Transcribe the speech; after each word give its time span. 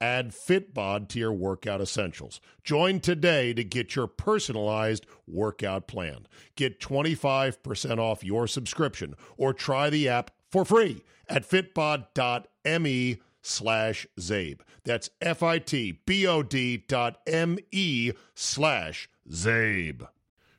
Add 0.00 0.32
Fitbod 0.32 1.08
to 1.08 1.18
your 1.18 1.32
workout 1.32 1.80
essentials. 1.80 2.40
Join 2.62 3.00
today 3.00 3.54
to 3.54 3.64
get 3.64 3.96
your 3.96 4.06
personalized 4.06 5.06
workout 5.26 5.86
plan. 5.86 6.26
Get 6.54 6.80
25% 6.80 7.98
off 7.98 8.24
your 8.24 8.46
subscription 8.46 9.14
or 9.36 9.54
try 9.54 9.88
the 9.90 10.08
app 10.08 10.30
for 10.50 10.64
free 10.64 11.02
at 11.28 11.48
fitbod.me 11.48 13.18
slash 13.42 14.06
Czabe. 14.18 14.60
That's 14.84 15.10
F-I-T-B-O-D 15.20 16.84
dot 16.88 17.18
M-E 17.26 18.12
slash 18.34 19.08
Czabe. 19.30 20.08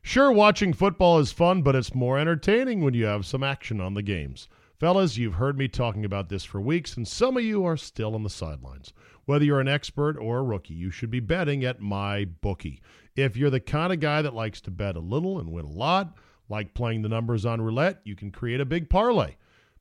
Sure, 0.02 0.32
watching 0.32 0.72
football 0.72 1.18
is 1.18 1.32
fun, 1.32 1.62
but 1.62 1.76
it's 1.76 1.94
more 1.94 2.18
entertaining 2.18 2.80
when 2.82 2.94
you 2.94 3.04
have 3.04 3.26
some 3.26 3.42
action 3.42 3.80
on 3.80 3.94
the 3.94 4.02
games. 4.02 4.48
Fellas, 4.78 5.16
you've 5.16 5.34
heard 5.34 5.58
me 5.58 5.68
talking 5.68 6.04
about 6.04 6.28
this 6.28 6.44
for 6.44 6.60
weeks, 6.60 6.96
and 6.96 7.06
some 7.06 7.36
of 7.36 7.42
you 7.42 7.64
are 7.64 7.76
still 7.76 8.14
on 8.14 8.22
the 8.22 8.30
sidelines. 8.30 8.92
Whether 9.28 9.44
you're 9.44 9.60
an 9.60 9.68
expert 9.68 10.16
or 10.16 10.38
a 10.38 10.42
rookie, 10.42 10.72
you 10.72 10.90
should 10.90 11.10
be 11.10 11.20
betting 11.20 11.62
at 11.62 11.82
my 11.82 12.24
bookie. 12.24 12.80
If 13.14 13.36
you're 13.36 13.50
the 13.50 13.60
kind 13.60 13.92
of 13.92 14.00
guy 14.00 14.22
that 14.22 14.32
likes 14.32 14.62
to 14.62 14.70
bet 14.70 14.96
a 14.96 15.00
little 15.00 15.38
and 15.38 15.52
win 15.52 15.66
a 15.66 15.70
lot, 15.70 16.16
like 16.48 16.72
playing 16.72 17.02
the 17.02 17.10
numbers 17.10 17.44
on 17.44 17.60
roulette, 17.60 18.00
you 18.04 18.16
can 18.16 18.30
create 18.30 18.58
a 18.58 18.64
big 18.64 18.88
parlay. 18.88 19.34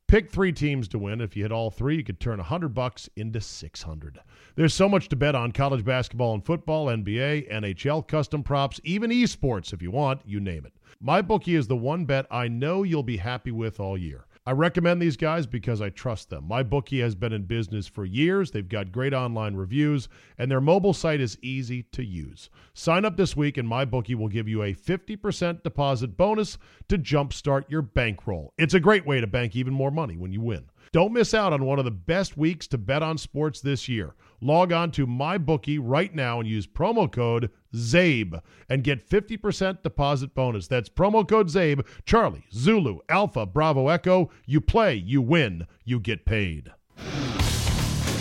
Pick 0.06 0.30
three 0.30 0.52
teams 0.52 0.90
to 0.90 1.00
win. 1.00 1.22
If 1.22 1.38
you 1.38 1.44
hit 1.44 1.54
all 1.54 1.72
three, 1.72 1.96
you 1.96 2.04
could 2.04 2.20
turn 2.20 2.40
100 2.40 2.74
bucks 2.74 3.10
into 3.16 3.40
600. 3.40 4.20
There's 4.58 4.74
so 4.74 4.90
much 4.90 5.08
to 5.08 5.16
bet 5.16 5.34
on 5.34 5.54
college 5.54 5.86
basketball 5.86 6.34
and 6.34 6.46
football, 6.46 6.88
NBA, 6.88 7.50
NHL, 7.50 8.06
custom 8.06 8.44
props, 8.44 8.82
even 8.84 9.12
esports 9.12 9.72
if 9.72 9.82
you 9.82 9.92
want, 9.92 10.24
you 10.26 10.42
name 10.42 10.66
it. 10.66 10.74
My 11.00 11.22
bookie 11.22 11.56
is 11.56 11.68
the 11.68 11.78
one 11.78 12.04
bet 12.04 12.28
I 12.30 12.50
know 12.50 12.84
you'll 12.84 13.02
be 13.02 13.16
happy 13.16 13.52
with 13.52 13.80
all 13.80 13.98
year. 13.98 14.27
I 14.48 14.52
recommend 14.52 15.02
these 15.02 15.18
guys 15.18 15.46
because 15.46 15.82
I 15.82 15.90
trust 15.90 16.30
them. 16.30 16.48
My 16.48 16.64
bookie 16.64 17.02
has 17.02 17.16
been 17.16 17.34
in 17.34 17.44
business 17.44 17.86
for 17.86 18.06
years. 18.06 18.50
They've 18.50 18.70
got 18.70 18.94
great 18.94 19.14
online 19.14 19.56
reviews, 19.56 20.08
and 20.38 20.50
their 20.50 20.62
mobile 20.62 20.94
site 20.94 21.20
is 21.20 21.38
easy 21.42 21.84
to 21.92 22.02
use. 22.02 22.50
Sign 22.74 23.04
up 23.04 23.18
this 23.18 23.36
week, 23.36 23.58
and 23.58 23.68
my 23.68 23.84
bookie 23.84 24.16
will 24.16 24.30
give 24.30 24.48
you 24.48 24.64
a 24.64 24.74
50% 24.74 25.64
deposit 25.64 26.16
bonus 26.16 26.58
to 26.88 26.98
jumpstart 26.98 27.66
your 27.68 27.82
bankroll. 27.82 28.54
It's 28.58 28.74
a 28.74 28.80
great 28.80 29.06
way 29.06 29.20
to 29.20 29.28
bank 29.28 29.54
even 29.54 29.74
more 29.74 29.92
money 29.92 30.16
when 30.16 30.32
you 30.32 30.40
win. 30.40 30.70
Don't 30.94 31.12
miss 31.12 31.34
out 31.34 31.52
on 31.52 31.66
one 31.66 31.80
of 31.80 31.84
the 31.84 31.92
best 31.92 32.38
weeks 32.38 32.68
to 32.68 32.78
bet 32.78 33.04
on 33.04 33.18
sports 33.18 33.60
this 33.60 33.90
year. 33.90 34.16
Log 34.40 34.72
on 34.72 34.92
to 34.92 35.08
MyBookie 35.08 35.80
right 35.82 36.14
now 36.14 36.40
and 36.40 36.48
use 36.48 36.68
promo 36.68 37.12
code 37.12 37.50
CZABE 37.74 38.42
and 38.70 38.84
get 38.84 39.10
50% 39.10 39.82
deposit 39.82 40.36
bonus. 40.36 40.68
That's 40.68 40.90
promo 40.90 41.28
code 41.28 41.48
CZABE, 41.48 41.86
Charlie, 42.06 42.46
Zulu, 42.54 43.00
Alpha, 43.10 43.46
Bravo, 43.48 43.88
Echo. 43.88 44.30
You 44.46 44.62
play, 44.62 44.96
you 44.96 45.22
win, 45.22 45.66
you 45.86 46.00
get 46.00 46.26
paid. 46.26 46.72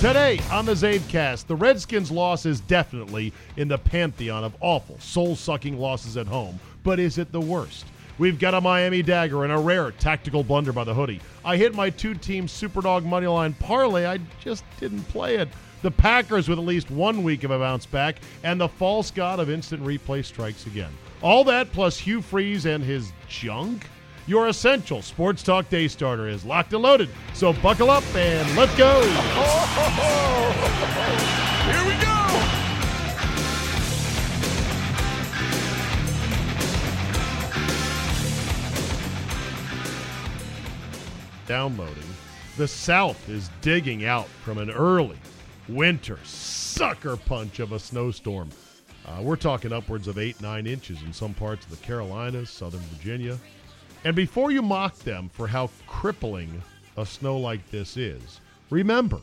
Today 0.00 0.40
on 0.50 0.66
the 0.66 0.74
Czabecast, 0.74 1.46
the 1.46 1.56
Redskins' 1.56 2.10
loss 2.10 2.46
is 2.46 2.60
definitely 2.60 3.32
in 3.56 3.68
the 3.68 3.78
pantheon 3.78 4.44
of 4.44 4.54
awful, 4.60 4.98
soul 5.00 5.36
sucking 5.36 5.78
losses 5.78 6.16
at 6.16 6.26
home, 6.26 6.58
but 6.82 6.98
is 6.98 7.18
it 7.18 7.32
the 7.32 7.40
worst? 7.40 7.86
We've 8.18 8.38
got 8.38 8.54
a 8.54 8.60
Miami 8.60 9.02
dagger 9.02 9.44
and 9.44 9.52
a 9.52 9.58
rare 9.58 9.90
tactical 9.90 10.42
blunder 10.42 10.72
by 10.72 10.84
the 10.84 10.94
hoodie. 10.94 11.20
I 11.44 11.58
hit 11.58 11.74
my 11.74 11.90
two 11.90 12.14
team 12.14 12.46
Superdog 12.46 13.04
moneyline 13.04 13.58
parlay. 13.58 14.06
I 14.06 14.18
just 14.40 14.64
didn't 14.80 15.02
play 15.04 15.36
it. 15.36 15.48
The 15.82 15.90
Packers 15.90 16.48
with 16.48 16.58
at 16.58 16.64
least 16.64 16.90
one 16.90 17.22
week 17.22 17.44
of 17.44 17.50
a 17.50 17.58
bounce 17.58 17.86
back, 17.86 18.16
and 18.42 18.60
the 18.60 18.68
false 18.68 19.10
god 19.10 19.40
of 19.40 19.50
instant 19.50 19.84
replay 19.84 20.24
strikes 20.24 20.66
again. 20.66 20.90
All 21.22 21.44
that 21.44 21.70
plus 21.72 21.98
Hugh 21.98 22.22
Freeze 22.22 22.66
and 22.66 22.82
his 22.82 23.12
junk. 23.28 23.86
Your 24.26 24.48
essential 24.48 25.02
sports 25.02 25.42
talk 25.42 25.68
day 25.68 25.86
starter 25.86 26.28
is 26.28 26.44
locked 26.44 26.72
and 26.72 26.82
loaded. 26.82 27.08
So 27.34 27.52
buckle 27.52 27.90
up 27.90 28.02
and 28.14 28.56
let's 28.56 28.76
go. 28.76 29.02
Here 31.66 31.84
we 31.86 31.92
go. 32.02 32.16
Downloading. 41.46 41.94
The 42.56 42.66
South 42.66 43.28
is 43.28 43.50
digging 43.60 44.06
out 44.06 44.26
from 44.26 44.58
an 44.58 44.70
early 44.70 45.18
winter 45.68 46.18
sucker 46.24 47.16
punch 47.16 47.58
of 47.58 47.72
a 47.72 47.78
snowstorm. 47.78 48.50
Uh, 49.06 49.20
we're 49.22 49.36
talking 49.36 49.72
upwards 49.72 50.08
of 50.08 50.18
eight, 50.18 50.40
nine 50.40 50.66
inches 50.66 51.02
in 51.02 51.12
some 51.12 51.34
parts 51.34 51.64
of 51.64 51.70
the 51.70 51.84
Carolinas, 51.86 52.50
Southern 52.50 52.80
Virginia. 52.80 53.38
And 54.04 54.14
before 54.14 54.50
you 54.50 54.62
mock 54.62 54.96
them 54.98 55.28
for 55.28 55.46
how 55.46 55.70
crippling 55.86 56.62
a 56.96 57.06
snow 57.06 57.36
like 57.36 57.68
this 57.70 57.96
is, 57.96 58.40
remember, 58.70 59.20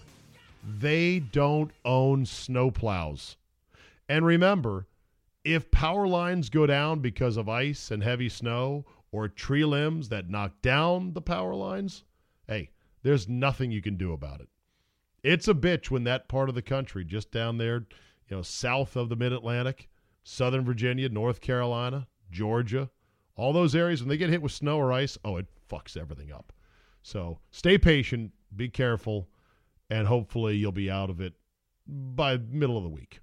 they 0.79 1.19
don't 1.19 1.71
own 1.85 2.25
snowplows. 2.25 3.35
And 4.09 4.25
remember, 4.25 4.87
if 5.43 5.71
power 5.71 6.07
lines 6.07 6.49
go 6.49 6.65
down 6.65 6.99
because 6.99 7.37
of 7.37 7.49
ice 7.49 7.91
and 7.91 8.01
heavy 8.03 8.29
snow 8.29 8.85
or 9.11 9.27
tree 9.27 9.65
limbs 9.65 10.09
that 10.09 10.29
knock 10.29 10.61
down 10.61 11.13
the 11.13 11.21
power 11.21 11.53
lines, 11.53 12.03
hey, 12.47 12.69
there's 13.03 13.27
nothing 13.27 13.71
you 13.71 13.81
can 13.81 13.97
do 13.97 14.13
about 14.13 14.39
it. 14.39 14.47
It's 15.23 15.47
a 15.47 15.53
bitch 15.53 15.89
when 15.89 16.03
that 16.03 16.27
part 16.27 16.49
of 16.49 16.55
the 16.55 16.61
country, 16.61 17.05
just 17.05 17.31
down 17.31 17.57
there, 17.57 17.85
you 18.27 18.37
know, 18.37 18.41
south 18.41 18.95
of 18.95 19.09
the 19.09 19.15
mid 19.15 19.31
Atlantic, 19.31 19.89
Southern 20.23 20.65
Virginia, 20.65 21.09
North 21.09 21.41
Carolina, 21.41 22.07
Georgia, 22.29 22.89
all 23.35 23.53
those 23.53 23.75
areas, 23.75 24.01
when 24.01 24.09
they 24.09 24.17
get 24.17 24.29
hit 24.29 24.41
with 24.41 24.51
snow 24.51 24.77
or 24.77 24.91
ice, 24.91 25.17
oh, 25.25 25.37
it 25.37 25.47
fucks 25.69 25.97
everything 25.97 26.31
up. 26.31 26.53
So 27.01 27.39
stay 27.51 27.77
patient, 27.77 28.31
be 28.55 28.69
careful, 28.69 29.29
and 29.89 30.07
hopefully 30.07 30.55
you'll 30.55 30.71
be 30.71 30.91
out 30.91 31.09
of 31.09 31.19
it 31.19 31.33
by 31.87 32.37
middle 32.37 32.77
of 32.77 32.83
the 32.83 32.89
week. 32.89 33.19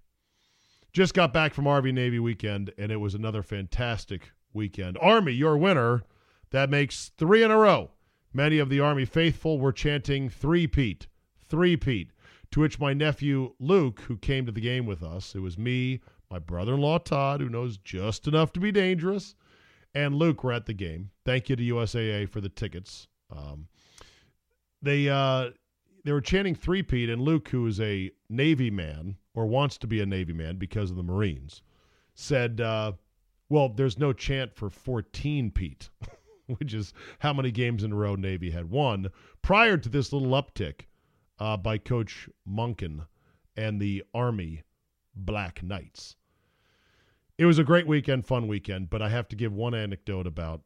Just 0.93 1.15
got 1.15 1.33
back 1.33 1.55
from 1.55 1.67
Army 1.67 1.93
Navy 1.93 2.19
weekend, 2.19 2.73
and 2.77 2.91
it 2.91 2.97
was 2.97 3.15
another 3.15 3.43
fantastic 3.43 4.33
weekend. 4.53 4.99
Army, 5.01 5.33
your 5.33 5.57
winner. 5.57 6.03
That 6.51 6.69
makes 6.69 7.11
three 7.17 7.45
in 7.45 7.53
a 7.53 7.57
row. 7.57 7.93
Many 8.33 8.59
of 8.59 8.71
the 8.71 8.81
Army 8.81 9.05
faithful 9.05 9.61
were 9.61 9.73
chanting 9.73 10.29
three-peat, 10.29 11.07
three-peat, 11.51 12.13
to 12.53 12.61
which 12.61 12.81
my 12.81 12.95
nephew 12.95 13.55
Luke, 13.59 14.01
who 14.03 14.17
came 14.17 14.47
to 14.47 14.53
the 14.53 14.61
game 14.61 14.87
with 14.87 15.03
us, 15.03 15.35
it 15.35 15.41
was 15.41 15.59
me, 15.59 16.01
my 16.31 16.39
brother-in-law 16.39 16.99
Todd, 16.99 17.41
who 17.41 17.49
knows 17.49 17.77
just 17.77 18.27
enough 18.27 18.53
to 18.53 18.61
be 18.61 18.73
dangerous, 18.73 19.35
and 19.95 20.15
Luke 20.15 20.45
were 20.45 20.53
at 20.53 20.67
the 20.67 20.73
game. 20.73 21.11
Thank 21.25 21.49
you 21.49 21.57
to 21.57 21.63
USAA 21.63 22.29
for 22.29 22.41
the 22.41 22.49
tickets. 22.49 23.09
Um, 23.31 23.67
they 24.81 25.09
uh, 25.09 25.51
they 26.05 26.13
were 26.13 26.21
chanting 26.21 26.55
three-peat, 26.55 27.11
and 27.11 27.21
Luke, 27.21 27.49
who 27.49 27.67
is 27.67 27.81
a 27.81 28.11
Navy 28.29 28.71
man 28.71 29.17
or 29.35 29.47
wants 29.47 29.77
to 29.79 29.87
be 29.87 30.01
a 30.01 30.07
Navy 30.07 30.33
man 30.33 30.57
because 30.57 30.91
of 30.91 30.97
the 30.97 31.03
Marines, 31.03 31.63
said, 32.15 32.61
uh, 32.61 32.93
"Well, 33.49 33.69
there's 33.69 33.99
no 33.99 34.13
chant 34.13 34.55
for 34.55 34.71
14 34.71 35.51
Pete." 35.51 35.91
which 36.59 36.75
is 36.75 36.93
how 37.21 37.33
many 37.33 37.51
games 37.51 37.85
in 37.85 37.93
a 37.93 37.95
row 37.95 38.17
Navy 38.17 38.51
had 38.51 38.71
won 38.71 39.09
prior 39.43 39.77
to 39.77 39.89
this 39.89 40.13
little 40.13 40.31
uptick 40.31 40.87
uh, 41.41 41.57
by 41.57 41.79
Coach 41.79 42.29
Monken 42.49 43.07
and 43.57 43.81
the 43.81 44.05
Army 44.15 44.63
Black 45.15 45.63
Knights. 45.63 46.17
It 47.39 47.47
was 47.47 47.59
a 47.59 47.65
great 47.65 47.87
weekend, 47.87 48.27
fun 48.27 48.47
weekend, 48.47 48.91
but 48.91 49.01
I 49.01 49.09
have 49.09 49.27
to 49.29 49.37
give 49.37 49.53
one 49.53 49.75
anecdote 49.75 50.27
about 50.27 50.61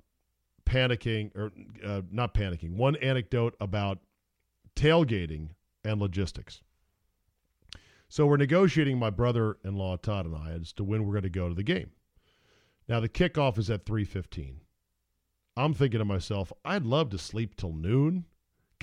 panicking, 0.67 1.31
or 1.37 1.53
uh, 1.87 2.03
not 2.11 2.35
panicking, 2.35 2.75
one 2.75 2.97
anecdote 2.97 3.55
about 3.61 3.99
tailgating 4.75 5.51
and 5.85 6.01
logistics. 6.01 6.63
So 8.09 8.27
we're 8.27 8.37
negotiating, 8.37 8.99
my 8.99 9.11
brother-in-law 9.11 9.99
Todd 9.99 10.27
and 10.27 10.37
I, 10.37 10.51
as 10.51 10.73
to 10.75 10.85
when 10.85 11.05
we're 11.05 11.13
going 11.13 11.23
to 11.23 11.31
go 11.31 11.49
to 11.49 11.55
the 11.55 11.63
game. 11.63 11.91
Now 12.89 13.01
the 13.01 13.09
kickoff 13.09 13.57
is 13.57 13.71
at 13.71 13.87
3:15. 13.87 14.57
I'm 15.57 15.75
thinking 15.75 15.99
to 15.99 16.05
myself, 16.05 16.53
I'd 16.65 16.85
love 16.85 17.11
to 17.11 17.19
sleep 17.19 17.55
till 17.57 17.73
noon 17.73 18.25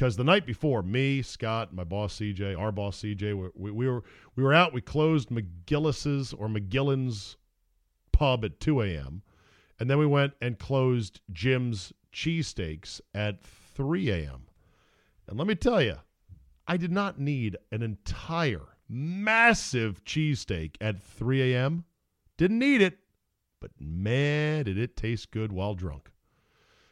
because 0.01 0.17
the 0.17 0.23
night 0.23 0.47
before, 0.47 0.81
me, 0.81 1.21
Scott, 1.21 1.75
my 1.75 1.83
boss 1.83 2.17
CJ, 2.17 2.57
our 2.57 2.71
boss 2.71 3.03
CJ, 3.03 3.51
we, 3.53 3.69
we 3.69 3.87
were 3.87 4.03
we 4.35 4.41
were 4.41 4.51
out. 4.51 4.73
We 4.73 4.81
closed 4.81 5.29
McGillis's 5.29 6.33
or 6.33 6.47
McGillin's 6.47 7.37
pub 8.11 8.43
at 8.43 8.59
2 8.59 8.81
a.m. 8.81 9.21
And 9.79 9.87
then 9.87 9.99
we 9.99 10.07
went 10.07 10.33
and 10.41 10.57
closed 10.57 11.21
Jim's 11.31 11.93
cheesesteaks 12.11 12.99
at 13.13 13.43
3 13.43 14.09
a.m. 14.09 14.47
And 15.27 15.37
let 15.37 15.45
me 15.45 15.53
tell 15.53 15.83
you, 15.83 15.97
I 16.67 16.77
did 16.77 16.91
not 16.91 17.19
need 17.19 17.57
an 17.71 17.83
entire 17.83 18.69
massive 18.89 20.03
cheesesteak 20.03 20.77
at 20.81 20.99
3 20.99 21.53
a.m. 21.53 21.85
Didn't 22.37 22.57
need 22.57 22.81
it, 22.81 22.97
but 23.59 23.69
man, 23.79 24.65
did 24.65 24.79
it 24.79 24.97
taste 24.97 25.29
good 25.29 25.51
while 25.51 25.75
drunk. 25.75 26.09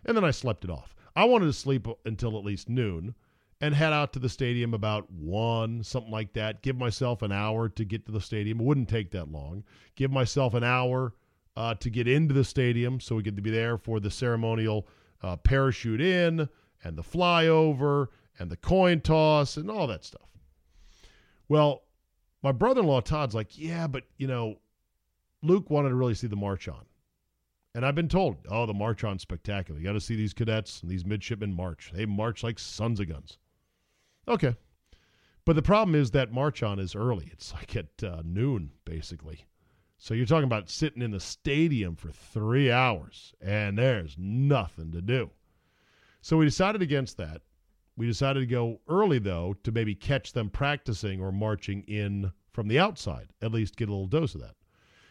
And 0.05 0.15
then 0.15 0.23
I 0.23 0.29
slept 0.29 0.63
it 0.63 0.69
off. 0.69 0.93
I 1.19 1.25
wanted 1.25 1.47
to 1.47 1.53
sleep 1.53 1.85
until 2.05 2.37
at 2.37 2.45
least 2.45 2.69
noon 2.69 3.13
and 3.59 3.75
head 3.75 3.91
out 3.91 4.13
to 4.13 4.19
the 4.19 4.29
stadium 4.29 4.73
about 4.73 5.11
one, 5.11 5.83
something 5.83 6.13
like 6.13 6.31
that. 6.31 6.61
Give 6.61 6.77
myself 6.77 7.21
an 7.23 7.33
hour 7.33 7.67
to 7.67 7.83
get 7.83 8.05
to 8.05 8.13
the 8.13 8.21
stadium. 8.21 8.61
It 8.61 8.63
wouldn't 8.63 8.87
take 8.87 9.11
that 9.11 9.29
long. 9.29 9.65
Give 9.97 10.11
myself 10.11 10.53
an 10.53 10.63
hour 10.63 11.13
uh, 11.57 11.73
to 11.75 11.89
get 11.89 12.07
into 12.07 12.33
the 12.33 12.45
stadium 12.45 13.01
so 13.01 13.17
we 13.17 13.23
get 13.23 13.35
to 13.35 13.41
be 13.41 13.49
there 13.49 13.77
for 13.77 13.99
the 13.99 14.09
ceremonial 14.09 14.87
uh, 15.21 15.35
parachute 15.35 15.99
in 15.99 16.47
and 16.85 16.97
the 16.97 17.03
flyover 17.03 18.07
and 18.39 18.49
the 18.49 18.55
coin 18.55 19.01
toss 19.01 19.57
and 19.57 19.69
all 19.69 19.87
that 19.87 20.05
stuff. 20.05 20.29
Well, 21.49 21.83
my 22.41 22.53
brother 22.53 22.79
in 22.79 22.87
law 22.87 23.01
Todd's 23.01 23.35
like, 23.35 23.57
yeah, 23.57 23.87
but 23.87 24.05
you 24.15 24.27
know, 24.27 24.59
Luke 25.43 25.69
wanted 25.69 25.89
to 25.89 25.95
really 25.95 26.13
see 26.13 26.27
the 26.27 26.37
march 26.37 26.69
on. 26.69 26.85
And 27.75 27.85
I've 27.85 27.95
been 27.95 28.09
told, 28.09 28.37
oh, 28.49 28.65
the 28.65 28.73
march 28.73 29.03
on 29.03 29.19
spectacular. 29.19 29.79
You 29.79 29.85
got 29.85 29.93
to 29.93 30.01
see 30.01 30.15
these 30.15 30.33
cadets 30.33 30.81
and 30.81 30.89
these 30.89 31.05
midshipmen 31.05 31.53
march. 31.53 31.91
They 31.93 32.05
march 32.05 32.43
like 32.43 32.57
sons 32.57 32.99
of 32.99 33.09
guns. 33.09 33.37
Okay. 34.27 34.55
But 35.45 35.55
the 35.55 35.61
problem 35.61 35.95
is 35.95 36.11
that 36.11 36.31
march 36.31 36.63
on 36.63 36.79
is 36.79 36.95
early. 36.95 37.29
It's 37.31 37.53
like 37.53 37.75
at 37.75 38.03
uh, 38.03 38.21
noon, 38.25 38.71
basically. 38.85 39.45
So 39.97 40.13
you're 40.13 40.25
talking 40.25 40.45
about 40.45 40.69
sitting 40.69 41.01
in 41.01 41.11
the 41.11 41.19
stadium 41.19 41.95
for 41.95 42.09
three 42.09 42.71
hours, 42.71 43.33
and 43.41 43.77
there's 43.77 44.15
nothing 44.17 44.91
to 44.93 45.01
do. 45.01 45.29
So 46.21 46.37
we 46.37 46.45
decided 46.45 46.81
against 46.81 47.17
that. 47.17 47.41
We 47.97 48.07
decided 48.07 48.39
to 48.39 48.45
go 48.45 48.79
early, 48.87 49.19
though, 49.19 49.55
to 49.63 49.71
maybe 49.71 49.93
catch 49.93 50.31
them 50.31 50.49
practicing 50.49 51.21
or 51.21 51.31
marching 51.31 51.83
in 51.83 52.31
from 52.53 52.67
the 52.67 52.79
outside, 52.79 53.29
at 53.41 53.51
least 53.51 53.75
get 53.75 53.89
a 53.89 53.91
little 53.91 54.07
dose 54.07 54.35
of 54.35 54.41
that. 54.41 54.55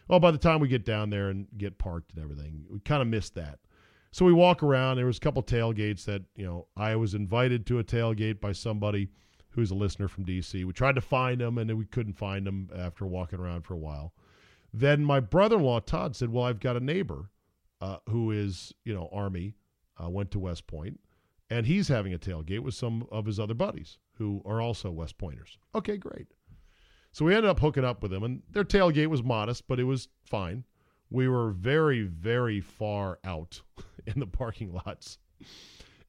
Well, 0.09 0.21
by 0.21 0.31
the 0.31 0.39
time 0.39 0.61
we 0.61 0.69
get 0.69 0.85
down 0.85 1.11
there 1.11 1.29
and 1.29 1.47
get 1.57 1.79
parked 1.79 2.15
and 2.15 2.23
everything, 2.23 2.65
we 2.71 2.81
kind 2.81 3.03
of 3.03 3.09
missed 3.09 3.35
that. 3.35 3.59
So 4.11 4.25
we 4.25 4.33
walk 4.33 4.63
around. 4.63 4.97
There 4.97 5.07
was 5.07 5.19
a 5.19 5.21
couple 5.21 5.43
tailgates 5.43 6.05
that, 6.07 6.23
you 6.35 6.47
know, 6.47 6.67
I 6.77 6.97
was 6.97 7.15
invited 7.15 7.67
to 7.67 7.79
a 7.79 7.85
tailgate 7.85 8.41
by 8.41 8.53
somebody 8.53 9.09
who's 9.51 9.71
a 9.71 9.75
listener 9.75 10.09
from 10.09 10.25
D.C. 10.25 10.65
We 10.65 10.73
tried 10.73 10.95
to 10.95 11.01
find 11.01 11.41
them, 11.41 11.59
and 11.59 11.77
we 11.77 11.85
couldn't 11.85 12.15
find 12.15 12.47
them 12.47 12.71
after 12.75 13.07
walking 13.07 13.39
around 13.39 13.63
for 13.63 13.75
a 13.75 13.79
while. 13.79 14.15
Then 14.73 15.05
my 15.05 15.21
brother-in-law 15.21 15.81
Todd 15.81 16.15
said, 16.17 16.31
"Well, 16.31 16.45
I've 16.45 16.61
got 16.61 16.77
a 16.77 16.81
neighbor 16.81 17.31
uh, 17.81 17.99
who 18.09 18.31
is, 18.31 18.73
you 18.85 18.95
know, 18.95 19.09
Army, 19.13 19.57
uh, 20.03 20.09
went 20.09 20.31
to 20.33 20.39
West 20.39 20.67
Point, 20.67 21.01
and 21.51 21.67
he's 21.67 21.89
having 21.89 22.13
a 22.15 22.19
tailgate 22.19 22.61
with 22.61 22.75
some 22.75 23.07
of 23.11 23.27
his 23.27 23.41
other 23.41 23.55
buddies 23.55 23.99
who 24.15 24.43
are 24.45 24.61
also 24.61 24.91
West 24.91 25.19
Pointers. 25.19 25.59
Okay, 25.75 25.97
great. 25.97 26.29
So 27.13 27.25
we 27.25 27.35
ended 27.35 27.51
up 27.51 27.61
hooking 27.61 27.85
up 27.85 28.03
with 28.03 28.11
them, 28.11 28.23
and 28.23 28.43
their 28.51 28.65
tailgate 28.65 29.09
was 29.09 29.23
modest, 29.23 29.67
but 29.67 29.81
it 29.81 29.85
was 29.85 30.09
fine. 30.25 30.65
We 31.11 31.29
were 31.29 31.51
very, 31.51 32.03
very 32.03 32.61
far 32.61 33.19
out 33.25 33.61
in 34.07 34.21
the 34.21 34.27
parking 34.27 34.73
lots, 34.73 35.19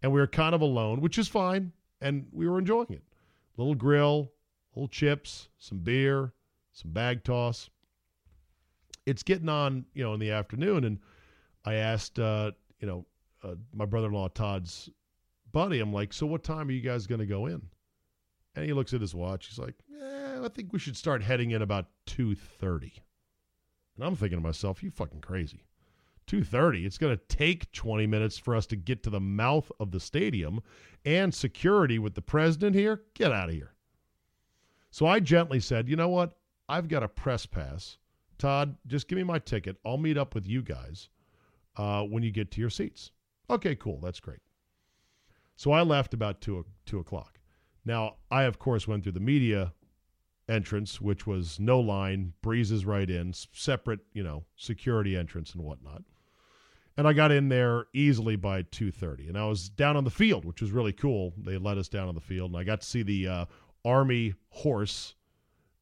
and 0.04 0.12
we 0.12 0.20
were 0.20 0.28
kind 0.28 0.54
of 0.54 0.62
alone, 0.62 1.02
which 1.02 1.18
is 1.18 1.28
fine, 1.28 1.72
and 2.02 2.28
we 2.32 2.48
were 2.48 2.60
enjoying 2.60 2.92
it. 2.92 3.04
Little 3.58 3.76
grill, 3.76 4.32
little 4.76 4.88
chips, 4.88 5.50
some 5.58 5.80
beer, 5.80 6.34
some 6.74 6.92
bag 6.92 7.24
toss 7.24 7.70
it's 9.10 9.24
getting 9.24 9.50
on, 9.50 9.86
you 9.94 10.04
know, 10.04 10.14
in 10.14 10.20
the 10.20 10.32
afternoon, 10.32 10.84
and 10.84 11.00
I 11.66 11.76
asked, 11.76 12.20
uh, 12.20 12.52
you 12.80 12.88
know, 12.88 13.06
uh, 13.44 13.56
my 13.74 13.86
brother-in-law 13.86 14.30
Todd's 14.30 14.90
buddy, 15.52 15.80
I'm 15.80 15.92
like, 15.92 16.14
so 16.14 16.28
what 16.28 16.44
time 16.44 16.68
are 16.68 16.72
you 16.72 16.82
guys 16.82 17.08
going 17.08 17.20
to 17.20 17.26
go 17.26 17.48
in? 17.48 17.62
And 18.56 18.66
he 18.66 18.74
looks 18.74 18.94
at 18.94 19.02
his 19.02 19.16
watch. 19.16 19.48
He's 19.48 19.58
like, 19.58 19.76
eh, 19.92 20.19
I 20.44 20.50
think 20.50 20.74
we 20.74 20.80
should 20.80 20.98
start 20.98 21.24
heading 21.24 21.52
in 21.52 21.62
about 21.62 21.88
two 22.06 22.36
thirty. 22.36 22.94
And 23.96 24.06
I'm 24.06 24.16
thinking 24.16 24.40
to 24.40 24.44
myself, 24.44 24.82
you 24.84 24.92
fucking 24.92 25.22
crazy. 25.22 25.66
2:30. 26.28 26.86
It's 26.86 27.00
going 27.00 27.18
to 27.18 27.36
take 27.36 27.72
20 27.72 28.06
minutes 28.06 28.38
for 28.38 28.56
us 28.56 28.68
to 28.68 28.76
get 28.76 29.02
to 29.02 29.10
the 29.10 29.20
mouth 29.20 29.72
of 29.80 29.90
the 29.90 30.00
stadium 30.00 30.62
and 31.04 31.34
security 31.34 31.98
with 31.98 32.14
the 32.14 32.22
president 32.22 32.76
here. 32.76 33.02
Get 33.16 33.32
out 33.32 33.50
of 33.50 33.56
here. 33.56 33.74
So 34.92 35.08
I 35.08 35.20
gently 35.20 35.60
said, 35.60 35.90
"You 35.90 35.96
know 35.96 36.10
what? 36.10 36.38
I've 36.68 36.88
got 36.88 37.02
a 37.02 37.08
press 37.08 37.48
pass 37.48 37.98
Todd, 38.40 38.78
just 38.88 39.08
give 39.08 39.18
me 39.18 39.24
my 39.24 39.38
ticket. 39.38 39.76
I'll 39.86 39.98
meet 39.98 40.18
up 40.18 40.34
with 40.34 40.48
you 40.48 40.64
guys 40.64 41.10
uh, 41.76 42.04
when 42.04 42.24
you 42.24 42.32
get 42.32 42.50
to 42.52 42.62
your 42.62 42.70
seats. 42.70 43.12
Okay, 43.50 43.76
cool. 43.76 44.00
That's 44.00 44.20
great. 44.20 44.40
So 45.58 45.72
I 45.72 45.82
left 45.82 46.14
about 46.14 46.42
two, 46.42 46.66
two 46.86 47.00
o'clock. 47.00 47.38
Now, 47.86 48.16
I, 48.32 48.44
of 48.44 48.58
course, 48.58 48.88
went 48.88 49.04
through 49.04 49.12
the 49.12 49.20
media 49.20 49.74
entrance, 50.50 51.00
which 51.00 51.28
was 51.28 51.60
no 51.60 51.80
line, 51.80 52.34
breezes 52.42 52.86
right 52.86 53.10
in, 53.10 53.34
separate, 53.34 54.00
you 54.14 54.24
know, 54.24 54.44
security 54.56 55.16
entrance 55.16 55.54
and 55.54 55.64
whatnot. 55.64 56.04
And 56.98 57.08
I 57.08 57.14
got 57.14 57.32
in 57.32 57.48
there 57.48 57.86
easily 57.94 58.36
by 58.36 58.64
2.30. 58.64 59.30
And 59.30 59.38
I 59.38 59.46
was 59.46 59.70
down 59.70 59.96
on 59.96 60.04
the 60.04 60.10
field, 60.10 60.44
which 60.44 60.62
was 60.62 60.72
really 60.72 60.92
cool. 60.92 61.34
They 61.38 61.58
let 61.58 61.78
us 61.78 61.88
down 61.88 62.10
on 62.10 62.16
the 62.16 62.22
field. 62.22 62.52
And 62.52 62.60
I 62.60 62.66
got 62.66 62.82
to 62.82 62.88
see 62.88 63.04
the 63.04 63.28
uh, 63.28 63.46
Army 63.86 64.34
horse 64.50 65.16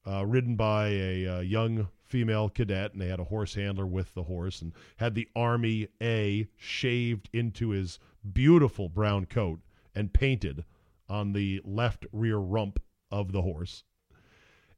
uh, 0.06 0.26
ridden 0.26 0.56
by 0.56 0.90
a 0.90 1.28
uh, 1.28 1.40
young 1.40 1.88
female 2.06 2.50
cadet, 2.50 2.94
and 2.94 3.02
they 3.02 3.08
had 3.08 3.20
a 3.20 3.26
horse 3.26 3.56
handler 3.56 3.86
with 3.86 4.14
the 4.14 4.24
horse, 4.24 4.62
and 4.62 4.74
had 4.98 5.16
the 5.16 5.28
Army 5.36 5.88
A 6.02 6.48
shaved 6.56 7.30
into 7.34 7.70
his 7.70 8.00
beautiful 8.32 8.88
brown 8.88 9.26
coat 9.26 9.60
and 9.94 10.14
painted 10.14 10.64
on 11.10 11.34
the 11.34 11.62
left 11.64 12.06
rear 12.12 12.38
rump 12.38 12.80
of 13.12 13.32
the 13.32 13.42
horse. 13.42 13.84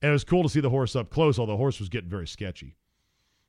And 0.01 0.10
it 0.10 0.13
was 0.13 0.24
cool 0.24 0.44
to 0.44 0.50
see 0.50 0.62
the 0.62 0.69
horse 0.69 0.96
up 0.96 1.10
close, 1.10 1.38
although 1.38 1.54
the 1.54 1.57
horse 1.57 1.80
was 1.80 1.90
getting 1.90 2.10
very 2.10 2.28
sketchy. 2.28 2.75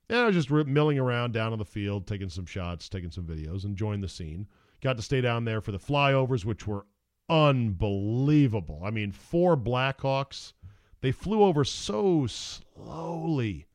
And 0.09 0.19
I 0.19 0.27
was 0.27 0.35
just 0.35 0.51
milling 0.51 0.99
around 0.99 1.33
down 1.33 1.53
on 1.53 1.59
the 1.59 1.65
field, 1.65 2.07
taking 2.07 2.29
some 2.29 2.47
shots, 2.47 2.89
taking 2.89 3.13
some 3.13 3.25
videos, 3.25 3.65
enjoying 3.65 4.01
the 4.01 4.09
scene. 4.09 4.49
Got 4.81 4.97
to 4.97 5.03
stay 5.03 5.21
down 5.21 5.45
there 5.45 5.61
for 5.61 5.71
the 5.71 5.79
flyovers, 5.79 6.45
which 6.45 6.67
were 6.67 6.87
unbelievable. 7.29 8.83
I 8.85 8.91
mean, 8.91 9.13
four 9.13 9.57
Blackhawks. 9.57 10.53
They 11.01 11.13
flew 11.13 11.45
over 11.45 11.65
so 11.65 12.27
slowly. 12.27 13.67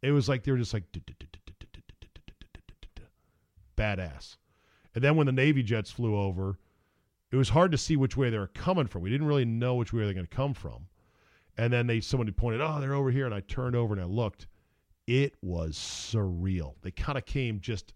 It 0.00 0.12
was 0.12 0.28
like 0.28 0.44
they 0.44 0.52
were 0.52 0.58
just 0.58 0.72
like 0.72 0.84
badass. 3.76 4.36
And 4.94 5.04
then 5.04 5.16
when 5.16 5.26
the 5.26 5.32
Navy 5.32 5.62
jets 5.62 5.90
flew 5.90 6.16
over, 6.16 6.58
it 7.30 7.36
was 7.36 7.50
hard 7.50 7.70
to 7.72 7.78
see 7.78 7.96
which 7.96 8.16
way 8.16 8.30
they 8.30 8.38
were 8.38 8.46
coming 8.46 8.86
from. 8.86 9.02
We 9.02 9.10
didn't 9.10 9.26
really 9.26 9.44
know 9.44 9.74
which 9.74 9.92
way 9.92 10.00
they 10.00 10.06
were 10.06 10.14
going 10.14 10.26
to 10.26 10.34
come 10.34 10.54
from. 10.54 10.86
And 11.58 11.72
then 11.72 11.86
they 11.86 12.00
somebody 12.00 12.32
pointed, 12.32 12.60
"Oh, 12.60 12.80
they're 12.80 12.94
over 12.94 13.10
here," 13.10 13.24
and 13.26 13.34
I 13.34 13.40
turned 13.40 13.76
over 13.76 13.94
and 13.94 14.02
I 14.02 14.06
looked. 14.06 14.46
It 15.06 15.36
was 15.40 15.76
surreal. 15.76 16.74
They 16.82 16.90
kind 16.90 17.16
of 17.16 17.24
came 17.24 17.60
just, 17.60 17.94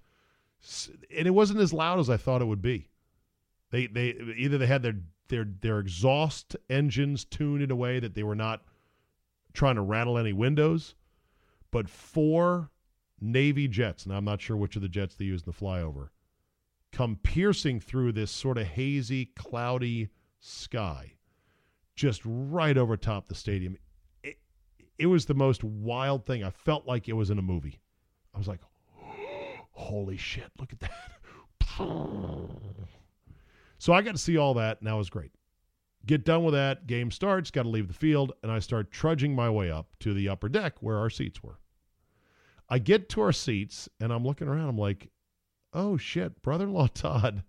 and 1.14 1.26
it 1.26 1.34
wasn't 1.34 1.60
as 1.60 1.72
loud 1.72 1.98
as 1.98 2.08
I 2.08 2.16
thought 2.16 2.42
it 2.42 2.46
would 2.46 2.62
be. 2.62 2.88
They 3.70 3.86
they 3.86 4.10
either 4.36 4.58
they 4.58 4.66
had 4.66 4.82
their 4.82 5.00
their 5.28 5.44
their 5.44 5.78
exhaust 5.78 6.56
engines 6.68 7.24
tuned 7.24 7.62
in 7.62 7.70
a 7.70 7.76
way 7.76 8.00
that 8.00 8.14
they 8.14 8.22
were 8.22 8.34
not 8.34 8.64
trying 9.52 9.74
to 9.76 9.82
rattle 9.82 10.16
any 10.18 10.32
windows, 10.32 10.94
but 11.70 11.88
four 11.88 12.70
Navy 13.20 13.68
jets, 13.68 14.04
and 14.04 14.14
I'm 14.14 14.24
not 14.24 14.40
sure 14.40 14.56
which 14.56 14.76
of 14.76 14.82
the 14.82 14.88
jets 14.88 15.14
they 15.14 15.26
used 15.26 15.46
in 15.46 15.52
the 15.52 15.58
flyover, 15.58 16.08
come 16.92 17.16
piercing 17.16 17.80
through 17.80 18.12
this 18.12 18.30
sort 18.30 18.58
of 18.58 18.66
hazy, 18.66 19.26
cloudy 19.26 20.08
sky, 20.38 21.14
just 22.00 22.22
right 22.24 22.78
over 22.78 22.96
top 22.96 23.28
the 23.28 23.34
stadium. 23.34 23.76
It, 24.22 24.38
it 24.98 25.06
was 25.06 25.26
the 25.26 25.34
most 25.34 25.62
wild 25.62 26.24
thing. 26.24 26.42
I 26.42 26.48
felt 26.50 26.86
like 26.86 27.08
it 27.08 27.12
was 27.12 27.28
in 27.28 27.38
a 27.38 27.42
movie. 27.42 27.78
I 28.34 28.38
was 28.38 28.48
like, 28.48 28.60
holy 29.72 30.16
shit, 30.16 30.50
look 30.58 30.72
at 30.72 30.80
that. 30.80 30.90
So 33.78 33.94
I 33.94 34.02
got 34.02 34.12
to 34.12 34.18
see 34.18 34.36
all 34.36 34.52
that, 34.54 34.78
and 34.78 34.86
that 34.86 34.92
was 34.92 35.08
great. 35.08 35.30
Get 36.04 36.26
done 36.26 36.44
with 36.44 36.52
that. 36.52 36.86
Game 36.86 37.10
starts, 37.10 37.50
got 37.50 37.62
to 37.62 37.70
leave 37.70 37.88
the 37.88 37.94
field, 37.94 38.32
and 38.42 38.52
I 38.52 38.58
start 38.58 38.90
trudging 38.90 39.34
my 39.34 39.48
way 39.48 39.70
up 39.70 39.86
to 40.00 40.12
the 40.12 40.28
upper 40.28 40.50
deck 40.50 40.74
where 40.80 40.98
our 40.98 41.08
seats 41.08 41.42
were. 41.42 41.58
I 42.68 42.78
get 42.78 43.08
to 43.10 43.22
our 43.22 43.32
seats, 43.32 43.88
and 43.98 44.12
I'm 44.12 44.22
looking 44.22 44.48
around. 44.48 44.68
I'm 44.68 44.76
like, 44.76 45.08
oh 45.72 45.96
shit, 45.96 46.42
brother 46.42 46.64
in 46.64 46.74
law 46.74 46.88
Todd 46.94 47.42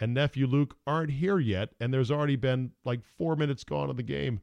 and 0.00 0.12
nephew 0.14 0.46
Luke 0.46 0.76
aren't 0.86 1.10
here 1.10 1.38
yet, 1.38 1.70
and 1.80 1.92
there's 1.92 2.10
already 2.10 2.36
been 2.36 2.72
like 2.84 3.00
four 3.16 3.36
minutes 3.36 3.64
gone 3.64 3.90
of 3.90 3.96
the 3.96 4.02
game. 4.02 4.40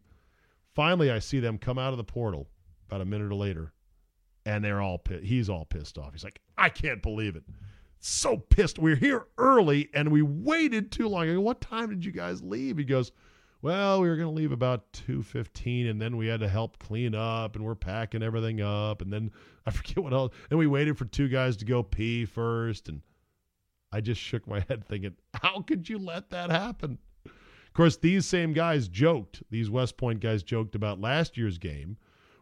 Finally, 0.73 1.11
I 1.11 1.19
see 1.19 1.39
them 1.39 1.57
come 1.57 1.77
out 1.77 1.93
of 1.93 1.97
the 1.97 2.03
portal 2.03 2.47
about 2.87 3.01
a 3.01 3.05
minute 3.05 3.31
or 3.31 3.35
later, 3.35 3.73
and 4.45 4.63
they're 4.63 4.81
all 4.81 5.01
he's 5.21 5.49
all 5.49 5.65
pissed 5.65 5.97
off. 5.97 6.13
He's 6.13 6.23
like, 6.23 6.39
I 6.57 6.69
can't 6.69 7.01
believe 7.01 7.35
it. 7.35 7.43
so 7.99 8.37
pissed. 8.37 8.79
We 8.79 8.91
are 8.93 8.95
here 8.97 9.27
early 9.37 9.89
and 9.93 10.11
we 10.11 10.21
waited 10.21 10.91
too 10.91 11.07
long. 11.07 11.29
I 11.29 11.33
go, 11.33 11.41
what 11.41 11.61
time 11.61 11.89
did 11.89 12.03
you 12.03 12.11
guys 12.11 12.41
leave? 12.41 12.77
He 12.77 12.83
goes, 12.83 13.11
well, 13.61 14.01
we 14.01 14.09
were 14.09 14.17
to 14.17 14.27
leave 14.27 14.51
about 14.51 14.91
2.15 14.91 15.89
and 15.89 16.01
then 16.01 16.17
we 16.17 16.27
had 16.27 16.41
to 16.41 16.49
help 16.49 16.79
clean 16.79 17.15
up 17.15 17.55
and 17.55 17.63
we're 17.63 17.75
packing 17.75 18.21
everything 18.21 18.59
up. 18.59 19.01
And 19.01 19.13
then 19.13 19.31
I 19.65 19.71
forget 19.71 19.99
what 19.99 20.11
else. 20.13 20.33
And 20.49 20.59
we 20.59 20.67
waited 20.67 20.97
for 20.97 21.05
two 21.05 21.29
guys 21.29 21.55
to 21.57 21.65
go 21.65 21.81
pee 21.83 22.25
first. 22.25 22.89
And 22.89 23.01
I 23.93 24.01
just 24.01 24.19
shook 24.19 24.47
my 24.47 24.65
head 24.67 24.83
thinking, 24.87 25.15
how 25.35 25.61
could 25.61 25.87
you 25.87 25.99
let 25.99 26.31
that 26.31 26.49
happen? 26.49 26.97
Of 27.25 27.73
course, 27.73 27.95
these 27.95 28.25
same 28.25 28.51
guys 28.51 28.87
joked, 28.87 29.43
these 29.49 29.69
West 29.69 29.97
Point 29.97 30.19
guys 30.19 30.43
joked 30.43 30.75
about 30.75 30.99
last 30.99 31.37
year's 31.37 31.57
game 31.57 31.97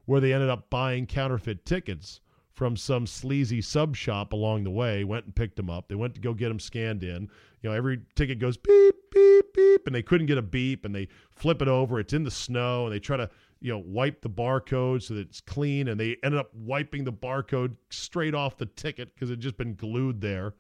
where 0.06 0.22
they 0.22 0.34
ended 0.34 0.50
up 0.50 0.70
buying 0.70 1.06
counterfeit 1.06 1.66
tickets 1.66 2.22
from 2.52 2.76
some 2.76 3.08
sleazy 3.08 3.62
sub 3.62 3.96
shop 3.96 4.34
along 4.34 4.64
the 4.64 4.72
way, 4.72 5.04
went 5.04 5.26
and 5.26 5.36
picked 5.36 5.56
them 5.56 5.70
up. 5.70 5.88
They 5.88 5.96
went 5.96 6.16
to 6.16 6.22
go 6.22 6.34
get 6.34 6.50
them 6.50 6.60
scanned 6.60 7.04
in. 7.04 7.30
You 7.62 7.70
know, 7.70 7.72
every 7.72 8.02
ticket 8.16 8.40
goes 8.40 8.58
beep, 8.58 8.96
beep, 9.12 9.54
beep, 9.54 9.88
and 9.88 9.96
they 9.96 10.02
couldn't 10.02 10.28
get 10.28 10.38
a 10.38 10.42
beep, 10.42 10.86
and 10.86 10.94
they 10.94 11.08
flip 11.32 11.62
it 11.62 11.68
over. 11.68 12.00
It's 12.00 12.14
in 12.14 12.24
the 12.24 12.32
snow, 12.32 12.86
and 12.86 12.94
they 12.94 13.00
try 13.00 13.18
to, 13.18 13.30
you 13.62 13.72
know, 13.72 13.84
wipe 13.86 14.22
the 14.22 14.30
barcode 14.30 15.04
so 15.04 15.14
that 15.14 15.28
it's 15.28 15.42
clean, 15.42 15.88
and 15.88 16.00
they 16.00 16.18
ended 16.24 16.40
up 16.40 16.54
wiping 16.54 17.04
the 17.04 17.14
barcode 17.14 17.76
straight 17.90 18.36
off 18.36 18.58
the 18.58 18.66
ticket 18.66 19.14
because 19.14 19.32
it 19.32 19.40
just 19.40 19.58
been 19.58 19.76
glued 19.76 20.20
there. 20.20 20.56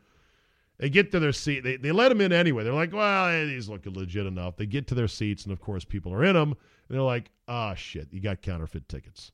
They 0.81 0.89
get 0.89 1.11
to 1.11 1.19
their 1.19 1.31
seat. 1.31 1.63
They, 1.63 1.77
they 1.77 1.91
let 1.91 2.09
them 2.09 2.21
in 2.21 2.33
anyway. 2.33 2.63
They're 2.63 2.73
like, 2.73 2.91
well, 2.91 3.29
these 3.45 3.69
look 3.69 3.85
legit 3.85 4.25
enough. 4.25 4.57
They 4.57 4.65
get 4.65 4.87
to 4.87 4.95
their 4.95 5.07
seats, 5.07 5.43
and 5.43 5.53
of 5.53 5.61
course, 5.61 5.85
people 5.85 6.11
are 6.11 6.25
in 6.25 6.33
them. 6.33 6.49
And 6.49 6.97
they're 6.97 7.03
like, 7.03 7.29
ah, 7.47 7.71
oh, 7.71 7.75
shit, 7.75 8.07
you 8.11 8.19
got 8.19 8.41
counterfeit 8.41 8.89
tickets. 8.89 9.31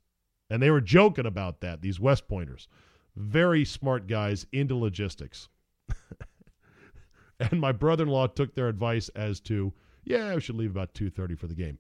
And 0.50 0.62
they 0.62 0.70
were 0.70 0.82
joking 0.82 1.26
about 1.26 1.62
that, 1.62 1.82
these 1.82 2.02
West 2.02 2.28
Pointers. 2.28 2.68
Very 3.16 3.64
smart 3.64 4.08
guys 4.08 4.46
into 4.52 4.76
logistics. 4.76 5.48
and 7.40 7.62
my 7.62 7.72
brother-in-law 7.72 8.28
took 8.28 8.54
their 8.54 8.68
advice 8.68 9.08
as 9.16 9.40
to, 9.42 9.72
yeah, 10.04 10.36
we 10.36 10.42
should 10.42 10.58
leave 10.58 10.72
about 10.72 10.94
2.30 10.96 11.40
for 11.40 11.48
the 11.48 11.56
game. 11.56 11.78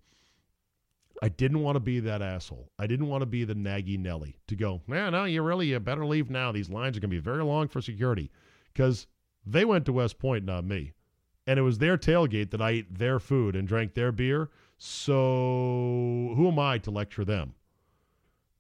I 1.21 1.27
didn't 1.27 1.62
want 1.62 1.75
to 1.75 1.81
be 1.81 2.00
that 2.00 2.21
asshole. 2.21 2.71
I 2.79 2.88
didn't 2.88 3.09
want 3.09 3.21
to 3.21 3.25
be 3.25 3.43
the 3.43 3.53
naggy 3.53 4.00
Nelly 4.00 4.38
to 4.47 4.55
go, 4.55 4.81
man, 4.88 5.12
no, 5.12 5.25
you 5.25 5.41
really, 5.41 5.67
you 5.67 5.79
better 5.81 6.05
leave 6.05 6.29
now. 6.29 6.53
These 6.53 6.69
lines 6.69 6.95
are 6.95 7.01
going 7.01 7.09
to 7.09 7.17
be 7.17 7.19
very 7.19 7.43
long 7.43 7.67
for 7.67 7.81
security. 7.81 8.31
Because 8.74 9.07
they 9.51 9.66
went 9.66 9.86
to 9.86 9.94
West 9.94 10.20
Point, 10.20 10.46
not 10.46 10.66
me. 10.66 10.94
And 11.46 11.58
it 11.58 11.63
was 11.63 11.77
their 11.77 11.98
tailgate 11.98 12.51
that 12.51 12.62
I 12.62 12.70
ate 12.72 12.98
their 13.00 13.20
food 13.20 13.56
and 13.56 13.68
drank 13.68 13.94
their 13.94 14.12
beer. 14.12 14.50
So 14.77 16.34
who 16.36 16.48
am 16.50 16.60
I 16.60 16.77
to 16.80 16.92
lecture 16.92 17.25
them? 17.25 17.56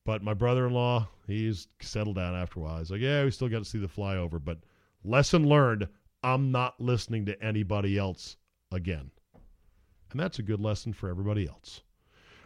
But 0.05 0.23
my 0.23 0.33
brother-in-law, 0.33 1.09
he's 1.27 1.67
settled 1.81 2.15
down 2.15 2.33
after 2.33 2.59
a 2.59 2.63
while. 2.63 2.77
He's 2.77 2.89
like, 2.89 3.01
yeah, 3.01 3.25
we 3.25 3.31
still 3.31 3.49
got 3.49 3.59
to 3.59 3.65
see 3.65 3.77
the 3.77 3.87
flyover, 3.87 4.43
but 4.43 4.59
lesson 5.03 5.47
learned: 5.47 5.89
I'm 6.23 6.51
not 6.51 6.79
listening 6.79 7.25
to 7.25 7.43
anybody 7.43 7.97
else 7.97 8.37
again, 8.71 9.11
and 10.11 10.19
that's 10.19 10.39
a 10.39 10.43
good 10.43 10.61
lesson 10.61 10.93
for 10.93 11.09
everybody 11.09 11.45
else. 11.45 11.81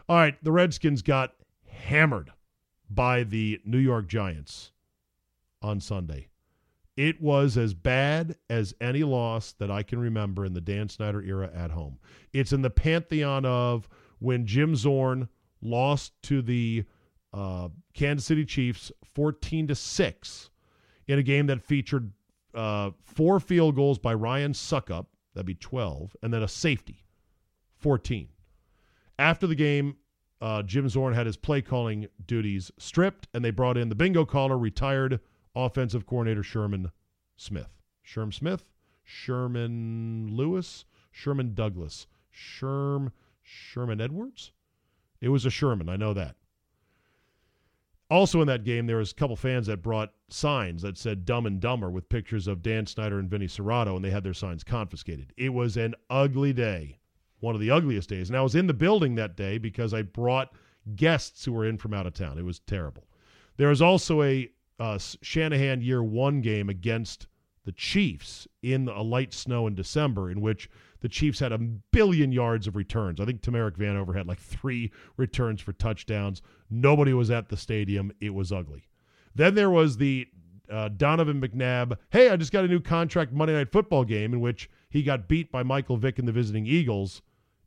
All 0.08 0.16
right, 0.16 0.34
the 0.42 0.50
Redskins 0.50 1.02
got 1.02 1.34
hammered 1.68 2.32
by 2.90 3.22
the 3.22 3.60
New 3.64 3.78
York 3.78 4.08
Giants 4.08 4.72
on 5.62 5.80
Sunday. 5.80 6.28
It 6.96 7.22
was 7.22 7.56
as 7.56 7.72
bad 7.72 8.36
as 8.50 8.74
any 8.80 9.02
loss 9.02 9.52
that 9.52 9.70
I 9.70 9.82
can 9.82 9.98
remember 9.98 10.44
in 10.44 10.52
the 10.52 10.60
Dan 10.60 10.88
Snyder 10.88 11.22
era 11.22 11.50
at 11.54 11.70
home. 11.70 11.98
It's 12.32 12.52
in 12.52 12.62
the 12.62 12.70
pantheon 12.70 13.46
of 13.46 13.88
when 14.18 14.46
Jim 14.46 14.76
Zorn 14.76 15.28
lost 15.62 16.12
to 16.24 16.42
the 16.42 16.84
uh, 17.32 17.68
Kansas 17.94 18.26
City 18.26 18.44
Chiefs 18.44 18.92
14 19.14 19.68
to 19.68 19.74
6 19.74 20.50
in 21.08 21.18
a 21.18 21.22
game 21.22 21.46
that 21.46 21.62
featured 21.62 22.12
uh, 22.54 22.90
four 23.02 23.40
field 23.40 23.74
goals 23.74 23.98
by 23.98 24.12
Ryan 24.12 24.52
Succop, 24.52 25.06
that'd 25.34 25.46
be 25.46 25.54
12, 25.54 26.14
and 26.22 26.32
then 26.32 26.42
a 26.42 26.48
safety, 26.48 27.04
14. 27.78 28.28
After 29.18 29.46
the 29.46 29.54
game, 29.54 29.96
uh, 30.42 30.62
Jim 30.62 30.88
Zorn 30.88 31.14
had 31.14 31.26
his 31.26 31.36
play 31.36 31.62
calling 31.62 32.06
duties 32.26 32.70
stripped, 32.78 33.28
and 33.32 33.44
they 33.44 33.50
brought 33.50 33.78
in 33.78 33.88
the 33.88 33.94
bingo 33.94 34.24
caller, 34.24 34.58
retired 34.58 35.20
offensive 35.54 36.06
coordinator 36.06 36.42
Sherman 36.42 36.90
Smith. 37.36 37.78
Sherm 38.04 38.34
Smith, 38.34 38.64
Sherman 39.04 40.28
Lewis, 40.30 40.84
Sherman 41.10 41.54
Douglas, 41.54 42.06
Sherm 42.34 43.12
Sherman 43.42 44.00
Edwards. 44.00 44.52
It 45.20 45.28
was 45.28 45.46
a 45.46 45.50
Sherman, 45.50 45.88
I 45.88 45.96
know 45.96 46.12
that. 46.14 46.36
Also 48.10 48.40
in 48.42 48.46
that 48.48 48.64
game, 48.64 48.86
there 48.86 48.98
was 48.98 49.12
a 49.12 49.14
couple 49.14 49.36
fans 49.36 49.68
that 49.68 49.82
brought 49.82 50.12
signs 50.28 50.82
that 50.82 50.98
said 50.98 51.24
"Dumb 51.24 51.46
and 51.46 51.60
Dumber" 51.60 51.90
with 51.90 52.08
pictures 52.08 52.46
of 52.46 52.60
Dan 52.60 52.84
Snyder 52.84 53.18
and 53.18 53.30
Vinny 53.30 53.46
Cerrato, 53.46 53.96
and 53.96 54.04
they 54.04 54.10
had 54.10 54.24
their 54.24 54.34
signs 54.34 54.64
confiscated. 54.64 55.32
It 55.36 55.50
was 55.50 55.76
an 55.76 55.94
ugly 56.10 56.52
day, 56.52 56.98
one 57.40 57.54
of 57.54 57.60
the 57.60 57.70
ugliest 57.70 58.10
days. 58.10 58.28
And 58.28 58.36
I 58.36 58.42
was 58.42 58.54
in 58.54 58.66
the 58.66 58.74
building 58.74 59.14
that 59.14 59.36
day 59.36 59.56
because 59.56 59.94
I 59.94 60.02
brought 60.02 60.52
guests 60.94 61.44
who 61.44 61.52
were 61.52 61.64
in 61.64 61.78
from 61.78 61.94
out 61.94 62.06
of 62.06 62.12
town. 62.12 62.36
It 62.36 62.44
was 62.44 62.58
terrible. 62.60 63.06
There 63.56 63.68
was 63.68 63.80
also 63.80 64.22
a 64.22 64.50
uh, 64.82 64.98
Shanahan 64.98 65.80
Year 65.80 66.02
One 66.02 66.40
game 66.40 66.68
against 66.68 67.28
the 67.64 67.70
Chiefs 67.70 68.48
in 68.62 68.88
a 68.88 69.00
light 69.00 69.32
snow 69.32 69.68
in 69.68 69.76
December, 69.76 70.28
in 70.28 70.40
which 70.40 70.68
the 71.00 71.08
Chiefs 71.08 71.38
had 71.38 71.52
a 71.52 71.58
billion 71.58 72.32
yards 72.32 72.66
of 72.66 72.74
returns. 72.74 73.20
I 73.20 73.24
think 73.24 73.42
Tamarick 73.42 73.76
Vanover 73.76 74.16
had 74.16 74.26
like 74.26 74.40
three 74.40 74.90
returns 75.16 75.60
for 75.60 75.72
touchdowns. 75.72 76.42
Nobody 76.68 77.14
was 77.14 77.30
at 77.30 77.48
the 77.48 77.56
stadium. 77.56 78.10
It 78.20 78.34
was 78.34 78.50
ugly. 78.50 78.88
Then 79.36 79.54
there 79.54 79.70
was 79.70 79.98
the 79.98 80.26
uh, 80.68 80.88
Donovan 80.88 81.40
McNabb, 81.40 81.96
hey, 82.10 82.30
I 82.30 82.36
just 82.36 82.50
got 82.50 82.64
a 82.64 82.68
new 82.68 82.80
contract 82.80 83.32
Monday 83.32 83.54
Night 83.54 83.70
Football 83.70 84.04
game 84.04 84.32
in 84.32 84.40
which 84.40 84.68
he 84.90 85.04
got 85.04 85.28
beat 85.28 85.52
by 85.52 85.62
Michael 85.62 85.96
Vick 85.96 86.18
and 86.18 86.26
the 86.26 86.32
visiting 86.32 86.66
Eagles 86.66 87.22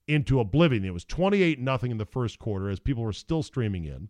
into 0.06 0.42
oblivion. 0.42 0.84
It 0.84 0.94
was 0.94 1.06
28 1.06 1.62
nothing 1.62 1.92
in 1.92 1.98
the 1.98 2.06
first 2.06 2.40
quarter 2.40 2.70
as 2.70 2.82
people 2.82 3.04
were 3.04 3.14
still 3.14 3.42
streaming 3.42 3.86
in. 3.86 4.10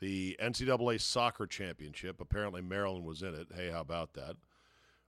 the 0.00 0.36
NCAA 0.42 1.00
soccer 1.00 1.46
championship. 1.46 2.20
Apparently, 2.20 2.60
Maryland 2.60 3.04
was 3.04 3.22
in 3.22 3.34
it. 3.34 3.48
Hey, 3.54 3.70
how 3.70 3.82
about 3.82 4.14
that? 4.14 4.36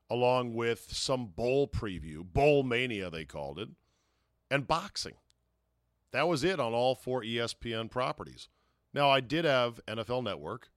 Along 0.08 0.54
with 0.54 0.86
some 0.92 1.26
bowl 1.26 1.66
preview, 1.66 2.24
bowl 2.24 2.62
mania, 2.62 3.10
they 3.10 3.24
called 3.24 3.58
it, 3.58 3.70
and 4.50 4.68
boxing. 4.68 5.14
That 6.14 6.28
was 6.28 6.44
it 6.44 6.60
on 6.60 6.72
all 6.72 6.94
four 6.94 7.22
ESPN 7.24 7.90
properties. 7.90 8.48
Now, 8.92 9.10
I 9.10 9.18
did 9.18 9.44
have 9.44 9.80
NFL 9.88 10.22
Network 10.22 10.68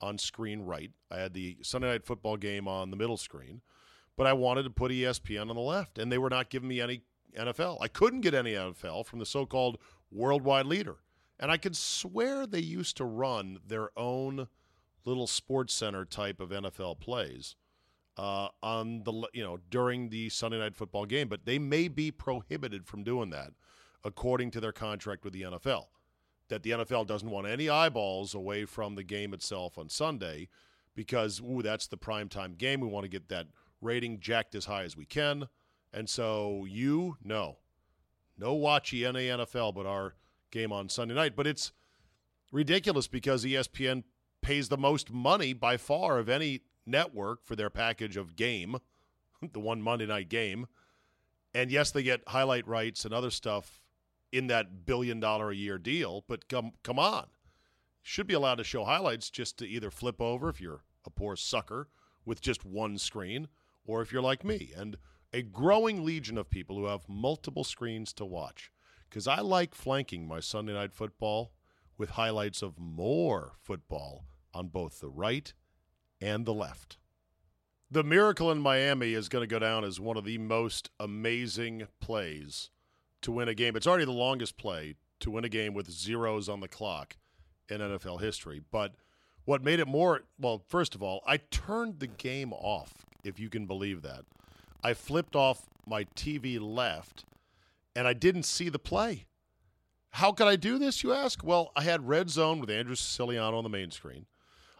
on 0.00 0.18
screen 0.18 0.62
right. 0.62 0.90
I 1.12 1.18
had 1.18 1.32
the 1.32 1.58
Sunday 1.62 1.92
night 1.92 2.04
football 2.04 2.36
game 2.36 2.66
on 2.66 2.90
the 2.90 2.96
middle 2.96 3.16
screen, 3.16 3.60
but 4.16 4.26
I 4.26 4.32
wanted 4.32 4.64
to 4.64 4.70
put 4.70 4.90
ESPN 4.90 5.48
on 5.48 5.54
the 5.54 5.62
left, 5.62 5.96
and 5.96 6.10
they 6.10 6.18
were 6.18 6.28
not 6.28 6.50
giving 6.50 6.68
me 6.68 6.80
any 6.80 7.02
NFL. 7.38 7.78
I 7.80 7.86
couldn't 7.86 8.22
get 8.22 8.34
any 8.34 8.54
NFL 8.54 9.06
from 9.06 9.20
the 9.20 9.26
so 9.26 9.46
called 9.46 9.78
worldwide 10.10 10.66
leader. 10.66 10.96
And 11.38 11.52
I 11.52 11.56
could 11.56 11.76
swear 11.76 12.44
they 12.44 12.58
used 12.58 12.96
to 12.96 13.04
run 13.04 13.60
their 13.64 13.96
own 13.96 14.48
little 15.04 15.28
sports 15.28 15.72
center 15.72 16.04
type 16.04 16.40
of 16.40 16.50
NFL 16.50 16.98
plays 16.98 17.54
uh, 18.16 18.48
on 18.60 19.04
the 19.04 19.12
you 19.32 19.44
know 19.44 19.60
during 19.70 20.10
the 20.10 20.30
Sunday 20.30 20.58
night 20.58 20.74
football 20.74 21.06
game, 21.06 21.28
but 21.28 21.46
they 21.46 21.60
may 21.60 21.86
be 21.86 22.10
prohibited 22.10 22.88
from 22.88 23.04
doing 23.04 23.30
that 23.30 23.52
according 24.04 24.50
to 24.52 24.60
their 24.60 24.72
contract 24.72 25.24
with 25.24 25.32
the 25.32 25.42
NFL. 25.42 25.86
That 26.48 26.62
the 26.62 26.70
NFL 26.70 27.06
doesn't 27.06 27.30
want 27.30 27.46
any 27.46 27.68
eyeballs 27.68 28.34
away 28.34 28.64
from 28.64 28.96
the 28.96 29.04
game 29.04 29.32
itself 29.32 29.78
on 29.78 29.88
Sunday 29.88 30.48
because 30.94 31.40
ooh, 31.40 31.62
that's 31.62 31.86
the 31.86 31.96
primetime 31.96 32.58
game. 32.58 32.80
We 32.80 32.88
want 32.88 33.04
to 33.04 33.08
get 33.08 33.28
that 33.28 33.46
rating 33.80 34.20
jacked 34.20 34.54
as 34.54 34.64
high 34.64 34.82
as 34.82 34.96
we 34.96 35.04
can. 35.04 35.48
And 35.92 36.08
so 36.08 36.66
you 36.68 37.16
no, 37.22 37.58
no 38.36 38.56
watchy 38.56 39.06
any 39.06 39.28
NFL 39.28 39.74
but 39.74 39.86
our 39.86 40.14
game 40.50 40.72
on 40.72 40.88
Sunday 40.88 41.14
night. 41.14 41.36
But 41.36 41.46
it's 41.46 41.72
ridiculous 42.52 43.06
because 43.06 43.44
ESPN 43.44 44.04
pays 44.42 44.68
the 44.68 44.76
most 44.76 45.10
money 45.12 45.52
by 45.52 45.76
far 45.76 46.18
of 46.18 46.28
any 46.28 46.62
network 46.86 47.44
for 47.44 47.56
their 47.56 47.70
package 47.70 48.16
of 48.16 48.36
game, 48.36 48.78
the 49.52 49.60
one 49.60 49.82
Monday 49.82 50.06
night 50.06 50.28
game. 50.28 50.66
And 51.54 51.70
yes, 51.70 51.90
they 51.90 52.02
get 52.02 52.22
highlight 52.28 52.66
rights 52.66 53.04
and 53.04 53.12
other 53.12 53.30
stuff 53.30 53.79
in 54.32 54.46
that 54.48 54.86
billion 54.86 55.20
dollar 55.20 55.50
a 55.50 55.56
year 55.56 55.78
deal, 55.78 56.24
but 56.28 56.48
come 56.48 56.72
come 56.82 56.98
on. 56.98 57.26
Should 58.02 58.26
be 58.26 58.34
allowed 58.34 58.56
to 58.56 58.64
show 58.64 58.84
highlights 58.84 59.30
just 59.30 59.58
to 59.58 59.68
either 59.68 59.90
flip 59.90 60.20
over 60.20 60.48
if 60.48 60.60
you're 60.60 60.84
a 61.04 61.10
poor 61.10 61.36
sucker 61.36 61.88
with 62.24 62.40
just 62.40 62.64
one 62.64 62.98
screen, 62.98 63.48
or 63.84 64.02
if 64.02 64.12
you're 64.12 64.22
like 64.22 64.44
me 64.44 64.72
and 64.76 64.96
a 65.32 65.42
growing 65.42 66.04
legion 66.04 66.36
of 66.38 66.50
people 66.50 66.76
who 66.76 66.86
have 66.86 67.08
multiple 67.08 67.64
screens 67.64 68.12
to 68.14 68.24
watch. 68.24 68.70
Because 69.08 69.26
I 69.26 69.40
like 69.40 69.74
flanking 69.74 70.26
my 70.26 70.40
Sunday 70.40 70.72
night 70.72 70.92
football 70.92 71.52
with 71.98 72.10
highlights 72.10 72.62
of 72.62 72.78
more 72.78 73.52
football 73.60 74.24
on 74.54 74.68
both 74.68 75.00
the 75.00 75.08
right 75.08 75.52
and 76.20 76.46
the 76.46 76.54
left. 76.54 76.98
The 77.90 78.04
miracle 78.04 78.52
in 78.52 78.60
Miami 78.60 79.14
is 79.14 79.28
going 79.28 79.42
to 79.42 79.52
go 79.52 79.58
down 79.58 79.84
as 79.84 79.98
one 79.98 80.16
of 80.16 80.24
the 80.24 80.38
most 80.38 80.90
amazing 81.00 81.88
plays 82.00 82.70
to 83.22 83.32
win 83.32 83.48
a 83.48 83.54
game. 83.54 83.76
It's 83.76 83.86
already 83.86 84.04
the 84.04 84.12
longest 84.12 84.56
play 84.56 84.94
to 85.20 85.30
win 85.30 85.44
a 85.44 85.48
game 85.48 85.74
with 85.74 85.90
zeros 85.90 86.48
on 86.48 86.60
the 86.60 86.68
clock 86.68 87.16
in 87.68 87.80
NFL 87.80 88.20
history. 88.20 88.60
But 88.70 88.94
what 89.44 89.62
made 89.62 89.80
it 89.80 89.88
more, 89.88 90.22
well, 90.38 90.62
first 90.68 90.94
of 90.94 91.02
all, 91.02 91.22
I 91.26 91.38
turned 91.38 92.00
the 92.00 92.06
game 92.06 92.52
off, 92.52 93.04
if 93.24 93.38
you 93.38 93.48
can 93.48 93.66
believe 93.66 94.02
that. 94.02 94.24
I 94.82 94.94
flipped 94.94 95.36
off 95.36 95.66
my 95.86 96.04
TV 96.16 96.58
left 96.60 97.24
and 97.94 98.06
I 98.06 98.12
didn't 98.12 98.44
see 98.44 98.68
the 98.68 98.78
play. 98.78 99.26
How 100.14 100.32
could 100.32 100.48
I 100.48 100.56
do 100.56 100.78
this, 100.78 101.02
you 101.02 101.12
ask? 101.12 101.44
Well, 101.44 101.70
I 101.76 101.82
had 101.82 102.08
Red 102.08 102.30
Zone 102.30 102.60
with 102.60 102.70
Andrew 102.70 102.96
Siciliano 102.96 103.58
on 103.58 103.64
the 103.64 103.70
main 103.70 103.90
screen. 103.90 104.26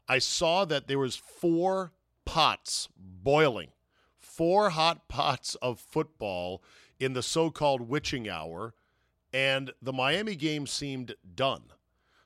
I 0.09 0.19
saw 0.19 0.65
that 0.65 0.89
there 0.89 0.99
was 0.99 1.15
four 1.15 1.93
pots 2.25 2.89
boiling, 2.97 3.69
four 4.19 4.71
hot 4.71 5.07
pots 5.09 5.55
of 5.57 5.79
football 5.79 6.63
in 7.01 7.15
the 7.15 7.23
so-called 7.23 7.89
witching 7.89 8.29
hour, 8.29 8.75
and 9.33 9.73
the 9.83 9.93
Miami 9.93 10.37
game 10.37 10.67
seemed 10.67 11.15
done. 11.35 11.65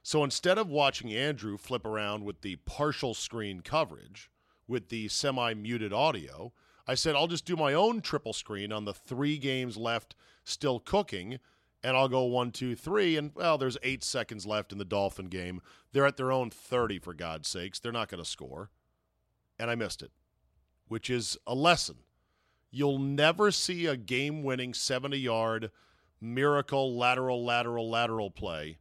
So 0.02 0.22
instead 0.22 0.58
of 0.58 0.68
watching 0.68 1.14
Andrew 1.14 1.56
flip 1.56 1.86
around 1.86 2.24
with 2.24 2.42
the 2.42 2.56
partial 2.56 3.14
screen 3.14 3.60
coverage, 3.60 4.30
with 4.66 4.88
the 4.88 5.08
semi-muted 5.08 5.92
audio, 5.92 6.52
I 6.86 6.94
said, 6.94 7.14
I'll 7.14 7.26
just 7.26 7.46
do 7.46 7.56
my 7.56 7.72
own 7.72 8.00
triple 8.00 8.32
screen 8.32 8.72
on 8.72 8.84
the 8.84 8.92
three 8.92 9.38
games 9.38 9.76
left 9.76 10.14
still 10.42 10.78
cooking, 10.78 11.38
and 11.82 11.96
I'll 11.96 12.08
go 12.08 12.24
one, 12.24 12.50
two, 12.50 12.74
three. 12.74 13.16
And, 13.16 13.30
well, 13.34 13.56
there's 13.56 13.78
eight 13.82 14.04
seconds 14.04 14.44
left 14.44 14.72
in 14.72 14.78
the 14.78 14.84
Dolphin 14.84 15.26
game. 15.26 15.60
They're 15.92 16.06
at 16.06 16.16
their 16.16 16.32
own 16.32 16.50
30, 16.50 16.98
for 16.98 17.14
God's 17.14 17.48
sakes. 17.48 17.78
They're 17.78 17.92
not 17.92 18.08
going 18.08 18.22
to 18.22 18.28
score. 18.28 18.70
And 19.58 19.70
I 19.70 19.74
missed 19.74 20.02
it, 20.02 20.10
which 20.88 21.08
is 21.08 21.38
a 21.46 21.54
lesson. 21.54 21.96
You'll 22.74 22.98
never 22.98 23.52
see 23.52 23.86
a 23.86 23.96
game 23.96 24.42
winning 24.42 24.74
70 24.74 25.16
yard 25.16 25.70
miracle 26.20 26.96
lateral, 26.96 27.44
lateral, 27.44 27.88
lateral 27.88 28.32
play 28.32 28.78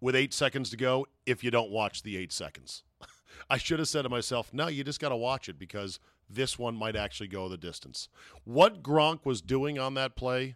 with 0.00 0.14
eight 0.14 0.32
seconds 0.32 0.70
to 0.70 0.76
go 0.76 1.08
if 1.26 1.42
you 1.42 1.50
don't 1.50 1.72
watch 1.72 2.04
the 2.04 2.16
eight 2.16 2.32
seconds. 2.32 2.84
I 3.50 3.58
should 3.58 3.80
have 3.80 3.88
said 3.88 4.02
to 4.02 4.08
myself, 4.08 4.54
no, 4.54 4.68
you 4.68 4.84
just 4.84 5.00
got 5.00 5.08
to 5.08 5.16
watch 5.16 5.48
it 5.48 5.58
because 5.58 5.98
this 6.30 6.60
one 6.60 6.76
might 6.76 6.94
actually 6.94 7.26
go 7.26 7.48
the 7.48 7.56
distance. 7.56 8.08
What 8.44 8.84
Gronk 8.84 9.24
was 9.24 9.42
doing 9.42 9.80
on 9.80 9.94
that 9.94 10.14
play, 10.14 10.54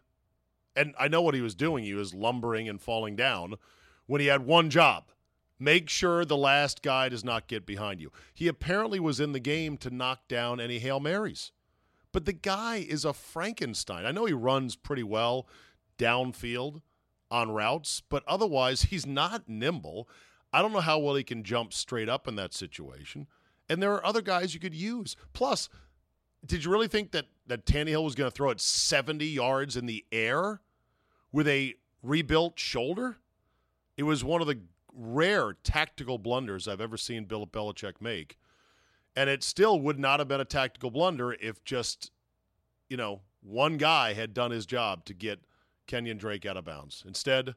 and 0.76 0.94
I 1.00 1.08
know 1.08 1.22
what 1.22 1.34
he 1.34 1.40
was 1.40 1.56
doing, 1.56 1.82
he 1.82 1.94
was 1.94 2.14
lumbering 2.14 2.68
and 2.68 2.80
falling 2.80 3.16
down 3.16 3.56
when 4.06 4.20
he 4.20 4.28
had 4.28 4.46
one 4.46 4.70
job. 4.70 5.10
Make 5.58 5.88
sure 5.88 6.24
the 6.24 6.36
last 6.36 6.80
guy 6.80 7.08
does 7.08 7.24
not 7.24 7.48
get 7.48 7.66
behind 7.66 8.00
you. 8.00 8.12
He 8.32 8.46
apparently 8.46 9.00
was 9.00 9.18
in 9.18 9.32
the 9.32 9.40
game 9.40 9.76
to 9.78 9.90
knock 9.90 10.28
down 10.28 10.60
any 10.60 10.78
Hail 10.78 11.00
Marys. 11.00 11.50
But 12.12 12.24
the 12.24 12.32
guy 12.32 12.76
is 12.76 13.04
a 13.04 13.12
Frankenstein. 13.12 14.04
I 14.04 14.12
know 14.12 14.24
he 14.24 14.32
runs 14.32 14.76
pretty 14.76 15.02
well 15.02 15.46
downfield 15.98 16.82
on 17.30 17.50
routes, 17.52 18.02
but 18.08 18.24
otherwise 18.26 18.82
he's 18.82 19.06
not 19.06 19.48
nimble. 19.48 20.08
I 20.52 20.62
don't 20.62 20.72
know 20.72 20.80
how 20.80 20.98
well 20.98 21.14
he 21.14 21.22
can 21.22 21.44
jump 21.44 21.72
straight 21.72 22.08
up 22.08 22.26
in 22.26 22.34
that 22.36 22.52
situation. 22.52 23.26
And 23.68 23.80
there 23.80 23.92
are 23.92 24.04
other 24.04 24.22
guys 24.22 24.52
you 24.52 24.60
could 24.60 24.74
use. 24.74 25.14
Plus, 25.32 25.68
did 26.44 26.64
you 26.64 26.72
really 26.72 26.88
think 26.88 27.12
that 27.12 27.26
that 27.46 27.66
Tannehill 27.66 28.04
was 28.04 28.14
going 28.14 28.30
to 28.30 28.34
throw 28.34 28.50
it 28.50 28.60
70 28.60 29.24
yards 29.24 29.76
in 29.76 29.86
the 29.86 30.04
air 30.10 30.60
with 31.30 31.46
a 31.46 31.74
rebuilt 32.02 32.58
shoulder? 32.58 33.18
It 33.96 34.02
was 34.02 34.24
one 34.24 34.40
of 34.40 34.48
the 34.48 34.58
rare 34.92 35.52
tactical 35.62 36.18
blunders 36.18 36.66
I've 36.66 36.80
ever 36.80 36.96
seen 36.96 37.26
Bill 37.26 37.46
Belichick 37.46 38.00
make. 38.00 38.38
And 39.16 39.28
it 39.28 39.42
still 39.42 39.80
would 39.80 39.98
not 39.98 40.20
have 40.20 40.28
been 40.28 40.40
a 40.40 40.44
tactical 40.44 40.90
blunder 40.90 41.32
if 41.32 41.64
just, 41.64 42.10
you 42.88 42.96
know, 42.96 43.20
one 43.42 43.76
guy 43.76 44.12
had 44.12 44.34
done 44.34 44.50
his 44.50 44.66
job 44.66 45.04
to 45.06 45.14
get 45.14 45.40
Kenyon 45.86 46.18
Drake 46.18 46.46
out 46.46 46.56
of 46.56 46.64
bounds. 46.64 47.02
Instead, 47.06 47.54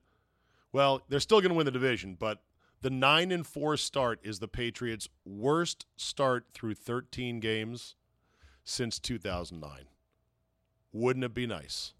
well, 0.71 1.01
they're 1.07 1.19
still 1.19 1.41
going 1.41 1.51
to 1.51 1.55
win 1.55 1.65
the 1.65 1.71
division, 1.71 2.15
but 2.19 2.41
the 2.81 2.89
9 2.89 3.31
and 3.31 3.45
4 3.45 3.77
start 3.77 4.19
is 4.23 4.39
the 4.39 4.47
Patriots' 4.47 5.07
worst 5.25 5.85
start 5.95 6.47
through 6.53 6.73
13 6.75 7.39
games 7.39 7.95
since 8.65 8.99
2009. 8.99 9.85
Wouldn't 10.91 11.25
it 11.25 11.33
be 11.33 11.47
nice? 11.47 11.93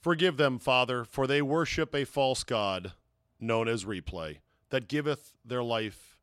Forgive 0.00 0.36
them, 0.36 0.58
Father, 0.58 1.04
for 1.04 1.26
they 1.26 1.40
worship 1.42 1.94
a 1.94 2.04
false 2.04 2.44
god 2.44 2.92
known 3.40 3.68
as 3.68 3.84
replay 3.84 4.38
that 4.70 4.88
giveth 4.88 5.34
their 5.44 5.62
life 5.62 6.13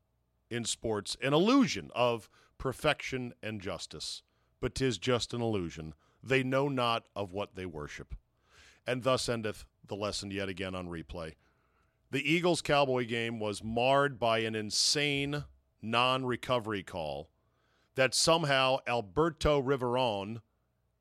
in 0.52 0.66
sports 0.66 1.18
an 1.22 1.34
illusion 1.34 1.90
of 1.96 2.30
perfection 2.60 3.34
and 3.42 3.60
justice. 3.60 4.22
But 4.60 4.76
'tis 4.76 5.00
just 5.00 5.34
an 5.34 5.42
illusion. 5.42 5.96
They 6.22 6.44
know 6.44 6.68
not 6.68 7.08
of 7.16 7.32
what 7.32 7.56
they 7.56 7.66
worship. 7.66 8.14
And 8.86 9.02
thus 9.02 9.28
endeth 9.28 9.66
the 9.88 9.96
lesson 9.96 10.30
yet 10.30 10.50
again 10.50 10.76
on 10.76 10.88
replay. 10.88 11.34
The 12.12 12.32
Eagles 12.32 12.62
Cowboy 12.62 13.08
game 13.08 13.40
was 13.40 13.64
marred 13.64 14.20
by 14.20 14.40
an 14.40 14.54
insane 14.54 15.46
non 15.82 16.26
recovery 16.26 16.84
call 16.84 17.30
that 17.96 18.14
somehow 18.14 18.78
Alberto 18.86 19.62
Riveron 19.62 20.42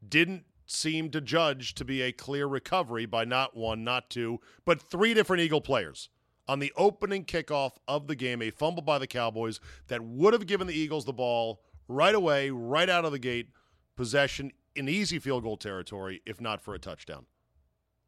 didn't 0.06 0.44
seem 0.66 1.10
to 1.10 1.20
judge 1.20 1.74
to 1.74 1.84
be 1.84 2.00
a 2.00 2.12
clear 2.12 2.46
recovery 2.46 3.06
by 3.06 3.24
not 3.24 3.56
one, 3.56 3.84
not 3.84 4.08
two, 4.08 4.40
but 4.64 4.80
three 4.80 5.12
different 5.14 5.42
Eagle 5.42 5.60
players. 5.60 6.08
On 6.50 6.58
the 6.58 6.72
opening 6.76 7.24
kickoff 7.24 7.74
of 7.86 8.08
the 8.08 8.16
game, 8.16 8.42
a 8.42 8.50
fumble 8.50 8.82
by 8.82 8.98
the 8.98 9.06
Cowboys 9.06 9.60
that 9.86 10.02
would 10.02 10.32
have 10.32 10.48
given 10.48 10.66
the 10.66 10.74
Eagles 10.74 11.04
the 11.04 11.12
ball 11.12 11.62
right 11.86 12.12
away, 12.12 12.50
right 12.50 12.88
out 12.88 13.04
of 13.04 13.12
the 13.12 13.20
gate, 13.20 13.50
possession 13.94 14.50
in 14.74 14.88
easy 14.88 15.20
field 15.20 15.44
goal 15.44 15.56
territory, 15.56 16.22
if 16.26 16.40
not 16.40 16.60
for 16.60 16.74
a 16.74 16.78
touchdown. 16.80 17.26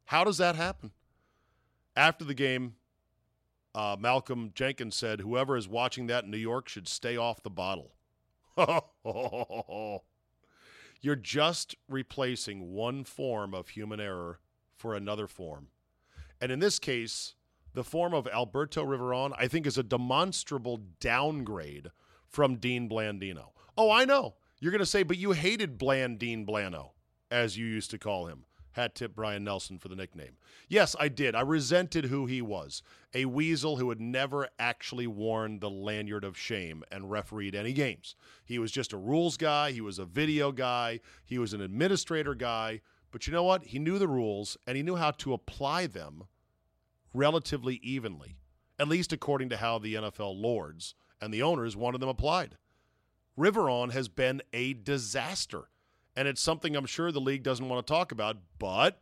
How 0.07 0.25
does 0.25 0.39
that 0.39 0.57
happen? 0.57 0.91
After 1.95 2.25
the 2.25 2.33
game, 2.33 2.75
uh, 3.73 3.95
Malcolm 3.97 4.51
Jenkins 4.53 4.97
said, 4.97 5.21
"Whoever 5.21 5.55
is 5.55 5.69
watching 5.69 6.07
that 6.07 6.25
in 6.25 6.31
New 6.31 6.35
York 6.35 6.67
should 6.67 6.89
stay 6.89 7.15
off 7.15 7.41
the 7.43 7.49
bottle." 7.49 7.95
You're 10.99 11.15
just 11.15 11.77
replacing 11.87 12.73
one 12.73 13.05
form 13.05 13.53
of 13.53 13.69
human 13.69 14.01
error 14.01 14.41
for 14.75 14.95
another 14.95 15.27
form. 15.27 15.69
And 16.41 16.51
in 16.51 16.59
this 16.59 16.77
case, 16.77 17.35
the 17.73 17.83
form 17.83 18.13
of 18.13 18.27
Alberto 18.27 18.85
Riveron, 18.85 19.33
I 19.37 19.47
think, 19.47 19.65
is 19.65 19.77
a 19.77 19.83
demonstrable 19.83 20.81
downgrade 20.99 21.89
from 22.27 22.57
Dean 22.57 22.89
Blandino. 22.89 23.49
Oh, 23.77 23.91
I 23.91 24.05
know. 24.05 24.35
You're 24.59 24.71
going 24.71 24.79
to 24.79 24.85
say, 24.85 25.03
but 25.03 25.17
you 25.17 25.31
hated 25.31 25.77
Blandine 25.77 26.45
Blano, 26.45 26.91
as 27.29 27.57
you 27.57 27.65
used 27.65 27.91
to 27.91 27.97
call 27.97 28.27
him. 28.27 28.45
Hat 28.73 28.95
tip 28.95 29.15
Brian 29.15 29.43
Nelson 29.43 29.77
for 29.77 29.87
the 29.87 29.95
nickname. 29.95 30.37
Yes, 30.67 30.95
I 30.99 31.07
did. 31.07 31.35
I 31.35 31.41
resented 31.41 32.05
who 32.05 32.25
he 32.25 32.41
was 32.41 32.81
a 33.13 33.25
weasel 33.25 33.77
who 33.77 33.89
had 33.89 34.01
never 34.01 34.49
actually 34.57 35.05
worn 35.05 35.59
the 35.59 35.69
lanyard 35.69 36.23
of 36.23 36.37
shame 36.37 36.83
and 36.91 37.11
refereed 37.11 37.53
any 37.53 37.73
games. 37.73 38.15
He 38.43 38.57
was 38.57 38.71
just 38.71 38.91
a 38.91 38.97
rules 38.97 39.37
guy, 39.37 39.71
he 39.71 39.81
was 39.81 39.99
a 39.99 40.05
video 40.05 40.51
guy, 40.51 41.01
he 41.23 41.37
was 41.37 41.53
an 41.53 41.61
administrator 41.61 42.33
guy. 42.33 42.81
But 43.11 43.27
you 43.27 43.33
know 43.33 43.43
what? 43.43 43.65
He 43.65 43.77
knew 43.77 43.99
the 43.99 44.07
rules 44.07 44.57
and 44.65 44.75
he 44.75 44.81
knew 44.81 44.95
how 44.95 45.11
to 45.11 45.33
apply 45.33 45.85
them 45.85 46.23
relatively 47.13 47.75
evenly, 47.83 48.37
at 48.79 48.87
least 48.87 49.13
according 49.13 49.49
to 49.49 49.57
how 49.57 49.79
the 49.79 49.95
NFL 49.95 50.39
lords 50.39 50.95
and 51.21 51.33
the 51.33 51.41
owners 51.41 51.75
wanted 51.75 52.01
them 52.01 52.09
applied. 52.09 52.57
Riveron 53.37 53.91
has 53.91 54.07
been 54.07 54.41
a 54.51 54.73
disaster. 54.73 55.69
And 56.15 56.27
it's 56.27 56.41
something 56.41 56.75
I'm 56.75 56.85
sure 56.85 57.11
the 57.11 57.19
league 57.19 57.43
doesn't 57.43 57.67
want 57.67 57.85
to 57.85 57.91
talk 57.91 58.11
about, 58.11 58.37
but 58.59 59.01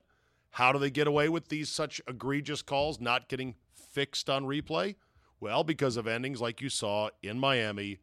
how 0.51 0.71
do 0.71 0.79
they 0.79 0.91
get 0.91 1.07
away 1.07 1.29
with 1.29 1.49
these 1.49 1.69
such 1.69 2.01
egregious 2.07 2.61
calls 2.61 3.01
not 3.01 3.27
getting 3.27 3.55
fixed 3.73 4.29
on 4.29 4.45
replay? 4.45 4.95
Well, 5.39 5.63
because 5.63 5.97
of 5.97 6.07
endings 6.07 6.39
like 6.39 6.61
you 6.61 6.69
saw 6.69 7.09
in 7.21 7.39
Miami, 7.39 7.99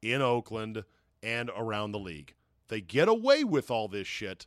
in 0.00 0.22
Oakland, 0.22 0.84
and 1.22 1.50
around 1.54 1.92
the 1.92 1.98
league. 1.98 2.34
They 2.68 2.80
get 2.80 3.08
away 3.08 3.44
with 3.44 3.70
all 3.70 3.88
this 3.88 4.06
shit 4.06 4.46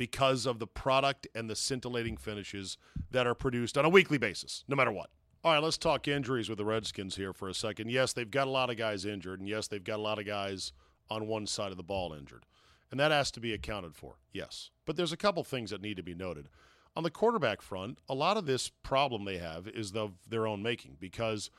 because 0.00 0.46
of 0.46 0.58
the 0.58 0.66
product 0.66 1.28
and 1.34 1.50
the 1.50 1.54
scintillating 1.54 2.16
finishes 2.16 2.78
that 3.10 3.26
are 3.26 3.34
produced 3.34 3.76
on 3.76 3.84
a 3.84 3.88
weekly 3.90 4.16
basis, 4.16 4.64
no 4.66 4.74
matter 4.74 4.90
what. 4.90 5.10
All 5.44 5.52
right, 5.52 5.62
let's 5.62 5.76
talk 5.76 6.08
injuries 6.08 6.48
with 6.48 6.56
the 6.56 6.64
Redskins 6.64 7.16
here 7.16 7.34
for 7.34 7.50
a 7.50 7.54
second. 7.54 7.90
Yes, 7.90 8.14
they've 8.14 8.30
got 8.30 8.46
a 8.46 8.50
lot 8.50 8.70
of 8.70 8.78
guys 8.78 9.04
injured, 9.04 9.40
and 9.40 9.48
yes, 9.48 9.68
they've 9.68 9.84
got 9.84 9.98
a 9.98 10.02
lot 10.02 10.18
of 10.18 10.24
guys 10.24 10.72
on 11.10 11.26
one 11.26 11.46
side 11.46 11.70
of 11.70 11.76
the 11.76 11.82
ball 11.82 12.14
injured. 12.14 12.46
And 12.90 12.98
that 12.98 13.10
has 13.10 13.30
to 13.32 13.40
be 13.40 13.52
accounted 13.52 13.94
for, 13.94 14.14
yes. 14.32 14.70
But 14.86 14.96
there's 14.96 15.12
a 15.12 15.18
couple 15.18 15.44
things 15.44 15.68
that 15.68 15.82
need 15.82 15.98
to 15.98 16.02
be 16.02 16.14
noted. 16.14 16.48
On 16.96 17.02
the 17.02 17.10
quarterback 17.10 17.60
front, 17.60 17.98
a 18.08 18.14
lot 18.14 18.38
of 18.38 18.46
this 18.46 18.70
problem 18.82 19.26
they 19.26 19.36
have 19.36 19.68
is 19.68 19.94
of 19.94 20.12
their 20.26 20.46
own 20.46 20.62
making 20.62 20.96
because 20.98 21.50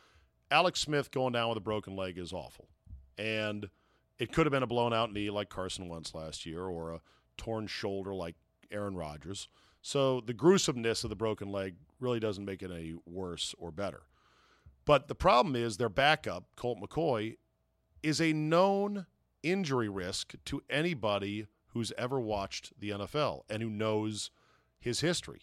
Alex 0.49 0.79
Smith 0.79 1.11
going 1.11 1.33
down 1.33 1.49
with 1.49 1.59
a 1.59 1.61
broken 1.61 1.95
leg 1.95 2.17
is 2.17 2.33
awful. 2.33 2.69
And 3.19 3.69
it 4.17 4.31
could 4.31 4.47
have 4.47 4.51
been 4.51 4.63
a 4.63 4.67
blown 4.67 4.95
out 4.95 5.13
knee 5.13 5.29
like 5.29 5.49
Carson 5.49 5.87
Wentz 5.87 6.15
last 6.15 6.47
year 6.47 6.63
or 6.63 6.93
a 6.93 7.01
torn 7.41 7.65
shoulder 7.65 8.13
like 8.13 8.35
Aaron 8.71 8.95
Rodgers. 8.95 9.47
So 9.81 10.21
the 10.21 10.33
gruesomeness 10.33 11.03
of 11.03 11.09
the 11.09 11.15
broken 11.15 11.51
leg 11.51 11.73
really 11.99 12.19
doesn't 12.19 12.45
make 12.45 12.61
it 12.61 12.69
any 12.69 12.93
worse 13.03 13.55
or 13.57 13.71
better. 13.71 14.03
But 14.85 15.07
the 15.07 15.15
problem 15.15 15.55
is 15.55 15.77
their 15.77 15.89
backup, 15.89 16.45
Colt 16.55 16.77
McCoy, 16.79 17.37
is 18.03 18.21
a 18.21 18.31
known 18.31 19.07
injury 19.41 19.89
risk 19.89 20.35
to 20.45 20.61
anybody 20.69 21.47
who's 21.69 21.91
ever 21.97 22.19
watched 22.19 22.79
the 22.79 22.91
NFL 22.91 23.41
and 23.49 23.63
who 23.63 23.69
knows 23.71 24.29
his 24.79 24.99
history. 24.99 25.41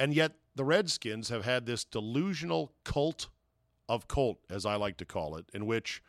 And 0.00 0.12
yet 0.12 0.32
the 0.56 0.64
Redskins 0.64 1.28
have 1.28 1.44
had 1.44 1.66
this 1.66 1.84
delusional 1.84 2.72
cult 2.82 3.28
of 3.88 4.08
Colt, 4.08 4.38
as 4.50 4.66
I 4.66 4.74
like 4.74 4.96
to 4.96 5.04
call 5.04 5.36
it, 5.36 5.46
in 5.54 5.66
which 5.66 6.02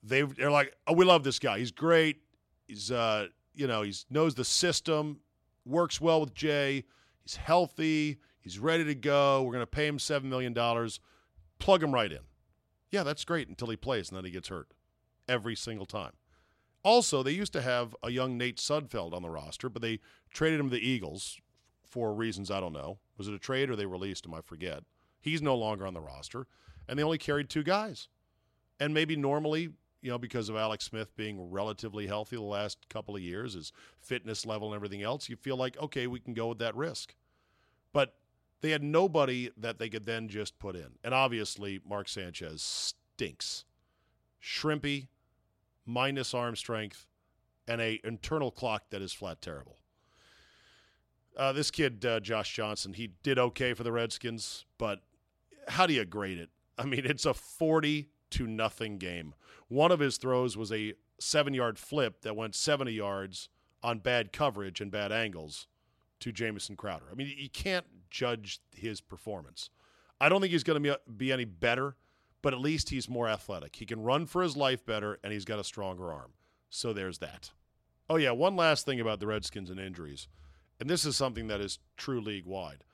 they 0.00 0.22
they're 0.22 0.50
like, 0.50 0.76
"Oh, 0.86 0.92
we 0.92 1.04
love 1.04 1.24
this 1.24 1.40
guy. 1.40 1.58
He's 1.58 1.72
great. 1.72 2.22
He's 2.68 2.92
uh, 2.92 3.28
you 3.58 3.66
know, 3.66 3.82
he 3.82 3.92
knows 4.08 4.36
the 4.36 4.44
system, 4.44 5.18
works 5.66 6.00
well 6.00 6.20
with 6.20 6.32
Jay. 6.32 6.84
He's 7.24 7.36
healthy. 7.36 8.18
He's 8.40 8.58
ready 8.58 8.84
to 8.84 8.94
go. 8.94 9.42
We're 9.42 9.52
going 9.52 9.62
to 9.62 9.66
pay 9.66 9.86
him 9.86 9.98
seven 9.98 10.30
million 10.30 10.52
dollars. 10.52 11.00
Plug 11.58 11.82
him 11.82 11.92
right 11.92 12.10
in. 12.10 12.20
Yeah, 12.90 13.02
that's 13.02 13.24
great 13.24 13.48
until 13.48 13.68
he 13.68 13.76
plays 13.76 14.08
and 14.08 14.16
then 14.16 14.24
he 14.24 14.30
gets 14.30 14.48
hurt 14.48 14.68
every 15.28 15.56
single 15.56 15.86
time. 15.86 16.12
Also, 16.84 17.22
they 17.22 17.32
used 17.32 17.52
to 17.52 17.60
have 17.60 17.96
a 18.02 18.10
young 18.10 18.38
Nate 18.38 18.58
Sudfeld 18.58 19.12
on 19.12 19.22
the 19.22 19.28
roster, 19.28 19.68
but 19.68 19.82
they 19.82 19.98
traded 20.32 20.60
him 20.60 20.70
to 20.70 20.76
the 20.76 20.88
Eagles 20.88 21.38
for 21.84 22.14
reasons 22.14 22.50
I 22.50 22.60
don't 22.60 22.72
know. 22.72 22.98
Was 23.16 23.26
it 23.26 23.34
a 23.34 23.38
trade 23.38 23.68
or 23.68 23.76
they 23.76 23.86
released 23.86 24.24
him? 24.24 24.34
I 24.34 24.40
forget. 24.40 24.84
He's 25.20 25.42
no 25.42 25.56
longer 25.56 25.84
on 25.84 25.94
the 25.94 26.00
roster, 26.00 26.46
and 26.88 26.96
they 26.96 27.02
only 27.02 27.18
carried 27.18 27.50
two 27.50 27.64
guys. 27.64 28.08
And 28.78 28.94
maybe 28.94 29.16
normally, 29.16 29.70
you 30.00 30.10
know, 30.10 30.18
because 30.18 30.48
of 30.48 30.56
Alex 30.56 30.84
Smith 30.84 31.14
being 31.16 31.50
relatively 31.50 32.06
healthy 32.06 32.36
the 32.36 32.42
last 32.42 32.88
couple 32.88 33.16
of 33.16 33.22
years, 33.22 33.54
his 33.54 33.72
fitness 34.00 34.46
level 34.46 34.68
and 34.68 34.76
everything 34.76 35.02
else, 35.02 35.28
you 35.28 35.36
feel 35.36 35.56
like, 35.56 35.76
okay, 35.82 36.06
we 36.06 36.20
can 36.20 36.34
go 36.34 36.48
with 36.48 36.58
that 36.58 36.76
risk. 36.76 37.14
But 37.92 38.14
they 38.60 38.70
had 38.70 38.82
nobody 38.82 39.50
that 39.56 39.78
they 39.78 39.88
could 39.88 40.06
then 40.06 40.28
just 40.28 40.58
put 40.58 40.76
in. 40.76 40.98
And 41.02 41.14
obviously, 41.14 41.80
Mark 41.88 42.08
Sanchez 42.08 42.62
stinks. 42.62 43.64
Shrimpy, 44.42 45.08
minus 45.84 46.32
arm 46.32 46.54
strength, 46.54 47.06
and 47.66 47.80
a 47.80 48.00
internal 48.04 48.50
clock 48.50 48.90
that 48.90 49.02
is 49.02 49.12
flat 49.12 49.40
terrible. 49.40 49.78
Uh, 51.36 51.52
this 51.52 51.70
kid, 51.70 52.04
uh, 52.04 52.20
Josh 52.20 52.52
Johnson, 52.52 52.94
he 52.94 53.10
did 53.22 53.38
okay 53.38 53.74
for 53.74 53.84
the 53.84 53.92
Redskins, 53.92 54.64
but 54.76 55.00
how 55.68 55.86
do 55.86 55.92
you 55.92 56.04
grade 56.04 56.38
it? 56.38 56.50
I 56.76 56.84
mean, 56.84 57.04
it's 57.04 57.26
a 57.26 57.34
40 57.34 58.08
to 58.30 58.46
nothing 58.46 58.98
game. 58.98 59.34
One 59.68 59.92
of 59.92 60.00
his 60.00 60.16
throws 60.16 60.56
was 60.56 60.72
a 60.72 60.94
seven 61.18 61.54
yard 61.54 61.78
flip 61.78 62.22
that 62.22 62.36
went 62.36 62.54
70 62.54 62.92
yards 62.92 63.48
on 63.82 63.98
bad 63.98 64.32
coverage 64.32 64.80
and 64.80 64.90
bad 64.90 65.12
angles 65.12 65.66
to 66.20 66.32
Jamison 66.32 66.76
Crowder. 66.76 67.06
I 67.10 67.14
mean, 67.14 67.32
you 67.36 67.48
can't 67.48 67.86
judge 68.10 68.60
his 68.74 69.00
performance. 69.00 69.70
I 70.20 70.28
don't 70.28 70.40
think 70.40 70.52
he's 70.52 70.64
going 70.64 70.82
to 70.82 71.00
be, 71.16 71.32
any 71.32 71.44
better 71.44 71.96
but 72.42 72.54
at 72.54 72.60
least 72.60 72.90
he's 72.90 73.08
more 73.08 73.28
athletic. 73.28 73.76
He 73.76 73.86
can 73.86 74.02
run 74.02 74.26
for 74.26 74.42
his 74.42 74.56
life 74.56 74.84
better, 74.84 75.18
and 75.22 75.32
he's 75.32 75.44
got 75.44 75.58
a 75.58 75.64
stronger 75.64 76.12
arm. 76.12 76.32
So 76.70 76.92
there's 76.92 77.18
that. 77.18 77.50
Oh, 78.08 78.16
yeah, 78.16 78.30
one 78.30 78.56
last 78.56 78.86
thing 78.86 79.00
about 79.00 79.20
the 79.20 79.26
Redskins 79.26 79.70
and 79.70 79.80
injuries, 79.80 80.28
and 80.80 80.88
this 80.88 81.04
is 81.04 81.16
something 81.16 81.48
that 81.48 81.60
is 81.60 81.78
true 81.96 82.20
league 82.20 82.46
wide. 82.46 82.84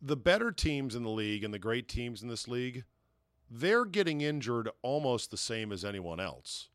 The 0.00 0.16
better 0.16 0.50
teams 0.50 0.94
in 0.94 1.04
the 1.04 1.10
league 1.10 1.44
and 1.44 1.54
the 1.54 1.58
great 1.58 1.86
teams 1.86 2.22
in 2.22 2.28
this 2.28 2.48
league, 2.48 2.84
they're 3.54 3.84
getting 3.84 4.22
injured 4.22 4.70
almost 4.80 5.30
the 5.30 5.36
same 5.36 5.72
as 5.72 5.84
anyone 5.84 6.18
else. 6.18 6.70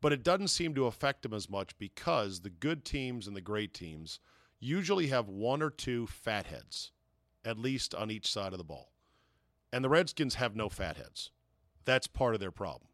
But 0.00 0.12
it 0.12 0.24
doesn't 0.24 0.48
seem 0.48 0.74
to 0.74 0.86
affect 0.86 1.22
them 1.22 1.34
as 1.34 1.50
much 1.50 1.76
because 1.78 2.40
the 2.40 2.50
good 2.50 2.84
teams 2.84 3.26
and 3.26 3.36
the 3.36 3.42
great 3.42 3.74
teams 3.74 4.18
usually 4.58 5.08
have 5.08 5.28
one 5.28 5.62
or 5.62 5.68
two 5.70 6.06
fatheads, 6.06 6.92
at 7.44 7.58
least 7.58 7.94
on 7.94 8.10
each 8.10 8.26
side 8.26 8.52
of 8.52 8.58
the 8.58 8.64
ball. 8.64 8.92
And 9.72 9.84
the 9.84 9.90
Redskins 9.90 10.36
have 10.36 10.56
no 10.56 10.68
fatheads. 10.68 11.30
That's 11.84 12.06
part 12.06 12.34
of 12.34 12.40
their 12.40 12.50
problem. 12.50 12.88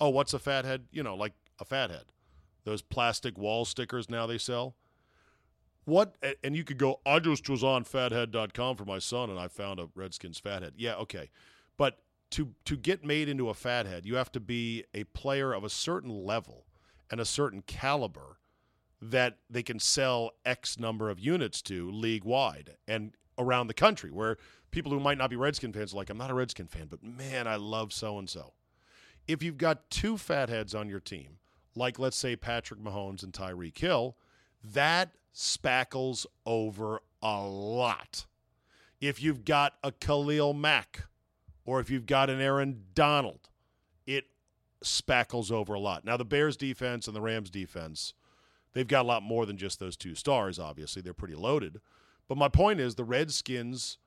Oh, 0.00 0.08
what's 0.08 0.34
a 0.34 0.38
fathead? 0.38 0.86
You 0.90 1.04
know, 1.04 1.14
like 1.14 1.34
a 1.60 1.64
fathead. 1.64 2.06
Those 2.64 2.82
plastic 2.82 3.38
wall 3.38 3.64
stickers 3.64 4.10
now 4.10 4.26
they 4.26 4.38
sell. 4.38 4.74
What 5.84 6.16
and 6.44 6.56
you 6.56 6.64
could 6.64 6.78
go, 6.78 7.00
I 7.06 7.18
just 7.20 7.48
was 7.48 7.64
on 7.64 7.84
fathead.com 7.84 8.76
for 8.76 8.84
my 8.84 8.98
son 8.98 9.30
and 9.30 9.38
I 9.38 9.48
found 9.48 9.80
a 9.80 9.88
Redskins 9.94 10.38
fathead. 10.38 10.74
Yeah, 10.76 10.94
okay. 10.96 11.30
But 11.76 11.98
to 12.32 12.54
to 12.64 12.76
get 12.76 13.04
made 13.04 13.28
into 13.28 13.48
a 13.48 13.54
fathead, 13.54 14.04
you 14.04 14.16
have 14.16 14.32
to 14.32 14.40
be 14.40 14.84
a 14.92 15.04
player 15.04 15.52
of 15.52 15.64
a 15.64 15.68
certain 15.68 16.24
level 16.24 16.66
and 17.10 17.20
a 17.20 17.24
certain 17.24 17.62
caliber 17.62 18.38
that 19.00 19.38
they 19.50 19.62
can 19.62 19.78
sell 19.78 20.32
X 20.44 20.78
number 20.78 21.10
of 21.10 21.18
units 21.18 21.60
to 21.62 21.90
league 21.90 22.24
wide 22.24 22.76
and 22.86 23.12
around 23.38 23.66
the 23.66 23.74
country 23.74 24.10
where 24.10 24.36
people 24.70 24.92
who 24.92 25.00
might 25.00 25.18
not 25.18 25.28
be 25.28 25.36
Redskin 25.36 25.72
fans 25.72 25.92
are 25.92 25.96
like, 25.96 26.10
I'm 26.10 26.18
not 26.18 26.30
a 26.30 26.34
Redskin 26.34 26.66
fan, 26.66 26.86
but 26.88 27.02
man, 27.02 27.46
I 27.46 27.56
love 27.56 27.92
so 27.92 28.18
and 28.18 28.28
so. 28.28 28.52
If 29.26 29.42
you've 29.42 29.58
got 29.58 29.90
two 29.90 30.16
fatheads 30.16 30.74
on 30.74 30.88
your 30.88 31.00
team, 31.00 31.38
like 31.74 31.98
let's 31.98 32.16
say 32.16 32.36
Patrick 32.36 32.80
Mahomes 32.80 33.22
and 33.22 33.32
Tyreek 33.32 33.76
Hill, 33.76 34.16
that 34.64 35.10
spackles 35.34 36.26
over 36.46 37.00
a 37.22 37.42
lot. 37.42 38.26
If 39.00 39.22
you've 39.22 39.44
got 39.44 39.74
a 39.82 39.90
Khalil 39.90 40.54
Mack 40.54 41.04
or 41.64 41.80
if 41.80 41.90
you've 41.90 42.06
got 42.06 42.30
an 42.30 42.40
Aaron 42.40 42.84
Donald, 42.94 43.48
it 44.06 44.24
spackles 44.84 45.50
over 45.50 45.74
a 45.74 45.80
lot. 45.80 46.04
Now, 46.04 46.16
the 46.16 46.24
Bears 46.24 46.56
defense 46.56 47.06
and 47.06 47.16
the 47.16 47.20
Rams 47.20 47.50
defense, 47.50 48.14
they've 48.72 48.88
got 48.88 49.02
a 49.02 49.08
lot 49.08 49.22
more 49.22 49.46
than 49.46 49.56
just 49.56 49.78
those 49.78 49.96
two 49.96 50.14
stars, 50.14 50.58
obviously. 50.58 51.02
They're 51.02 51.14
pretty 51.14 51.34
loaded. 51.34 51.80
But 52.28 52.38
my 52.38 52.48
point 52.48 52.80
is 52.80 52.94
the 52.94 53.04
Redskins 53.04 53.98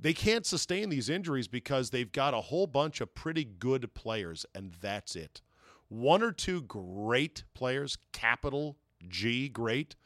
they 0.00 0.12
can't 0.12 0.46
sustain 0.46 0.90
these 0.90 1.08
injuries 1.08 1.48
because 1.48 1.90
they've 1.90 2.12
got 2.12 2.34
a 2.34 2.42
whole 2.42 2.66
bunch 2.66 3.00
of 3.00 3.14
pretty 3.14 3.44
good 3.44 3.92
players, 3.94 4.46
and 4.54 4.72
that's 4.80 5.16
it. 5.16 5.42
One 5.88 6.22
or 6.22 6.30
two 6.30 6.62
great 6.62 7.44
players, 7.54 7.98
capital 8.12 8.76
G, 9.08 9.48
great, 9.48 9.96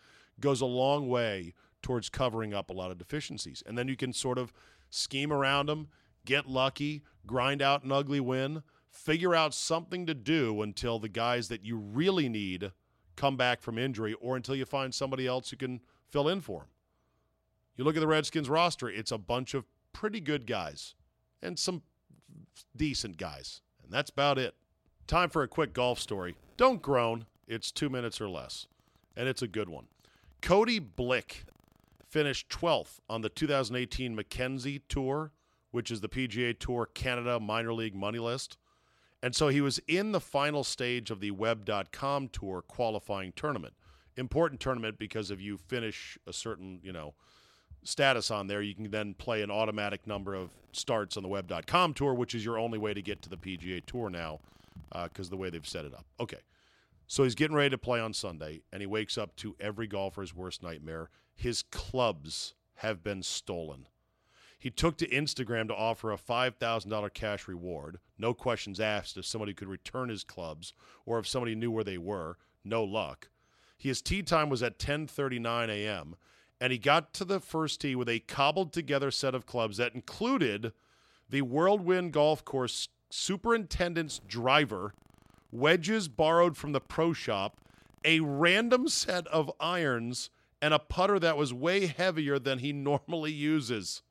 goes 0.40 0.60
a 0.60 0.66
long 0.66 1.08
way 1.08 1.54
towards 1.82 2.08
covering 2.08 2.54
up 2.54 2.70
a 2.70 2.72
lot 2.72 2.90
of 2.90 2.98
deficiencies. 2.98 3.62
And 3.66 3.76
then 3.76 3.88
you 3.88 3.96
can 3.96 4.12
sort 4.12 4.38
of 4.38 4.52
scheme 4.88 5.32
around 5.32 5.66
them, 5.66 5.88
get 6.24 6.48
lucky, 6.48 7.02
grind 7.26 7.62
out 7.62 7.84
an 7.84 7.92
ugly 7.92 8.20
win, 8.20 8.62
figure 8.90 9.34
out 9.34 9.54
something 9.54 10.06
to 10.06 10.14
do 10.14 10.62
until 10.62 10.98
the 10.98 11.08
guys 11.08 11.48
that 11.48 11.64
you 11.64 11.76
really 11.76 12.28
need 12.28 12.72
come 13.16 13.36
back 13.36 13.60
from 13.60 13.78
injury 13.78 14.14
or 14.14 14.36
until 14.36 14.54
you 14.56 14.64
find 14.64 14.94
somebody 14.94 15.26
else 15.26 15.50
who 15.50 15.56
can 15.56 15.80
fill 16.10 16.28
in 16.28 16.40
for 16.40 16.60
them. 16.60 16.68
You 17.76 17.84
look 17.84 17.96
at 17.96 18.00
the 18.00 18.06
Redskins 18.06 18.48
roster, 18.48 18.88
it's 18.88 19.12
a 19.12 19.18
bunch 19.18 19.54
of 19.54 19.64
pretty 19.92 20.20
good 20.20 20.46
guys 20.46 20.94
and 21.42 21.58
some 21.58 21.82
decent 22.76 23.16
guys. 23.16 23.62
And 23.82 23.92
that's 23.92 24.10
about 24.10 24.38
it. 24.38 24.54
Time 25.06 25.30
for 25.30 25.42
a 25.42 25.48
quick 25.48 25.72
golf 25.72 25.98
story. 25.98 26.36
Don't 26.56 26.82
groan. 26.82 27.26
It's 27.46 27.72
two 27.72 27.88
minutes 27.88 28.20
or 28.20 28.28
less. 28.28 28.66
And 29.16 29.28
it's 29.28 29.42
a 29.42 29.48
good 29.48 29.68
one. 29.68 29.86
Cody 30.40 30.78
Blick 30.78 31.44
finished 32.08 32.48
12th 32.48 33.00
on 33.08 33.22
the 33.22 33.28
2018 33.28 34.14
Mackenzie 34.14 34.82
Tour, 34.88 35.32
which 35.72 35.90
is 35.90 36.00
the 36.00 36.08
PGA 36.08 36.56
Tour 36.58 36.88
Canada 36.94 37.40
minor 37.40 37.74
league 37.74 37.96
money 37.96 38.20
list. 38.20 38.56
And 39.22 39.34
so 39.34 39.48
he 39.48 39.60
was 39.60 39.80
in 39.86 40.12
the 40.12 40.20
final 40.20 40.64
stage 40.64 41.10
of 41.10 41.20
the 41.20 41.30
web.com 41.30 42.28
tour 42.28 42.62
qualifying 42.62 43.32
tournament. 43.34 43.74
Important 44.16 44.60
tournament 44.60 44.98
because 44.98 45.30
if 45.30 45.40
you 45.40 45.56
finish 45.56 46.18
a 46.26 46.32
certain, 46.32 46.80
you 46.82 46.92
know, 46.92 47.14
status 47.84 48.30
on 48.30 48.46
there, 48.46 48.62
you 48.62 48.74
can 48.74 48.90
then 48.90 49.14
play 49.14 49.42
an 49.42 49.50
automatic 49.50 50.06
number 50.06 50.34
of 50.34 50.50
starts 50.72 51.16
on 51.16 51.22
the 51.22 51.28
web.com 51.28 51.94
tour, 51.94 52.14
which 52.14 52.34
is 52.34 52.44
your 52.44 52.58
only 52.58 52.78
way 52.78 52.94
to 52.94 53.02
get 53.02 53.22
to 53.22 53.28
the 53.28 53.36
PGA 53.36 53.84
Tour 53.84 54.10
now 54.10 54.40
because 55.04 55.28
uh, 55.28 55.30
the 55.30 55.36
way 55.36 55.50
they've 55.50 55.66
set 55.66 55.84
it 55.84 55.94
up. 55.94 56.04
Okay. 56.20 56.38
So 57.06 57.24
he's 57.24 57.34
getting 57.34 57.56
ready 57.56 57.70
to 57.70 57.78
play 57.78 58.00
on 58.00 58.12
Sunday, 58.14 58.62
and 58.72 58.80
he 58.80 58.86
wakes 58.86 59.18
up 59.18 59.36
to 59.36 59.54
every 59.60 59.86
golfer's 59.86 60.34
worst 60.34 60.62
nightmare. 60.62 61.10
His 61.34 61.62
clubs 61.62 62.54
have 62.76 63.02
been 63.02 63.22
stolen. 63.22 63.86
He 64.62 64.70
took 64.70 64.96
to 64.98 65.08
Instagram 65.08 65.66
to 65.68 65.74
offer 65.74 66.12
a 66.12 66.16
$5,000 66.16 67.14
cash 67.14 67.48
reward. 67.48 67.98
No 68.16 68.32
questions 68.32 68.78
asked 68.78 69.16
if 69.16 69.26
somebody 69.26 69.54
could 69.54 69.66
return 69.66 70.08
his 70.08 70.22
clubs 70.22 70.72
or 71.04 71.18
if 71.18 71.26
somebody 71.26 71.56
knew 71.56 71.72
where 71.72 71.82
they 71.82 71.98
were. 71.98 72.38
No 72.64 72.84
luck. 72.84 73.28
His 73.76 74.00
tee 74.00 74.22
time 74.22 74.48
was 74.48 74.62
at 74.62 74.78
10:39 74.78 75.68
a.m 75.68 76.14
and 76.62 76.70
he 76.70 76.78
got 76.78 77.12
to 77.12 77.24
the 77.24 77.40
first 77.40 77.80
tee 77.80 77.96
with 77.96 78.08
a 78.08 78.20
cobbled 78.20 78.72
together 78.72 79.10
set 79.10 79.34
of 79.34 79.46
clubs 79.46 79.78
that 79.78 79.96
included 79.96 80.72
the 81.28 81.42
Whirlwind 81.42 82.12
Golf 82.12 82.44
Course 82.44 82.88
superintendent's 83.10 84.20
driver, 84.28 84.94
wedges 85.50 86.06
borrowed 86.06 86.56
from 86.56 86.70
the 86.70 86.80
pro 86.80 87.12
shop, 87.12 87.56
a 88.04 88.20
random 88.20 88.86
set 88.86 89.26
of 89.26 89.50
irons, 89.58 90.30
and 90.60 90.72
a 90.72 90.78
putter 90.78 91.18
that 91.18 91.36
was 91.36 91.52
way 91.52 91.86
heavier 91.86 92.38
than 92.38 92.60
he 92.60 92.72
normally 92.72 93.32
uses. 93.32 94.02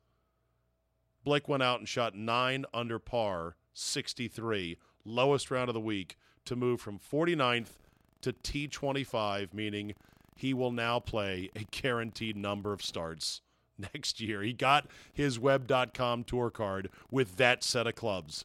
Blick 1.24 1.48
went 1.48 1.62
out 1.62 1.78
and 1.78 1.88
shot 1.88 2.14
nine 2.14 2.64
under 2.74 2.98
par, 2.98 3.56
63, 3.74 4.76
lowest 5.04 5.50
round 5.50 5.68
of 5.68 5.74
the 5.74 5.80
week, 5.80 6.18
to 6.44 6.56
move 6.56 6.80
from 6.80 6.98
49th 6.98 7.78
to 8.22 8.32
T25, 8.32 9.54
meaning 9.54 9.94
he 10.36 10.54
will 10.54 10.72
now 10.72 10.98
play 10.98 11.50
a 11.54 11.64
guaranteed 11.70 12.36
number 12.36 12.72
of 12.72 12.82
starts 12.82 13.42
next 13.94 14.20
year. 14.20 14.42
He 14.42 14.52
got 14.52 14.86
his 15.12 15.38
web.com 15.38 16.24
tour 16.24 16.50
card 16.50 16.88
with 17.10 17.36
that 17.36 17.62
set 17.62 17.86
of 17.86 17.94
clubs. 17.94 18.44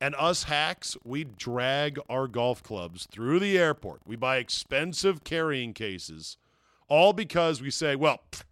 And 0.00 0.16
us 0.16 0.44
hacks, 0.44 0.96
we 1.04 1.22
drag 1.22 1.98
our 2.08 2.26
golf 2.26 2.62
clubs 2.62 3.06
through 3.06 3.38
the 3.38 3.56
airport. 3.56 4.00
We 4.04 4.16
buy 4.16 4.38
expensive 4.38 5.22
carrying 5.22 5.74
cases, 5.74 6.36
all 6.88 7.12
because 7.12 7.62
we 7.62 7.70
say, 7.70 7.94
well, 7.94 8.20
I, 8.32 8.42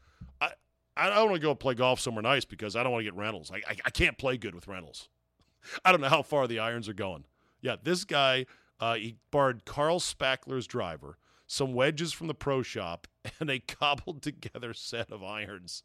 I 1.06 1.14
don't 1.14 1.30
want 1.30 1.40
to 1.40 1.46
go 1.46 1.54
play 1.54 1.74
golf 1.74 2.00
somewhere 2.00 2.22
nice 2.22 2.44
because 2.44 2.76
I 2.76 2.82
don't 2.82 2.92
want 2.92 3.00
to 3.00 3.10
get 3.10 3.18
rentals. 3.18 3.50
I, 3.50 3.56
I, 3.56 3.76
I, 3.86 3.90
can't 3.90 4.18
play 4.18 4.36
good 4.36 4.54
with 4.54 4.68
rentals. 4.68 5.08
I 5.84 5.92
don't 5.92 6.00
know 6.00 6.08
how 6.08 6.22
far 6.22 6.46
the 6.46 6.58
irons 6.58 6.88
are 6.88 6.94
going. 6.94 7.24
Yeah, 7.60 7.76
this 7.82 8.04
guy, 8.04 8.46
uh, 8.78 8.94
he 8.94 9.16
borrowed 9.30 9.64
Carl 9.64 10.00
Spackler's 10.00 10.66
driver 10.66 11.16
some 11.50 11.74
wedges 11.74 12.12
from 12.12 12.28
the 12.28 12.34
pro 12.34 12.62
shop, 12.62 13.08
and 13.40 13.50
a 13.50 13.58
cobbled 13.58 14.22
together 14.22 14.72
set 14.72 15.10
of 15.10 15.24
irons. 15.24 15.82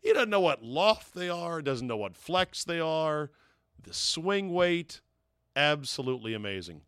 He 0.00 0.12
doesn't 0.12 0.30
know 0.30 0.40
what 0.40 0.62
loft 0.62 1.14
they 1.14 1.28
are, 1.28 1.60
doesn't 1.60 1.88
know 1.88 1.96
what 1.96 2.16
flex 2.16 2.62
they 2.62 2.78
are, 2.78 3.32
the 3.82 3.92
swing 3.92 4.52
weight. 4.52 5.00
Absolutely 5.56 6.32
amazing. 6.32 6.82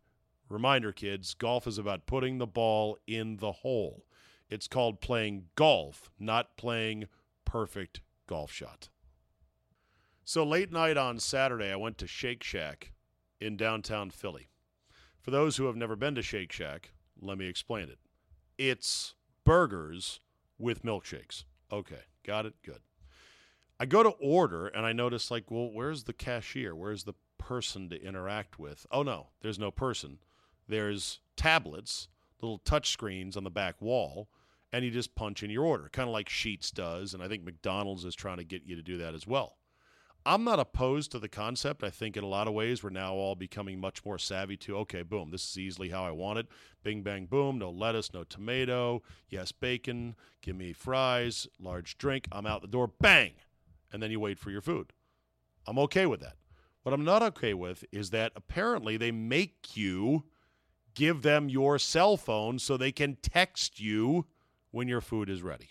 Reminder, 0.47 0.93
kids 0.93 1.33
golf 1.33 1.67
is 1.67 1.77
about 1.77 2.05
putting 2.05 2.37
the 2.37 2.47
ball 2.47 2.97
in 3.07 3.37
the 3.37 3.51
hole. 3.51 4.04
It's 4.49 4.67
called 4.67 5.01
playing 5.01 5.45
golf, 5.55 6.09
not 6.19 6.57
playing 6.57 7.05
perfect 7.45 8.01
golf 8.27 8.51
shot. 8.51 8.89
So 10.23 10.43
late 10.43 10.71
night 10.71 10.97
on 10.97 11.19
Saturday, 11.19 11.71
I 11.71 11.75
went 11.75 11.97
to 11.99 12.07
Shake 12.07 12.43
Shack 12.43 12.93
in 13.39 13.57
downtown 13.57 14.09
Philly. 14.09 14.49
For 15.21 15.31
those 15.31 15.57
who 15.57 15.65
have 15.65 15.75
never 15.75 15.95
been 15.95 16.15
to 16.15 16.21
Shake 16.21 16.51
Shack, 16.51 16.91
let 17.21 17.37
me 17.37 17.47
explain 17.47 17.89
it. 17.89 17.99
It's 18.57 19.15
burgers 19.43 20.19
with 20.57 20.83
milkshakes. 20.83 21.43
Okay, 21.71 22.01
got 22.23 22.45
it. 22.45 22.53
Good. 22.63 22.79
I 23.79 23.85
go 23.85 24.03
to 24.03 24.09
order 24.09 24.67
and 24.67 24.85
I 24.85 24.93
notice, 24.93 25.29
like, 25.29 25.51
well, 25.51 25.69
where's 25.71 26.03
the 26.03 26.13
cashier? 26.13 26.75
Where's 26.75 27.03
the 27.03 27.15
person 27.37 27.89
to 27.89 28.01
interact 28.01 28.57
with? 28.57 28.85
Oh, 28.91 29.03
no, 29.03 29.27
there's 29.41 29.59
no 29.59 29.71
person. 29.71 30.19
There's 30.67 31.19
tablets, 31.35 32.07
little 32.41 32.59
touch 32.59 32.89
screens 32.89 33.37
on 33.37 33.43
the 33.43 33.49
back 33.49 33.81
wall, 33.81 34.29
and 34.71 34.83
you 34.83 34.91
just 34.91 35.15
punch 35.15 35.43
in 35.43 35.49
your 35.49 35.63
order, 35.63 35.89
kind 35.91 36.09
of 36.09 36.13
like 36.13 36.29
Sheetz 36.29 36.71
does. 36.71 37.13
And 37.13 37.23
I 37.23 37.27
think 37.27 37.43
McDonald's 37.43 38.05
is 38.05 38.15
trying 38.15 38.37
to 38.37 38.43
get 38.43 38.65
you 38.65 38.75
to 38.75 38.81
do 38.81 38.97
that 38.97 39.13
as 39.13 39.25
well. 39.25 39.57
I'm 40.27 40.43
not 40.43 40.59
opposed 40.59 41.11
to 41.11 41.19
the 41.19 41.29
concept. 41.29 41.83
I 41.83 41.91
think 41.91 42.17
in 42.17 42.23
a 42.23 42.27
lot 42.27 42.47
of 42.47 42.55
ways 42.55 42.81
we're 42.81 42.89
now 42.89 43.13
all 43.13 43.35
becoming 43.35 43.79
much 43.79 44.03
more 44.03 44.17
savvy 44.17 44.57
to 44.57 44.77
okay, 44.77 45.03
boom, 45.03 45.29
this 45.29 45.47
is 45.47 45.59
easily 45.59 45.89
how 45.89 46.03
I 46.03 46.11
want 46.11 46.39
it. 46.39 46.47
Bing 46.81 47.03
bang 47.03 47.27
boom, 47.27 47.59
no 47.59 47.69
lettuce, 47.69 48.11
no 48.11 48.23
tomato, 48.23 49.03
yes 49.29 49.51
bacon, 49.51 50.15
give 50.41 50.55
me 50.55 50.73
fries, 50.73 51.47
large 51.59 51.99
drink, 51.99 52.27
I'm 52.31 52.47
out 52.47 52.63
the 52.63 52.67
door, 52.67 52.87
bang. 52.87 53.33
And 53.93 54.01
then 54.01 54.09
you 54.09 54.19
wait 54.19 54.39
for 54.39 54.49
your 54.49 54.61
food. 54.61 54.93
I'm 55.67 55.77
okay 55.79 56.07
with 56.07 56.21
that. 56.21 56.37
What 56.81 56.93
I'm 56.93 57.05
not 57.05 57.21
okay 57.21 57.53
with 57.53 57.85
is 57.91 58.09
that 58.09 58.31
apparently 58.35 58.97
they 58.97 59.11
make 59.11 59.77
you 59.77 60.23
give 60.95 61.21
them 61.21 61.49
your 61.49 61.77
cell 61.77 62.17
phone 62.17 62.57
so 62.57 62.75
they 62.75 62.91
can 62.91 63.17
text 63.21 63.79
you 63.79 64.25
when 64.71 64.87
your 64.87 65.01
food 65.01 65.29
is 65.29 65.43
ready. 65.43 65.69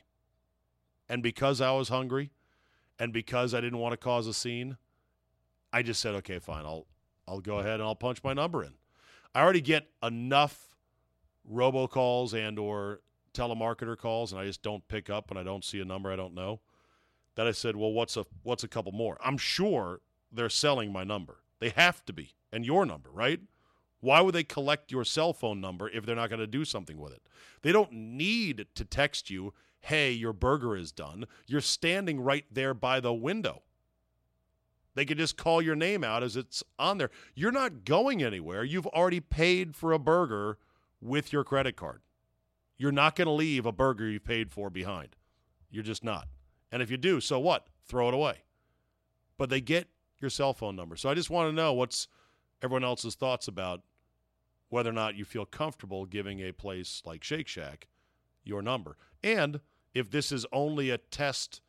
And 1.09 1.23
because 1.23 1.61
I 1.61 1.73
was 1.73 1.89
hungry, 1.89 2.31
and 2.99 3.13
because 3.13 3.55
I 3.55 3.61
didn't 3.61 3.79
want 3.79 3.93
to 3.93 3.97
cause 3.97 4.27
a 4.27 4.35
scene, 4.35 4.77
I 5.73 5.83
just 5.83 6.01
said, 6.01 6.15
okay, 6.17 6.39
fine, 6.39 6.65
I'll 6.65 6.87
I'll 7.27 7.41
go 7.41 7.59
ahead 7.59 7.75
and 7.75 7.83
I'll 7.83 7.97
punch 7.97 8.23
my 8.23 8.35
number 8.35 8.63
in. 8.63 8.75
I 9.35 9.43
already 9.43 9.63
get 9.63 9.89
enough 10.03 10.69
robocalls 11.51 12.35
and 12.35 12.59
or 12.59 13.01
telemarketer 13.33 13.97
calls, 13.97 14.31
and 14.33 14.41
I 14.41 14.45
just 14.45 14.63
don't 14.63 14.87
pick 14.89 15.11
up 15.11 15.31
and 15.31 15.39
I 15.39 15.43
don't 15.43 15.65
see 15.65 15.81
a 15.81 15.85
number 15.85 16.13
I 16.13 16.17
don't 16.17 16.35
know. 16.35 16.61
That 17.35 17.49
I 17.49 17.53
said, 17.53 17.75
well, 17.75 17.93
what's 17.93 18.17
a 18.17 18.25
what's 18.43 18.63
a 18.63 18.69
couple 18.69 18.93
more? 18.93 19.19
I'm 19.25 19.39
sure 19.39 20.01
they're 20.31 20.49
selling 20.49 20.93
my 20.93 21.03
number. 21.03 21.39
They 21.59 21.71
have 21.71 22.05
to 22.07 22.13
be, 22.13 22.35
and 22.53 22.65
your 22.65 22.87
number, 22.87 23.11
right? 23.11 23.41
Why 24.05 24.21
would 24.21 24.35
they 24.35 24.45
collect 24.45 24.93
your 24.93 25.03
cell 25.03 25.33
phone 25.33 25.63
number 25.63 25.89
if 25.89 26.05
they're 26.05 26.15
not 26.15 26.29
going 26.29 26.41
to 26.41 26.47
do 26.47 26.67
something 26.67 26.99
with 26.99 27.15
it? 27.15 27.23
They 27.63 27.73
don't 27.73 27.91
need 27.91 28.67
to 28.75 28.85
text 28.85 29.31
you 29.31 29.55
hey, 29.81 30.11
your 30.11 30.33
burger 30.33 30.75
is 30.77 30.93
done, 30.93 31.27
you're 31.47 31.61
standing 31.61 32.19
right 32.19 32.47
there 32.51 32.73
by 32.73 33.01
the 33.01 33.13
window. 33.13 33.63
They 34.95 35.05
could 35.05 35.19
just 35.19 35.37
call 35.37 35.61
your 35.61 35.75
name 35.75 36.03
out 36.03 36.23
as 36.23 36.37
it's 36.37 36.63
on 36.79 36.97
there. 36.97 37.11
You're 37.35 37.53
not 37.53 37.85
going 37.85 38.23
anywhere. 38.23 38.65
You've 38.65 38.87
already 38.87 39.21
paid 39.21 39.77
for 39.77 39.93
a 39.93 39.99
burger 39.99 40.57
with 41.03 41.35
your 41.35 41.45
credit 41.45 41.77
card. 41.77 42.01
You're 42.79 42.93
not 42.93 43.15
going 43.15 43.27
to 43.27 43.33
leave 43.33 43.67
a 43.67 43.73
burger 43.73 44.09
you've 44.09 44.25
paid 44.25 44.51
for 44.51 44.71
behind. 44.71 45.17
You're 45.71 45.83
just 45.83 46.03
not. 46.03 46.29
And 46.73 46.81
if 46.81 46.91
you 46.91 46.97
do, 46.97 47.21
so 47.21 47.39
what? 47.39 47.67
Throw 47.87 48.09
it 48.09 48.15
away. 48.15 48.45
But 49.37 49.51
they 49.51 49.61
get 49.61 49.89
your 50.19 50.31
cell 50.31 50.55
phone 50.55 50.77
number. 50.77 50.97
So 50.97 51.11
I 51.11 51.15
just 51.15 51.29
want 51.29 51.51
to 51.51 51.55
know 51.55 51.75
what's 51.75 52.09
everyone 52.63 52.85
else's 52.85 53.15
thoughts 53.15 53.49
about 53.49 53.83
whether 54.69 54.91
or 54.91 54.95
not 54.95 55.15
you 55.15 55.25
feel 55.25 55.45
comfortable 55.45 56.07
giving 56.07 56.41
a 56.41 56.53
place 56.53 57.03
like 57.05 57.23
Shake 57.23 57.49
Shack 57.49 57.89
your 58.45 58.63
number. 58.63 58.97
And 59.23 59.61
if 59.95 60.11
this 60.11 60.33
is 60.33 60.47
only 60.53 60.91
a 60.91 60.99
test 60.99 61.61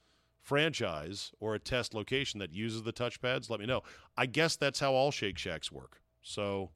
franchise 0.41 1.31
or 1.39 1.55
a 1.55 1.60
test 1.60 1.93
location 1.93 2.39
that 2.39 2.53
uses 2.53 2.84
the 2.84 2.93
touchpads, 2.93 3.49
let 3.49 3.60
me 3.60 3.65
know. 3.65 3.84
I 4.17 4.25
guess 4.25 4.55
that's 4.55 4.79
how 4.79 4.93
all 4.93 5.12
Shake 5.12 5.38
Shacks 5.38 5.71
work. 5.71 6.01
So 6.21 6.69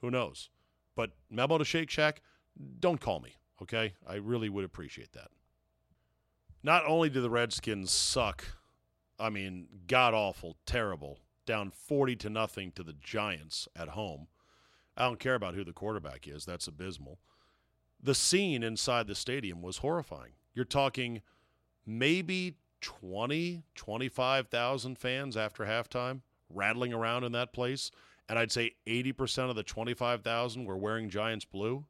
who 0.00 0.10
knows? 0.10 0.50
But 0.94 1.12
memo 1.30 1.58
to 1.58 1.64
Shake 1.64 1.90
Shack, 1.90 2.22
don't 2.80 3.00
call 3.00 3.20
me, 3.20 3.36
okay? 3.62 3.94
I 4.06 4.14
really 4.16 4.48
would 4.48 4.64
appreciate 4.64 5.12
that. 5.12 5.28
Not 6.62 6.84
only 6.86 7.10
do 7.10 7.20
the 7.20 7.30
Redskins 7.30 7.90
suck, 7.90 8.44
I 9.18 9.30
mean, 9.30 9.66
god 9.86 10.14
awful, 10.14 10.56
terrible, 10.66 11.20
down 11.46 11.70
40 11.70 12.16
to 12.16 12.30
nothing 12.30 12.72
to 12.72 12.82
the 12.82 12.94
Giants 12.94 13.68
at 13.76 13.90
home. 13.90 14.26
I 14.96 15.04
don't 15.04 15.20
care 15.20 15.34
about 15.34 15.54
who 15.54 15.64
the 15.64 15.72
quarterback 15.72 16.26
is, 16.26 16.44
that's 16.44 16.66
abysmal. 16.66 17.18
The 18.02 18.14
scene 18.14 18.62
inside 18.62 19.06
the 19.06 19.14
stadium 19.14 19.62
was 19.62 19.78
horrifying. 19.78 20.32
You're 20.54 20.64
talking 20.64 21.22
maybe 21.84 22.56
20, 22.80 23.62
25,000 23.74 24.98
fans 24.98 25.36
after 25.36 25.64
halftime 25.64 26.20
rattling 26.48 26.92
around 26.92 27.24
in 27.24 27.32
that 27.32 27.52
place. 27.52 27.90
And 28.28 28.38
I'd 28.38 28.52
say 28.52 28.74
80% 28.86 29.50
of 29.50 29.56
the 29.56 29.62
25,000 29.62 30.64
were 30.64 30.76
wearing 30.76 31.10
Giants 31.10 31.44
blue. 31.44 31.84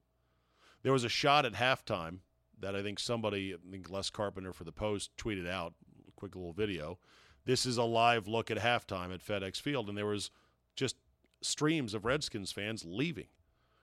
There 0.83 0.93
was 0.93 1.05
a 1.05 1.09
shot 1.09 1.45
at 1.45 1.55
halftime. 1.55 2.19
that 2.59 2.75
I 2.75 2.83
think 2.83 2.99
somebody, 2.99 3.55
I 3.55 3.71
think 3.71 3.91
Les 3.91 4.11
Carpenter 4.11 4.53
for 4.53 4.65
the 4.65 4.73
Post, 4.73 5.11
tweeted 5.17 5.49
out. 5.49 5.75
Quick 6.17 6.35
little 6.35 6.53
video. 6.53 6.99
This 7.45 7.67
is 7.67 7.77
a 7.77 7.83
live 7.83 8.27
look 8.27 8.51
at 8.51 8.59
halftime 8.59 9.13
at 9.13 9.25
FedEx 9.25 9.61
Field, 9.61 9.89
and 9.89 9.97
there 9.97 10.07
was 10.07 10.31
just 10.75 10.97
streams 11.43 11.95
of 11.95 12.05
Redskins 12.05 12.53
fans 12.53 12.85
leaving. 12.87 13.29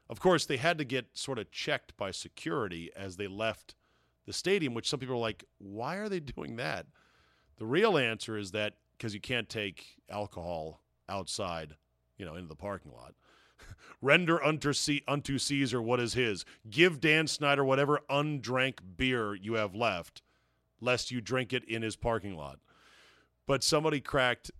Of 0.09 0.19
course, 0.19 0.45
they 0.45 0.57
had 0.57 0.77
to 0.77 0.83
get 0.85 1.07
sort 1.13 1.39
of 1.39 1.51
checked 1.51 1.95
by 1.97 2.11
security 2.11 2.91
as 2.95 3.15
they 3.17 3.27
left 3.27 3.75
the 4.25 4.33
stadium, 4.33 4.73
which 4.73 4.89
some 4.89 4.99
people 4.99 5.15
are 5.15 5.19
like, 5.19 5.45
why 5.57 5.95
are 5.95 6.09
they 6.09 6.19
doing 6.19 6.55
that? 6.57 6.85
The 7.57 7.65
real 7.65 7.97
answer 7.97 8.37
is 8.37 8.51
that 8.51 8.75
because 8.97 9.13
you 9.13 9.19
can't 9.19 9.49
take 9.49 9.97
alcohol 10.09 10.81
outside, 11.09 11.75
you 12.17 12.25
know, 12.25 12.35
into 12.35 12.47
the 12.47 12.55
parking 12.55 12.91
lot. 12.91 13.13
Render 14.01 14.43
unto, 14.43 14.73
Caesar 14.73 15.81
what 15.81 15.99
is 15.99 16.13
his. 16.13 16.45
Give 16.69 16.99
Dan 16.99 17.27
Snyder 17.27 17.63
whatever 17.63 18.01
undrank 18.09 18.79
beer 18.97 19.35
you 19.35 19.55
have 19.55 19.75
left, 19.75 20.21
lest 20.79 21.11
you 21.11 21.21
drink 21.21 21.53
it 21.53 21.63
in 21.65 21.81
his 21.81 21.95
parking 21.95 22.35
lot. 22.35 22.59
But 23.45 23.63
somebody 23.63 23.99
cracked, 23.99 24.51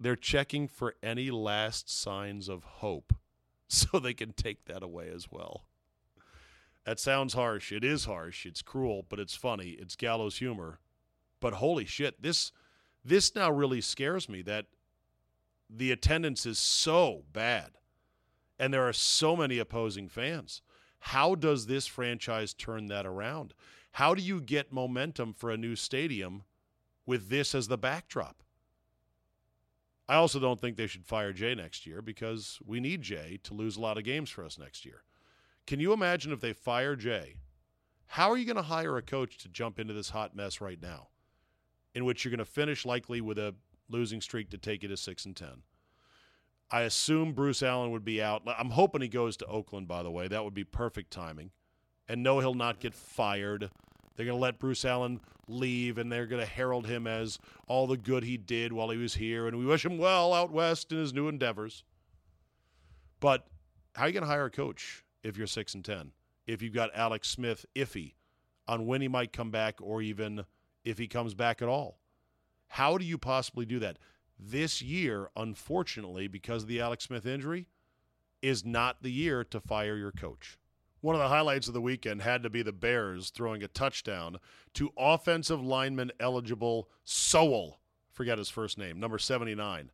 they're 0.00 0.16
checking 0.16 0.68
for 0.68 0.94
any 1.02 1.30
last 1.30 1.90
signs 1.90 2.48
of 2.48 2.64
hope 2.64 3.14
so 3.68 3.98
they 3.98 4.14
can 4.14 4.32
take 4.32 4.64
that 4.66 4.82
away 4.82 5.10
as 5.14 5.30
well. 5.30 5.64
That 6.84 6.98
sounds 6.98 7.34
harsh. 7.34 7.70
It 7.70 7.84
is 7.84 8.06
harsh. 8.06 8.46
It's 8.46 8.62
cruel, 8.62 9.04
but 9.08 9.18
it's 9.18 9.34
funny. 9.34 9.70
It's 9.70 9.96
gallows 9.96 10.38
humor. 10.38 10.80
But 11.40 11.54
holy 11.54 11.84
shit, 11.84 12.22
this 12.22 12.52
this 13.04 13.34
now 13.34 13.50
really 13.50 13.80
scares 13.80 14.28
me 14.28 14.42
that 14.42 14.66
the 15.70 15.92
attendance 15.92 16.46
is 16.46 16.58
so 16.58 17.24
bad 17.32 17.72
and 18.58 18.72
there 18.72 18.88
are 18.88 18.92
so 18.92 19.36
many 19.36 19.58
opposing 19.58 20.08
fans. 20.08 20.62
How 21.00 21.34
does 21.34 21.66
this 21.66 21.86
franchise 21.86 22.54
turn 22.54 22.86
that 22.86 23.06
around? 23.06 23.54
How 23.92 24.14
do 24.14 24.22
you 24.22 24.40
get 24.40 24.72
momentum 24.72 25.32
for 25.32 25.50
a 25.50 25.56
new 25.56 25.76
stadium 25.76 26.42
with 27.06 27.28
this 27.28 27.54
as 27.54 27.68
the 27.68 27.78
backdrop? 27.78 28.42
I 30.08 30.14
also 30.14 30.40
don't 30.40 30.58
think 30.58 30.76
they 30.76 30.86
should 30.86 31.04
fire 31.04 31.32
Jay 31.32 31.54
next 31.54 31.86
year 31.86 32.00
because 32.00 32.58
we 32.64 32.80
need 32.80 33.02
Jay 33.02 33.38
to 33.42 33.54
lose 33.54 33.76
a 33.76 33.80
lot 33.80 33.98
of 33.98 34.04
games 34.04 34.30
for 34.30 34.44
us 34.44 34.58
next 34.58 34.86
year. 34.86 35.02
Can 35.66 35.80
you 35.80 35.92
imagine 35.92 36.32
if 36.32 36.40
they 36.40 36.54
fire 36.54 36.96
Jay? 36.96 37.36
How 38.06 38.30
are 38.30 38.38
you 38.38 38.46
going 38.46 38.56
to 38.56 38.62
hire 38.62 38.96
a 38.96 39.02
coach 39.02 39.36
to 39.38 39.48
jump 39.48 39.78
into 39.78 39.92
this 39.92 40.10
hot 40.10 40.34
mess 40.34 40.62
right 40.62 40.80
now, 40.80 41.08
in 41.94 42.06
which 42.06 42.24
you're 42.24 42.30
going 42.30 42.38
to 42.38 42.46
finish 42.46 42.86
likely 42.86 43.20
with 43.20 43.38
a 43.38 43.54
losing 43.90 44.22
streak 44.22 44.48
to 44.50 44.58
take 44.58 44.82
you 44.82 44.88
to 44.88 44.96
six 44.96 45.26
and 45.26 45.36
ten? 45.36 45.62
I 46.70 46.82
assume 46.82 47.32
Bruce 47.32 47.62
Allen 47.62 47.90
would 47.90 48.04
be 48.04 48.22
out. 48.22 48.42
I'm 48.46 48.70
hoping 48.70 49.02
he 49.02 49.08
goes 49.08 49.36
to 49.38 49.46
Oakland. 49.46 49.88
By 49.88 50.02
the 50.02 50.10
way, 50.10 50.26
that 50.28 50.44
would 50.44 50.54
be 50.54 50.64
perfect 50.64 51.10
timing. 51.10 51.50
And 52.08 52.22
no, 52.22 52.40
he'll 52.40 52.54
not 52.54 52.80
get 52.80 52.94
fired. 52.94 53.70
They're 54.18 54.26
going 54.26 54.36
to 54.36 54.42
let 54.42 54.58
Bruce 54.58 54.84
Allen 54.84 55.20
leave, 55.46 55.96
and 55.96 56.10
they're 56.10 56.26
going 56.26 56.44
to 56.44 56.50
herald 56.50 56.88
him 56.88 57.06
as 57.06 57.38
all 57.68 57.86
the 57.86 57.96
good 57.96 58.24
he 58.24 58.36
did 58.36 58.72
while 58.72 58.90
he 58.90 58.98
was 58.98 59.14
here, 59.14 59.46
and 59.46 59.56
we 59.56 59.64
wish 59.64 59.84
him 59.84 59.96
well 59.96 60.34
out 60.34 60.50
west 60.50 60.90
in 60.90 60.98
his 60.98 61.14
new 61.14 61.28
endeavors. 61.28 61.84
But 63.20 63.46
how 63.94 64.02
are 64.02 64.06
you 64.08 64.12
going 64.12 64.24
to 64.24 64.28
hire 64.28 64.46
a 64.46 64.50
coach 64.50 65.04
if 65.22 65.36
you're 65.36 65.46
six 65.46 65.72
and 65.72 65.84
ten? 65.84 66.10
If 66.48 66.62
you've 66.62 66.74
got 66.74 66.90
Alex 66.96 67.28
Smith 67.28 67.64
iffy 67.76 68.14
on 68.66 68.86
when 68.86 69.02
he 69.02 69.06
might 69.06 69.32
come 69.32 69.52
back, 69.52 69.76
or 69.80 70.02
even 70.02 70.44
if 70.84 70.98
he 70.98 71.06
comes 71.06 71.34
back 71.34 71.62
at 71.62 71.68
all, 71.68 72.00
how 72.66 72.98
do 72.98 73.04
you 73.04 73.18
possibly 73.18 73.66
do 73.66 73.78
that? 73.78 74.00
This 74.36 74.82
year, 74.82 75.30
unfortunately, 75.36 76.26
because 76.26 76.64
of 76.64 76.68
the 76.68 76.80
Alex 76.80 77.04
Smith 77.04 77.24
injury, 77.24 77.68
is 78.42 78.64
not 78.64 79.00
the 79.00 79.12
year 79.12 79.44
to 79.44 79.60
fire 79.60 79.96
your 79.96 80.12
coach. 80.12 80.58
One 81.00 81.14
of 81.14 81.20
the 81.20 81.28
highlights 81.28 81.68
of 81.68 81.74
the 81.74 81.80
weekend 81.80 82.22
had 82.22 82.42
to 82.42 82.50
be 82.50 82.62
the 82.62 82.72
Bears 82.72 83.30
throwing 83.30 83.62
a 83.62 83.68
touchdown 83.68 84.38
to 84.74 84.92
offensive 84.96 85.62
lineman 85.62 86.10
eligible 86.18 86.88
Sowell. 87.04 87.78
Forget 88.10 88.38
his 88.38 88.50
first 88.50 88.78
name, 88.78 88.98
number 88.98 89.18
79. 89.18 89.92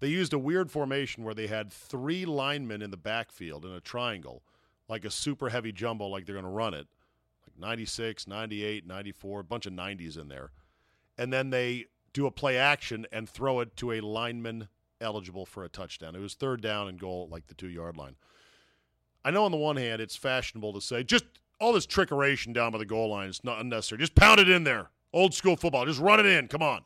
They 0.00 0.08
used 0.08 0.34
a 0.34 0.38
weird 0.38 0.70
formation 0.70 1.24
where 1.24 1.34
they 1.34 1.46
had 1.46 1.72
three 1.72 2.26
linemen 2.26 2.82
in 2.82 2.90
the 2.90 2.96
backfield 2.96 3.64
in 3.64 3.70
a 3.70 3.80
triangle, 3.80 4.42
like 4.88 5.04
a 5.04 5.10
super 5.10 5.48
heavy 5.48 5.72
jumbo, 5.72 6.06
like 6.06 6.26
they're 6.26 6.34
going 6.34 6.44
to 6.44 6.50
run 6.50 6.74
it, 6.74 6.88
like 7.46 7.58
96, 7.58 8.26
98, 8.26 8.86
94, 8.86 9.40
a 9.40 9.44
bunch 9.44 9.64
of 9.64 9.72
90s 9.72 10.18
in 10.18 10.28
there. 10.28 10.50
And 11.16 11.32
then 11.32 11.50
they 11.50 11.86
do 12.12 12.26
a 12.26 12.30
play 12.30 12.58
action 12.58 13.06
and 13.10 13.28
throw 13.28 13.60
it 13.60 13.74
to 13.76 13.92
a 13.92 14.00
lineman 14.00 14.68
eligible 15.00 15.46
for 15.46 15.64
a 15.64 15.68
touchdown. 15.68 16.14
It 16.14 16.20
was 16.20 16.34
third 16.34 16.60
down 16.60 16.88
and 16.88 16.98
goal 16.98 17.28
like 17.30 17.46
the 17.46 17.54
two 17.54 17.68
yard 17.68 17.96
line. 17.96 18.16
I 19.24 19.30
know 19.30 19.44
on 19.44 19.50
the 19.50 19.56
one 19.56 19.76
hand 19.76 20.00
it's 20.00 20.16
fashionable 20.16 20.72
to 20.72 20.80
say 20.80 21.02
just 21.02 21.24
all 21.60 21.72
this 21.72 21.86
trickeration 21.86 22.52
down 22.52 22.72
by 22.72 22.78
the 22.78 22.86
goal 22.86 23.10
line 23.10 23.28
is 23.28 23.44
not 23.44 23.60
unnecessary. 23.60 24.00
Just 24.00 24.16
pound 24.16 24.40
it 24.40 24.48
in 24.48 24.64
there. 24.64 24.90
Old 25.12 25.32
school 25.32 25.56
football. 25.56 25.86
Just 25.86 26.00
run 26.00 26.18
it 26.18 26.26
in. 26.26 26.48
Come 26.48 26.62
on. 26.62 26.82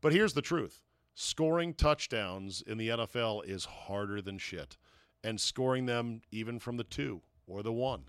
But 0.00 0.12
here's 0.12 0.34
the 0.34 0.42
truth. 0.42 0.82
Scoring 1.14 1.74
touchdowns 1.74 2.62
in 2.66 2.78
the 2.78 2.88
NFL 2.88 3.44
is 3.44 3.64
harder 3.64 4.22
than 4.22 4.38
shit. 4.38 4.76
And 5.24 5.40
scoring 5.40 5.86
them 5.86 6.22
even 6.30 6.58
from 6.58 6.76
the 6.76 6.84
two 6.84 7.20
or 7.46 7.62
the 7.62 7.72
one 7.72 8.04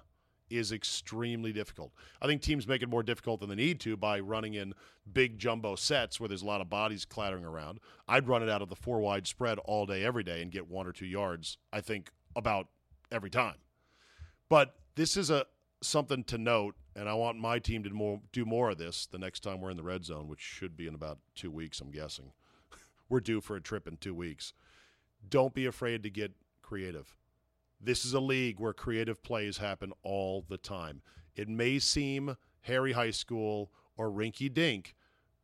is 0.52 0.72
extremely 0.72 1.52
difficult. 1.52 1.94
I 2.22 2.28
think 2.28 2.42
teams 2.42 2.68
make 2.68 2.84
it 2.84 2.90
more 2.90 3.04
difficult 3.04 3.40
than 3.40 3.50
they 3.50 3.56
need 3.56 3.80
to 3.82 3.98
by 3.98 4.20
running 4.20 4.54
in 4.54 4.74
big 5.12 5.40
jumbo 5.40 5.76
sets 5.76 6.20
where 6.20 6.28
there's 6.28 6.42
a 6.44 6.48
lot 6.48 6.62
of 6.62 6.70
bodies 6.70 7.06
clattering 7.06 7.46
around. 7.46 7.80
I'd 8.08 8.28
run 8.28 8.44
it 8.44 8.50
out 8.50 8.62
of 8.62 8.70
the 8.70 8.76
four 8.76 9.00
wide 9.00 9.28
spread 9.28 9.58
all 9.60 9.86
day, 9.86 10.04
every 10.04 10.24
day, 10.24 10.42
and 10.42 10.52
get 10.52 10.70
one 10.70 10.86
or 10.86 10.92
two 10.92 11.06
yards, 11.06 11.58
I 11.74 11.82
think, 11.82 12.12
about 12.36 12.68
every 13.12 13.30
time. 13.30 13.56
But 14.50 14.76
this 14.96 15.18
is 15.18 15.30
a 15.30 15.46
something 15.82 16.24
to 16.26 16.38
note, 16.38 16.76
and 16.96 17.10
I 17.10 17.14
want 17.14 17.40
my 17.40 17.60
team 17.60 17.84
to 17.84 17.90
more, 17.90 18.22
do 18.32 18.46
more 18.46 18.70
of 18.70 18.78
this 18.78 19.08
the 19.08 19.18
next 19.18 19.40
time 19.42 19.62
we're 19.62 19.72
in 19.72 19.78
the 19.78 19.84
red 19.84 20.06
zone, 20.06 20.28
which 20.28 20.42
should 20.42 20.78
be 20.78 20.88
in 20.88 20.94
about 20.94 21.20
two 21.36 21.50
weeks, 21.50 21.82
I'm 21.82 21.92
guessing. 21.92 22.32
we're 23.10 23.20
due 23.20 23.42
for 23.42 23.56
a 23.56 23.62
trip 23.62 23.88
in 23.88 23.98
two 23.98 24.14
weeks. 24.14 24.54
Don't 25.28 25.54
be 25.54 25.66
afraid 25.66 26.04
to 26.04 26.10
get 26.10 26.34
creative 26.62 27.16
this 27.84 28.06
is 28.06 28.14
a 28.14 28.20
league 28.20 28.60
where 28.60 28.74
creative 28.74 29.24
plays 29.24 29.58
happen 29.58 29.92
all 30.04 30.46
the 30.48 30.58
time. 30.58 31.02
It 31.36 31.50
may 31.50 31.80
seem 31.80 32.38
Harry 32.62 32.92
High 32.92 33.12
School 33.12 33.72
or 33.98 34.10
rinky 34.10 34.54
dink, 34.54 34.96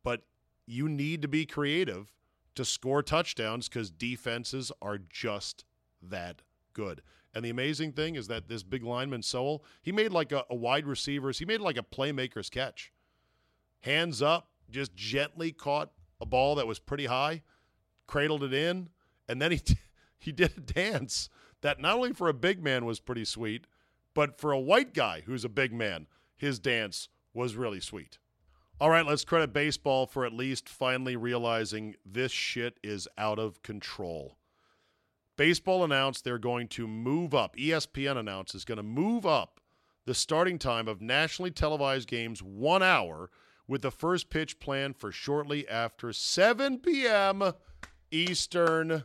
but 0.04 0.22
you 0.66 0.88
need 0.88 1.22
to 1.22 1.28
be 1.28 1.46
creative 1.46 2.12
to 2.54 2.64
score 2.64 3.02
touchdowns 3.02 3.68
because 3.68 3.90
defenses 3.90 4.70
are 4.80 4.98
just 4.98 5.64
that 6.00 6.42
good. 6.72 7.02
And 7.38 7.44
the 7.44 7.50
amazing 7.50 7.92
thing 7.92 8.16
is 8.16 8.26
that 8.26 8.48
this 8.48 8.64
big 8.64 8.82
lineman 8.82 9.22
Sowell, 9.22 9.62
he 9.80 9.92
made 9.92 10.10
like 10.10 10.32
a, 10.32 10.44
a 10.50 10.56
wide 10.56 10.88
receiver's, 10.88 11.38
he 11.38 11.44
made 11.44 11.60
like 11.60 11.76
a 11.76 11.84
playmaker's 11.84 12.50
catch. 12.50 12.92
Hands 13.82 14.20
up, 14.20 14.48
just 14.68 14.96
gently 14.96 15.52
caught 15.52 15.92
a 16.20 16.26
ball 16.26 16.56
that 16.56 16.66
was 16.66 16.80
pretty 16.80 17.06
high, 17.06 17.42
cradled 18.08 18.42
it 18.42 18.52
in, 18.52 18.88
and 19.28 19.40
then 19.40 19.52
he 19.52 19.60
he 20.18 20.32
did 20.32 20.50
a 20.56 20.60
dance 20.60 21.28
that 21.60 21.80
not 21.80 21.94
only 21.94 22.12
for 22.12 22.28
a 22.28 22.34
big 22.34 22.60
man 22.60 22.84
was 22.84 22.98
pretty 22.98 23.24
sweet, 23.24 23.68
but 24.14 24.40
for 24.40 24.50
a 24.50 24.58
white 24.58 24.92
guy 24.92 25.22
who's 25.24 25.44
a 25.44 25.48
big 25.48 25.72
man, 25.72 26.08
his 26.36 26.58
dance 26.58 27.08
was 27.32 27.54
really 27.54 27.78
sweet. 27.78 28.18
All 28.80 28.90
right, 28.90 29.06
let's 29.06 29.24
credit 29.24 29.52
baseball 29.52 30.08
for 30.08 30.26
at 30.26 30.32
least 30.32 30.68
finally 30.68 31.14
realizing 31.14 31.94
this 32.04 32.32
shit 32.32 32.80
is 32.82 33.06
out 33.16 33.38
of 33.38 33.62
control. 33.62 34.38
Baseball 35.38 35.84
announced 35.84 36.24
they're 36.24 36.36
going 36.36 36.66
to 36.66 36.88
move 36.88 37.32
up. 37.32 37.56
ESPN 37.56 38.16
announced 38.16 38.56
is 38.56 38.64
going 38.64 38.76
to 38.76 38.82
move 38.82 39.24
up 39.24 39.60
the 40.04 40.12
starting 40.12 40.58
time 40.58 40.88
of 40.88 41.00
nationally 41.00 41.52
televised 41.52 42.08
games 42.08 42.42
one 42.42 42.82
hour 42.82 43.30
with 43.68 43.82
the 43.82 43.92
first 43.92 44.30
pitch 44.30 44.58
planned 44.58 44.96
for 44.96 45.12
shortly 45.12 45.66
after 45.68 46.12
7 46.12 46.80
p.m. 46.80 47.52
Eastern 48.10 49.04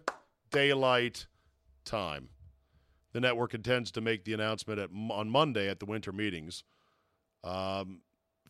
Daylight 0.49 1.27
Time. 1.85 2.29
The 3.11 3.21
network 3.21 3.53
intends 3.53 3.91
to 3.91 4.01
make 4.01 4.25
the 4.25 4.33
announcement 4.33 4.79
at, 4.79 4.89
on 5.11 5.29
Monday 5.29 5.69
at 5.69 5.79
the 5.79 5.85
winter 5.85 6.11
meetings. 6.11 6.63
Um, 7.43 7.99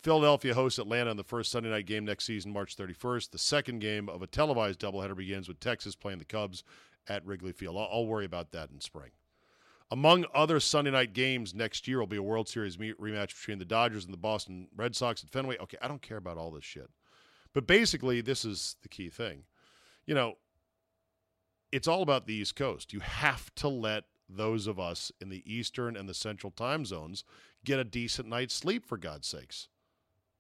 Philadelphia 0.02 0.54
hosts 0.54 0.80
Atlanta 0.80 1.12
in 1.12 1.18
the 1.18 1.24
first 1.24 1.52
Sunday 1.52 1.70
night 1.70 1.86
game 1.86 2.06
next 2.06 2.24
season, 2.24 2.54
March 2.54 2.78
31st. 2.78 3.32
The 3.32 3.38
second 3.38 3.80
game 3.80 4.08
of 4.08 4.22
a 4.22 4.28
televised 4.28 4.80
doubleheader 4.80 5.18
begins 5.18 5.50
with 5.50 5.60
Texas 5.60 5.96
playing 5.96 6.20
the 6.20 6.26
Cubs 6.26 6.64
at 7.08 7.26
Wrigley 7.26 7.52
Field. 7.52 7.78
I'll, 7.78 7.90
I'll 7.92 8.06
worry 8.06 8.26
about 8.26 8.52
that 8.52 8.70
in 8.72 8.80
spring. 8.80 9.12
Among 9.92 10.26
other 10.34 10.60
Sunday 10.60 10.92
night 10.92 11.14
games 11.14 11.54
next 11.54 11.88
year 11.88 12.00
will 12.00 12.08
be 12.08 12.18
a 12.18 12.24
World 12.24 12.50
Series 12.50 12.78
rematch 12.78 13.38
between 13.38 13.60
the 13.60 13.66
Dodgers 13.66 14.06
and 14.06 14.14
the 14.14 14.18
Boston 14.18 14.68
Red 14.76 14.96
Sox 14.96 15.24
at 15.24 15.30
Fenway. 15.30 15.58
Okay, 15.60 15.78
I 15.82 15.88
don't 15.88 16.02
care 16.02 16.18
about 16.18 16.38
all 16.38 16.52
this 16.52 16.64
shit. 16.64 16.90
But 17.54 17.68
basically, 17.68 18.22
this 18.22 18.44
is 18.44 18.76
the 18.82 18.90
key 18.90 19.10
thing. 19.10 19.44
You 20.08 20.16
know, 20.16 20.34
it's 21.72 21.88
all 21.88 22.02
about 22.02 22.26
the 22.26 22.34
East 22.34 22.56
Coast. 22.56 22.92
You 22.92 23.02
have 23.02 23.54
to 23.56 23.68
let 23.68 24.06
those 24.28 24.66
of 24.66 24.80
us 24.80 25.12
in 25.22 25.30
the 25.30 25.44
Eastern 25.46 25.96
and 25.96 26.10
the 26.10 26.14
Central 26.14 26.52
time 26.52 26.86
zones 26.86 27.24
get 27.64 27.80
a 27.80 27.84
decent 27.84 28.28
night's 28.28 28.56
sleep, 28.56 28.86
for 28.86 28.98
God's 28.98 29.28
sakes. 29.28 29.68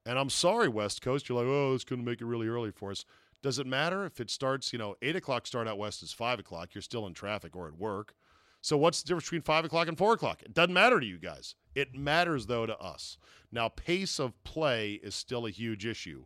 And 0.06 0.18
I'm 0.18 0.30
sorry, 0.30 0.68
West 0.68 1.02
Coast. 1.02 1.30
You're 1.30 1.38
like, 1.38 1.48
oh, 1.48 1.74
it's 1.74 1.84
going 1.84 2.00
to 2.00 2.06
make 2.06 2.22
it 2.22 2.26
really 2.26 2.48
early 2.48 2.72
for 2.72 2.92
us. 2.92 3.06
Does 3.44 3.60
it 3.60 3.68
matter 3.68 4.06
if 4.06 4.20
it 4.20 4.32
starts, 4.32 4.74
you 4.74 4.80
know, 4.80 4.96
8 5.02 5.18
o'clock 5.18 5.46
start 5.46 5.68
out 5.68 5.78
west 5.78 6.02
is 6.02 6.14
5 6.14 6.40
o'clock? 6.40 6.70
You're 6.74 6.82
still 6.82 7.06
in 7.06 7.14
traffic 7.14 7.56
or 7.56 7.68
at 7.68 7.78
work. 7.78 8.16
So 8.62 8.78
what's 8.78 9.04
the 9.04 9.08
difference 9.08 9.26
between 9.26 9.42
five 9.42 9.66
o'clock 9.66 9.90
and 9.90 9.98
four 9.98 10.14
o'clock? 10.14 10.42
It 10.42 10.54
doesn't 10.54 10.74
matter 10.74 10.98
to 10.98 11.06
you 11.06 11.20
guys. 11.20 11.56
It 11.76 11.94
matters 11.94 12.46
though 12.46 12.66
to 12.66 12.78
us. 12.80 13.18
Now, 13.52 13.68
pace 13.68 14.20
of 14.20 14.42
play 14.46 14.94
is 15.04 15.14
still 15.14 15.46
a 15.46 15.52
huge 15.52 15.86
issue 15.86 16.24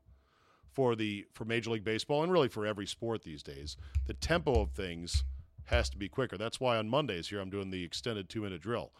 for 0.71 0.95
the 0.95 1.25
for 1.33 1.45
Major 1.45 1.71
League 1.71 1.83
Baseball 1.83 2.21
and 2.21 2.31
really 2.31 2.47
for 2.47 2.63
every 2.63 2.85
sport 2.85 3.23
these 3.23 3.41
days. 3.41 3.75
The 4.05 4.13
tempo 4.13 4.61
of 4.61 4.69
things 4.69 5.23
has 5.63 5.89
to 5.89 5.97
be 5.97 6.07
quicker. 6.07 6.37
That's 6.37 6.59
why 6.59 6.77
on 6.77 6.87
Mondays 6.87 7.29
here 7.29 7.39
I'm 7.39 7.49
doing 7.49 7.71
the 7.71 7.83
extended 7.83 8.29
two 8.29 8.41
minute 8.41 8.61
drill. 8.61 8.91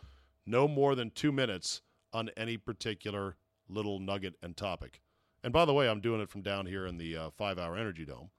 No 0.48 0.68
more 0.68 0.96
than 0.96 1.12
two 1.12 1.32
minutes 1.32 1.84
on 2.12 2.32
any 2.36 2.58
particular 2.58 3.36
little 3.70 4.00
nugget 4.00 4.34
and 4.42 4.58
topic. 4.58 5.00
And 5.44 5.54
by 5.54 5.66
the 5.66 5.74
way, 5.74 5.88
I'm 5.90 6.02
doing 6.02 6.22
it 6.22 6.30
from 6.30 6.42
down 6.42 6.66
here 6.66 6.86
in 6.86 6.98
the 6.98 7.16
uh, 7.16 7.30
five 7.32 7.58
hour 7.60 7.78
energy 7.78 8.06
dome 8.06 8.30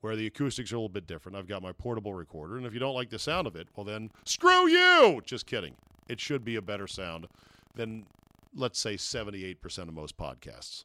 where 0.00 0.16
the 0.16 0.26
acoustics 0.26 0.72
are 0.72 0.76
a 0.76 0.78
little 0.78 0.88
bit 0.88 1.06
different. 1.06 1.36
I've 1.36 1.46
got 1.46 1.62
my 1.62 1.72
portable 1.72 2.14
recorder, 2.14 2.56
and 2.56 2.66
if 2.66 2.72
you 2.72 2.80
don't 2.80 2.94
like 2.94 3.10
the 3.10 3.18
sound 3.18 3.46
of 3.46 3.54
it, 3.56 3.68
well, 3.76 3.84
then 3.84 4.10
screw 4.24 4.68
you! 4.68 5.20
Just 5.24 5.46
kidding. 5.46 5.74
It 6.08 6.20
should 6.20 6.44
be 6.44 6.56
a 6.56 6.62
better 6.62 6.86
sound 6.86 7.26
than, 7.74 8.06
let's 8.54 8.78
say, 8.78 8.94
78% 8.94 9.78
of 9.88 9.94
most 9.94 10.16
podcasts. 10.16 10.84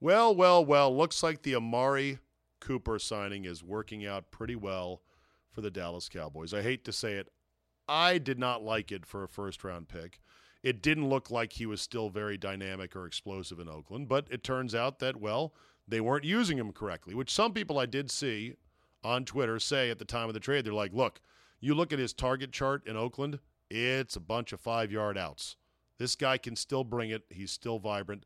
Well, 0.00 0.34
well, 0.34 0.64
well, 0.64 0.94
looks 0.94 1.22
like 1.22 1.42
the 1.42 1.54
Amari 1.54 2.18
Cooper 2.60 2.98
signing 2.98 3.44
is 3.44 3.64
working 3.64 4.06
out 4.06 4.30
pretty 4.30 4.56
well 4.56 5.02
for 5.50 5.62
the 5.62 5.70
Dallas 5.70 6.08
Cowboys. 6.08 6.54
I 6.54 6.62
hate 6.62 6.84
to 6.84 6.92
say 6.92 7.14
it, 7.14 7.28
I 7.88 8.18
did 8.18 8.38
not 8.38 8.62
like 8.62 8.92
it 8.92 9.04
for 9.04 9.24
a 9.24 9.28
first 9.28 9.64
round 9.64 9.88
pick. 9.88 10.20
It 10.62 10.82
didn't 10.82 11.08
look 11.08 11.30
like 11.30 11.54
he 11.54 11.66
was 11.66 11.80
still 11.80 12.10
very 12.10 12.36
dynamic 12.36 12.94
or 12.94 13.06
explosive 13.06 13.60
in 13.60 13.68
Oakland, 13.68 14.08
but 14.08 14.26
it 14.30 14.44
turns 14.44 14.74
out 14.74 14.98
that, 14.98 15.16
well, 15.16 15.54
they 15.88 16.00
weren't 16.00 16.24
using 16.24 16.58
him 16.58 16.72
correctly, 16.72 17.14
which 17.14 17.32
some 17.32 17.52
people 17.52 17.78
I 17.78 17.86
did 17.86 18.10
see 18.10 18.54
on 19.02 19.24
Twitter 19.24 19.58
say 19.58 19.90
at 19.90 19.98
the 19.98 20.04
time 20.04 20.28
of 20.28 20.34
the 20.34 20.40
trade. 20.40 20.64
They're 20.64 20.72
like, 20.72 20.92
look, 20.92 21.20
you 21.60 21.74
look 21.74 21.92
at 21.92 21.98
his 21.98 22.12
target 22.12 22.52
chart 22.52 22.86
in 22.86 22.96
Oakland, 22.96 23.38
it's 23.70 24.16
a 24.16 24.20
bunch 24.20 24.52
of 24.52 24.60
five 24.60 24.92
yard 24.92 25.16
outs. 25.16 25.56
This 25.98 26.14
guy 26.14 26.38
can 26.38 26.56
still 26.56 26.84
bring 26.84 27.10
it, 27.10 27.22
he's 27.30 27.50
still 27.50 27.78
vibrant. 27.78 28.24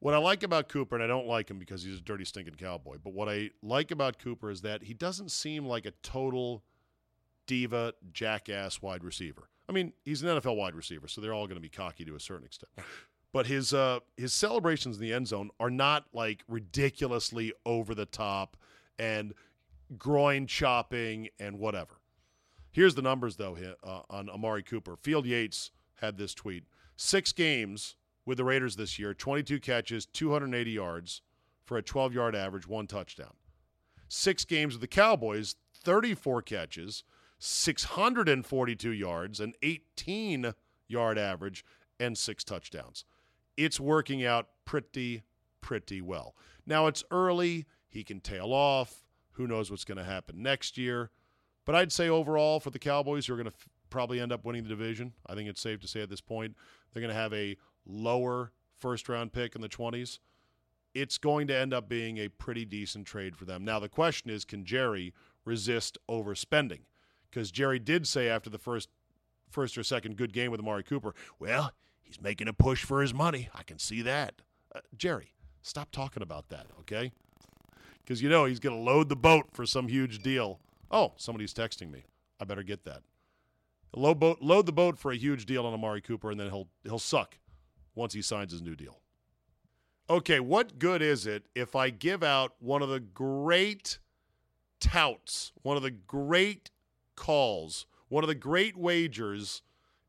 What 0.00 0.14
I 0.14 0.18
like 0.18 0.42
about 0.42 0.68
Cooper, 0.68 0.96
and 0.96 1.04
I 1.04 1.06
don't 1.06 1.26
like 1.26 1.50
him 1.50 1.58
because 1.58 1.82
he's 1.82 1.98
a 1.98 2.02
dirty, 2.02 2.26
stinking 2.26 2.56
cowboy, 2.56 2.96
but 3.02 3.14
what 3.14 3.28
I 3.28 3.50
like 3.62 3.90
about 3.90 4.18
Cooper 4.18 4.50
is 4.50 4.60
that 4.60 4.82
he 4.82 4.92
doesn't 4.92 5.30
seem 5.30 5.64
like 5.64 5.86
a 5.86 5.92
total 6.02 6.62
diva, 7.46 7.94
jackass 8.12 8.82
wide 8.82 9.02
receiver. 9.02 9.48
I 9.68 9.72
mean, 9.72 9.92
he's 10.04 10.22
an 10.22 10.28
NFL 10.28 10.56
wide 10.56 10.74
receiver, 10.74 11.08
so 11.08 11.20
they're 11.20 11.34
all 11.34 11.46
going 11.46 11.56
to 11.56 11.62
be 11.62 11.68
cocky 11.68 12.04
to 12.04 12.14
a 12.14 12.20
certain 12.20 12.44
extent 12.44 12.70
but 13.34 13.48
his 13.48 13.74
uh, 13.74 13.98
his 14.16 14.32
celebrations 14.32 14.96
in 14.96 15.02
the 15.02 15.12
end 15.12 15.26
zone 15.26 15.50
are 15.58 15.68
not 15.68 16.06
like 16.14 16.44
ridiculously 16.48 17.52
over 17.66 17.92
the 17.92 18.06
top 18.06 18.56
and 18.96 19.34
groin 19.98 20.46
chopping 20.46 21.28
and 21.40 21.58
whatever. 21.58 21.96
Here's 22.70 22.94
the 22.94 23.02
numbers 23.02 23.36
though 23.36 23.58
uh, 23.82 24.02
on 24.08 24.30
Amari 24.30 24.62
Cooper. 24.62 24.96
Field 24.96 25.26
Yates 25.26 25.72
had 25.96 26.16
this 26.16 26.32
tweet: 26.32 26.62
six 26.94 27.32
games 27.32 27.96
with 28.24 28.38
the 28.38 28.44
Raiders 28.44 28.76
this 28.76 29.00
year, 29.00 29.12
22 29.12 29.58
catches, 29.58 30.06
280 30.06 30.70
yards 30.70 31.20
for 31.64 31.76
a 31.76 31.82
12 31.82 32.14
yard 32.14 32.36
average, 32.36 32.68
one 32.68 32.86
touchdown. 32.86 33.34
Six 34.08 34.44
games 34.44 34.74
with 34.74 34.80
the 34.80 34.86
Cowboys, 34.86 35.56
34 35.74 36.40
catches, 36.42 37.02
642 37.38 38.90
yards, 38.90 39.40
an 39.40 39.54
18 39.62 40.54
yard 40.88 41.18
average, 41.18 41.64
and 41.98 42.16
six 42.16 42.44
touchdowns 42.44 43.04
it's 43.56 43.78
working 43.78 44.24
out 44.24 44.48
pretty, 44.64 45.22
pretty 45.60 46.00
well. 46.00 46.34
Now 46.66 46.86
it's 46.86 47.04
early. 47.10 47.66
He 47.88 48.04
can 48.04 48.20
tail 48.20 48.52
off. 48.52 49.04
Who 49.32 49.46
knows 49.46 49.70
what's 49.70 49.84
going 49.84 49.98
to 49.98 50.04
happen 50.04 50.42
next 50.42 50.78
year? 50.78 51.10
But 51.64 51.74
I'd 51.74 51.92
say 51.92 52.08
overall 52.08 52.60
for 52.60 52.70
the 52.70 52.78
Cowboys, 52.78 53.26
who 53.26 53.34
are 53.34 53.36
going 53.36 53.48
to 53.48 53.54
f- 53.54 53.68
probably 53.90 54.20
end 54.20 54.32
up 54.32 54.44
winning 54.44 54.64
the 54.64 54.68
division, 54.68 55.12
I 55.26 55.34
think 55.34 55.48
it's 55.48 55.60
safe 55.60 55.80
to 55.80 55.88
say 55.88 56.02
at 56.02 56.10
this 56.10 56.20
point, 56.20 56.56
they're 56.92 57.00
going 57.00 57.14
to 57.14 57.20
have 57.20 57.32
a 57.32 57.56
lower 57.86 58.52
first 58.76 59.08
round 59.08 59.32
pick 59.32 59.54
in 59.54 59.60
the 59.60 59.68
20s. 59.68 60.18
It's 60.94 61.18
going 61.18 61.48
to 61.48 61.56
end 61.56 61.72
up 61.72 61.88
being 61.88 62.18
a 62.18 62.28
pretty 62.28 62.64
decent 62.64 63.06
trade 63.06 63.36
for 63.36 63.44
them. 63.44 63.64
Now, 63.64 63.80
the 63.80 63.88
question 63.88 64.30
is 64.30 64.44
can 64.44 64.64
Jerry 64.64 65.14
resist 65.44 65.98
overspending? 66.08 66.80
Because 67.34 67.50
Jerry 67.50 67.80
did 67.80 68.06
say 68.06 68.28
after 68.28 68.48
the 68.48 68.58
first 68.58 68.88
first 69.50 69.76
or 69.76 69.82
second 69.82 70.16
good 70.16 70.32
game 70.32 70.50
with 70.50 70.60
Amari 70.60 70.84
Cooper, 70.84 71.14
well, 71.38 71.72
He's 72.04 72.22
making 72.22 72.46
a 72.46 72.52
push 72.52 72.84
for 72.84 73.00
his 73.00 73.12
money. 73.12 73.48
I 73.54 73.62
can 73.64 73.78
see 73.78 74.02
that. 74.02 74.42
Uh, 74.74 74.80
Jerry, 74.96 75.32
stop 75.62 75.90
talking 75.90 76.22
about 76.22 76.48
that, 76.50 76.66
okay? 76.80 77.10
Because 78.02 78.22
you 78.22 78.28
know 78.28 78.44
he's 78.44 78.60
going 78.60 78.76
to 78.76 78.82
load 78.82 79.08
the 79.08 79.16
boat 79.16 79.46
for 79.52 79.66
some 79.66 79.88
huge 79.88 80.22
deal. 80.22 80.60
Oh, 80.90 81.14
somebody's 81.16 81.54
texting 81.54 81.90
me. 81.90 82.04
I 82.38 82.44
better 82.44 82.62
get 82.62 82.84
that. 82.84 83.02
Load, 83.96 84.20
boat, 84.20 84.38
load 84.40 84.66
the 84.66 84.72
boat 84.72 84.98
for 84.98 85.10
a 85.10 85.16
huge 85.16 85.46
deal 85.46 85.66
on 85.66 85.72
Amari 85.72 86.02
Cooper, 86.02 86.30
and 86.30 86.38
then 86.38 86.50
he'll 86.50 86.68
he'll 86.82 86.98
suck 86.98 87.38
once 87.94 88.12
he 88.12 88.22
signs 88.22 88.52
his 88.52 88.60
new 88.60 88.76
deal. 88.76 89.00
Okay, 90.10 90.40
what 90.40 90.78
good 90.78 91.00
is 91.00 91.26
it 91.26 91.46
if 91.54 91.74
I 91.74 91.90
give 91.90 92.22
out 92.22 92.54
one 92.58 92.82
of 92.82 92.88
the 92.90 93.00
great 93.00 93.98
touts, 94.80 95.52
one 95.62 95.76
of 95.76 95.82
the 95.82 95.92
great 95.92 96.70
calls, 97.16 97.86
one 98.08 98.24
of 98.24 98.28
the 98.28 98.34
great 98.34 98.76
wagers 98.76 99.62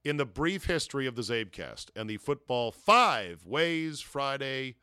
in 0.03 0.18
the 0.18 0.26
brief 0.26 0.66
history 0.66 1.08
of 1.08 1.16
the 1.16 1.24
Czabecast 1.24 1.88
and 1.95 2.10
the 2.10 2.18
Football 2.18 2.72
Five 2.72 3.45
Ways 3.45 4.01
Friday 4.01 4.76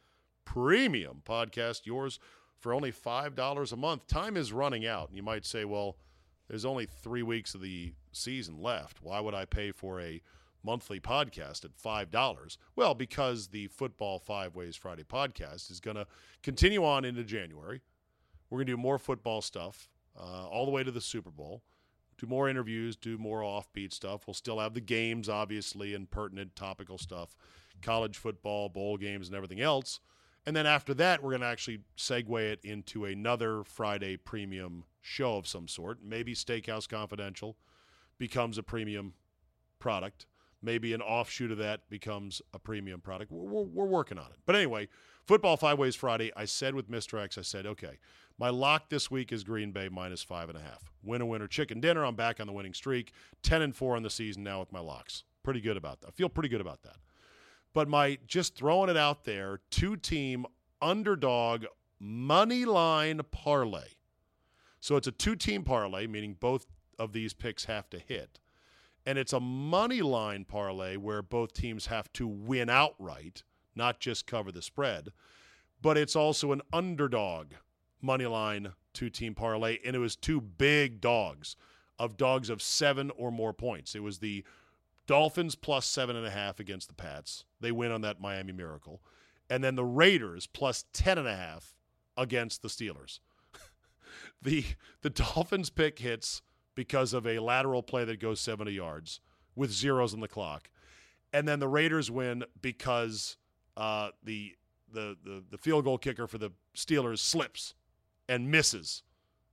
Premium 0.44 1.22
podcast, 1.24 1.86
yours 1.86 2.18
for 2.58 2.74
only 2.74 2.92
$5 2.92 3.72
a 3.72 3.76
month. 3.76 4.06
Time 4.06 4.36
is 4.36 4.52
running 4.52 4.84
out. 4.86 5.10
You 5.12 5.22
might 5.22 5.46
say, 5.46 5.64
well, 5.64 5.96
there's 6.48 6.64
only 6.64 6.86
three 6.86 7.22
weeks 7.22 7.54
of 7.54 7.60
the 7.60 7.94
season 8.12 8.60
left. 8.60 9.02
Why 9.02 9.20
would 9.20 9.34
I 9.34 9.44
pay 9.44 9.72
for 9.72 10.00
a 10.00 10.20
monthly 10.64 11.00
podcast 11.00 11.64
at 11.64 11.76
$5? 11.76 12.56
Well, 12.76 12.94
because 12.94 13.48
the 13.48 13.68
Football 13.68 14.18
Five 14.18 14.54
Ways 14.54 14.76
Friday 14.76 15.04
podcast 15.04 15.70
is 15.70 15.80
going 15.80 15.96
to 15.96 16.06
continue 16.42 16.84
on 16.84 17.04
into 17.04 17.24
January. 17.24 17.80
We're 18.50 18.58
going 18.58 18.66
to 18.66 18.72
do 18.72 18.76
more 18.76 18.98
football 18.98 19.40
stuff 19.40 19.88
uh, 20.18 20.46
all 20.46 20.64
the 20.64 20.72
way 20.72 20.84
to 20.84 20.90
the 20.90 21.00
Super 21.00 21.30
Bowl 21.30 21.62
do 22.22 22.28
more 22.28 22.48
interviews, 22.48 22.94
do 22.94 23.18
more 23.18 23.40
offbeat 23.40 23.92
stuff. 23.92 24.26
We'll 24.26 24.34
still 24.34 24.60
have 24.60 24.74
the 24.74 24.80
games, 24.80 25.28
obviously, 25.28 25.92
and 25.92 26.08
pertinent 26.08 26.54
topical 26.54 26.96
stuff, 26.96 27.34
college 27.82 28.16
football, 28.16 28.68
bowl 28.68 28.96
games, 28.96 29.26
and 29.26 29.36
everything 29.36 29.60
else. 29.60 29.98
And 30.46 30.54
then 30.54 30.66
after 30.66 30.94
that, 30.94 31.22
we're 31.22 31.30
going 31.30 31.40
to 31.42 31.48
actually 31.48 31.80
segue 31.96 32.40
it 32.40 32.60
into 32.62 33.04
another 33.04 33.64
Friday 33.64 34.16
premium 34.16 34.84
show 35.00 35.36
of 35.36 35.48
some 35.48 35.66
sort. 35.66 35.98
Maybe 36.04 36.34
Steakhouse 36.34 36.88
Confidential 36.88 37.56
becomes 38.18 38.56
a 38.56 38.62
premium 38.62 39.14
product. 39.80 40.26
Maybe 40.62 40.92
an 40.92 41.02
offshoot 41.02 41.50
of 41.50 41.58
that 41.58 41.90
becomes 41.90 42.40
a 42.54 42.58
premium 42.60 43.00
product. 43.00 43.32
We're, 43.32 43.50
we're, 43.50 43.64
we're 43.64 43.86
working 43.86 44.18
on 44.18 44.26
it. 44.26 44.38
But 44.46 44.54
anyway, 44.54 44.88
Football 45.26 45.56
Five 45.56 45.78
Ways 45.78 45.96
Friday, 45.96 46.30
I 46.36 46.44
said 46.44 46.76
with 46.76 46.88
Mr. 46.88 47.20
X, 47.20 47.36
I 47.36 47.42
said, 47.42 47.66
okay, 47.66 47.98
my 48.38 48.50
lock 48.50 48.88
this 48.88 49.10
week 49.10 49.32
is 49.32 49.44
Green 49.44 49.72
Bay 49.72 49.88
minus 49.88 50.22
five 50.22 50.48
and 50.48 50.58
a 50.58 50.62
half. 50.62 50.90
Winner, 51.02 51.26
winner, 51.26 51.46
chicken 51.46 51.80
dinner. 51.80 52.04
I'm 52.04 52.16
back 52.16 52.40
on 52.40 52.46
the 52.46 52.52
winning 52.52 52.74
streak. 52.74 53.12
10 53.42 53.62
and 53.62 53.74
4 53.76 53.96
on 53.96 54.02
the 54.02 54.10
season 54.10 54.42
now 54.42 54.60
with 54.60 54.72
my 54.72 54.80
locks. 54.80 55.24
Pretty 55.42 55.60
good 55.60 55.76
about 55.76 56.00
that. 56.00 56.08
I 56.08 56.10
feel 56.12 56.28
pretty 56.28 56.48
good 56.48 56.60
about 56.60 56.82
that. 56.82 56.96
But 57.74 57.88
my 57.88 58.18
just 58.26 58.54
throwing 58.54 58.90
it 58.90 58.96
out 58.96 59.24
there, 59.24 59.60
two 59.70 59.96
team 59.96 60.46
underdog 60.80 61.64
money 61.98 62.64
line 62.64 63.20
parlay. 63.30 63.88
So 64.80 64.96
it's 64.96 65.06
a 65.06 65.12
two 65.12 65.36
team 65.36 65.62
parlay, 65.62 66.06
meaning 66.06 66.36
both 66.38 66.66
of 66.98 67.12
these 67.12 67.32
picks 67.32 67.64
have 67.66 67.88
to 67.90 67.98
hit. 67.98 68.38
And 69.06 69.18
it's 69.18 69.32
a 69.32 69.40
money 69.40 70.02
line 70.02 70.44
parlay 70.44 70.96
where 70.96 71.22
both 71.22 71.54
teams 71.54 71.86
have 71.86 72.12
to 72.14 72.26
win 72.26 72.68
outright, 72.68 73.42
not 73.74 74.00
just 74.00 74.26
cover 74.26 74.52
the 74.52 74.62
spread. 74.62 75.08
But 75.80 75.96
it's 75.96 76.14
also 76.14 76.52
an 76.52 76.62
underdog 76.72 77.54
money 78.02 78.26
line 78.26 78.72
two 78.92 79.10
team 79.10 79.34
parlay, 79.34 79.78
and 79.84 79.96
it 79.96 80.00
was 80.00 80.16
two 80.16 80.40
big 80.40 81.00
dogs 81.00 81.56
of 81.98 82.16
dogs 82.16 82.50
of 82.50 82.60
seven 82.60 83.10
or 83.16 83.30
more 83.30 83.52
points. 83.52 83.94
It 83.94 84.02
was 84.02 84.18
the 84.18 84.44
Dolphins 85.06 85.54
plus 85.54 85.86
seven 85.86 86.16
and 86.16 86.26
a 86.26 86.30
half 86.30 86.60
against 86.60 86.88
the 86.88 86.94
Pats. 86.94 87.44
They 87.60 87.72
win 87.72 87.92
on 87.92 88.00
that 88.02 88.20
Miami 88.20 88.52
Miracle. 88.52 89.00
And 89.50 89.62
then 89.62 89.74
the 89.74 89.84
Raiders 89.84 90.46
plus 90.46 90.84
ten 90.92 91.18
and 91.18 91.28
a 91.28 91.36
half 91.36 91.74
against 92.16 92.62
the 92.62 92.68
Steelers. 92.68 93.20
the 94.42 94.64
the 95.02 95.10
Dolphins 95.10 95.70
pick 95.70 95.98
hits 95.98 96.42
because 96.74 97.12
of 97.12 97.26
a 97.26 97.38
lateral 97.38 97.82
play 97.82 98.04
that 98.04 98.18
goes 98.20 98.40
70 98.40 98.72
yards 98.72 99.20
with 99.54 99.70
zeros 99.70 100.14
on 100.14 100.20
the 100.20 100.28
clock. 100.28 100.70
And 101.32 101.46
then 101.46 101.60
the 101.60 101.68
Raiders 101.68 102.10
win 102.10 102.44
because 102.60 103.36
uh, 103.76 104.10
the, 104.22 104.54
the 104.92 105.16
the 105.24 105.42
the 105.50 105.58
field 105.58 105.84
goal 105.84 105.98
kicker 105.98 106.26
for 106.26 106.38
the 106.38 106.50
Steelers 106.76 107.18
slips 107.18 107.74
and 108.28 108.50
misses 108.50 109.02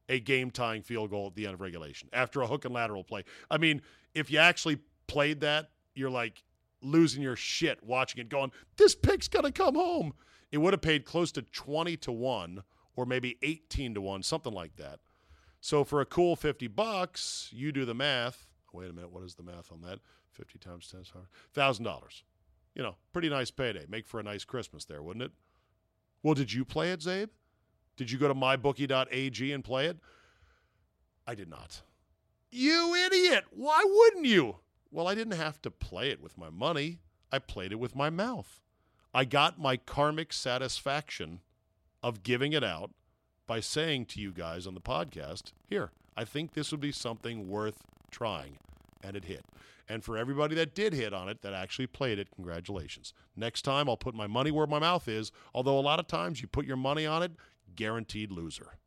a 0.07 0.19
game 0.19 0.51
tying 0.51 0.81
field 0.81 1.11
goal 1.11 1.27
at 1.27 1.35
the 1.35 1.45
end 1.45 1.53
of 1.53 1.61
regulation 1.61 2.09
after 2.13 2.41
a 2.41 2.47
hook 2.47 2.65
and 2.65 2.73
lateral 2.73 3.03
play. 3.03 3.23
I 3.49 3.57
mean, 3.57 3.81
if 4.13 4.31
you 4.31 4.39
actually 4.39 4.79
played 5.07 5.41
that, 5.41 5.69
you're 5.93 6.09
like 6.09 6.43
losing 6.81 7.21
your 7.21 7.35
shit 7.35 7.83
watching 7.83 8.21
it 8.21 8.29
going, 8.29 8.51
this 8.77 8.95
pick's 8.95 9.27
going 9.27 9.45
to 9.45 9.51
come 9.51 9.75
home. 9.75 10.13
It 10.51 10.57
would 10.57 10.73
have 10.73 10.81
paid 10.81 11.05
close 11.05 11.31
to 11.33 11.41
20 11.41 11.97
to 11.97 12.11
1 12.11 12.63
or 12.95 13.05
maybe 13.05 13.37
18 13.43 13.93
to 13.95 14.01
1, 14.01 14.23
something 14.23 14.53
like 14.53 14.75
that. 14.77 14.99
So 15.61 15.83
for 15.83 16.01
a 16.01 16.05
cool 16.05 16.35
50 16.35 16.67
bucks, 16.67 17.49
you 17.51 17.71
do 17.71 17.85
the 17.85 17.93
math 17.93 18.49
Wait 18.73 18.89
a 18.89 18.93
minute. 18.93 19.11
What 19.11 19.23
is 19.23 19.35
the 19.35 19.43
math 19.43 19.71
on 19.71 19.81
that? 19.81 19.99
50 20.31 20.59
times 20.59 20.87
10 20.89 21.03
thousand 21.53 21.85
dollars. 21.85 22.23
You 22.75 22.83
know, 22.83 22.95
pretty 23.11 23.29
nice 23.29 23.51
payday. 23.51 23.85
Make 23.89 24.07
for 24.07 24.19
a 24.19 24.23
nice 24.23 24.45
Christmas 24.45 24.85
there, 24.85 25.01
wouldn't 25.01 25.23
it? 25.23 25.31
Well, 26.21 26.35
did 26.35 26.53
you 26.53 26.65
play 26.65 26.91
it, 26.91 27.01
Czabe? 27.01 27.29
Did 27.99 28.09
you 28.09 28.17
go 28.17 28.29
to 28.29 28.33
mybookie.ag 28.33 29.51
and 29.51 29.61
play 29.61 29.87
it? 29.87 29.97
I 31.27 31.35
did 31.35 31.49
not. 31.49 31.81
You 32.49 32.95
idiot! 32.95 33.43
Why 33.51 33.83
wouldn't 33.85 34.25
you? 34.25 34.55
Well, 34.89 35.05
I 35.05 35.15
didn't 35.15 35.33
have 35.33 35.61
to 35.63 35.69
play 35.69 36.09
it 36.09 36.21
with 36.23 36.37
my 36.37 36.49
money. 36.49 36.99
I 37.29 37.39
played 37.39 37.73
it 37.73 37.75
with 37.79 37.97
my 37.97 38.09
mouth. 38.09 38.61
I 39.13 39.25
got 39.25 39.59
my 39.59 39.75
karmic 39.75 40.31
satisfaction 40.31 41.41
of 42.01 42.23
giving 42.23 42.53
it 42.53 42.63
out 42.63 42.91
by 43.45 43.59
saying 43.59 44.05
to 44.05 44.21
you 44.21 44.31
guys 44.31 44.65
on 44.65 44.75
the 44.75 44.79
podcast, 44.79 45.51
here, 45.67 45.91
I 46.15 46.23
think 46.23 46.53
this 46.53 46.71
would 46.71 46.79
be 46.79 46.93
something 46.93 47.49
worth 47.49 47.83
trying. 48.11 48.59
And 49.03 49.17
it 49.17 49.25
hit. 49.25 49.43
And 49.89 50.05
for 50.05 50.17
everybody 50.17 50.55
that 50.55 50.73
did 50.73 50.93
hit 50.93 51.13
on 51.13 51.27
it, 51.27 51.41
that 51.41 51.53
actually 51.53 51.87
played 51.87 52.17
it, 52.17 52.29
congratulations. 52.33 53.13
Next 53.35 53.63
time, 53.63 53.89
I'll 53.89 53.97
put 53.97 54.15
my 54.15 54.27
money 54.27 54.51
where 54.51 54.67
my 54.67 54.79
mouth 54.79 55.09
is, 55.09 55.33
although 55.53 55.77
a 55.77 55.81
lot 55.81 55.99
of 55.99 56.07
times 56.07 56.41
you 56.41 56.47
put 56.47 56.65
your 56.65 56.77
money 56.77 57.05
on 57.05 57.23
it, 57.23 57.33
guaranteed 57.79 58.29
loser. 58.29 58.77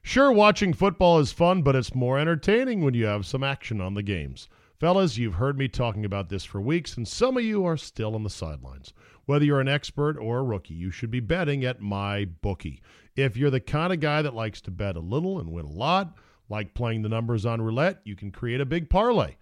Sure, 0.00 0.30
watching 0.30 0.72
football 0.72 1.18
is 1.18 1.32
fun, 1.32 1.60
but 1.60 1.74
it's 1.74 1.92
more 1.92 2.20
entertaining 2.20 2.82
when 2.82 2.94
you 2.94 3.04
have 3.04 3.26
some 3.26 3.42
action 3.42 3.80
on 3.80 3.94
the 3.94 4.02
games. 4.02 4.48
Fellas, 4.78 5.18
you've 5.18 5.34
heard 5.34 5.58
me 5.58 5.66
talking 5.66 6.04
about 6.04 6.28
this 6.28 6.44
for 6.44 6.60
weeks, 6.60 6.96
and 6.96 7.08
some 7.08 7.36
of 7.36 7.42
you 7.42 7.64
are 7.64 7.76
still 7.76 8.14
on 8.14 8.22
the 8.22 8.30
sidelines. 8.30 8.92
Whether 9.26 9.44
you're 9.44 9.60
an 9.60 9.66
expert 9.66 10.16
or 10.16 10.38
a 10.38 10.44
rookie, 10.44 10.74
you 10.74 10.92
should 10.92 11.10
be 11.10 11.18
betting 11.18 11.64
at 11.64 11.80
my 11.80 12.26
bookie. 12.26 12.80
If 13.16 13.36
you're 13.36 13.50
the 13.50 13.58
kind 13.58 13.92
of 13.92 13.98
guy 13.98 14.22
that 14.22 14.34
likes 14.34 14.60
to 14.62 14.70
bet 14.70 14.94
a 14.94 15.00
little 15.00 15.40
and 15.40 15.50
win 15.50 15.64
a 15.64 15.72
lot, 15.72 16.16
like 16.48 16.74
playing 16.74 17.02
the 17.02 17.08
numbers 17.08 17.44
on 17.44 17.60
roulette, 17.60 18.00
you 18.04 18.14
can 18.14 18.30
create 18.30 18.60
a 18.60 18.64
big 18.64 18.88
parlay. 18.88 19.34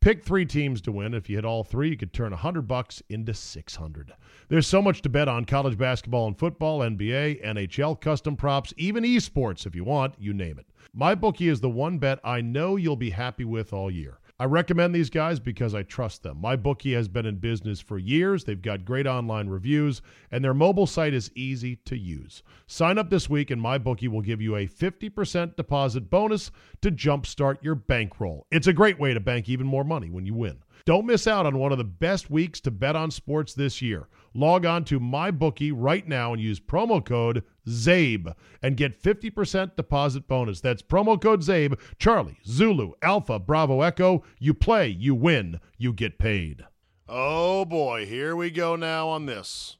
Pick 0.00 0.24
three 0.24 0.46
teams 0.46 0.80
to 0.80 0.92
win. 0.92 1.12
If 1.12 1.28
you 1.28 1.36
hit 1.36 1.44
all 1.44 1.62
three, 1.62 1.90
you 1.90 1.96
could 1.98 2.14
turn 2.14 2.30
100 2.30 2.62
bucks 2.62 3.02
into 3.10 3.34
600. 3.34 4.14
There's 4.48 4.66
so 4.66 4.80
much 4.80 5.02
to 5.02 5.10
bet 5.10 5.28
on 5.28 5.44
college 5.44 5.76
basketball 5.76 6.26
and 6.26 6.38
football, 6.38 6.80
NBA, 6.80 7.44
NHL, 7.44 8.00
custom 8.00 8.34
props, 8.34 8.72
even 8.78 9.04
esports 9.04 9.66
if 9.66 9.74
you 9.74 9.84
want, 9.84 10.14
you 10.18 10.32
name 10.32 10.58
it. 10.58 10.64
My 10.94 11.14
bookie 11.14 11.48
is 11.48 11.60
the 11.60 11.68
one 11.68 11.98
bet 11.98 12.18
I 12.24 12.40
know 12.40 12.76
you'll 12.76 12.96
be 12.96 13.10
happy 13.10 13.44
with 13.44 13.74
all 13.74 13.90
year. 13.90 14.20
I 14.40 14.44
recommend 14.44 14.94
these 14.94 15.10
guys 15.10 15.38
because 15.38 15.74
I 15.74 15.82
trust 15.82 16.22
them. 16.22 16.40
My 16.40 16.56
bookie 16.56 16.94
has 16.94 17.08
been 17.08 17.26
in 17.26 17.36
business 17.36 17.78
for 17.78 17.98
years. 17.98 18.42
They've 18.42 18.62
got 18.62 18.86
great 18.86 19.06
online 19.06 19.48
reviews, 19.50 20.00
and 20.30 20.42
their 20.42 20.54
mobile 20.54 20.86
site 20.86 21.12
is 21.12 21.30
easy 21.34 21.76
to 21.84 21.94
use. 21.94 22.42
Sign 22.66 22.96
up 22.96 23.10
this 23.10 23.28
week, 23.28 23.50
and 23.50 23.60
my 23.60 23.76
bookie 23.76 24.08
will 24.08 24.22
give 24.22 24.40
you 24.40 24.56
a 24.56 24.66
50% 24.66 25.56
deposit 25.56 26.08
bonus 26.08 26.50
to 26.80 26.90
jumpstart 26.90 27.62
your 27.62 27.74
bankroll. 27.74 28.46
It's 28.50 28.66
a 28.66 28.72
great 28.72 28.98
way 28.98 29.12
to 29.12 29.20
bank 29.20 29.50
even 29.50 29.66
more 29.66 29.84
money 29.84 30.08
when 30.08 30.24
you 30.24 30.32
win. 30.32 30.62
Don't 30.86 31.04
miss 31.04 31.26
out 31.26 31.44
on 31.44 31.58
one 31.58 31.72
of 31.72 31.78
the 31.78 31.84
best 31.84 32.30
weeks 32.30 32.60
to 32.60 32.70
bet 32.70 32.96
on 32.96 33.10
sports 33.10 33.52
this 33.52 33.82
year. 33.82 34.08
Log 34.32 34.64
on 34.64 34.84
to 34.84 35.00
MyBookie 35.00 35.72
right 35.74 36.06
now 36.06 36.32
and 36.32 36.40
use 36.40 36.60
promo 36.60 37.04
code 37.04 37.42
CZABE 37.66 38.34
and 38.62 38.76
get 38.76 39.02
50% 39.02 39.76
deposit 39.76 40.28
bonus. 40.28 40.60
That's 40.60 40.82
promo 40.82 41.20
code 41.20 41.40
CZABE, 41.40 41.78
Charlie, 41.98 42.38
Zulu, 42.46 42.92
Alpha, 43.02 43.38
Bravo, 43.38 43.82
Echo. 43.82 44.22
You 44.38 44.54
play, 44.54 44.88
you 44.88 45.14
win, 45.14 45.60
you 45.78 45.92
get 45.92 46.18
paid. 46.18 46.64
Oh 47.08 47.64
boy, 47.64 48.06
here 48.06 48.36
we 48.36 48.50
go 48.50 48.76
now 48.76 49.08
on 49.08 49.26
this. 49.26 49.78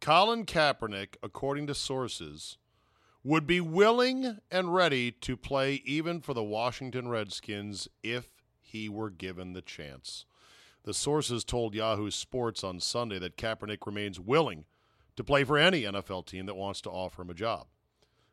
Colin 0.00 0.46
Kaepernick, 0.46 1.16
according 1.22 1.66
to 1.66 1.74
sources, 1.74 2.58
would 3.22 3.46
be 3.46 3.60
willing 3.60 4.38
and 4.50 4.72
ready 4.72 5.10
to 5.10 5.36
play 5.36 5.82
even 5.84 6.20
for 6.20 6.32
the 6.32 6.44
Washington 6.44 7.08
Redskins 7.08 7.88
if 8.02 8.28
he 8.60 8.88
were 8.88 9.10
given 9.10 9.52
the 9.52 9.60
chance. 9.60 10.24
The 10.84 10.94
sources 10.94 11.44
told 11.44 11.74
Yahoo 11.74 12.10
Sports 12.10 12.64
on 12.64 12.80
Sunday 12.80 13.18
that 13.18 13.36
Kaepernick 13.36 13.84
remains 13.86 14.18
willing 14.18 14.64
to 15.16 15.24
play 15.24 15.44
for 15.44 15.58
any 15.58 15.82
NFL 15.82 16.26
team 16.26 16.46
that 16.46 16.54
wants 16.54 16.80
to 16.82 16.90
offer 16.90 17.22
him 17.22 17.30
a 17.30 17.34
job. 17.34 17.66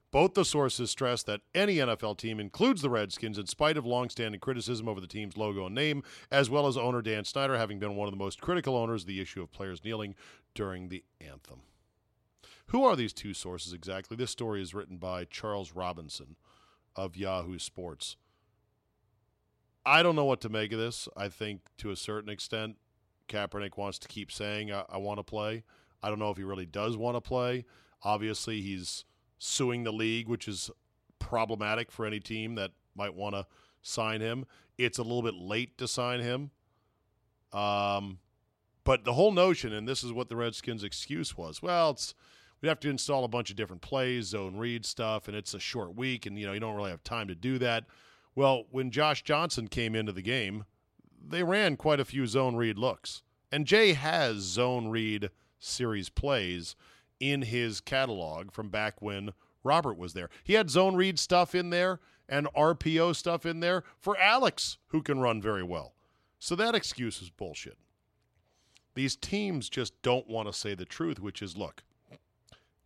Both 0.09 0.35
the 0.35 0.45
sources 0.45 0.89
stress 0.89 1.21
that 1.23 1.41
any 1.53 1.75
NFL 1.75 2.17
team 2.17 2.39
includes 2.39 2.81
the 2.81 2.89
Redskins 2.89 3.37
in 3.37 3.45
spite 3.47 3.75
of 3.75 3.85
longstanding 3.85 4.39
criticism 4.39 4.87
over 4.87 5.01
the 5.01 5.07
team's 5.07 5.35
logo 5.35 5.65
and 5.65 5.75
name, 5.75 6.01
as 6.31 6.49
well 6.49 6.65
as 6.65 6.77
owner 6.77 7.01
Dan 7.01 7.25
Snyder 7.25 7.57
having 7.57 7.77
been 7.77 7.97
one 7.97 8.07
of 8.07 8.13
the 8.13 8.17
most 8.17 8.39
critical 8.39 8.77
owners 8.77 9.01
of 9.01 9.07
the 9.07 9.19
issue 9.19 9.41
of 9.41 9.51
players 9.51 9.83
kneeling 9.83 10.15
during 10.55 10.87
the 10.87 11.03
anthem. 11.19 11.59
Who 12.67 12.85
are 12.85 12.95
these 12.95 13.13
two 13.13 13.33
sources 13.33 13.73
exactly? 13.73 14.15
This 14.15 14.31
story 14.31 14.61
is 14.61 14.73
written 14.73 14.97
by 14.97 15.25
Charles 15.25 15.73
Robinson 15.73 16.37
of 16.95 17.17
Yahoo 17.17 17.59
Sports. 17.59 18.15
I 19.87 20.03
don't 20.03 20.17
know 20.17 20.25
what 20.25 20.41
to 20.41 20.49
make 20.49 20.73
of 20.73 20.79
this. 20.79 21.07
I 21.15 21.29
think 21.29 21.61
to 21.77 21.91
a 21.91 21.95
certain 21.95 22.29
extent, 22.29 22.75
Kaepernick 23.29 23.77
wants 23.77 23.97
to 23.99 24.07
keep 24.09 24.31
saying, 24.31 24.71
I, 24.71 24.83
I 24.89 24.97
want 24.97 25.19
to 25.19 25.23
play. 25.23 25.63
I 26.03 26.09
don't 26.09 26.19
know 26.19 26.29
if 26.29 26.37
he 26.37 26.43
really 26.43 26.65
does 26.65 26.97
want 26.97 27.15
to 27.15 27.21
play. 27.21 27.65
Obviously, 28.03 28.61
he's 28.61 29.05
suing 29.39 29.85
the 29.85 29.93
league, 29.93 30.27
which 30.27 30.47
is 30.47 30.69
problematic 31.19 31.89
for 31.89 32.05
any 32.05 32.19
team 32.19 32.55
that 32.55 32.71
might 32.95 33.15
want 33.15 33.35
to 33.35 33.47
sign 33.81 34.19
him. 34.19 34.45
It's 34.77 34.97
a 34.97 35.03
little 35.03 35.23
bit 35.23 35.35
late 35.35 35.77
to 35.77 35.87
sign 35.87 36.19
him. 36.19 36.51
Um, 37.53 38.19
but 38.83 39.05
the 39.05 39.13
whole 39.13 39.31
notion, 39.31 39.71
and 39.71 39.87
this 39.87 40.03
is 40.03 40.11
what 40.11 40.27
the 40.27 40.35
Redskins' 40.35 40.83
excuse 40.83 41.37
was 41.37 41.61
well, 41.61 41.91
it's 41.91 42.13
we'd 42.61 42.67
have 42.67 42.79
to 42.81 42.89
install 42.89 43.23
a 43.23 43.29
bunch 43.29 43.49
of 43.49 43.55
different 43.55 43.81
plays, 43.81 44.25
zone 44.25 44.57
read 44.57 44.85
stuff, 44.85 45.29
and 45.29 45.37
it's 45.37 45.53
a 45.53 45.59
short 45.59 45.95
week, 45.95 46.25
and 46.25 46.37
you 46.37 46.45
know 46.45 46.51
you 46.51 46.59
don't 46.59 46.75
really 46.75 46.91
have 46.91 47.03
time 47.03 47.29
to 47.29 47.35
do 47.35 47.57
that. 47.59 47.85
Well, 48.37 48.65
when 48.69 48.91
Josh 48.91 49.23
Johnson 49.23 49.67
came 49.67 49.95
into 49.95 50.11
the 50.11 50.21
game, 50.21 50.65
they 51.27 51.41
ran 51.41 51.75
quite 51.75 51.99
a 51.99 52.05
few 52.05 52.27
zone 52.27 52.55
read 52.55 52.77
looks. 52.77 53.23
And 53.51 53.65
Jay 53.65 53.93
has 53.93 54.37
zone 54.37 54.89
read 54.89 55.31
series 55.57 56.09
plays 56.09 56.75
in 57.19 57.41
his 57.41 57.81
catalog 57.81 58.51
from 58.51 58.69
back 58.69 59.01
when 59.01 59.31
Robert 59.63 59.97
was 59.97 60.13
there. 60.13 60.29
He 60.43 60.53
had 60.53 60.69
zone 60.69 60.95
read 60.95 61.17
stuff 61.17 61.55
in 61.55 61.71
there 61.71 61.99
and 62.29 62.45
RPO 62.55 63.15
stuff 63.15 63.43
in 63.43 63.59
there 63.59 63.83
for 63.97 64.15
Alex, 64.19 64.77
who 64.89 65.01
can 65.01 65.19
run 65.19 65.41
very 65.41 65.63
well. 65.63 65.95
So 66.37 66.55
that 66.57 66.75
excuse 66.75 67.23
is 67.23 67.31
bullshit. 67.31 67.79
These 68.93 69.15
teams 69.15 69.67
just 69.67 69.99
don't 70.03 70.29
want 70.29 70.47
to 70.47 70.53
say 70.53 70.75
the 70.75 70.85
truth, 70.85 71.19
which 71.19 71.41
is 71.41 71.57
look, 71.57 71.81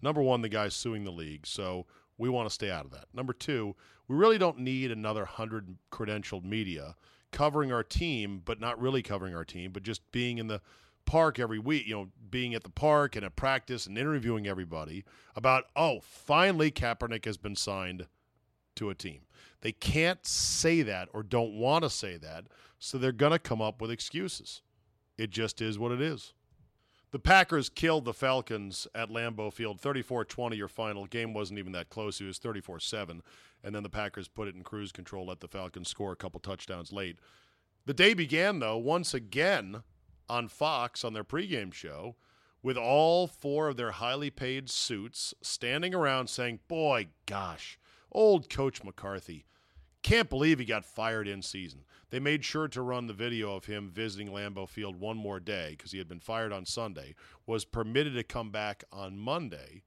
number 0.02 0.22
one, 0.22 0.43
the 0.43 0.47
guy's 0.47 0.76
suing 0.76 1.04
the 1.04 1.12
league, 1.12 1.45
so 1.45 1.88
we 2.22 2.30
want 2.30 2.47
to 2.47 2.53
stay 2.53 2.69
out 2.69 2.86
of 2.86 2.91
that. 2.91 3.05
Number 3.15 3.34
two, 3.34 3.76
we 4.07 4.15
really 4.15 4.38
don't 4.38 4.59
need 4.59 4.91
another 4.91 5.22
100 5.22 5.76
credentialed 5.91 6.45
media 6.45 6.95
covering 7.32 7.72
our 7.72 7.84
team, 7.84 8.43
but 8.45 8.59
not 8.59 8.80
really 8.80 9.01
covering 9.01 9.34
our 9.34 9.43
team, 9.43 9.72
but 9.72 9.82
just 9.82 10.09
being 10.11 10.38
in 10.38 10.45
the 10.45 10.61
park 11.05 11.39
every 11.39 11.57
week, 11.57 11.88
you 11.88 11.95
know, 11.95 12.09
being 12.30 12.53
at 12.53 12.61
the 12.61 12.69
park 12.69 13.15
and 13.15 13.26
at 13.26 13.36
practice 13.36 13.88
and 13.88 13.97
interviewing 13.97 14.45
everybody 14.45 15.03
about, 15.36 15.65
oh, 15.76 15.99
finally 16.01 16.69
Kaepernick 16.69 17.26
has 17.26 17.38
been 17.38 17.55
signed 17.55 18.05
to 18.76 18.91
a 18.91 18.95
team. 18.95 19.22
They 19.61 19.72
can't 19.72 20.24
say 20.24 20.84
that 20.84 21.09
or 21.13 21.24
don't 21.24 21.53
want 21.53 21.84
to 21.86 21.89
say 21.89 22.17
that, 22.17 22.45
so 22.78 22.99
they're 22.99 23.11
going 23.11 23.32
to 23.32 23.39
come 23.39 23.63
up 23.63 23.82
with 23.82 23.89
excuses. 23.89 24.61
It 25.17 25.32
just 25.32 25.59
is 25.59 25.80
what 25.80 25.91
it 25.91 26.01
is. 26.01 26.34
The 27.12 27.20
Packers 27.20 27.68
killed 27.68 28.05
the 28.05 28.14
Falcons 28.14 28.88
at 28.95 29.09
Lambeau 29.09 29.51
Field 29.51 29.82
34 29.82 30.24
20. 30.26 30.55
Your 30.55 30.70
final 30.70 31.05
game 31.05 31.34
wasn't 31.34 31.59
even 31.59 31.74
that 31.74 31.89
close. 31.89 32.22
It 32.22 32.26
was 32.26 32.38
34 32.38 32.80
7. 32.80 33.22
And 33.64 33.76
then 33.76 33.84
the 33.84 33.89
Packers 33.89 34.30
put 34.30 34.47
it 34.47 34.55
in 34.55 34.64
cruise 34.64 34.93
control, 34.93 35.28
let 35.28 35.41
the 35.41 35.47
Falcons 35.47 35.89
score 35.89 36.14
a 36.14 36.16
couple 36.16 36.39
touchdowns 36.39 36.93
late. 36.93 37.20
The 37.86 37.93
day 37.93 38.14
began, 38.14 38.59
though, 38.59 38.78
once 38.78 39.14
again 39.14 39.84
on 40.30 40.47
Fox 40.47 41.03
on 41.03 41.14
their 41.14 41.26
pregame 41.26 41.74
show 41.74 42.16
with 42.64 42.78
all 42.78 43.28
four 43.28 43.68
of 43.68 43.76
their 43.76 43.91
highly 43.91 44.30
paid 44.30 44.70
suits 44.70 45.34
standing 45.41 45.93
around 45.93 46.28
saying, 46.28 46.59
Boy, 46.70 47.07
gosh, 47.26 47.78
old 48.12 48.49
Coach 48.49 48.84
McCarthy. 48.84 49.45
Can't 50.04 50.30
believe 50.30 50.58
he 50.58 50.66
got 50.66 50.84
fired 50.84 51.28
in 51.28 51.41
season. 51.41 51.84
They 52.10 52.20
made 52.20 52.43
sure 52.43 52.68
to 52.70 52.82
run 52.82 53.06
the 53.06 53.14
video 53.14 53.56
of 53.56 53.66
him 53.66 53.91
visiting 53.91 54.30
Lambeau 54.30 54.68
Field 54.68 54.99
one 54.99 55.16
more 55.16 55.39
day 55.39 55.76
because 55.78 55.91
he 55.91 55.99
had 55.99 56.08
been 56.08 56.20
fired 56.20 56.52
on 56.52 56.66
Sunday, 56.66 57.16
was 57.45 57.66
permitted 57.66 58.16
to 58.16 58.24
come 58.24 58.49
back 58.49 58.84
on 58.91 59.18
Monday, 59.18 59.84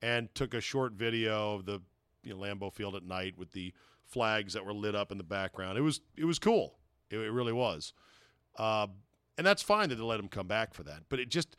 and 0.00 0.32
took 0.34 0.54
a 0.54 0.60
short 0.60 0.92
video 0.92 1.54
of 1.54 1.64
the 1.64 1.80
you 2.22 2.32
know, 2.32 2.40
Lambeau 2.40 2.72
Field 2.72 2.94
at 2.94 3.02
night 3.02 3.36
with 3.36 3.50
the 3.50 3.72
flags 4.04 4.52
that 4.52 4.64
were 4.64 4.72
lit 4.72 4.94
up 4.94 5.10
in 5.10 5.18
the 5.18 5.24
background. 5.24 5.76
It 5.76 5.82
was 5.82 6.00
it 6.16 6.24
was 6.24 6.38
cool. 6.38 6.78
It, 7.10 7.18
it 7.18 7.32
really 7.32 7.52
was, 7.52 7.92
uh, 8.58 8.86
and 9.36 9.46
that's 9.46 9.62
fine 9.62 9.88
that 9.88 9.96
they 9.96 10.02
let 10.02 10.20
him 10.20 10.28
come 10.28 10.46
back 10.46 10.72
for 10.72 10.84
that. 10.84 11.04
But 11.08 11.18
it 11.18 11.30
just 11.30 11.56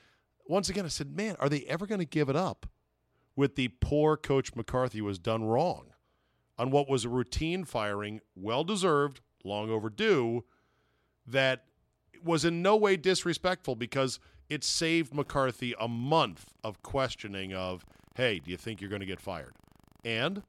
once 0.47 0.69
again, 0.69 0.85
I 0.85 0.89
said, 0.89 1.15
man, 1.15 1.35
are 1.39 1.49
they 1.49 1.61
ever 1.65 1.85
going 1.85 1.99
to 1.99 2.05
give 2.05 2.29
it 2.29 2.35
up 2.35 2.65
with 3.35 3.55
the 3.55 3.67
poor 3.81 4.17
Coach 4.17 4.55
McCarthy 4.55 5.01
was 5.01 5.19
done 5.19 5.43
wrong 5.43 5.88
on 6.59 6.69
what 6.69 6.87
was 6.87 7.05
a 7.05 7.09
routine 7.09 7.63
firing, 7.63 8.19
well 8.35 8.63
deserved, 8.63 9.21
long 9.43 9.71
overdue, 9.71 10.43
that 11.25 11.63
was 12.23 12.45
in 12.45 12.61
no 12.61 12.75
way 12.75 12.97
disrespectful 12.97 13.75
because 13.75 14.19
it 14.49 14.63
saved 14.63 15.13
McCarthy 15.13 15.73
a 15.79 15.87
month 15.87 16.53
of 16.63 16.83
questioning 16.83 17.53
of, 17.53 17.85
hey, 18.15 18.39
do 18.39 18.51
you 18.51 18.57
think 18.57 18.81
you're 18.81 18.89
going 18.89 18.99
to 18.99 19.05
get 19.05 19.21
fired? 19.21 19.53
And, 20.03 20.43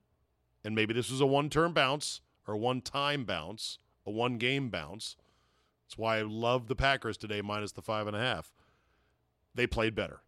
and 0.64 0.74
maybe 0.74 0.92
this 0.92 1.10
was 1.10 1.20
a 1.20 1.26
one 1.26 1.48
term 1.48 1.72
bounce 1.72 2.20
or 2.46 2.56
one 2.56 2.80
time 2.80 3.24
bounce 3.24 3.78
a 4.06 4.10
one 4.10 4.36
game 4.38 4.68
bounce. 4.68 5.16
That's 5.84 5.98
why 5.98 6.18
I 6.18 6.22
love 6.22 6.66
the 6.66 6.76
Packers 6.76 7.16
today, 7.16 7.40
minus 7.40 7.72
the 7.72 7.82
five 7.82 8.06
and 8.06 8.16
a 8.16 8.20
half. 8.20 8.52
They 9.54 9.66
played 9.66 9.94
better. 9.94 10.20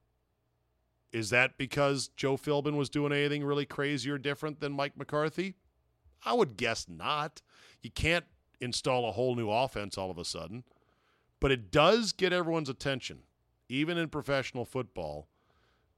Is 1.12 1.30
that 1.30 1.58
because 1.58 2.08
Joe 2.16 2.36
Philbin 2.36 2.76
was 2.76 2.88
doing 2.88 3.12
anything 3.12 3.44
really 3.44 3.66
crazy 3.66 4.10
or 4.10 4.18
different 4.18 4.60
than 4.60 4.72
Mike 4.72 4.96
McCarthy? 4.96 5.56
I 6.24 6.34
would 6.34 6.56
guess 6.56 6.88
not. 6.88 7.42
You 7.82 7.90
can't 7.90 8.24
install 8.60 9.08
a 9.08 9.12
whole 9.12 9.34
new 9.34 9.50
offense 9.50 9.98
all 9.98 10.10
of 10.10 10.18
a 10.18 10.24
sudden, 10.24 10.64
but 11.40 11.50
it 11.50 11.70
does 11.70 12.12
get 12.12 12.32
everyone's 12.32 12.68
attention, 12.68 13.20
even 13.68 13.98
in 13.98 14.08
professional 14.08 14.64
football, 14.64 15.28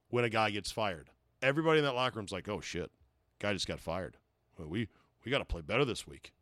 when 0.09 0.23
a 0.25 0.29
guy 0.29 0.49
gets 0.49 0.71
fired. 0.71 1.11
Everybody 1.41 1.79
in 1.79 1.85
that 1.85 1.93
locker 1.93 2.17
room's 2.17 2.31
like, 2.31 2.49
"Oh 2.49 2.61
shit, 2.61 2.91
guy 3.39 3.53
just 3.53 3.67
got 3.67 3.79
fired. 3.79 4.17
Well, 4.57 4.67
we 4.67 4.87
we 5.23 5.31
got 5.31 5.39
to 5.39 5.45
play 5.45 5.61
better 5.61 5.85
this 5.85 6.07
week." 6.07 6.33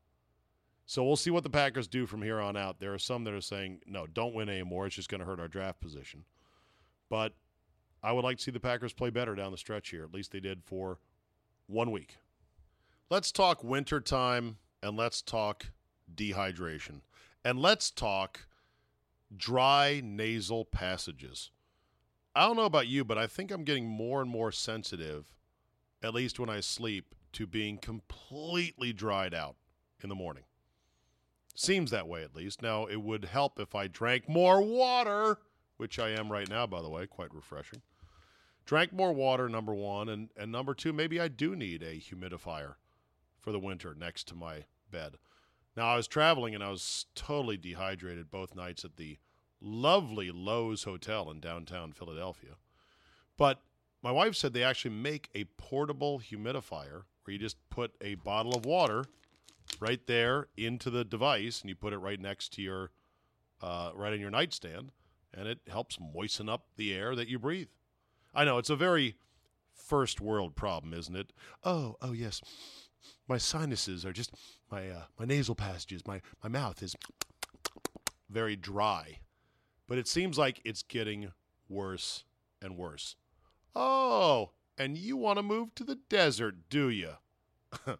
So 0.85 1.03
we'll 1.03 1.15
see 1.15 1.31
what 1.31 1.43
the 1.43 1.49
Packers 1.49 1.87
do 1.87 2.05
from 2.05 2.21
here 2.21 2.39
on 2.39 2.57
out. 2.57 2.79
There 2.79 2.93
are 2.93 2.99
some 2.99 3.23
that 3.23 3.33
are 3.33 3.41
saying, 3.41 3.81
"No, 3.85 4.07
don't 4.07 4.33
win 4.33 4.49
anymore. 4.49 4.85
It's 4.85 4.95
just 4.95 5.09
going 5.09 5.19
to 5.19 5.25
hurt 5.25 5.39
our 5.39 5.47
draft 5.47 5.81
position." 5.81 6.25
But 7.09 7.35
I 8.01 8.11
would 8.11 8.23
like 8.23 8.37
to 8.37 8.43
see 8.43 8.51
the 8.51 8.59
Packers 8.59 8.93
play 8.93 9.09
better 9.09 9.35
down 9.35 9.51
the 9.51 9.57
stretch 9.57 9.89
here. 9.89 10.03
At 10.03 10.13
least 10.13 10.31
they 10.31 10.39
did 10.39 10.63
for 10.63 10.99
one 11.67 11.91
week. 11.91 12.17
Let's 13.13 13.31
talk 13.31 13.63
wintertime 13.63 14.57
and 14.81 14.97
let's 14.97 15.21
talk 15.21 15.67
dehydration. 16.15 17.01
And 17.45 17.59
let's 17.59 17.91
talk 17.91 18.47
dry 19.37 20.01
nasal 20.03 20.65
passages. 20.65 21.51
I 22.35 22.47
don't 22.47 22.55
know 22.55 22.65
about 22.65 22.87
you, 22.87 23.05
but 23.05 23.19
I 23.19 23.27
think 23.27 23.51
I'm 23.51 23.65
getting 23.65 23.87
more 23.87 24.19
and 24.19 24.31
more 24.31 24.51
sensitive, 24.51 25.35
at 26.01 26.15
least 26.15 26.39
when 26.39 26.49
I 26.49 26.59
sleep, 26.59 27.13
to 27.33 27.45
being 27.45 27.77
completely 27.77 28.93
dried 28.93 29.35
out 29.35 29.57
in 30.01 30.09
the 30.09 30.15
morning. 30.15 30.45
Seems 31.53 31.91
that 31.91 32.07
way, 32.07 32.23
at 32.23 32.35
least. 32.35 32.63
Now, 32.63 32.87
it 32.87 33.03
would 33.03 33.25
help 33.25 33.59
if 33.59 33.75
I 33.75 33.85
drank 33.85 34.27
more 34.27 34.59
water, 34.59 35.37
which 35.77 35.99
I 35.99 36.09
am 36.09 36.31
right 36.31 36.49
now, 36.49 36.65
by 36.65 36.81
the 36.81 36.89
way, 36.89 37.05
quite 37.05 37.31
refreshing. 37.31 37.83
Drank 38.65 38.91
more 38.91 39.13
water, 39.13 39.47
number 39.47 39.75
one. 39.75 40.09
And, 40.09 40.29
and 40.35 40.51
number 40.51 40.73
two, 40.73 40.91
maybe 40.91 41.21
I 41.21 41.27
do 41.27 41.55
need 41.55 41.83
a 41.83 41.99
humidifier 41.99 42.73
for 43.43 43.51
the 43.51 43.59
winter 43.59 43.93
next 43.93 44.27
to 44.29 44.35
my 44.35 44.63
bed. 44.89 45.17
Now, 45.75 45.87
I 45.87 45.97
was 45.97 46.07
traveling 46.07 46.55
and 46.55 46.63
I 46.63 46.69
was 46.69 47.05
totally 47.13 47.57
dehydrated 47.57 48.31
both 48.31 48.55
nights 48.55 48.85
at 48.85 48.95
the 48.95 49.17
lovely 49.59 50.31
Loews 50.31 50.85
Hotel 50.85 51.29
in 51.29 51.39
downtown 51.39 51.91
Philadelphia. 51.91 52.55
But 53.37 53.61
my 54.01 54.11
wife 54.11 54.35
said 54.35 54.53
they 54.53 54.63
actually 54.63 54.95
make 54.95 55.29
a 55.35 55.45
portable 55.57 56.19
humidifier 56.19 57.03
where 57.23 57.33
you 57.33 57.39
just 57.39 57.57
put 57.69 57.93
a 58.01 58.15
bottle 58.15 58.55
of 58.55 58.65
water 58.65 59.05
right 59.79 60.05
there 60.07 60.47
into 60.57 60.89
the 60.89 61.03
device 61.03 61.61
and 61.61 61.69
you 61.69 61.75
put 61.75 61.93
it 61.93 61.97
right 61.97 62.19
next 62.19 62.53
to 62.53 62.61
your, 62.61 62.91
uh, 63.61 63.91
right 63.95 64.13
on 64.13 64.19
your 64.19 64.29
nightstand, 64.29 64.91
and 65.33 65.47
it 65.47 65.59
helps 65.69 65.97
moisten 65.99 66.49
up 66.49 66.65
the 66.77 66.93
air 66.93 67.15
that 67.15 67.27
you 67.27 67.39
breathe. 67.39 67.69
I 68.33 68.45
know 68.45 68.57
it's 68.57 68.69
a 68.69 68.75
very 68.75 69.15
first 69.73 70.21
world 70.21 70.55
problem, 70.55 70.93
isn't 70.93 71.15
it? 71.15 71.33
Oh, 71.63 71.95
oh 72.01 72.11
yes. 72.11 72.41
My 73.27 73.37
sinuses 73.37 74.05
are 74.05 74.13
just 74.13 74.33
my 74.71 74.89
uh, 74.89 75.03
my 75.19 75.25
nasal 75.25 75.55
passages. 75.55 76.05
My 76.07 76.21
my 76.43 76.49
mouth 76.49 76.81
is 76.83 76.95
very 78.29 78.55
dry, 78.55 79.19
but 79.87 79.97
it 79.97 80.07
seems 80.07 80.37
like 80.37 80.61
it's 80.63 80.83
getting 80.83 81.31
worse 81.69 82.23
and 82.61 82.77
worse. 82.77 83.15
Oh, 83.75 84.51
and 84.77 84.97
you 84.97 85.17
want 85.17 85.37
to 85.37 85.43
move 85.43 85.73
to 85.75 85.83
the 85.83 85.99
desert, 86.09 86.69
do 86.69 86.89
you? 86.89 87.13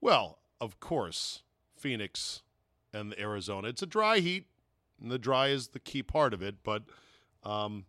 well, 0.00 0.38
of 0.60 0.80
course, 0.80 1.42
Phoenix 1.76 2.42
and 2.92 3.18
Arizona. 3.18 3.68
It's 3.68 3.82
a 3.82 3.86
dry 3.86 4.18
heat, 4.18 4.46
and 5.00 5.10
the 5.10 5.18
dry 5.18 5.48
is 5.48 5.68
the 5.68 5.80
key 5.80 6.02
part 6.02 6.34
of 6.34 6.42
it. 6.42 6.56
But 6.62 6.84
um, 7.42 7.86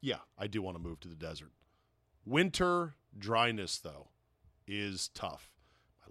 yeah, 0.00 0.18
I 0.38 0.46
do 0.46 0.60
want 0.60 0.76
to 0.76 0.82
move 0.82 1.00
to 1.00 1.08
the 1.08 1.14
desert. 1.14 1.52
Winter 2.24 2.94
dryness, 3.16 3.78
though, 3.78 4.08
is 4.66 5.08
tough. 5.14 5.51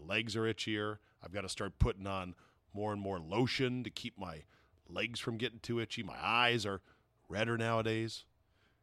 Legs 0.02 0.36
are 0.36 0.42
itchier. 0.42 0.98
I've 1.24 1.34
got 1.34 1.42
to 1.42 1.50
start 1.50 1.80
putting 1.80 2.08
on 2.08 2.36
more 2.74 2.92
and 2.94 3.02
more 3.02 3.20
lotion 3.20 3.84
to 3.84 3.90
keep 3.90 4.18
my 4.18 4.44
legs 4.90 5.20
from 5.20 5.38
getting 5.38 5.60
too 5.60 5.80
itchy. 5.80 6.04
My 6.04 6.18
eyes 6.22 6.66
are 6.66 6.82
redder 7.30 7.58
nowadays. 7.58 8.26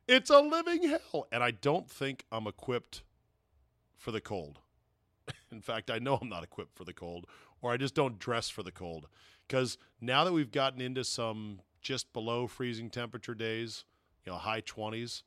It's 0.06 0.30
a 0.30 0.40
living 0.40 0.88
hell. 0.88 1.26
And 1.32 1.42
I 1.42 1.50
don't 1.50 1.90
think 1.90 2.24
I'm 2.32 2.46
equipped 2.46 3.02
for 3.96 4.10
the 4.10 4.20
cold. 4.20 4.60
In 5.52 5.60
fact, 5.60 5.90
I 5.90 5.98
know 5.98 6.18
I'm 6.20 6.28
not 6.28 6.44
equipped 6.44 6.76
for 6.76 6.84
the 6.84 6.94
cold, 6.94 7.26
or 7.60 7.72
I 7.72 7.76
just 7.76 7.94
don't 7.94 8.18
dress 8.18 8.48
for 8.48 8.62
the 8.62 8.72
cold. 8.72 9.08
Because 9.46 9.78
now 10.00 10.24
that 10.24 10.32
we've 10.32 10.52
gotten 10.52 10.80
into 10.80 11.04
some 11.04 11.60
just 11.80 12.12
below 12.12 12.46
freezing 12.46 12.90
temperature 12.90 13.34
days, 13.34 13.84
you 14.24 14.32
know, 14.32 14.38
high 14.38 14.60
20s. 14.60 15.22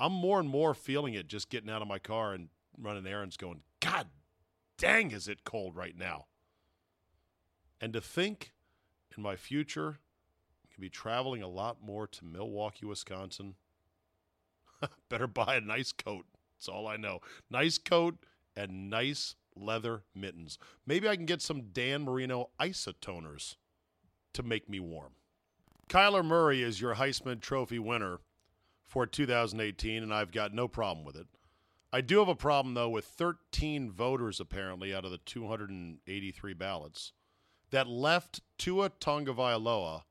I'm 0.00 0.12
more 0.12 0.40
and 0.40 0.48
more 0.48 0.74
feeling 0.74 1.14
it 1.14 1.28
just 1.28 1.48
getting 1.48 1.70
out 1.70 1.82
of 1.82 1.88
my 1.88 1.98
car 1.98 2.34
and 2.34 2.48
running 2.76 3.06
errands 3.06 3.36
going, 3.36 3.60
God 3.80 4.08
dang, 4.82 5.12
is 5.12 5.28
it 5.28 5.44
cold 5.44 5.76
right 5.76 5.96
now? 5.96 6.26
And 7.80 7.92
to 7.92 8.00
think 8.00 8.52
in 9.16 9.22
my 9.22 9.36
future, 9.36 10.00
I 10.64 10.74
can 10.74 10.80
be 10.80 10.88
traveling 10.88 11.40
a 11.40 11.48
lot 11.48 11.76
more 11.80 12.08
to 12.08 12.24
Milwaukee, 12.24 12.84
Wisconsin. 12.84 13.54
Better 15.08 15.28
buy 15.28 15.54
a 15.54 15.60
nice 15.60 15.92
coat. 15.92 16.26
That's 16.56 16.68
all 16.68 16.88
I 16.88 16.96
know. 16.96 17.20
Nice 17.48 17.78
coat 17.78 18.16
and 18.56 18.90
nice 18.90 19.36
leather 19.54 20.02
mittens. 20.16 20.58
Maybe 20.84 21.08
I 21.08 21.14
can 21.14 21.26
get 21.26 21.42
some 21.42 21.68
Dan 21.72 22.02
Marino 22.04 22.50
isotoners 22.60 23.54
to 24.32 24.42
make 24.42 24.68
me 24.68 24.80
warm. 24.80 25.12
Kyler 25.88 26.24
Murray 26.24 26.60
is 26.60 26.80
your 26.80 26.96
Heisman 26.96 27.40
Trophy 27.40 27.78
winner 27.78 28.18
for 28.84 29.06
2018, 29.06 30.02
and 30.02 30.12
I've 30.12 30.32
got 30.32 30.52
no 30.52 30.66
problem 30.66 31.04
with 31.04 31.14
it. 31.14 31.28
I 31.92 32.00
do 32.00 32.18
have 32.20 32.28
a 32.28 32.34
problem, 32.34 32.74
though, 32.74 32.88
with 32.88 33.04
13 33.04 33.90
voters, 33.90 34.40
apparently, 34.40 34.94
out 34.94 35.04
of 35.04 35.10
the 35.10 35.18
283 35.18 36.54
ballots 36.54 37.12
that 37.70 37.86
left 37.86 38.40
Tua 38.58 38.90
Tagovailoa 38.90 40.02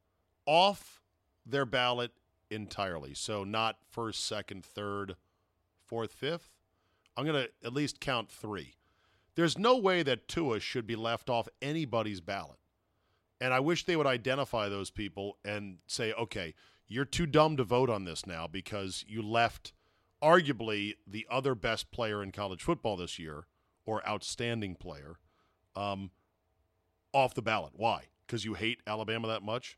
off 0.46 1.02
their 1.46 1.66
ballot 1.66 2.12
entirely. 2.50 3.14
So 3.14 3.44
not 3.44 3.78
first, 3.90 4.26
second, 4.26 4.66
third, 4.66 5.16
fourth, 5.86 6.14
fifth. 6.14 6.52
I'm 7.18 7.26
going 7.26 7.46
to 7.46 7.50
at 7.66 7.74
least 7.74 8.00
count 8.00 8.30
three. 8.30 8.76
There's 9.36 9.58
no 9.58 9.78
way 9.78 10.04
that 10.04 10.28
Tua 10.28 10.60
should 10.60 10.86
be 10.86 10.96
left 10.96 11.30
off 11.30 11.48
anybody's 11.62 12.22
ballot. 12.22 12.58
And 13.40 13.54
I 13.54 13.60
wish 13.60 13.86
they 13.86 13.96
would 13.96 14.08
identify 14.08 14.70
those 14.70 14.92
people 14.92 15.38
and 15.44 15.78
say, 15.88 16.14
okay, 16.14 16.54
you're 16.88 17.06
too 17.06 17.26
dumb 17.26 17.58
to 17.58 17.64
vote 17.64 17.90
on 17.90 18.06
this 18.06 18.26
now 18.26 18.48
because 18.48 19.06
you 19.08 19.22
left 19.22 19.74
arguably 20.22 20.96
the 21.06 21.26
other 21.30 21.56
best 21.56 21.92
player 21.92 22.22
in 22.22 22.32
college 22.32 22.62
football 22.62 22.96
this 22.98 23.18
year 23.18 23.46
or 23.86 24.08
outstanding 24.08 24.76
player 24.76 25.18
um, 25.76 26.12
off 27.14 27.34
the 27.34 27.42
ballot. 27.42 27.74
Why? 27.76 28.06
Because 28.26 28.46
you 28.46 28.54
hate 28.54 28.80
Alabama 28.86 29.28
that 29.28 29.44
much? 29.44 29.78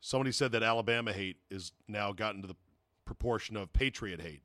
Somebody 0.00 0.32
said 0.32 0.52
that 0.52 0.62
Alabama 0.62 1.12
hate 1.12 1.38
is 1.50 1.72
now 1.88 2.12
gotten 2.12 2.42
to 2.42 2.48
the 2.48 2.56
proportion 3.04 3.56
of 3.56 3.72
Patriot 3.72 4.20
hate 4.20 4.42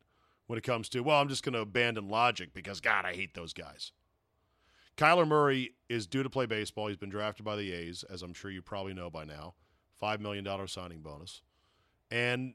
when 0.48 0.58
it 0.58 0.64
comes 0.64 0.89
to, 0.89 1.02
well, 1.02 1.20
I'm 1.20 1.30
just 1.30 1.43
going 1.43 1.54
to 1.54 1.60
abandon 1.60 2.10
logic 2.10 2.54
because, 2.54 2.80
God, 2.80 3.06
I 3.06 3.14
hate 3.14 3.34
those 3.34 3.54
guys. 3.54 3.91
Kyler 4.98 5.28
Murray 5.28 5.74
is 5.89 6.08
due 6.08 6.24
to 6.24 6.30
play 6.30 6.46
baseball. 6.46 6.88
He's 6.88 6.98
been 6.98 7.10
drafted 7.10 7.46
by 7.46 7.56
the 7.58 7.74
A's, 7.74 8.04
as 8.10 8.22
I'm 8.22 8.34
sure 8.34 8.52
you 8.52 8.62
probably 8.62 8.93
know 8.93 9.10
by 9.10 9.26
now. 9.26 9.56
$5 10.02 10.20
million 10.20 10.46
signing 10.68 11.02
bonus. 11.02 11.41
And 12.12 12.54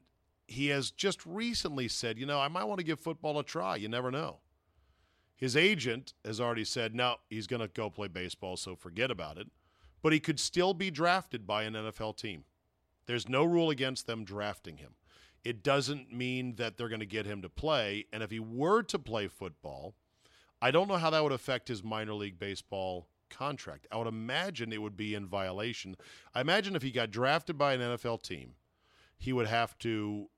he 0.51 0.67
has 0.67 0.91
just 0.91 1.25
recently 1.25 1.87
said, 1.87 2.17
you 2.17 2.25
know, 2.25 2.39
I 2.39 2.47
might 2.47 2.65
want 2.65 2.79
to 2.79 2.85
give 2.85 2.99
football 2.99 3.39
a 3.39 3.43
try. 3.43 3.75
You 3.77 3.87
never 3.87 4.11
know. 4.11 4.39
His 5.35 5.57
agent 5.57 6.13
has 6.23 6.39
already 6.39 6.65
said, 6.65 6.93
no, 6.93 7.15
he's 7.29 7.47
going 7.47 7.61
to 7.61 7.67
go 7.67 7.89
play 7.89 8.07
baseball, 8.07 8.57
so 8.57 8.75
forget 8.75 9.09
about 9.09 9.37
it. 9.37 9.47
But 10.03 10.13
he 10.13 10.19
could 10.19 10.39
still 10.39 10.73
be 10.73 10.91
drafted 10.91 11.47
by 11.47 11.63
an 11.63 11.73
NFL 11.73 12.17
team. 12.17 12.43
There's 13.07 13.27
no 13.27 13.43
rule 13.43 13.69
against 13.69 14.07
them 14.07 14.23
drafting 14.23 14.77
him. 14.77 14.91
It 15.43 15.63
doesn't 15.63 16.13
mean 16.13 16.55
that 16.57 16.77
they're 16.77 16.89
going 16.89 16.99
to 16.99 17.05
get 17.07 17.25
him 17.25 17.41
to 17.41 17.49
play. 17.49 18.05
And 18.13 18.21
if 18.21 18.29
he 18.29 18.39
were 18.39 18.83
to 18.83 18.99
play 18.99 19.27
football, 19.27 19.95
I 20.61 20.69
don't 20.69 20.87
know 20.87 20.97
how 20.97 21.09
that 21.09 21.23
would 21.23 21.31
affect 21.31 21.67
his 21.67 21.83
minor 21.83 22.13
league 22.13 22.37
baseball 22.37 23.07
contract. 23.29 23.87
I 23.91 23.97
would 23.97 24.07
imagine 24.07 24.71
it 24.71 24.81
would 24.81 24.97
be 24.97 25.15
in 25.15 25.25
violation. 25.25 25.95
I 26.35 26.41
imagine 26.41 26.75
if 26.75 26.83
he 26.83 26.91
got 26.91 27.09
drafted 27.09 27.57
by 27.57 27.73
an 27.73 27.81
NFL 27.81 28.21
team, 28.21 28.53
he 29.17 29.33
would 29.33 29.47
have 29.47 29.77
to 29.79 30.29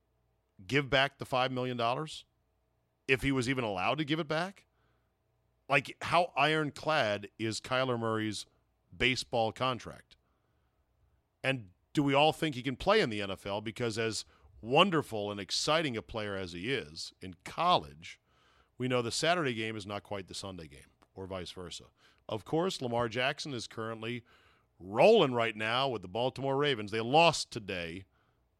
give 0.67 0.89
back 0.89 1.17
the 1.17 1.25
$5 1.25 1.51
million 1.51 1.79
if 3.07 3.21
he 3.21 3.31
was 3.31 3.49
even 3.49 3.63
allowed 3.63 3.97
to 3.97 4.05
give 4.05 4.19
it 4.19 4.27
back. 4.27 4.65
Like, 5.69 5.95
how 6.01 6.31
ironclad 6.35 7.29
is 7.39 7.61
Kyler 7.61 7.99
Murray's 7.99 8.45
baseball 8.95 9.51
contract? 9.51 10.17
And 11.43 11.65
do 11.93 12.03
we 12.03 12.13
all 12.13 12.33
think 12.33 12.55
he 12.55 12.61
can 12.61 12.75
play 12.75 12.99
in 13.01 13.09
the 13.09 13.21
NFL? 13.21 13.63
Because, 13.63 13.97
as 13.97 14.25
wonderful 14.61 15.31
and 15.31 15.39
exciting 15.39 15.97
a 15.97 16.01
player 16.01 16.35
as 16.35 16.53
he 16.53 16.71
is 16.71 17.13
in 17.21 17.35
college, 17.43 18.19
we 18.77 18.87
know 18.87 19.01
the 19.01 19.11
Saturday 19.11 19.53
game 19.53 19.75
is 19.75 19.85
not 19.85 20.03
quite 20.03 20.27
the 20.27 20.33
Sunday 20.33 20.67
game, 20.67 20.79
or 21.15 21.25
vice 21.27 21.51
versa. 21.51 21.85
Of 22.27 22.45
course, 22.45 22.81
Lamar 22.81 23.09
Jackson 23.09 23.53
is 23.53 23.67
currently 23.67 24.23
rolling 24.79 25.33
right 25.33 25.55
now 25.55 25.87
with 25.89 26.01
the 26.01 26.07
Baltimore 26.07 26.57
Ravens. 26.57 26.91
They 26.91 27.01
lost 27.01 27.51
today, 27.51 28.05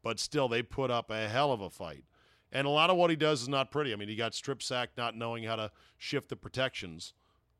but 0.04 0.20
still 0.20 0.48
they 0.48 0.62
put 0.62 0.90
up 0.90 1.10
a 1.10 1.28
hell 1.28 1.50
of 1.50 1.62
a 1.62 1.70
fight. 1.70 2.04
And 2.52 2.68
a 2.68 2.70
lot 2.70 2.90
of 2.90 2.96
what 2.96 3.10
he 3.10 3.16
does 3.16 3.42
is 3.42 3.48
not 3.48 3.72
pretty. 3.72 3.92
I 3.92 3.96
mean, 3.96 4.08
he 4.08 4.14
got 4.14 4.34
strip 4.34 4.62
sacked 4.62 4.96
not 4.96 5.16
knowing 5.16 5.42
how 5.42 5.56
to 5.56 5.72
shift 5.98 6.28
the 6.28 6.36
protections 6.36 7.14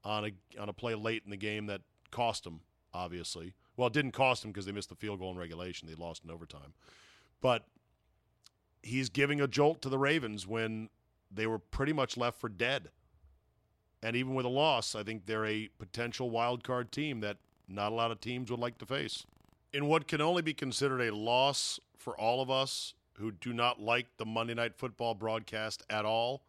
on 0.04 0.26
a 0.26 0.60
on 0.60 0.68
a 0.68 0.72
play 0.72 0.94
late 0.94 1.22
in 1.24 1.30
the 1.30 1.36
game 1.36 1.66
that 1.66 1.80
cost 2.12 2.46
him, 2.46 2.60
obviously. 2.92 3.54
Well, 3.76 3.88
it 3.88 3.92
didn't 3.92 4.12
cost 4.12 4.44
him 4.44 4.52
because 4.52 4.66
they 4.66 4.72
missed 4.72 4.90
the 4.90 4.94
field 4.94 5.18
goal 5.18 5.32
in 5.32 5.38
regulation. 5.38 5.88
They 5.88 5.96
lost 5.96 6.22
in 6.22 6.30
overtime. 6.30 6.74
But 7.40 7.64
he's 8.82 9.08
giving 9.08 9.40
a 9.40 9.48
jolt 9.48 9.82
to 9.82 9.88
the 9.88 9.98
Ravens 9.98 10.46
when 10.46 10.90
they 11.32 11.46
were 11.46 11.58
pretty 11.58 11.92
much 11.92 12.16
left 12.16 12.38
for 12.38 12.48
dead. 12.48 12.90
And 14.02 14.14
even 14.14 14.34
with 14.34 14.44
a 14.44 14.50
loss, 14.50 14.94
I 14.94 15.02
think 15.02 15.24
they're 15.24 15.46
a 15.46 15.70
potential 15.78 16.30
wild 16.30 16.62
card 16.62 16.92
team 16.92 17.20
that 17.20 17.38
not 17.66 17.90
a 17.90 17.94
lot 17.94 18.10
of 18.10 18.20
teams 18.20 18.50
would 18.50 18.60
like 18.60 18.78
to 18.78 18.86
face. 18.86 19.24
In 19.74 19.88
what 19.88 20.06
can 20.06 20.20
only 20.20 20.40
be 20.40 20.54
considered 20.54 21.00
a 21.00 21.12
loss 21.12 21.80
for 21.98 22.16
all 22.16 22.40
of 22.40 22.48
us 22.48 22.94
who 23.14 23.32
do 23.32 23.52
not 23.52 23.80
like 23.80 24.06
the 24.18 24.24
Monday 24.24 24.54
Night 24.54 24.76
Football 24.76 25.14
broadcast 25.14 25.82
at 25.90 26.04
all, 26.04 26.44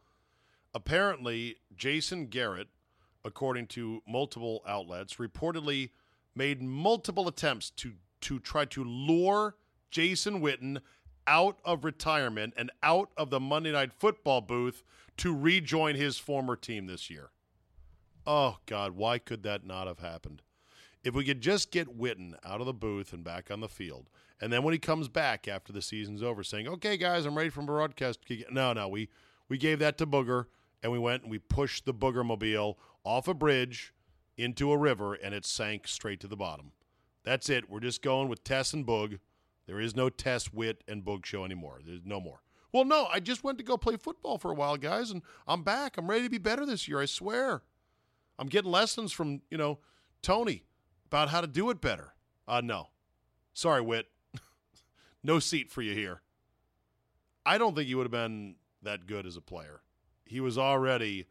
apparently 0.76 1.55
Jason 1.76 2.28
Garrett, 2.28 2.67
according 3.23 3.65
to 3.65 4.03
multiple 4.07 4.61
outlets, 4.67 5.15
reportedly 5.15 5.89
made 6.36 6.61
multiple 6.61 7.28
attempts 7.28 7.71
to 7.71 7.93
to 8.21 8.38
try 8.38 8.63
to 8.65 8.84
lure 8.84 9.55
Jason 9.89 10.39
Witten 10.39 10.78
out 11.26 11.57
of 11.65 11.84
retirement 11.84 12.53
and 12.55 12.69
out 12.84 13.09
of 13.17 13.32
the 13.32 13.39
Monday 13.39 13.71
Night 13.71 13.91
Football 13.91 14.41
booth 14.41 14.84
to 15.17 15.36
rejoin 15.36 15.95
his 15.95 16.19
former 16.19 16.55
team 16.55 16.86
this 16.86 17.09
year. 17.09 17.32
Oh 18.28 18.57
God, 18.67 18.91
why 18.91 19.17
could 19.17 19.41
that 19.41 19.65
not 19.65 19.88
have 19.88 19.99
happened? 19.99 20.43
If 21.06 21.14
we 21.14 21.24
could 21.24 21.39
just 21.39 21.72
get 21.72 21.99
Witten 21.99 22.34
out 22.43 22.62
of 22.62 22.66
the 22.66 22.74
booth 22.74 23.14
and 23.14 23.24
back 23.24 23.51
on 23.51 23.60
the 23.60 23.70
field, 23.70 24.10
and 24.41 24.51
then 24.51 24.64
when 24.64 24.74
he 24.74 24.80
comes 24.80 25.08
back 25.08 25.47
after 25.47 25.72
the 25.72 25.82
season's 25.82 26.24
over, 26.24 26.43
saying, 26.43 26.68
"Okay, 26.68 26.97
guys, 26.97 27.26
I'm 27.26 27.38
ready 27.38 27.51
for 27.51 27.62
broadcast," 27.62 28.20
no, 28.49 28.74
no, 28.74 28.88
we 28.88 29.10
we 29.47 29.60
gave 29.60 29.78
that 29.80 29.99
to 29.99 30.08
Booger, 30.08 30.47
and 30.82 30.91
we 30.91 30.97
went 30.97 31.22
and 31.22 31.32
we 31.32 31.38
pushed 31.38 31.86
the 31.86 31.93
Booger 31.93 32.26
mobile 32.26 32.80
off 33.03 33.28
a 33.28 33.36
bridge 33.36 33.93
into 34.36 34.72
a 34.72 34.78
river, 34.78 35.14
and 35.14 35.36
it 35.36 35.45
sank 35.45 35.88
straight 35.88 36.20
to 36.22 36.28
the 36.28 36.36
bottom. 36.36 36.72
That's 37.24 37.49
it. 37.49 37.70
We're 37.70 37.80
just 37.82 38.01
going 38.01 38.28
with 38.28 38.43
Tess 38.43 38.74
and 38.74 38.86
Boog. 38.86 39.20
There 39.68 39.80
is 39.80 39.95
no 39.95 40.10
Tess, 40.10 40.51
Wit, 40.51 40.84
and 40.88 41.06
Boog 41.06 41.24
show 41.24 41.45
anymore. 41.45 41.82
There's 41.86 42.03
no 42.03 42.20
more. 42.20 42.41
Well, 42.72 42.84
no, 42.84 43.06
I 43.12 43.20
just 43.20 43.43
went 43.43 43.60
to 43.60 43.64
go 43.64 43.78
play 43.78 43.95
football 43.95 44.39
for 44.39 44.51
a 44.51 44.56
while, 44.56 44.76
guys, 44.76 45.12
and 45.12 45.22
I'm 45.47 45.64
back. 45.64 45.97
I'm 45.97 46.10
ready 46.10 46.24
to 46.24 46.30
be 46.30 46.39
better 46.39 46.66
this 46.66 46.88
year. 46.88 46.99
I 46.99 47.06
swear. 47.06 47.62
I'm 48.39 48.47
getting 48.47 48.72
lessons 48.72 49.12
from 49.12 49.43
you 49.51 49.58
know 49.58 49.78
Tony 50.24 50.64
about 51.16 51.30
how 51.30 51.39
to 51.39 51.47
do 51.47 51.70
it 51.70 51.80
better. 51.80 52.13
Uh, 52.45 52.59
no. 52.61 52.89
Sorry, 53.53 53.80
Wit. 53.80 54.07
no 55.24 55.39
seat 55.39 55.72
for 55.72 55.82
you 55.82 55.93
here. 55.93 56.22
I 57.45 57.57
don't 57.57 57.74
think 57.74 57.88
he 57.88 57.95
would 57.95 58.03
have 58.03 58.11
been 58.11 58.55
that 58.82 59.07
good 59.07 59.26
as 59.26 59.38
a 59.38 59.41
player. 59.41 59.80
He 60.26 60.41
was 60.41 60.57
already 60.57 61.28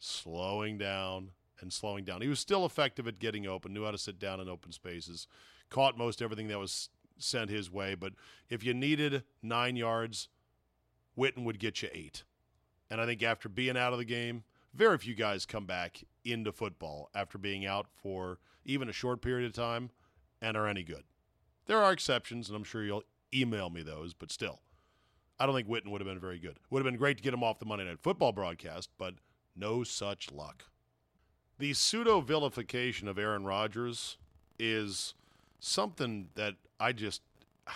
slowing 0.00 0.76
down 0.76 1.30
and 1.60 1.72
slowing 1.72 2.04
down. 2.04 2.20
He 2.20 2.26
was 2.26 2.40
still 2.40 2.66
effective 2.66 3.06
at 3.06 3.20
getting 3.20 3.46
open, 3.46 3.72
knew 3.72 3.84
how 3.84 3.92
to 3.92 3.98
sit 3.98 4.18
down 4.18 4.40
in 4.40 4.48
open 4.48 4.72
spaces, 4.72 5.28
caught 5.70 5.96
most 5.96 6.20
everything 6.20 6.48
that 6.48 6.58
was 6.58 6.88
sent 7.16 7.48
his 7.48 7.70
way. 7.70 7.94
But 7.94 8.14
if 8.50 8.64
you 8.64 8.74
needed 8.74 9.22
nine 9.40 9.76
yards, 9.76 10.28
Witten 11.16 11.44
would 11.44 11.60
get 11.60 11.80
you 11.80 11.90
eight. 11.92 12.24
And 12.90 13.00
I 13.00 13.06
think 13.06 13.22
after 13.22 13.48
being 13.48 13.76
out 13.76 13.92
of 13.92 14.00
the 14.00 14.04
game, 14.04 14.42
very 14.74 14.98
few 14.98 15.14
guys 15.14 15.46
come 15.46 15.64
back 15.64 16.02
into 16.24 16.50
football 16.50 17.08
after 17.14 17.38
being 17.38 17.64
out 17.64 17.86
for 18.02 18.40
even 18.68 18.88
a 18.88 18.92
short 18.92 19.20
period 19.20 19.46
of 19.46 19.52
time 19.52 19.90
and 20.40 20.56
are 20.56 20.68
any 20.68 20.84
good. 20.84 21.02
There 21.66 21.82
are 21.82 21.92
exceptions, 21.92 22.48
and 22.48 22.56
I'm 22.56 22.64
sure 22.64 22.84
you'll 22.84 23.02
email 23.34 23.70
me 23.70 23.82
those, 23.82 24.14
but 24.14 24.30
still, 24.30 24.60
I 25.40 25.46
don't 25.46 25.54
think 25.54 25.68
Witten 25.68 25.90
would 25.90 26.00
have 26.00 26.08
been 26.08 26.20
very 26.20 26.38
good. 26.38 26.58
Would 26.70 26.80
have 26.80 26.90
been 26.90 26.98
great 26.98 27.16
to 27.16 27.22
get 27.22 27.34
him 27.34 27.42
off 27.42 27.58
the 27.58 27.66
Monday 27.66 27.84
Night 27.84 27.98
Football 28.00 28.32
broadcast, 28.32 28.90
but 28.98 29.14
no 29.56 29.82
such 29.82 30.30
luck. 30.30 30.64
The 31.58 31.74
pseudo 31.74 32.20
vilification 32.20 33.08
of 33.08 33.18
Aaron 33.18 33.44
Rodgers 33.44 34.16
is 34.58 35.14
something 35.58 36.28
that 36.34 36.54
I 36.78 36.92
just, 36.92 37.22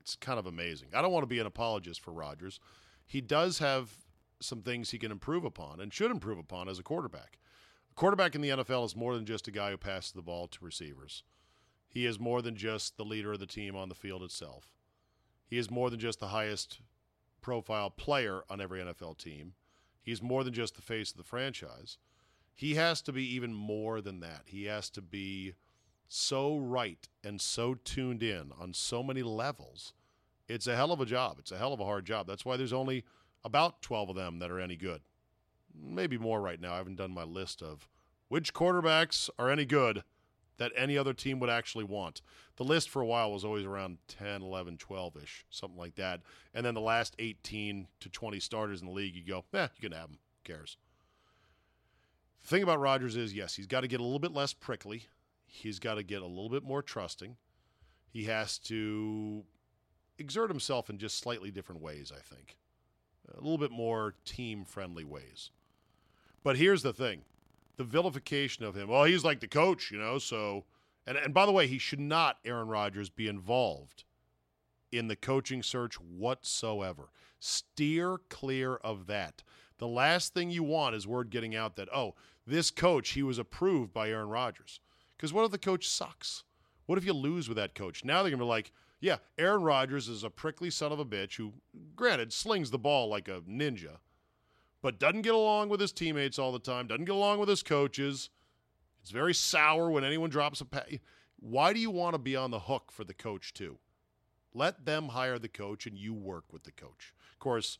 it's 0.00 0.16
kind 0.16 0.38
of 0.38 0.46
amazing. 0.46 0.88
I 0.94 1.02
don't 1.02 1.12
want 1.12 1.24
to 1.24 1.28
be 1.28 1.38
an 1.38 1.46
apologist 1.46 2.00
for 2.00 2.12
Rodgers. 2.12 2.60
He 3.04 3.20
does 3.20 3.58
have 3.58 3.90
some 4.40 4.62
things 4.62 4.90
he 4.90 4.98
can 4.98 5.12
improve 5.12 5.44
upon 5.44 5.80
and 5.80 5.92
should 5.92 6.10
improve 6.10 6.38
upon 6.38 6.68
as 6.68 6.78
a 6.78 6.82
quarterback. 6.82 7.38
Quarterback 7.96 8.34
in 8.34 8.42
the 8.42 8.50
NFL 8.50 8.84
is 8.84 8.94
more 8.94 9.14
than 9.14 9.24
just 9.24 9.48
a 9.48 9.50
guy 9.50 9.70
who 9.70 9.78
passes 9.78 10.12
the 10.12 10.20
ball 10.20 10.48
to 10.48 10.64
receivers. 10.64 11.22
He 11.88 12.04
is 12.04 12.20
more 12.20 12.42
than 12.42 12.54
just 12.54 12.98
the 12.98 13.06
leader 13.06 13.32
of 13.32 13.40
the 13.40 13.46
team 13.46 13.74
on 13.74 13.88
the 13.88 13.94
field 13.94 14.22
itself. 14.22 14.68
He 15.46 15.56
is 15.56 15.70
more 15.70 15.88
than 15.88 15.98
just 15.98 16.20
the 16.20 16.28
highest 16.28 16.80
profile 17.40 17.88
player 17.88 18.42
on 18.50 18.60
every 18.60 18.80
NFL 18.80 19.16
team. 19.16 19.54
He's 20.02 20.20
more 20.20 20.44
than 20.44 20.52
just 20.52 20.74
the 20.74 20.82
face 20.82 21.10
of 21.10 21.16
the 21.16 21.24
franchise. 21.24 21.96
He 22.54 22.74
has 22.74 23.00
to 23.00 23.12
be 23.12 23.24
even 23.34 23.54
more 23.54 24.02
than 24.02 24.20
that. 24.20 24.42
He 24.44 24.64
has 24.64 24.90
to 24.90 25.00
be 25.00 25.54
so 26.06 26.58
right 26.58 27.08
and 27.24 27.40
so 27.40 27.74
tuned 27.74 28.22
in 28.22 28.52
on 28.60 28.74
so 28.74 29.02
many 29.02 29.22
levels. 29.22 29.94
It's 30.48 30.66
a 30.66 30.76
hell 30.76 30.92
of 30.92 31.00
a 31.00 31.06
job. 31.06 31.38
It's 31.38 31.50
a 31.50 31.58
hell 31.58 31.72
of 31.72 31.80
a 31.80 31.86
hard 31.86 32.04
job. 32.04 32.26
That's 32.26 32.44
why 32.44 32.58
there's 32.58 32.74
only 32.74 33.04
about 33.42 33.80
12 33.80 34.10
of 34.10 34.16
them 34.16 34.38
that 34.40 34.50
are 34.50 34.60
any 34.60 34.76
good. 34.76 35.00
Maybe 35.80 36.18
more 36.18 36.40
right 36.40 36.60
now. 36.60 36.74
I 36.74 36.78
haven't 36.78 36.96
done 36.96 37.12
my 37.12 37.24
list 37.24 37.62
of 37.62 37.88
which 38.28 38.54
quarterbacks 38.54 39.30
are 39.38 39.50
any 39.50 39.64
good 39.64 40.02
that 40.58 40.72
any 40.74 40.96
other 40.96 41.12
team 41.12 41.38
would 41.38 41.50
actually 41.50 41.84
want. 41.84 42.22
The 42.56 42.64
list 42.64 42.88
for 42.88 43.02
a 43.02 43.06
while 43.06 43.30
was 43.30 43.44
always 43.44 43.66
around 43.66 43.98
10, 44.08 44.42
11, 44.42 44.78
12 44.78 45.16
ish, 45.22 45.44
something 45.50 45.78
like 45.78 45.96
that. 45.96 46.22
And 46.54 46.64
then 46.64 46.74
the 46.74 46.80
last 46.80 47.14
18 47.18 47.88
to 48.00 48.08
20 48.08 48.40
starters 48.40 48.80
in 48.80 48.86
the 48.86 48.92
league, 48.92 49.14
you 49.14 49.22
go, 49.22 49.44
eh, 49.52 49.68
you 49.76 49.88
can 49.88 49.96
have 49.96 50.08
them. 50.08 50.18
Who 50.46 50.52
cares? 50.52 50.78
The 52.42 52.48
thing 52.48 52.62
about 52.62 52.80
Rodgers 52.80 53.16
is, 53.16 53.34
yes, 53.34 53.54
he's 53.54 53.66
got 53.66 53.82
to 53.82 53.88
get 53.88 54.00
a 54.00 54.02
little 54.02 54.18
bit 54.18 54.32
less 54.32 54.54
prickly. 54.54 55.08
He's 55.46 55.78
got 55.78 55.96
to 55.96 56.02
get 56.02 56.22
a 56.22 56.26
little 56.26 56.48
bit 56.48 56.62
more 56.62 56.80
trusting. 56.80 57.36
He 58.08 58.24
has 58.24 58.58
to 58.60 59.44
exert 60.18 60.48
himself 60.48 60.88
in 60.88 60.98
just 60.98 61.18
slightly 61.18 61.50
different 61.50 61.82
ways, 61.82 62.10
I 62.16 62.20
think 62.20 62.56
a 63.34 63.40
little 63.40 63.58
bit 63.58 63.70
more 63.70 64.14
team 64.24 64.64
friendly 64.64 65.04
ways. 65.04 65.50
But 66.46 66.58
here's 66.58 66.82
the 66.84 66.92
thing 66.92 67.22
the 67.76 67.82
vilification 67.82 68.64
of 68.64 68.76
him. 68.76 68.86
Well, 68.88 69.02
he's 69.02 69.24
like 69.24 69.40
the 69.40 69.48
coach, 69.48 69.90
you 69.90 69.98
know, 69.98 70.18
so. 70.18 70.64
And, 71.04 71.18
and 71.18 71.34
by 71.34 71.44
the 71.44 71.50
way, 71.50 71.66
he 71.66 71.78
should 71.78 71.98
not, 71.98 72.38
Aaron 72.44 72.68
Rodgers, 72.68 73.10
be 73.10 73.26
involved 73.26 74.04
in 74.92 75.08
the 75.08 75.16
coaching 75.16 75.60
search 75.60 75.96
whatsoever. 76.00 77.10
Steer 77.40 78.18
clear 78.28 78.76
of 78.76 79.08
that. 79.08 79.42
The 79.78 79.88
last 79.88 80.34
thing 80.34 80.52
you 80.52 80.62
want 80.62 80.94
is 80.94 81.04
word 81.04 81.30
getting 81.30 81.56
out 81.56 81.74
that, 81.74 81.92
oh, 81.92 82.14
this 82.46 82.70
coach, 82.70 83.10
he 83.10 83.24
was 83.24 83.40
approved 83.40 83.92
by 83.92 84.10
Aaron 84.10 84.28
Rodgers. 84.28 84.78
Because 85.16 85.32
what 85.32 85.44
if 85.44 85.50
the 85.50 85.58
coach 85.58 85.88
sucks? 85.88 86.44
What 86.86 86.96
if 86.96 87.04
you 87.04 87.12
lose 87.12 87.48
with 87.48 87.56
that 87.56 87.74
coach? 87.74 88.04
Now 88.04 88.22
they're 88.22 88.30
going 88.30 88.38
to 88.38 88.44
be 88.44 88.48
like, 88.48 88.70
yeah, 89.00 89.16
Aaron 89.36 89.62
Rodgers 89.62 90.06
is 90.06 90.22
a 90.22 90.30
prickly 90.30 90.70
son 90.70 90.92
of 90.92 91.00
a 91.00 91.04
bitch 91.04 91.38
who, 91.38 91.54
granted, 91.96 92.32
slings 92.32 92.70
the 92.70 92.78
ball 92.78 93.08
like 93.08 93.26
a 93.26 93.40
ninja, 93.40 93.96
but 94.86 95.00
doesn't 95.00 95.22
get 95.22 95.34
along 95.34 95.68
with 95.68 95.80
his 95.80 95.90
teammates 95.90 96.38
all 96.38 96.52
the 96.52 96.60
time, 96.60 96.86
doesn't 96.86 97.06
get 97.06 97.14
along 97.16 97.40
with 97.40 97.48
his 97.48 97.64
coaches. 97.64 98.30
It's 99.02 99.10
very 99.10 99.34
sour 99.34 99.90
when 99.90 100.04
anyone 100.04 100.30
drops 100.30 100.60
a 100.60 100.64
pass. 100.64 100.84
Why 101.40 101.72
do 101.72 101.80
you 101.80 101.90
want 101.90 102.14
to 102.14 102.20
be 102.20 102.36
on 102.36 102.52
the 102.52 102.60
hook 102.60 102.92
for 102.92 103.02
the 103.02 103.12
coach, 103.12 103.52
too? 103.52 103.78
Let 104.54 104.86
them 104.86 105.08
hire 105.08 105.40
the 105.40 105.48
coach 105.48 105.88
and 105.88 105.98
you 105.98 106.14
work 106.14 106.44
with 106.52 106.62
the 106.62 106.70
coach. 106.70 107.14
Of 107.32 107.40
course, 107.40 107.78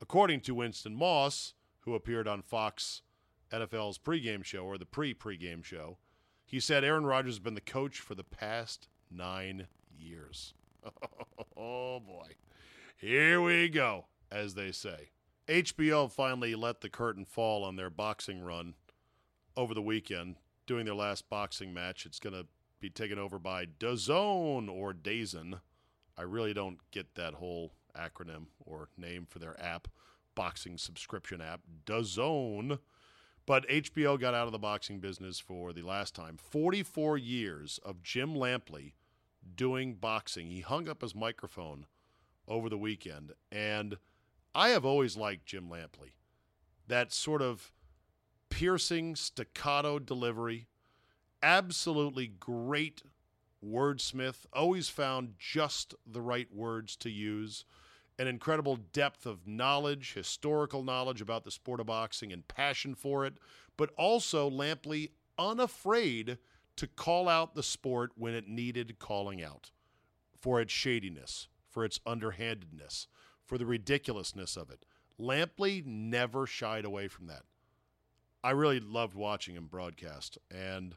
according 0.00 0.42
to 0.42 0.54
Winston 0.54 0.94
Moss, 0.94 1.54
who 1.80 1.96
appeared 1.96 2.28
on 2.28 2.42
Fox 2.42 3.02
NFL's 3.50 3.98
pregame 3.98 4.44
show 4.44 4.60
or 4.60 4.78
the 4.78 4.86
pre 4.86 5.12
pregame 5.12 5.64
show, 5.64 5.98
he 6.46 6.60
said 6.60 6.84
Aaron 6.84 7.06
Rodgers 7.06 7.32
has 7.32 7.38
been 7.40 7.54
the 7.54 7.60
coach 7.60 7.98
for 7.98 8.14
the 8.14 8.22
past 8.22 8.86
nine 9.10 9.66
years. 9.98 10.54
oh 11.56 11.98
boy. 11.98 12.36
Here 12.98 13.40
we 13.40 13.68
go, 13.68 14.06
as 14.30 14.54
they 14.54 14.70
say. 14.70 15.10
HBO 15.50 16.08
finally 16.08 16.54
let 16.54 16.80
the 16.80 16.88
curtain 16.88 17.24
fall 17.24 17.64
on 17.64 17.74
their 17.74 17.90
boxing 17.90 18.40
run 18.40 18.74
over 19.56 19.74
the 19.74 19.82
weekend, 19.82 20.36
doing 20.64 20.84
their 20.84 20.94
last 20.94 21.28
boxing 21.28 21.74
match. 21.74 22.06
It's 22.06 22.20
going 22.20 22.34
to 22.34 22.46
be 22.78 22.88
taken 22.88 23.18
over 23.18 23.36
by 23.36 23.66
DAZN 23.66 24.70
or 24.70 24.94
DAZN. 24.94 25.60
I 26.16 26.22
really 26.22 26.54
don't 26.54 26.78
get 26.92 27.16
that 27.16 27.34
whole 27.34 27.72
acronym 27.96 28.46
or 28.64 28.90
name 28.96 29.26
for 29.28 29.40
their 29.40 29.60
app, 29.60 29.88
boxing 30.36 30.78
subscription 30.78 31.40
app, 31.40 31.62
DAZN. 31.84 32.78
But 33.44 33.68
HBO 33.68 34.20
got 34.20 34.34
out 34.34 34.46
of 34.46 34.52
the 34.52 34.58
boxing 34.58 35.00
business 35.00 35.40
for 35.40 35.72
the 35.72 35.82
last 35.82 36.14
time. 36.14 36.36
44 36.36 37.18
years 37.18 37.80
of 37.84 38.04
Jim 38.04 38.34
Lampley 38.34 38.92
doing 39.56 39.94
boxing. 39.94 40.46
He 40.46 40.60
hung 40.60 40.88
up 40.88 41.02
his 41.02 41.16
microphone 41.16 41.86
over 42.46 42.68
the 42.68 42.78
weekend. 42.78 43.32
And 43.50 43.96
I 44.54 44.70
have 44.70 44.84
always 44.84 45.16
liked 45.16 45.46
Jim 45.46 45.68
Lampley. 45.68 46.12
That 46.88 47.12
sort 47.12 47.40
of 47.40 47.72
piercing 48.48 49.14
staccato 49.14 49.98
delivery, 49.98 50.66
absolutely 51.42 52.26
great 52.26 53.02
wordsmith, 53.64 54.46
always 54.52 54.88
found 54.88 55.34
just 55.38 55.94
the 56.04 56.20
right 56.20 56.52
words 56.52 56.96
to 56.96 57.10
use, 57.10 57.64
an 58.18 58.26
incredible 58.26 58.76
depth 58.76 59.24
of 59.24 59.46
knowledge, 59.46 60.14
historical 60.14 60.82
knowledge 60.82 61.20
about 61.20 61.44
the 61.44 61.50
sport 61.50 61.78
of 61.78 61.86
boxing, 61.86 62.32
and 62.32 62.48
passion 62.48 62.94
for 62.94 63.24
it, 63.24 63.34
but 63.76 63.90
also 63.96 64.50
Lampley 64.50 65.10
unafraid 65.38 66.38
to 66.76 66.86
call 66.86 67.28
out 67.28 67.54
the 67.54 67.62
sport 67.62 68.10
when 68.16 68.34
it 68.34 68.48
needed 68.48 68.98
calling 68.98 69.42
out 69.42 69.70
for 70.36 70.60
its 70.60 70.72
shadiness, 70.72 71.48
for 71.68 71.84
its 71.84 72.00
underhandedness, 72.04 73.06
for 73.50 73.58
the 73.58 73.66
ridiculousness 73.66 74.56
of 74.56 74.70
it. 74.70 74.86
Lampley 75.18 75.84
never 75.84 76.46
shied 76.46 76.84
away 76.84 77.08
from 77.08 77.26
that. 77.26 77.42
I 78.44 78.52
really 78.52 78.78
loved 78.78 79.16
watching 79.16 79.56
him 79.56 79.66
broadcast, 79.66 80.38
and 80.52 80.94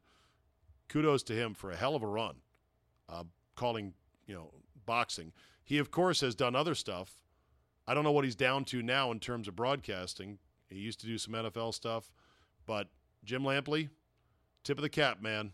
kudos 0.88 1.24
to 1.24 1.34
him 1.34 1.56
for 1.56 1.72
a 1.72 1.76
hell 1.76 1.96
of 1.96 2.04
a 2.04 2.08
run, 2.08 2.36
uh, 3.10 3.24
calling 3.56 3.96
you 4.28 4.36
know 4.36 4.52
boxing. 4.86 5.34
He 5.64 5.80
of 5.80 5.90
course 5.90 6.22
has 6.22 6.36
done 6.36 6.56
other 6.56 6.76
stuff. 6.76 7.16
I 7.88 7.96
don't 7.96 8.04
know 8.04 8.12
what 8.12 8.24
he's 8.24 8.36
down 8.36 8.66
to 8.66 8.84
now 8.84 9.10
in 9.10 9.20
terms 9.20 9.48
of 9.48 9.56
broadcasting. 9.56 10.38
He 10.70 10.78
used 10.78 11.00
to 11.00 11.08
do 11.08 11.18
some 11.18 11.34
NFL 11.34 11.74
stuff, 11.74 12.12
but 12.68 12.88
Jim 13.24 13.42
Lampley, 13.42 13.90
tip 14.64 14.78
of 14.78 14.84
the 14.84 14.90
cap, 14.90 15.24
man. 15.24 15.54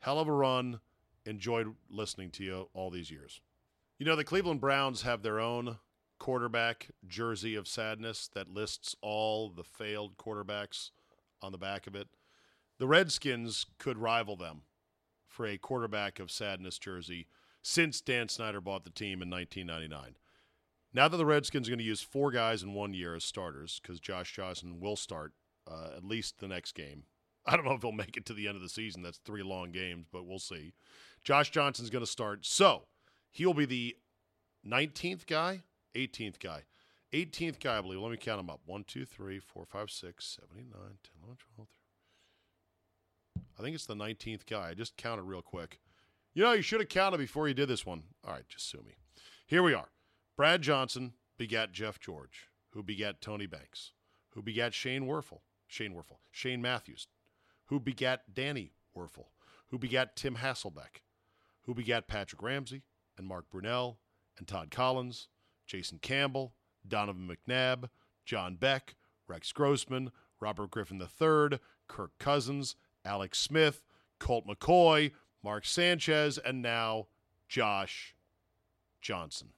Hell 0.00 0.18
of 0.18 0.26
a 0.26 0.32
run. 0.32 0.80
Enjoyed 1.24 1.72
listening 1.88 2.30
to 2.32 2.42
you 2.42 2.68
all 2.74 2.90
these 2.90 3.12
years. 3.12 3.40
You 4.00 4.06
know, 4.06 4.16
the 4.16 4.24
Cleveland 4.24 4.60
Browns 4.60 5.02
have 5.02 5.22
their 5.22 5.38
own 5.38 5.78
quarterback 6.22 6.86
jersey 7.04 7.56
of 7.56 7.66
sadness 7.66 8.30
that 8.32 8.48
lists 8.48 8.94
all 9.02 9.48
the 9.48 9.64
failed 9.64 10.16
quarterbacks 10.16 10.90
on 11.42 11.50
the 11.50 11.58
back 11.58 11.88
of 11.88 11.96
it. 11.96 12.06
The 12.78 12.86
Redskins 12.86 13.66
could 13.80 13.98
rival 13.98 14.36
them 14.36 14.60
for 15.26 15.46
a 15.46 15.58
quarterback 15.58 16.20
of 16.20 16.30
sadness 16.30 16.78
jersey 16.78 17.26
since 17.60 18.00
Dan 18.00 18.28
Snyder 18.28 18.60
bought 18.60 18.84
the 18.84 18.90
team 18.90 19.20
in 19.20 19.30
1999. 19.30 20.14
Now 20.94 21.08
that 21.08 21.16
the 21.16 21.26
Redskins 21.26 21.66
are 21.66 21.72
going 21.72 21.80
to 21.80 21.84
use 21.84 22.02
four 22.02 22.30
guys 22.30 22.62
in 22.62 22.72
one 22.72 22.94
year 22.94 23.16
as 23.16 23.24
starters, 23.24 23.80
because 23.82 23.98
Josh 23.98 24.32
Johnson 24.32 24.78
will 24.78 24.94
start 24.94 25.32
uh, 25.68 25.88
at 25.96 26.04
least 26.04 26.38
the 26.38 26.46
next 26.46 26.76
game. 26.76 27.02
I 27.44 27.56
don't 27.56 27.64
know 27.64 27.72
if 27.72 27.82
he'll 27.82 27.90
make 27.90 28.16
it 28.16 28.26
to 28.26 28.32
the 28.32 28.46
end 28.46 28.54
of 28.54 28.62
the 28.62 28.68
season. 28.68 29.02
That's 29.02 29.18
three 29.18 29.42
long 29.42 29.72
games, 29.72 30.06
but 30.12 30.24
we'll 30.24 30.38
see. 30.38 30.72
Josh 31.24 31.50
Johnson's 31.50 31.90
going 31.90 32.04
to 32.04 32.10
start. 32.10 32.46
So 32.46 32.84
he'll 33.32 33.54
be 33.54 33.64
the 33.64 33.96
19th 34.64 35.26
guy, 35.26 35.62
18th 35.94 36.38
guy. 36.38 36.62
18th 37.12 37.60
guy, 37.60 37.78
I 37.78 37.80
believe. 37.80 38.00
Let 38.00 38.10
me 38.10 38.16
count 38.16 38.38
them 38.38 38.50
up 38.50 38.60
1, 38.66 38.84
2, 38.84 39.04
3, 39.04 39.38
4, 39.38 39.66
5, 39.66 39.90
6, 39.90 40.24
7, 40.24 40.48
8, 40.56 40.56
9, 40.56 40.70
10, 40.72 40.78
11, 41.22 41.36
12, 41.56 41.68
13. 41.68 41.68
I 43.58 43.62
think 43.62 43.74
it's 43.74 43.86
the 43.86 43.94
19th 43.94 44.46
guy. 44.48 44.70
I 44.70 44.74
just 44.74 44.96
counted 44.96 45.22
real 45.22 45.42
quick. 45.42 45.80
You 46.34 46.42
know, 46.42 46.52
you 46.52 46.62
should 46.62 46.80
have 46.80 46.88
counted 46.88 47.18
before 47.18 47.48
you 47.48 47.54
did 47.54 47.68
this 47.68 47.84
one. 47.84 48.04
All 48.26 48.32
right, 48.32 48.48
just 48.48 48.68
sue 48.70 48.82
me. 48.86 48.94
Here 49.46 49.62
we 49.62 49.74
are. 49.74 49.90
Brad 50.36 50.62
Johnson 50.62 51.12
begat 51.36 51.72
Jeff 51.72 52.00
George, 52.00 52.48
who 52.70 52.82
begat 52.82 53.20
Tony 53.20 53.46
Banks, 53.46 53.92
who 54.30 54.42
begat 54.42 54.72
Shane 54.72 55.02
Wuerffel, 55.06 55.40
Shane 55.66 55.92
Wuerffel, 55.92 56.18
Shane 56.30 56.62
Matthews, 56.62 57.06
who 57.66 57.78
begat 57.78 58.32
Danny 58.32 58.72
Wuerffel, 58.96 59.26
who 59.68 59.78
begat 59.78 60.16
Tim 60.16 60.36
Hasselbeck, 60.36 61.02
who 61.62 61.74
begat 61.74 62.08
Patrick 62.08 62.42
Ramsey 62.42 62.82
and 63.18 63.26
Mark 63.26 63.50
Brunell 63.50 63.96
and 64.38 64.48
Todd 64.48 64.70
Collins, 64.70 65.28
Jason 65.66 65.98
Campbell, 66.00 66.54
Donovan 66.86 67.28
McNabb, 67.28 67.88
John 68.24 68.56
Beck, 68.56 68.96
Rex 69.28 69.52
Grossman, 69.52 70.10
Robert 70.40 70.70
Griffin 70.70 71.00
III, 71.00 71.58
Kirk 71.88 72.12
Cousins, 72.18 72.76
Alex 73.04 73.38
Smith, 73.38 73.82
Colt 74.18 74.46
McCoy, 74.46 75.12
Mark 75.42 75.64
Sanchez, 75.64 76.38
and 76.38 76.62
now 76.62 77.06
Josh 77.48 78.14
Johnson. 79.00 79.48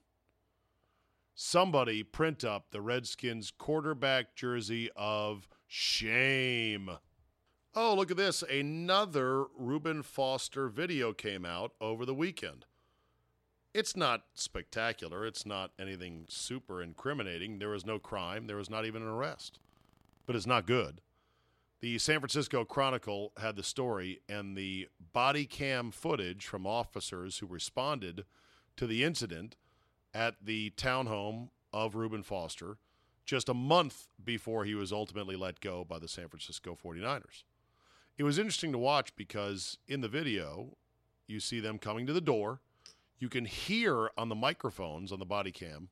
Somebody 1.34 2.02
print 2.02 2.44
up 2.44 2.70
the 2.70 2.80
Redskins 2.80 3.50
quarterback 3.50 4.36
jersey 4.36 4.88
of 4.94 5.48
shame. 5.66 6.90
Oh, 7.74 7.94
look 7.94 8.12
at 8.12 8.16
this. 8.16 8.42
Another 8.42 9.46
Reuben 9.58 10.02
Foster 10.02 10.68
video 10.68 11.12
came 11.12 11.44
out 11.44 11.72
over 11.80 12.06
the 12.06 12.14
weekend. 12.14 12.66
It's 13.74 13.96
not 13.96 14.22
spectacular. 14.34 15.26
It's 15.26 15.44
not 15.44 15.72
anything 15.80 16.26
super 16.28 16.80
incriminating. 16.80 17.58
There 17.58 17.70
was 17.70 17.84
no 17.84 17.98
crime. 17.98 18.46
There 18.46 18.56
was 18.56 18.70
not 18.70 18.86
even 18.86 19.02
an 19.02 19.08
arrest. 19.08 19.58
But 20.26 20.36
it's 20.36 20.46
not 20.46 20.66
good. 20.66 21.00
The 21.80 21.98
San 21.98 22.20
Francisco 22.20 22.64
Chronicle 22.64 23.32
had 23.36 23.56
the 23.56 23.64
story, 23.64 24.20
and 24.28 24.56
the 24.56 24.88
body 25.12 25.44
cam 25.44 25.90
footage 25.90 26.46
from 26.46 26.66
officers 26.66 27.38
who 27.38 27.46
responded 27.46 28.24
to 28.76 28.86
the 28.86 29.02
incident 29.02 29.56
at 30.14 30.36
the 30.40 30.70
townhome 30.76 31.48
of 31.72 31.96
Reuben 31.96 32.22
Foster 32.22 32.78
just 33.26 33.48
a 33.48 33.54
month 33.54 34.06
before 34.22 34.64
he 34.64 34.74
was 34.74 34.92
ultimately 34.92 35.34
let 35.34 35.60
go 35.60 35.84
by 35.84 35.98
the 35.98 36.08
San 36.08 36.28
Francisco 36.28 36.78
49ers. 36.82 37.42
It 38.16 38.22
was 38.22 38.38
interesting 38.38 38.70
to 38.72 38.78
watch 38.78 39.16
because 39.16 39.78
in 39.88 40.00
the 40.00 40.08
video, 40.08 40.76
you 41.26 41.40
see 41.40 41.58
them 41.58 41.78
coming 41.78 42.06
to 42.06 42.12
the 42.12 42.20
door. 42.20 42.60
You 43.24 43.30
can 43.30 43.46
hear 43.46 44.10
on 44.18 44.28
the 44.28 44.34
microphones 44.34 45.10
on 45.10 45.18
the 45.18 45.24
body 45.24 45.50
cam 45.50 45.88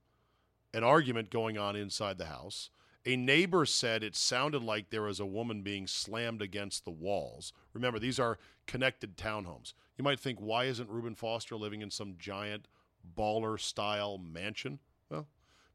an 0.74 0.85
argument 0.85 1.30
going 1.30 1.57
on 1.57 1.76
inside 1.76 2.18
the 2.18 2.26
house. 2.26 2.68
A 3.07 3.16
neighbor 3.16 3.64
said 3.64 4.03
it 4.03 4.14
sounded 4.14 4.62
like 4.62 4.91
there 4.91 5.05
was 5.05 5.18
a 5.18 5.24
woman 5.24 5.62
being 5.62 5.87
slammed 5.87 6.43
against 6.43 6.85
the 6.85 6.91
walls. 6.91 7.55
Remember, 7.72 7.99
these 7.99 8.20
are 8.20 8.39
connected 8.66 9.16
townhomes. 9.16 9.72
You 9.97 10.05
might 10.05 10.20
think, 10.20 10.41
why 10.41 10.64
isn't 10.64 10.91
Reuben 10.91 11.14
Foster 11.14 11.57
living 11.57 11.80
in 11.80 11.91
some 11.91 12.16
giant 12.18 12.68
baller 13.16 13.59
style 13.59 14.18
mansion? 14.18 14.78
Well, 15.09 15.26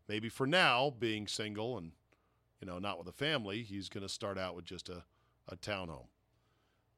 maybe 0.08 0.30
for 0.30 0.46
now, 0.46 0.92
being 0.92 1.26
single 1.26 1.76
and 1.76 1.94
you 2.62 2.68
know 2.68 2.78
not 2.78 3.00
with 3.00 3.08
a 3.08 3.12
family, 3.12 3.64
he's 3.64 3.90
going 3.90 4.04
to 4.04 4.14
start 4.14 4.38
out 4.38 4.56
with 4.56 4.66
just 4.66 4.90
a, 4.90 5.06
a 5.50 5.56
townhome. 5.56 6.10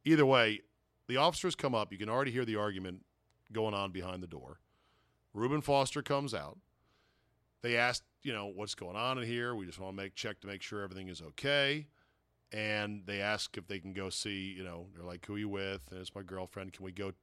Either 0.03 0.25
way, 0.25 0.59
the 1.07 1.15
officers 1.15 1.55
come 1.55 1.73
up. 1.73 1.93
You 1.93 1.97
can 1.97 2.09
already 2.09 2.31
hear 2.31 2.43
the 2.43 2.57
argument 2.57 3.05
going 3.51 3.73
on 3.73 3.91
behind 3.91 4.23
the 4.23 4.27
door. 4.27 4.59
Reuben 5.33 5.61
Foster 5.61 6.01
comes 6.01 6.33
out. 6.33 6.57
They 7.61 7.77
ask, 7.77 8.03
you 8.23 8.33
know, 8.33 8.47
what's 8.47 8.75
going 8.75 8.95
on 8.95 9.17
in 9.17 9.25
here. 9.25 9.53
We 9.55 9.65
just 9.65 9.79
want 9.79 9.95
to 9.95 10.01
make 10.01 10.15
check 10.15 10.39
to 10.41 10.47
make 10.47 10.61
sure 10.61 10.81
everything 10.81 11.09
is 11.09 11.21
okay. 11.21 11.87
And 12.51 13.03
they 13.05 13.21
ask 13.21 13.57
if 13.57 13.67
they 13.67 13.79
can 13.79 13.93
go 13.93 14.09
see, 14.09 14.53
you 14.57 14.63
know, 14.63 14.87
they're 14.95 15.05
like, 15.05 15.25
who 15.25 15.35
are 15.35 15.39
you 15.39 15.49
with? 15.49 15.87
And 15.91 15.99
it's 15.99 16.15
my 16.15 16.23
girlfriend. 16.23 16.73
Can 16.73 16.83
we 16.83 16.91
go, 16.91 17.13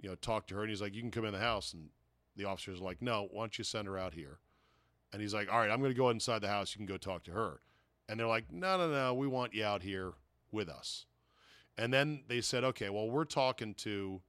you 0.00 0.08
know, 0.08 0.14
talk 0.16 0.46
to 0.48 0.56
her? 0.56 0.62
And 0.62 0.70
he's 0.70 0.82
like, 0.82 0.94
you 0.94 1.00
can 1.00 1.10
come 1.10 1.24
in 1.24 1.32
the 1.32 1.38
house. 1.38 1.72
And 1.72 1.88
the 2.36 2.44
officers 2.44 2.80
are 2.80 2.84
like, 2.84 3.00
no, 3.00 3.28
why 3.30 3.42
don't 3.42 3.56
you 3.56 3.64
send 3.64 3.88
her 3.88 3.96
out 3.96 4.14
here? 4.14 4.40
And 5.12 5.22
he's 5.22 5.32
like, 5.32 5.50
all 5.50 5.58
right, 5.58 5.70
I'm 5.70 5.80
going 5.80 5.92
to 5.92 5.98
go 5.98 6.10
inside 6.10 6.42
the 6.42 6.48
house. 6.48 6.74
You 6.74 6.78
can 6.78 6.86
go 6.86 6.98
talk 6.98 7.24
to 7.24 7.32
her. 7.32 7.60
And 8.08 8.20
they're 8.20 8.26
like, 8.26 8.52
no, 8.52 8.76
no, 8.76 8.90
no, 8.90 9.14
we 9.14 9.26
want 9.26 9.54
you 9.54 9.64
out 9.64 9.82
here 9.82 10.12
with 10.52 10.68
us. 10.68 11.06
And 11.78 11.92
then 11.92 12.24
they 12.28 12.40
said, 12.40 12.64
okay, 12.64 12.90
well, 12.90 13.08
we're 13.08 13.24
talking 13.24 13.74
to 13.74 14.20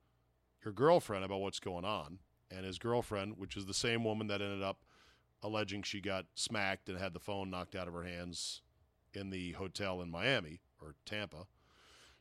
your 0.63 0.73
girlfriend 0.73 1.23
about 1.23 1.41
what's 1.41 1.59
going 1.59 1.85
on. 1.85 2.19
And 2.51 2.65
his 2.65 2.79
girlfriend, 2.79 3.37
which 3.37 3.55
is 3.55 3.65
the 3.65 3.73
same 3.73 4.03
woman 4.03 4.27
that 4.27 4.41
ended 4.41 4.63
up 4.63 4.83
alleging 5.43 5.83
she 5.83 6.01
got 6.01 6.25
smacked 6.35 6.89
and 6.89 6.97
had 6.97 7.13
the 7.13 7.19
phone 7.19 7.49
knocked 7.49 7.75
out 7.75 7.87
of 7.87 7.93
her 7.93 8.03
hands 8.03 8.61
in 9.13 9.29
the 9.29 9.53
hotel 9.53 10.01
in 10.01 10.09
Miami 10.09 10.61
or 10.81 10.95
Tampa, 11.05 11.45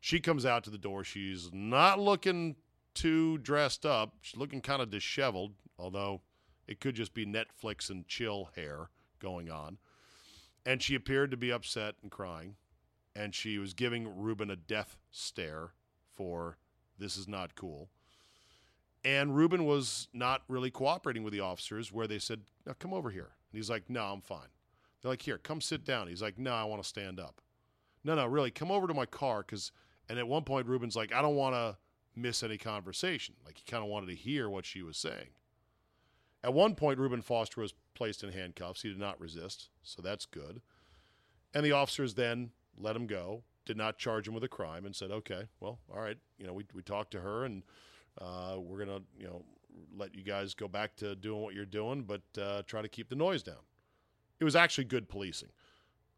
she 0.01 0.21
comes 0.21 0.45
out 0.45 0.65
to 0.65 0.71
the 0.71 0.79
door. 0.79 1.03
She's 1.03 1.51
not 1.53 1.99
looking 1.99 2.57
too 2.95 3.39
dressed 3.39 3.87
up. 3.87 4.15
She's 4.21 4.39
looking 4.39 4.61
kind 4.61 4.83
of 4.83 4.91
disheveled, 4.91 5.55
although 5.79 6.21
it 6.67 6.81
could 6.81 6.95
just 6.95 7.15
be 7.15 7.27
Netflix 7.27 7.91
and 7.91 8.07
chill 8.07 8.51
hair 8.55 8.91
going 9.19 9.51
on. 9.51 9.79
And 10.67 10.83
she 10.83 10.95
appeared 10.95 11.31
to 11.31 11.37
be 11.37 11.51
upset 11.51 11.95
and 12.03 12.11
crying. 12.11 12.57
And 13.17 13.35
she 13.35 13.59
was 13.59 13.75
giving 13.75 14.21
Reuben 14.21 14.51
a 14.51 14.57
death 14.57 14.97
stare 15.11 15.73
for 16.15 16.59
this 16.99 17.17
is 17.17 17.27
not 17.27 17.55
cool. 17.55 17.89
And 19.05 19.37
Reuben 19.37 19.65
was 19.65 20.09
not 20.13 20.43
really 20.49 20.71
cooperating 20.71 21.23
with 21.23 21.33
the 21.33 21.41
officers, 21.41 21.93
where 21.93 22.07
they 22.07 22.19
said, 22.19 22.41
now 22.67 22.75
come 22.79 22.93
over 22.93 23.11
here. 23.11 23.31
And 23.53 23.59
he's 23.59 23.71
like, 23.71 23.89
no, 23.89 24.05
I'm 24.05 24.21
fine. 24.21 24.49
They're 25.01 25.11
like, 25.11 25.23
here, 25.23 25.39
come 25.39 25.61
sit 25.61 25.85
down. 25.85 26.09
He's 26.09 26.23
like, 26.23 26.39
no, 26.39 26.53
I 26.53 26.65
want 26.65 26.83
to 26.83 26.89
stand 26.89 27.21
up. 27.21 27.41
No, 28.03 28.15
no, 28.15 28.27
really, 28.27 28.51
come 28.51 28.71
over 28.71 28.87
to 28.87 28.95
my 28.95 29.07
car. 29.07 29.43
Cause, 29.43 29.71
and 30.09 30.19
at 30.19 30.27
one 30.27 30.43
point, 30.43 30.67
Reuben's 30.67 30.97
like, 30.97 31.13
I 31.13 31.23
don't 31.23 31.37
want 31.37 31.55
to 31.55 31.77
miss 32.17 32.43
any 32.43 32.59
conversation. 32.59 33.37
Like 33.45 33.59
he 33.59 33.71
kind 33.71 33.85
of 33.85 33.89
wanted 33.89 34.07
to 34.07 34.15
hear 34.15 34.51
what 34.51 34.67
she 34.67 34.83
was 34.83 34.97
saying. 34.97 35.29
At 36.43 36.55
one 36.55 36.75
point, 36.75 36.99
Reuben 36.99 37.23
Foster 37.23 37.61
was 37.61 37.75
placed 37.95 38.23
in 38.23 38.33
handcuffs. 38.33 38.83
He 38.83 38.89
did 38.89 38.99
not 38.99 39.21
resist, 39.21 39.69
so 39.83 40.03
that's 40.03 40.27
good. 40.27 40.61
And 41.55 41.65
the 41.65 41.73
officers 41.73 42.15
then 42.15 42.51
let 42.79 42.95
him 42.95 43.07
go, 43.07 43.43
did 43.67 43.77
not 43.77 43.99
charge 43.99 44.29
him 44.29 44.35
with 44.35 44.45
a 44.45 44.49
crime, 44.49 44.87
and 44.87 44.95
said, 44.95 45.11
okay, 45.11 45.45
well, 45.61 45.81
all 45.93 46.01
right, 46.01 46.17
you 46.39 46.47
know, 46.47 46.53
we, 46.53 46.65
we 46.75 46.83
talked 46.83 47.11
to 47.13 47.21
her 47.21 47.45
and 47.45 47.65
uh, 48.21 48.57
we're 48.59 48.85
to, 48.85 49.03
you 49.19 49.27
know, 49.27 49.45
let 49.97 50.15
you 50.15 50.23
guys 50.23 50.55
go 50.55 50.69
back 50.69 50.97
to 50.97 51.15
doing 51.15 51.43
what 51.43 51.55
you're 51.55 51.65
doing, 51.65 52.03
but 52.03 52.23
uh, 52.41 52.63
try 52.67 52.83
to 52.83 52.89
keep 52.89 53.09
the 53.09 53.15
noise 53.17 53.43
down. 53.43 53.63
It 54.41 54.45
was 54.45 54.57
actually 54.57 54.85
good 54.85 55.09
policing. 55.09 55.51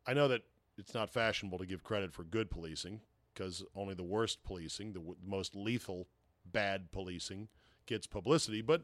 I 0.07 0.15
know 0.15 0.29
that 0.29 0.43
it's 0.79 0.95
not 0.95 1.11
fashionable 1.11 1.59
to 1.59 1.67
give 1.67 1.83
credit 1.83 2.13
for 2.13 2.25
good 2.25 2.51
policing 2.51 3.01
because 3.33 3.63
only 3.75 3.95
the 3.95 4.03
worst 4.03 4.43
policing, 4.45 4.93
the 4.93 4.99
w- 5.01 5.17
most 5.25 5.55
lethal 5.55 6.09
bad 6.45 6.91
policing, 6.91 7.49
gets 7.87 8.07
publicity. 8.07 8.63
But, 8.63 8.83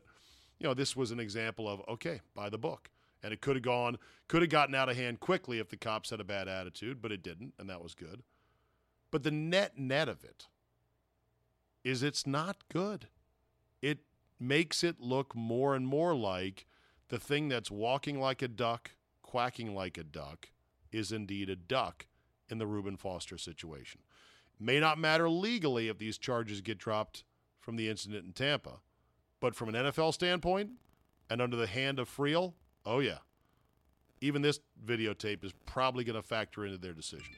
you 0.58 0.66
know, 0.66 0.74
this 0.74 0.96
was 0.96 1.10
an 1.10 1.20
example 1.20 1.68
of, 1.68 1.80
okay, 1.88 2.20
by 2.34 2.48
the 2.48 2.58
book. 2.58 2.90
And 3.22 3.32
it 3.32 3.40
could 3.40 3.56
have 3.56 3.62
gone, 3.62 3.98
could 4.28 4.42
have 4.42 4.50
gotten 4.50 4.74
out 4.74 4.88
of 4.88 4.96
hand 4.96 5.20
quickly 5.20 5.58
if 5.58 5.68
the 5.68 5.76
cops 5.76 6.10
had 6.10 6.20
a 6.20 6.24
bad 6.24 6.48
attitude, 6.48 7.00
but 7.00 7.12
it 7.12 7.22
didn't, 7.22 7.54
and 7.58 7.68
that 7.68 7.82
was 7.82 7.94
good. 7.94 8.22
But 9.10 9.22
the 9.22 9.30
net 9.30 9.78
net 9.78 10.08
of 10.08 10.22
it 10.22 10.46
is 11.86 12.02
it's 12.02 12.26
not 12.26 12.56
good. 12.68 13.06
It 13.80 14.00
makes 14.40 14.82
it 14.82 15.00
look 15.00 15.36
more 15.36 15.76
and 15.76 15.86
more 15.86 16.16
like 16.16 16.66
the 17.10 17.18
thing 17.20 17.48
that's 17.48 17.70
walking 17.70 18.18
like 18.18 18.42
a 18.42 18.48
duck, 18.48 18.90
quacking 19.22 19.72
like 19.72 19.96
a 19.96 20.02
duck, 20.02 20.50
is 20.90 21.12
indeed 21.12 21.48
a 21.48 21.54
duck 21.54 22.06
in 22.48 22.58
the 22.58 22.66
Reuben 22.66 22.96
Foster 22.96 23.38
situation. 23.38 24.00
May 24.58 24.80
not 24.80 24.98
matter 24.98 25.30
legally 25.30 25.86
if 25.86 25.98
these 25.98 26.18
charges 26.18 26.60
get 26.60 26.76
dropped 26.76 27.22
from 27.60 27.76
the 27.76 27.88
incident 27.88 28.26
in 28.26 28.32
Tampa, 28.32 28.80
but 29.38 29.54
from 29.54 29.68
an 29.68 29.76
NFL 29.76 30.12
standpoint 30.12 30.70
and 31.30 31.40
under 31.40 31.56
the 31.56 31.68
hand 31.68 32.00
of 32.00 32.10
Friel, 32.10 32.54
oh 32.84 32.98
yeah. 32.98 33.18
Even 34.20 34.42
this 34.42 34.58
videotape 34.84 35.44
is 35.44 35.52
probably 35.66 36.02
going 36.02 36.20
to 36.20 36.26
factor 36.26 36.64
into 36.64 36.78
their 36.78 36.94
decision. 36.94 37.34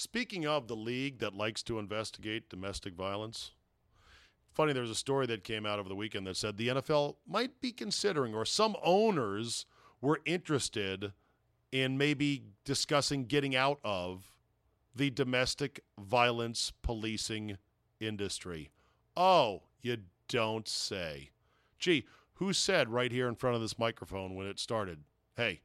Speaking 0.00 0.46
of 0.46 0.66
the 0.66 0.76
league 0.76 1.18
that 1.18 1.34
likes 1.34 1.62
to 1.64 1.78
investigate 1.78 2.48
domestic 2.48 2.94
violence, 2.94 3.50
funny, 4.50 4.72
there's 4.72 4.88
a 4.88 4.94
story 4.94 5.26
that 5.26 5.44
came 5.44 5.66
out 5.66 5.78
over 5.78 5.90
the 5.90 5.94
weekend 5.94 6.26
that 6.26 6.38
said 6.38 6.56
the 6.56 6.68
NFL 6.68 7.16
might 7.28 7.60
be 7.60 7.70
considering, 7.70 8.34
or 8.34 8.46
some 8.46 8.76
owners 8.82 9.66
were 10.00 10.22
interested 10.24 11.12
in 11.70 11.98
maybe 11.98 12.44
discussing 12.64 13.26
getting 13.26 13.54
out 13.54 13.78
of 13.84 14.32
the 14.96 15.10
domestic 15.10 15.84
violence 15.98 16.72
policing 16.80 17.58
industry. 18.00 18.70
Oh, 19.18 19.64
you 19.82 19.98
don't 20.28 20.66
say. 20.66 21.28
Gee, 21.78 22.06
who 22.36 22.54
said 22.54 22.88
right 22.88 23.12
here 23.12 23.28
in 23.28 23.34
front 23.34 23.54
of 23.54 23.60
this 23.60 23.78
microphone 23.78 24.34
when 24.34 24.46
it 24.46 24.58
started, 24.58 25.00
hey, 25.36 25.60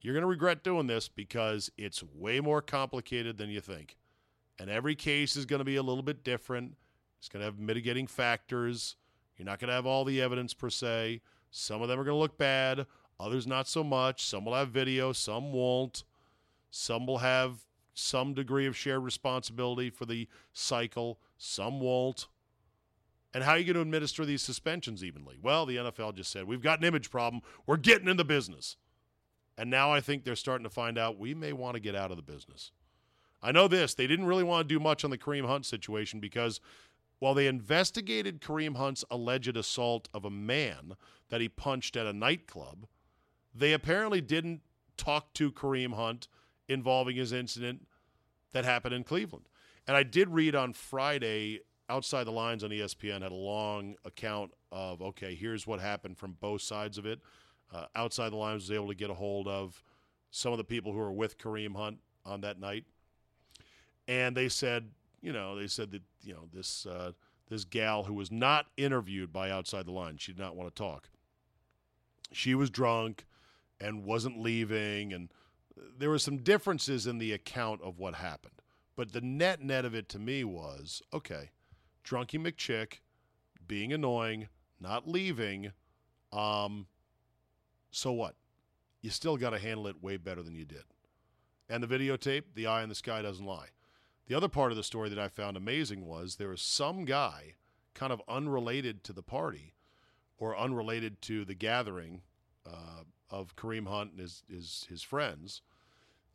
you're 0.00 0.14
going 0.14 0.22
to 0.22 0.28
regret 0.28 0.62
doing 0.62 0.86
this 0.86 1.08
because 1.08 1.70
it's 1.76 2.02
way 2.02 2.40
more 2.40 2.62
complicated 2.62 3.36
than 3.38 3.50
you 3.50 3.60
think. 3.60 3.96
And 4.58 4.70
every 4.70 4.94
case 4.94 5.36
is 5.36 5.46
going 5.46 5.58
to 5.58 5.64
be 5.64 5.76
a 5.76 5.82
little 5.82 6.02
bit 6.02 6.24
different. 6.24 6.76
It's 7.18 7.28
going 7.28 7.40
to 7.40 7.46
have 7.46 7.58
mitigating 7.58 8.06
factors. 8.06 8.96
You're 9.36 9.46
not 9.46 9.58
going 9.58 9.68
to 9.68 9.74
have 9.74 9.86
all 9.86 10.04
the 10.04 10.20
evidence 10.20 10.54
per 10.54 10.70
se. 10.70 11.20
Some 11.50 11.82
of 11.82 11.88
them 11.88 11.98
are 11.98 12.04
going 12.04 12.14
to 12.14 12.20
look 12.20 12.36
bad, 12.36 12.86
others 13.18 13.46
not 13.46 13.68
so 13.68 13.82
much. 13.82 14.24
Some 14.24 14.44
will 14.44 14.54
have 14.54 14.68
video, 14.68 15.12
some 15.12 15.52
won't. 15.52 16.04
Some 16.70 17.06
will 17.06 17.18
have 17.18 17.60
some 17.94 18.34
degree 18.34 18.66
of 18.66 18.76
shared 18.76 19.02
responsibility 19.02 19.90
for 19.90 20.04
the 20.04 20.28
cycle, 20.52 21.18
some 21.36 21.80
won't. 21.80 22.26
And 23.34 23.44
how 23.44 23.52
are 23.52 23.58
you 23.58 23.64
going 23.64 23.74
to 23.74 23.80
administer 23.80 24.24
these 24.24 24.42
suspensions 24.42 25.02
evenly? 25.02 25.36
Well, 25.40 25.66
the 25.66 25.76
NFL 25.76 26.14
just 26.14 26.30
said, 26.30 26.44
we've 26.44 26.62
got 26.62 26.78
an 26.78 26.84
image 26.84 27.10
problem. 27.10 27.42
We're 27.66 27.76
getting 27.76 28.08
in 28.08 28.16
the 28.16 28.24
business. 28.24 28.76
And 29.58 29.68
now 29.68 29.92
I 29.92 30.00
think 30.00 30.24
they're 30.24 30.36
starting 30.36 30.64
to 30.64 30.70
find 30.70 30.96
out 30.96 31.18
we 31.18 31.34
may 31.34 31.52
want 31.52 31.74
to 31.74 31.80
get 31.80 31.96
out 31.96 32.12
of 32.12 32.16
the 32.16 32.22
business. 32.22 32.70
I 33.42 33.52
know 33.52 33.66
this. 33.68 33.92
They 33.92 34.06
didn't 34.06 34.26
really 34.26 34.44
want 34.44 34.68
to 34.68 34.74
do 34.74 34.80
much 34.80 35.04
on 35.04 35.10
the 35.10 35.18
Kareem 35.18 35.46
Hunt 35.46 35.66
situation 35.66 36.20
because 36.20 36.60
while 37.18 37.34
they 37.34 37.48
investigated 37.48 38.40
Kareem 38.40 38.76
Hunt's 38.76 39.04
alleged 39.10 39.56
assault 39.56 40.08
of 40.14 40.24
a 40.24 40.30
man 40.30 40.94
that 41.28 41.40
he 41.40 41.48
punched 41.48 41.96
at 41.96 42.06
a 42.06 42.12
nightclub, 42.12 42.86
they 43.52 43.72
apparently 43.72 44.20
didn't 44.20 44.60
talk 44.96 45.34
to 45.34 45.50
Kareem 45.50 45.94
Hunt 45.94 46.28
involving 46.68 47.16
his 47.16 47.32
incident 47.32 47.86
that 48.52 48.64
happened 48.64 48.94
in 48.94 49.02
Cleveland. 49.02 49.48
And 49.86 49.96
I 49.96 50.04
did 50.04 50.28
read 50.28 50.54
on 50.54 50.72
Friday, 50.72 51.60
Outside 51.90 52.24
the 52.24 52.32
Lines 52.32 52.62
on 52.62 52.70
ESPN 52.70 53.22
had 53.22 53.32
a 53.32 53.34
long 53.34 53.96
account 54.04 54.52
of, 54.70 55.00
okay, 55.00 55.34
here's 55.34 55.66
what 55.66 55.80
happened 55.80 56.18
from 56.18 56.36
both 56.38 56.60
sides 56.60 56.98
of 56.98 57.06
it. 57.06 57.20
Uh, 57.72 57.86
Outside 57.94 58.30
the 58.30 58.36
Lines 58.36 58.62
was 58.62 58.70
able 58.70 58.88
to 58.88 58.94
get 58.94 59.10
a 59.10 59.14
hold 59.14 59.48
of 59.48 59.82
some 60.30 60.52
of 60.52 60.58
the 60.58 60.64
people 60.64 60.92
who 60.92 60.98
were 60.98 61.12
with 61.12 61.38
Kareem 61.38 61.76
Hunt 61.76 61.98
on 62.24 62.40
that 62.42 62.58
night. 62.58 62.84
And 64.06 64.36
they 64.36 64.48
said, 64.48 64.90
you 65.20 65.32
know, 65.32 65.56
they 65.58 65.66
said 65.66 65.90
that, 65.90 66.02
you 66.22 66.32
know, 66.32 66.48
this, 66.52 66.86
uh, 66.86 67.12
this 67.48 67.64
gal 67.64 68.04
who 68.04 68.14
was 68.14 68.30
not 68.30 68.66
interviewed 68.76 69.32
by 69.32 69.50
Outside 69.50 69.86
the 69.86 69.92
Lines, 69.92 70.22
she 70.22 70.32
did 70.32 70.40
not 70.40 70.56
want 70.56 70.74
to 70.74 70.82
talk. 70.82 71.08
She 72.32 72.54
was 72.54 72.70
drunk 72.70 73.24
and 73.80 74.04
wasn't 74.04 74.40
leaving 74.40 75.12
and– 75.12 75.32
there 75.98 76.10
were 76.10 76.18
some 76.18 76.38
differences 76.38 77.06
in 77.06 77.18
the 77.18 77.32
account 77.32 77.80
of 77.82 77.98
what 77.98 78.14
happened. 78.14 78.62
But 78.96 79.12
the 79.12 79.20
net 79.20 79.62
net 79.62 79.84
of 79.84 79.94
it 79.94 80.08
to 80.10 80.18
me 80.18 80.44
was 80.44 81.02
okay, 81.12 81.50
Drunky 82.04 82.40
McChick 82.40 83.00
being 83.66 83.92
annoying, 83.92 84.48
not 84.80 85.08
leaving. 85.08 85.72
Um, 86.32 86.86
so 87.90 88.12
what? 88.12 88.34
You 89.00 89.10
still 89.10 89.36
got 89.36 89.50
to 89.50 89.58
handle 89.58 89.86
it 89.86 90.02
way 90.02 90.16
better 90.16 90.42
than 90.42 90.54
you 90.54 90.64
did. 90.64 90.84
And 91.68 91.82
the 91.82 91.86
videotape, 91.86 92.54
the 92.54 92.66
eye 92.66 92.82
in 92.82 92.88
the 92.88 92.94
sky 92.94 93.22
doesn't 93.22 93.44
lie. 93.44 93.68
The 94.26 94.34
other 94.34 94.48
part 94.48 94.72
of 94.72 94.76
the 94.76 94.82
story 94.82 95.08
that 95.08 95.18
I 95.18 95.28
found 95.28 95.56
amazing 95.56 96.06
was 96.06 96.36
there 96.36 96.48
was 96.48 96.62
some 96.62 97.04
guy 97.04 97.54
kind 97.94 98.12
of 98.12 98.22
unrelated 98.28 99.04
to 99.04 99.12
the 99.12 99.22
party 99.22 99.74
or 100.38 100.56
unrelated 100.56 101.20
to 101.22 101.44
the 101.44 101.54
gathering 101.54 102.22
uh, 102.66 103.04
of 103.30 103.56
Kareem 103.56 103.88
Hunt 103.88 104.12
and 104.12 104.20
his, 104.20 104.42
his, 104.48 104.86
his 104.88 105.02
friends 105.02 105.62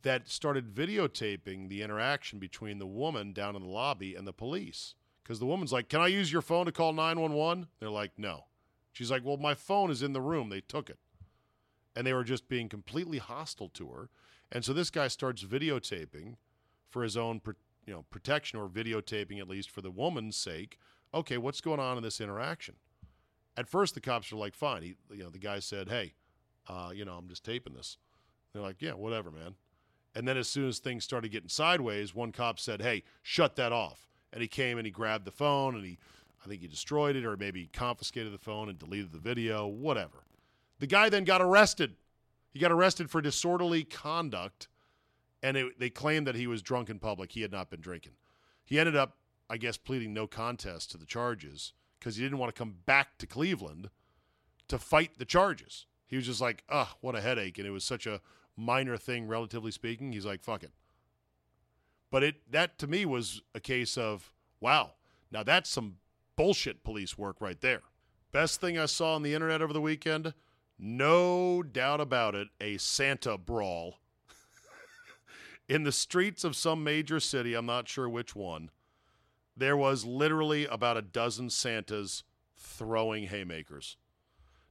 that 0.02 0.28
started 0.28 0.74
videotaping 0.74 1.68
the 1.68 1.82
interaction 1.82 2.38
between 2.38 2.78
the 2.78 2.86
woman 2.86 3.32
down 3.32 3.56
in 3.56 3.62
the 3.62 3.68
lobby 3.68 4.14
and 4.14 4.26
the 4.26 4.32
police. 4.32 4.94
Because 5.22 5.40
the 5.40 5.46
woman's 5.46 5.72
like, 5.72 5.88
Can 5.88 6.00
I 6.00 6.06
use 6.08 6.30
your 6.30 6.42
phone 6.42 6.66
to 6.66 6.72
call 6.72 6.92
911? 6.92 7.66
They're 7.80 7.88
like, 7.90 8.12
No. 8.18 8.44
She's 8.92 9.10
like, 9.10 9.24
Well, 9.24 9.38
my 9.38 9.54
phone 9.54 9.90
is 9.90 10.02
in 10.02 10.12
the 10.12 10.20
room. 10.20 10.50
They 10.50 10.60
took 10.60 10.90
it. 10.90 10.98
And 11.96 12.06
they 12.06 12.12
were 12.12 12.24
just 12.24 12.48
being 12.48 12.68
completely 12.68 13.18
hostile 13.18 13.68
to 13.70 13.88
her. 13.88 14.08
And 14.50 14.64
so 14.64 14.72
this 14.72 14.90
guy 14.90 15.08
starts 15.08 15.44
videotaping 15.44 16.36
for 16.88 17.02
his 17.02 17.16
own 17.16 17.40
you 17.86 17.92
know, 17.92 18.04
protection 18.10 18.58
or 18.58 18.68
videotaping 18.68 19.38
at 19.40 19.48
least 19.48 19.70
for 19.70 19.80
the 19.80 19.90
woman's 19.90 20.36
sake. 20.36 20.78
Okay, 21.12 21.38
what's 21.38 21.60
going 21.60 21.80
on 21.80 21.96
in 21.96 22.02
this 22.02 22.20
interaction? 22.20 22.76
At 23.56 23.68
first, 23.68 23.94
the 23.94 24.00
cops 24.00 24.32
are 24.32 24.36
like, 24.36 24.54
Fine. 24.54 24.82
He, 24.82 24.96
you 25.12 25.22
know, 25.22 25.30
the 25.30 25.38
guy 25.38 25.60
said, 25.60 25.88
Hey, 25.88 26.14
uh, 26.68 26.90
you 26.92 27.04
know, 27.04 27.14
I'm 27.14 27.28
just 27.28 27.44
taping 27.44 27.74
this. 27.74 27.98
They're 28.52 28.62
like, 28.62 28.82
Yeah, 28.82 28.92
whatever, 28.92 29.30
man. 29.30 29.54
And 30.14 30.28
then 30.28 30.36
as 30.36 30.48
soon 30.48 30.68
as 30.68 30.78
things 30.78 31.04
started 31.04 31.30
getting 31.30 31.48
sideways, 31.48 32.14
one 32.14 32.32
cop 32.32 32.60
said, 32.60 32.80
"Hey, 32.80 33.02
shut 33.22 33.56
that 33.56 33.72
off." 33.72 34.08
And 34.32 34.42
he 34.42 34.48
came 34.48 34.78
and 34.78 34.86
he 34.86 34.90
grabbed 34.90 35.24
the 35.24 35.32
phone 35.32 35.74
and 35.74 35.84
he 35.84 35.98
I 36.44 36.48
think 36.48 36.60
he 36.60 36.68
destroyed 36.68 37.16
it 37.16 37.24
or 37.24 37.36
maybe 37.36 37.68
confiscated 37.72 38.32
the 38.32 38.38
phone 38.38 38.68
and 38.68 38.78
deleted 38.78 39.12
the 39.12 39.18
video, 39.18 39.66
whatever. 39.66 40.23
The 40.78 40.86
guy 40.86 41.08
then 41.08 41.24
got 41.24 41.40
arrested. 41.40 41.96
He 42.50 42.58
got 42.58 42.72
arrested 42.72 43.10
for 43.10 43.20
disorderly 43.20 43.84
conduct 43.84 44.68
and 45.42 45.56
it, 45.56 45.78
they 45.78 45.90
claimed 45.90 46.26
that 46.26 46.36
he 46.36 46.46
was 46.46 46.62
drunk 46.62 46.88
in 46.88 46.98
public. 46.98 47.32
He 47.32 47.42
had 47.42 47.52
not 47.52 47.70
been 47.70 47.80
drinking. 47.80 48.14
He 48.64 48.78
ended 48.78 48.96
up, 48.96 49.18
I 49.50 49.58
guess, 49.58 49.76
pleading 49.76 50.14
no 50.14 50.26
contest 50.26 50.90
to 50.92 50.98
the 50.98 51.04
charges 51.04 51.74
because 51.98 52.16
he 52.16 52.22
didn't 52.22 52.38
want 52.38 52.54
to 52.54 52.58
come 52.58 52.76
back 52.86 53.18
to 53.18 53.26
Cleveland 53.26 53.90
to 54.68 54.78
fight 54.78 55.18
the 55.18 55.26
charges. 55.26 55.84
He 56.06 56.16
was 56.16 56.24
just 56.26 56.40
like, 56.40 56.64
"Ugh, 56.70 56.88
what 57.00 57.14
a 57.14 57.20
headache!" 57.20 57.58
And 57.58 57.66
it 57.66 57.72
was 57.72 57.84
such 57.84 58.06
a 58.06 58.22
minor 58.56 58.96
thing, 58.96 59.26
relatively 59.26 59.70
speaking. 59.70 60.12
He's 60.12 60.26
like, 60.26 60.42
fuck 60.42 60.62
it. 60.62 60.72
But 62.10 62.22
it 62.22 62.52
that 62.52 62.78
to 62.78 62.86
me 62.86 63.04
was 63.04 63.42
a 63.54 63.60
case 63.60 63.98
of, 63.98 64.32
wow, 64.60 64.92
now 65.30 65.42
that's 65.42 65.68
some 65.68 65.96
bullshit 66.36 66.84
police 66.84 67.18
work 67.18 67.40
right 67.40 67.60
there. 67.60 67.82
Best 68.32 68.60
thing 68.60 68.78
I 68.78 68.86
saw 68.86 69.14
on 69.14 69.22
the 69.22 69.34
internet 69.34 69.62
over 69.62 69.72
the 69.72 69.80
weekend, 69.80 70.34
no 70.78 71.62
doubt 71.62 72.00
about 72.00 72.34
it, 72.34 72.48
a 72.60 72.76
Santa 72.78 73.38
brawl. 73.38 73.98
In 75.68 75.84
the 75.84 75.92
streets 75.92 76.44
of 76.44 76.56
some 76.56 76.84
major 76.84 77.20
city, 77.20 77.54
I'm 77.54 77.66
not 77.66 77.88
sure 77.88 78.08
which 78.08 78.34
one, 78.34 78.70
there 79.56 79.76
was 79.76 80.04
literally 80.04 80.66
about 80.66 80.96
a 80.96 81.02
dozen 81.02 81.50
Santas 81.50 82.24
throwing 82.56 83.28
haymakers. 83.28 83.96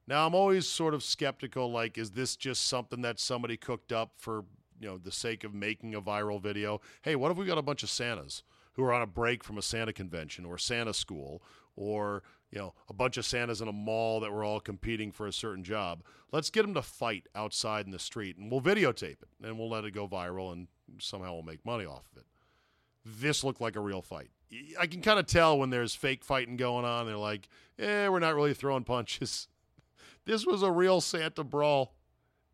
Now 0.06 0.26
I'm 0.26 0.34
always 0.34 0.68
sort 0.68 0.94
of 0.94 1.02
skeptical 1.02 1.70
like 1.72 1.96
is 1.96 2.10
this 2.10 2.36
just 2.36 2.68
something 2.68 3.02
that 3.02 3.18
somebody 3.18 3.56
cooked 3.56 3.92
up 3.92 4.12
for, 4.18 4.44
you 4.78 4.86
know, 4.86 4.98
the 4.98 5.12
sake 5.12 5.44
of 5.44 5.54
making 5.54 5.94
a 5.94 6.02
viral 6.02 6.40
video? 6.40 6.80
Hey, 7.02 7.16
what 7.16 7.30
if 7.30 7.38
we 7.38 7.46
got 7.46 7.58
a 7.58 7.62
bunch 7.62 7.82
of 7.82 7.90
Santas 7.90 8.42
who 8.74 8.84
are 8.84 8.92
on 8.92 9.02
a 9.02 9.06
break 9.06 9.42
from 9.42 9.56
a 9.56 9.62
Santa 9.62 9.92
convention 9.92 10.44
or 10.44 10.58
Santa 10.58 10.92
school 10.92 11.42
or, 11.76 12.22
you 12.54 12.60
know, 12.60 12.72
a 12.88 12.92
bunch 12.92 13.16
of 13.16 13.26
Santas 13.26 13.60
in 13.60 13.66
a 13.66 13.72
mall 13.72 14.20
that 14.20 14.32
were 14.32 14.44
all 14.44 14.60
competing 14.60 15.10
for 15.10 15.26
a 15.26 15.32
certain 15.32 15.64
job? 15.64 16.04
Let's 16.30 16.50
get 16.50 16.62
them 16.62 16.74
to 16.74 16.82
fight 16.82 17.26
outside 17.34 17.84
in 17.84 17.90
the 17.90 17.98
street 17.98 18.36
and 18.36 18.50
we'll 18.50 18.60
videotape 18.60 19.22
it 19.22 19.28
and 19.42 19.58
we'll 19.58 19.68
let 19.68 19.84
it 19.84 19.90
go 19.90 20.06
viral 20.06 20.52
and 20.52 20.68
somehow 21.00 21.34
we'll 21.34 21.42
make 21.42 21.66
money 21.66 21.84
off 21.84 22.04
of 22.12 22.18
it. 22.18 22.26
This 23.04 23.42
looked 23.42 23.60
like 23.60 23.74
a 23.74 23.80
real 23.80 24.02
fight. 24.02 24.30
I 24.78 24.86
can 24.86 25.02
kind 25.02 25.18
of 25.18 25.26
tell 25.26 25.58
when 25.58 25.70
there's 25.70 25.96
fake 25.96 26.24
fighting 26.24 26.56
going 26.56 26.84
on. 26.84 27.06
They're 27.06 27.16
like, 27.16 27.48
eh, 27.76 28.06
we're 28.06 28.20
not 28.20 28.36
really 28.36 28.54
throwing 28.54 28.84
punches. 28.84 29.48
This 30.26 30.46
was 30.46 30.62
a 30.62 30.70
real 30.70 31.02
Santa 31.02 31.44
brawl, 31.44 31.96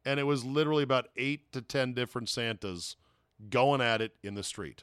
and 0.04 0.18
it 0.18 0.24
was 0.24 0.44
literally 0.44 0.82
about 0.82 1.06
eight 1.16 1.52
to 1.52 1.62
10 1.62 1.94
different 1.94 2.28
Santas 2.28 2.96
going 3.48 3.80
at 3.80 4.02
it 4.02 4.16
in 4.24 4.34
the 4.34 4.42
street. 4.42 4.82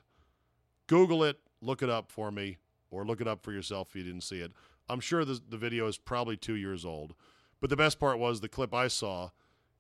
Google 0.88 1.22
it, 1.26 1.38
look 1.60 1.84
it 1.84 1.90
up 1.90 2.10
for 2.10 2.32
me. 2.32 2.60
or 2.90 3.06
look 3.06 3.20
it 3.20 3.28
up 3.28 3.44
for 3.44 3.52
yourself 3.52 3.90
if 3.90 3.98
you 3.98 4.04
didn't 4.04 4.24
see 4.24 4.40
it. 4.40 4.54
I'm 4.90 5.00
sure 5.00 5.26
the, 5.26 5.40
the 5.48 5.58
video 5.58 5.88
is 5.88 5.98
probably 5.98 6.38
two 6.38 6.56
years 6.56 6.86
old. 6.86 7.14
But 7.60 7.70
the 7.70 7.76
best 7.76 8.00
part 8.00 8.20
was 8.20 8.40
the 8.40 8.50
clip 8.50 8.74
I 8.74 8.88
saw 8.88 9.30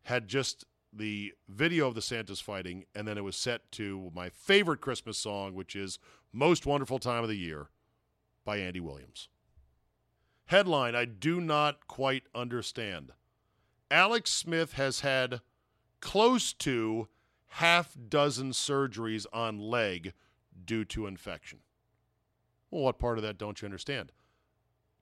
had 0.04 0.28
just 0.28 0.66
the 0.92 1.34
video 1.48 1.88
of 1.88 1.96
the 1.96 2.02
Santas 2.02 2.40
fighting, 2.40 2.86
and 2.96 3.08
then 3.08 3.18
it 3.18 3.24
was 3.24 3.36
set 3.36 3.72
to 3.74 4.12
my 4.16 4.30
favorite 4.30 4.82
Christmas 4.82 5.18
song, 5.18 5.54
which 5.54 5.76
is 5.76 6.00
Most 6.34 6.66
Wonderful 6.66 7.00
Time 7.00 7.24
of 7.24 7.30
the 7.30 7.38
Year 7.38 7.70
by 8.46 8.58
Andy 8.58 8.80
Williams. 8.80 9.30
Headline 10.46 10.96
I 10.96 11.06
do 11.06 11.42
not 11.42 11.88
quite 11.88 12.24
understand. 12.34 13.12
Alex 13.92 14.32
Smith 14.32 14.74
has 14.74 15.02
had 15.02 15.42
close 16.00 16.54
to 16.54 17.08
half 17.48 17.96
dozen 18.10 18.52
surgeries 18.52 19.26
on 19.34 19.60
leg 19.60 20.14
due 20.66 20.86
to 20.86 21.06
infection. 21.06 21.60
Well, 22.72 22.84
what 22.84 23.00
part 23.00 23.18
of 23.18 23.24
that 23.24 23.38
don't 23.38 23.62
you 23.62 23.66
understand? 23.66 24.12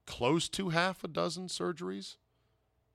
Close 0.06 0.50
to 0.50 0.70
half 0.70 1.04
a 1.04 1.08
dozen 1.08 1.48
surgeries? 1.48 2.18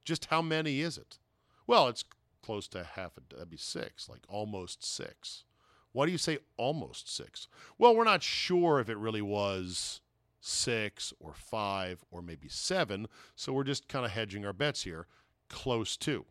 Just 0.05 0.27
how 0.27 0.43
many 0.43 0.81
is 0.81 0.97
it? 0.97 1.19
Well, 1.67 1.89
it's 1.89 2.05
close 2.43 2.69
to 2.69 2.85
half 2.85 3.17
a 3.17 3.21
that'd 3.35 3.51
be 3.51 3.57
six, 3.57 4.09
like 4.09 4.23
almost 4.29 4.85
six. 4.85 5.45
Why 5.93 6.07
do 6.07 6.13
you 6.13 6.19
say 6.19 6.39
almost 6.57 7.15
six? 7.15 7.49
Well, 7.79 7.95
we're 7.95 8.05
not 8.05 8.23
sure 8.23 8.81
if 8.81 8.89
it 8.89 8.97
really 8.97 9.23
was 9.23 10.01
six 10.41 11.13
or 11.21 11.35
five 11.35 12.05
or 12.11 12.23
maybe 12.23 12.49
seven, 12.49 13.09
so 13.35 13.53
we're 13.53 13.65
just 13.65 13.89
kind 13.89 14.05
of 14.05 14.13
hedging 14.13 14.47
our 14.47 14.53
bets 14.53 14.85
here. 14.85 15.07
Close 15.49 15.97
to. 15.99 16.27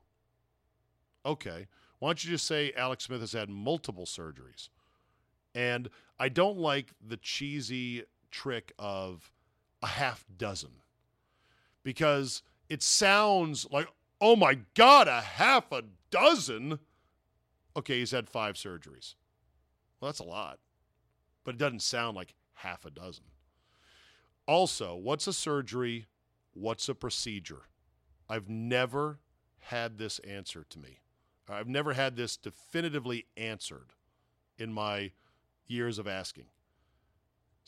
Okay. 1.26 1.68
Why 2.00 2.10
don't 2.10 2.24
you 2.24 2.32
just 2.32 2.48
say 2.48 2.72
Alex 2.78 3.06
Smith 3.06 3.20
has 3.20 3.34
had 3.34 3.50
multiple 3.50 4.06
surgeries? 4.06 4.70
And 5.54 5.90
I 6.18 6.30
don't 6.30 6.58
like 6.58 6.94
the 7.06 7.18
cheesy 7.18 8.04
trick 8.32 8.72
of 8.80 9.32
a 9.82 9.88
half 9.88 10.26
dozen 10.38 10.72
because 11.84 12.44
it 12.70 12.84
sounds 12.84 13.68
like, 13.72 13.88
oh 14.22 14.36
my 14.36 14.60
God, 14.76 15.08
a 15.08 15.22
half 15.22 15.72
a 15.72 15.84
dozen? 16.12 16.80
Okay, 17.76 18.00
he's 18.00 18.12
had 18.12 18.30
five 18.30 18.56
surgeries. 18.56 19.16
Well, 20.00 20.10
that's 20.10 20.20
a 20.20 20.24
lot, 20.24 20.60
but 21.44 21.56
it 21.56 21.58
doesn't 21.58 21.82
sound 21.82 22.16
like 22.16 22.36
half 22.54 22.86
a 22.86 22.90
dozen. 22.90 23.26
Also, 24.48 24.96
what's 24.96 25.28
a 25.28 25.34
surgery? 25.34 26.08
What's 26.54 26.90
a 26.90 26.96
procedure? 26.96 27.64
I've 28.28 28.50
never 28.50 29.20
had 29.60 29.98
this 29.98 30.20
answer 30.20 30.66
to 30.70 30.80
me. 30.80 31.00
I've 31.48 31.68
never 31.68 31.94
had 31.94 32.16
this 32.16 32.38
definitively 32.38 33.26
answered 33.36 33.94
in 34.58 34.72
my 34.72 35.12
years 35.68 35.98
of 36.00 36.08
asking. 36.08 36.46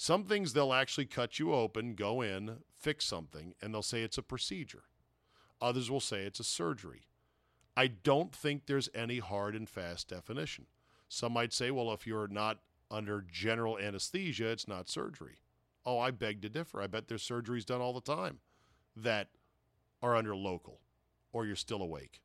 Some 0.01 0.23
things 0.23 0.53
they'll 0.53 0.73
actually 0.73 1.05
cut 1.05 1.37
you 1.37 1.53
open, 1.53 1.93
go 1.93 2.21
in, 2.21 2.63
fix 2.75 3.05
something, 3.05 3.53
and 3.61 3.71
they'll 3.71 3.83
say 3.83 4.01
it's 4.01 4.17
a 4.17 4.23
procedure. 4.23 4.85
Others 5.61 5.91
will 5.91 5.99
say 5.99 6.23
it's 6.23 6.39
a 6.39 6.43
surgery. 6.43 7.03
I 7.77 7.85
don't 7.85 8.33
think 8.33 8.65
there's 8.65 8.89
any 8.95 9.19
hard 9.19 9.55
and 9.55 9.69
fast 9.69 10.07
definition. 10.07 10.65
Some 11.07 11.33
might 11.33 11.53
say, 11.53 11.69
well, 11.69 11.93
if 11.93 12.07
you're 12.07 12.27
not 12.27 12.61
under 12.89 13.23
general 13.31 13.77
anesthesia, 13.77 14.47
it's 14.47 14.67
not 14.67 14.89
surgery. 14.89 15.35
Oh, 15.85 15.99
I 15.99 16.09
beg 16.09 16.41
to 16.41 16.49
differ. 16.49 16.81
I 16.81 16.87
bet 16.87 17.07
there's 17.07 17.21
surgeries 17.21 17.67
done 17.67 17.79
all 17.79 17.93
the 17.93 18.01
time 18.01 18.39
that 18.95 19.27
are 20.01 20.15
under 20.15 20.35
local 20.35 20.79
or 21.31 21.45
you're 21.45 21.55
still 21.55 21.83
awake. 21.83 22.23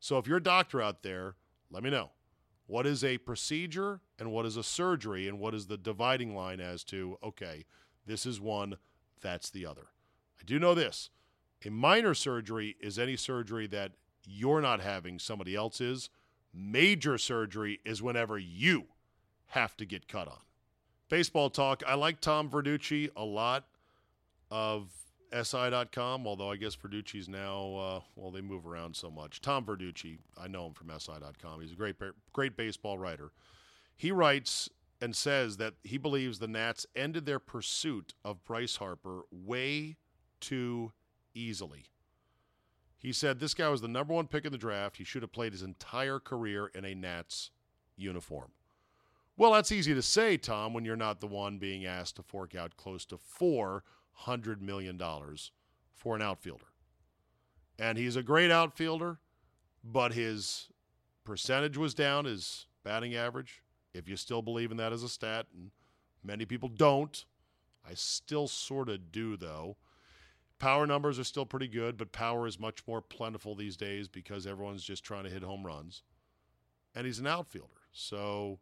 So 0.00 0.18
if 0.18 0.26
you're 0.26 0.38
a 0.38 0.42
doctor 0.42 0.82
out 0.82 1.04
there, 1.04 1.36
let 1.70 1.84
me 1.84 1.90
know. 1.90 2.10
What 2.72 2.86
is 2.86 3.04
a 3.04 3.18
procedure 3.18 4.00
and 4.18 4.32
what 4.32 4.46
is 4.46 4.56
a 4.56 4.62
surgery 4.62 5.28
and 5.28 5.38
what 5.38 5.54
is 5.54 5.66
the 5.66 5.76
dividing 5.76 6.34
line 6.34 6.58
as 6.58 6.82
to, 6.84 7.18
okay, 7.22 7.66
this 8.06 8.24
is 8.24 8.40
one, 8.40 8.78
that's 9.20 9.50
the 9.50 9.66
other. 9.66 9.88
I 10.40 10.44
do 10.46 10.58
know 10.58 10.74
this. 10.74 11.10
A 11.66 11.68
minor 11.68 12.14
surgery 12.14 12.76
is 12.80 12.98
any 12.98 13.14
surgery 13.14 13.66
that 13.66 13.92
you're 14.26 14.62
not 14.62 14.80
having, 14.80 15.18
somebody 15.18 15.54
else 15.54 15.82
is. 15.82 16.08
Major 16.54 17.18
surgery 17.18 17.80
is 17.84 18.00
whenever 18.00 18.38
you 18.38 18.84
have 19.48 19.76
to 19.76 19.84
get 19.84 20.08
cut 20.08 20.26
on. 20.26 20.40
Baseball 21.10 21.50
talk. 21.50 21.82
I 21.86 21.92
like 21.92 22.22
Tom 22.22 22.48
Verducci 22.48 23.10
a 23.14 23.22
lot 23.22 23.66
of 24.50 24.90
SI.com, 25.32 26.26
although 26.26 26.50
I 26.50 26.56
guess 26.56 26.76
Verducci's 26.76 27.28
now, 27.28 27.74
uh, 27.74 28.00
well, 28.16 28.30
they 28.30 28.40
move 28.40 28.66
around 28.66 28.96
so 28.96 29.10
much. 29.10 29.40
Tom 29.40 29.64
Verducci, 29.64 30.18
I 30.36 30.48
know 30.48 30.66
him 30.66 30.74
from 30.74 30.90
SI.com. 30.96 31.60
He's 31.60 31.72
a 31.72 31.76
great, 31.76 31.96
great 32.32 32.56
baseball 32.56 32.98
writer. 32.98 33.32
He 33.96 34.12
writes 34.12 34.68
and 35.00 35.16
says 35.16 35.56
that 35.56 35.74
he 35.82 35.98
believes 35.98 36.38
the 36.38 36.48
Nats 36.48 36.86
ended 36.94 37.26
their 37.26 37.38
pursuit 37.38 38.14
of 38.24 38.44
Bryce 38.44 38.76
Harper 38.76 39.22
way 39.30 39.96
too 40.40 40.92
easily. 41.34 41.86
He 42.96 43.12
said 43.12 43.40
this 43.40 43.54
guy 43.54 43.68
was 43.68 43.80
the 43.80 43.88
number 43.88 44.14
one 44.14 44.28
pick 44.28 44.44
in 44.44 44.52
the 44.52 44.58
draft. 44.58 44.98
He 44.98 45.04
should 45.04 45.22
have 45.22 45.32
played 45.32 45.52
his 45.52 45.62
entire 45.62 46.20
career 46.20 46.70
in 46.72 46.84
a 46.84 46.94
Nats 46.94 47.50
uniform. 47.96 48.52
Well, 49.36 49.52
that's 49.52 49.72
easy 49.72 49.92
to 49.94 50.02
say, 50.02 50.36
Tom, 50.36 50.72
when 50.72 50.84
you're 50.84 50.94
not 50.94 51.20
the 51.20 51.26
one 51.26 51.58
being 51.58 51.84
asked 51.84 52.16
to 52.16 52.22
fork 52.22 52.54
out 52.54 52.76
close 52.76 53.04
to 53.06 53.16
$400 54.26 54.60
million 54.60 55.00
for 55.94 56.16
an 56.16 56.22
outfielder. 56.22 56.66
And 57.78 57.98
he's 57.98 58.16
a 58.16 58.22
great 58.22 58.50
outfielder, 58.50 59.18
but 59.82 60.12
his 60.12 60.68
percentage 61.24 61.76
was 61.76 61.94
down, 61.94 62.24
his 62.24 62.66
batting 62.84 63.14
average, 63.14 63.62
if 63.94 64.08
you 64.08 64.16
still 64.16 64.42
believe 64.42 64.70
in 64.70 64.76
that 64.76 64.92
as 64.92 65.02
a 65.02 65.08
stat. 65.08 65.46
And 65.54 65.70
many 66.22 66.44
people 66.44 66.68
don't. 66.68 67.24
I 67.88 67.94
still 67.94 68.46
sort 68.46 68.88
of 68.88 69.10
do, 69.10 69.36
though. 69.36 69.76
Power 70.58 70.86
numbers 70.86 71.18
are 71.18 71.24
still 71.24 71.46
pretty 71.46 71.66
good, 71.66 71.96
but 71.96 72.12
power 72.12 72.46
is 72.46 72.60
much 72.60 72.86
more 72.86 73.00
plentiful 73.00 73.56
these 73.56 73.76
days 73.76 74.06
because 74.06 74.46
everyone's 74.46 74.84
just 74.84 75.02
trying 75.02 75.24
to 75.24 75.30
hit 75.30 75.42
home 75.42 75.66
runs. 75.66 76.02
And 76.94 77.04
he's 77.04 77.18
an 77.18 77.26
outfielder. 77.26 77.80
So 77.90 78.60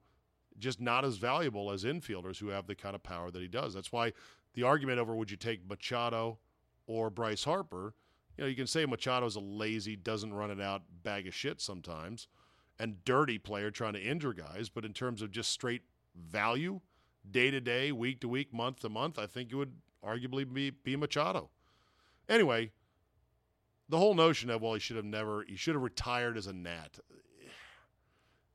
just 0.58 0.80
not 0.80 1.04
as 1.04 1.16
valuable 1.16 1.70
as 1.70 1.84
infielders 1.84 2.38
who 2.38 2.48
have 2.48 2.66
the 2.66 2.74
kind 2.74 2.94
of 2.94 3.02
power 3.02 3.30
that 3.30 3.42
he 3.42 3.48
does. 3.48 3.74
That's 3.74 3.92
why 3.92 4.12
the 4.54 4.62
argument 4.62 4.98
over 4.98 5.14
would 5.14 5.30
you 5.30 5.36
take 5.36 5.68
Machado 5.68 6.38
or 6.86 7.10
Bryce 7.10 7.44
Harper, 7.44 7.94
you 8.36 8.44
know, 8.44 8.48
you 8.48 8.56
can 8.56 8.66
say 8.66 8.86
Machado's 8.86 9.36
a 9.36 9.40
lazy, 9.40 9.96
doesn't 9.96 10.32
run 10.32 10.50
it 10.50 10.60
out 10.60 10.82
bag 11.02 11.26
of 11.26 11.34
shit 11.34 11.60
sometimes, 11.60 12.26
and 12.78 13.04
dirty 13.04 13.38
player 13.38 13.70
trying 13.70 13.92
to 13.92 14.00
injure 14.00 14.32
guys, 14.32 14.68
but 14.68 14.84
in 14.84 14.92
terms 14.92 15.22
of 15.22 15.30
just 15.30 15.50
straight 15.50 15.82
value, 16.16 16.80
day 17.30 17.50
to 17.50 17.60
day, 17.60 17.92
week 17.92 18.20
to 18.20 18.28
week, 18.28 18.52
month 18.52 18.80
to 18.80 18.88
month, 18.88 19.18
I 19.18 19.26
think 19.26 19.52
it 19.52 19.56
would 19.56 19.74
arguably 20.04 20.50
be, 20.50 20.70
be 20.70 20.96
Machado. 20.96 21.50
Anyway, 22.28 22.70
the 23.88 23.98
whole 23.98 24.14
notion 24.14 24.50
of 24.50 24.62
well, 24.62 24.74
he 24.74 24.80
should 24.80 24.96
have 24.96 25.04
never, 25.04 25.44
he 25.46 25.56
should 25.56 25.74
have 25.74 25.82
retired 25.82 26.36
as 26.36 26.46
a 26.46 26.52
Nat. 26.52 26.98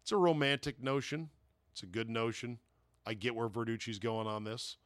It's 0.01 0.11
a 0.11 0.17
romantic 0.17 0.81
notion. 0.81 1.29
It's 1.71 1.83
a 1.83 1.87
good 1.87 2.09
notion. 2.09 2.59
I 3.05 3.13
get 3.13 3.35
where 3.35 3.49
Verducci's 3.49 3.99
going 3.99 4.27
on 4.27 4.43
this, 4.43 4.77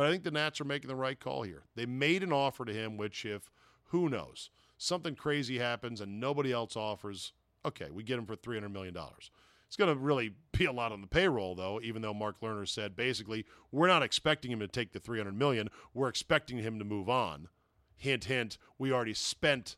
but 0.00 0.06
I 0.06 0.12
think 0.12 0.24
the 0.24 0.30
Nats 0.30 0.62
are 0.62 0.64
making 0.64 0.88
the 0.88 0.96
right 0.96 1.20
call 1.20 1.42
here. 1.42 1.64
They 1.74 1.84
made 1.84 2.22
an 2.22 2.32
offer 2.32 2.64
to 2.64 2.72
him, 2.72 2.96
which 2.96 3.26
if 3.26 3.50
who 3.88 4.08
knows 4.08 4.48
something 4.78 5.14
crazy 5.14 5.58
happens 5.58 6.00
and 6.00 6.18
nobody 6.18 6.52
else 6.52 6.74
offers, 6.74 7.34
okay, 7.66 7.90
we 7.92 8.02
get 8.02 8.18
him 8.18 8.24
for 8.24 8.34
three 8.34 8.56
hundred 8.56 8.70
million 8.70 8.94
dollars. 8.94 9.30
It's 9.66 9.76
going 9.76 9.94
to 9.94 10.00
really 10.00 10.32
be 10.58 10.64
a 10.64 10.72
lot 10.72 10.90
on 10.90 11.02
the 11.02 11.06
payroll, 11.06 11.54
though. 11.54 11.82
Even 11.82 12.00
though 12.00 12.14
Mark 12.14 12.40
Lerner 12.40 12.66
said 12.66 12.96
basically 12.96 13.44
we're 13.72 13.88
not 13.88 14.02
expecting 14.02 14.50
him 14.50 14.60
to 14.60 14.66
take 14.66 14.92
the 14.92 15.00
three 15.00 15.18
hundred 15.18 15.36
million, 15.36 15.68
we're 15.92 16.08
expecting 16.08 16.56
him 16.56 16.78
to 16.78 16.84
move 16.86 17.10
on. 17.10 17.48
Hint, 17.94 18.24
hint, 18.24 18.56
we 18.78 18.90
already 18.90 19.12
spent 19.12 19.76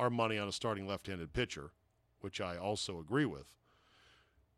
our 0.00 0.10
money 0.10 0.36
on 0.36 0.48
a 0.48 0.52
starting 0.52 0.88
left 0.88 1.06
handed 1.06 1.32
pitcher, 1.32 1.70
which 2.22 2.40
I 2.40 2.56
also 2.56 2.98
agree 2.98 3.24
with. 3.24 3.54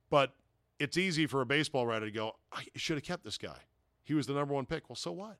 But 0.08 0.32
it's 0.78 0.96
easy 0.96 1.26
for 1.26 1.42
a 1.42 1.46
baseball 1.46 1.86
writer 1.86 2.06
to 2.06 2.10
go, 2.10 2.36
I 2.50 2.64
should 2.76 2.96
have 2.96 3.04
kept 3.04 3.24
this 3.24 3.36
guy. 3.36 3.58
He 4.06 4.14
was 4.14 4.26
the 4.26 4.32
number 4.32 4.54
one 4.54 4.64
pick. 4.64 4.88
Well, 4.88 4.96
so 4.96 5.12
what? 5.12 5.36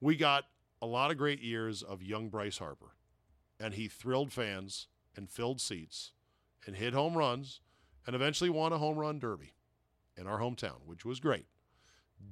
We 0.00 0.16
got 0.16 0.44
a 0.80 0.86
lot 0.86 1.10
of 1.10 1.18
great 1.18 1.42
years 1.42 1.82
of 1.82 2.02
young 2.02 2.28
Bryce 2.28 2.58
Harper, 2.58 2.94
and 3.58 3.74
he 3.74 3.88
thrilled 3.88 4.32
fans 4.32 4.86
and 5.16 5.28
filled 5.28 5.60
seats 5.60 6.12
and 6.66 6.76
hit 6.76 6.92
home 6.92 7.16
runs 7.16 7.60
and 8.06 8.14
eventually 8.14 8.50
won 8.50 8.72
a 8.72 8.78
home 8.78 8.98
run 8.98 9.18
derby 9.18 9.54
in 10.16 10.26
our 10.26 10.38
hometown, 10.38 10.84
which 10.84 11.04
was 11.04 11.18
great. 11.18 11.46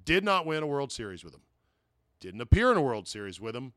Did 0.05 0.23
not 0.23 0.47
win 0.47 0.63
a 0.63 0.67
World 0.67 0.93
Series 0.93 1.25
with 1.25 1.35
him. 1.35 1.43
Didn't 2.21 2.41
appear 2.41 2.71
in 2.71 2.77
a 2.77 2.83
World 2.83 3.09
Series 3.09 3.41
with 3.41 3.57
him 3.57 3.73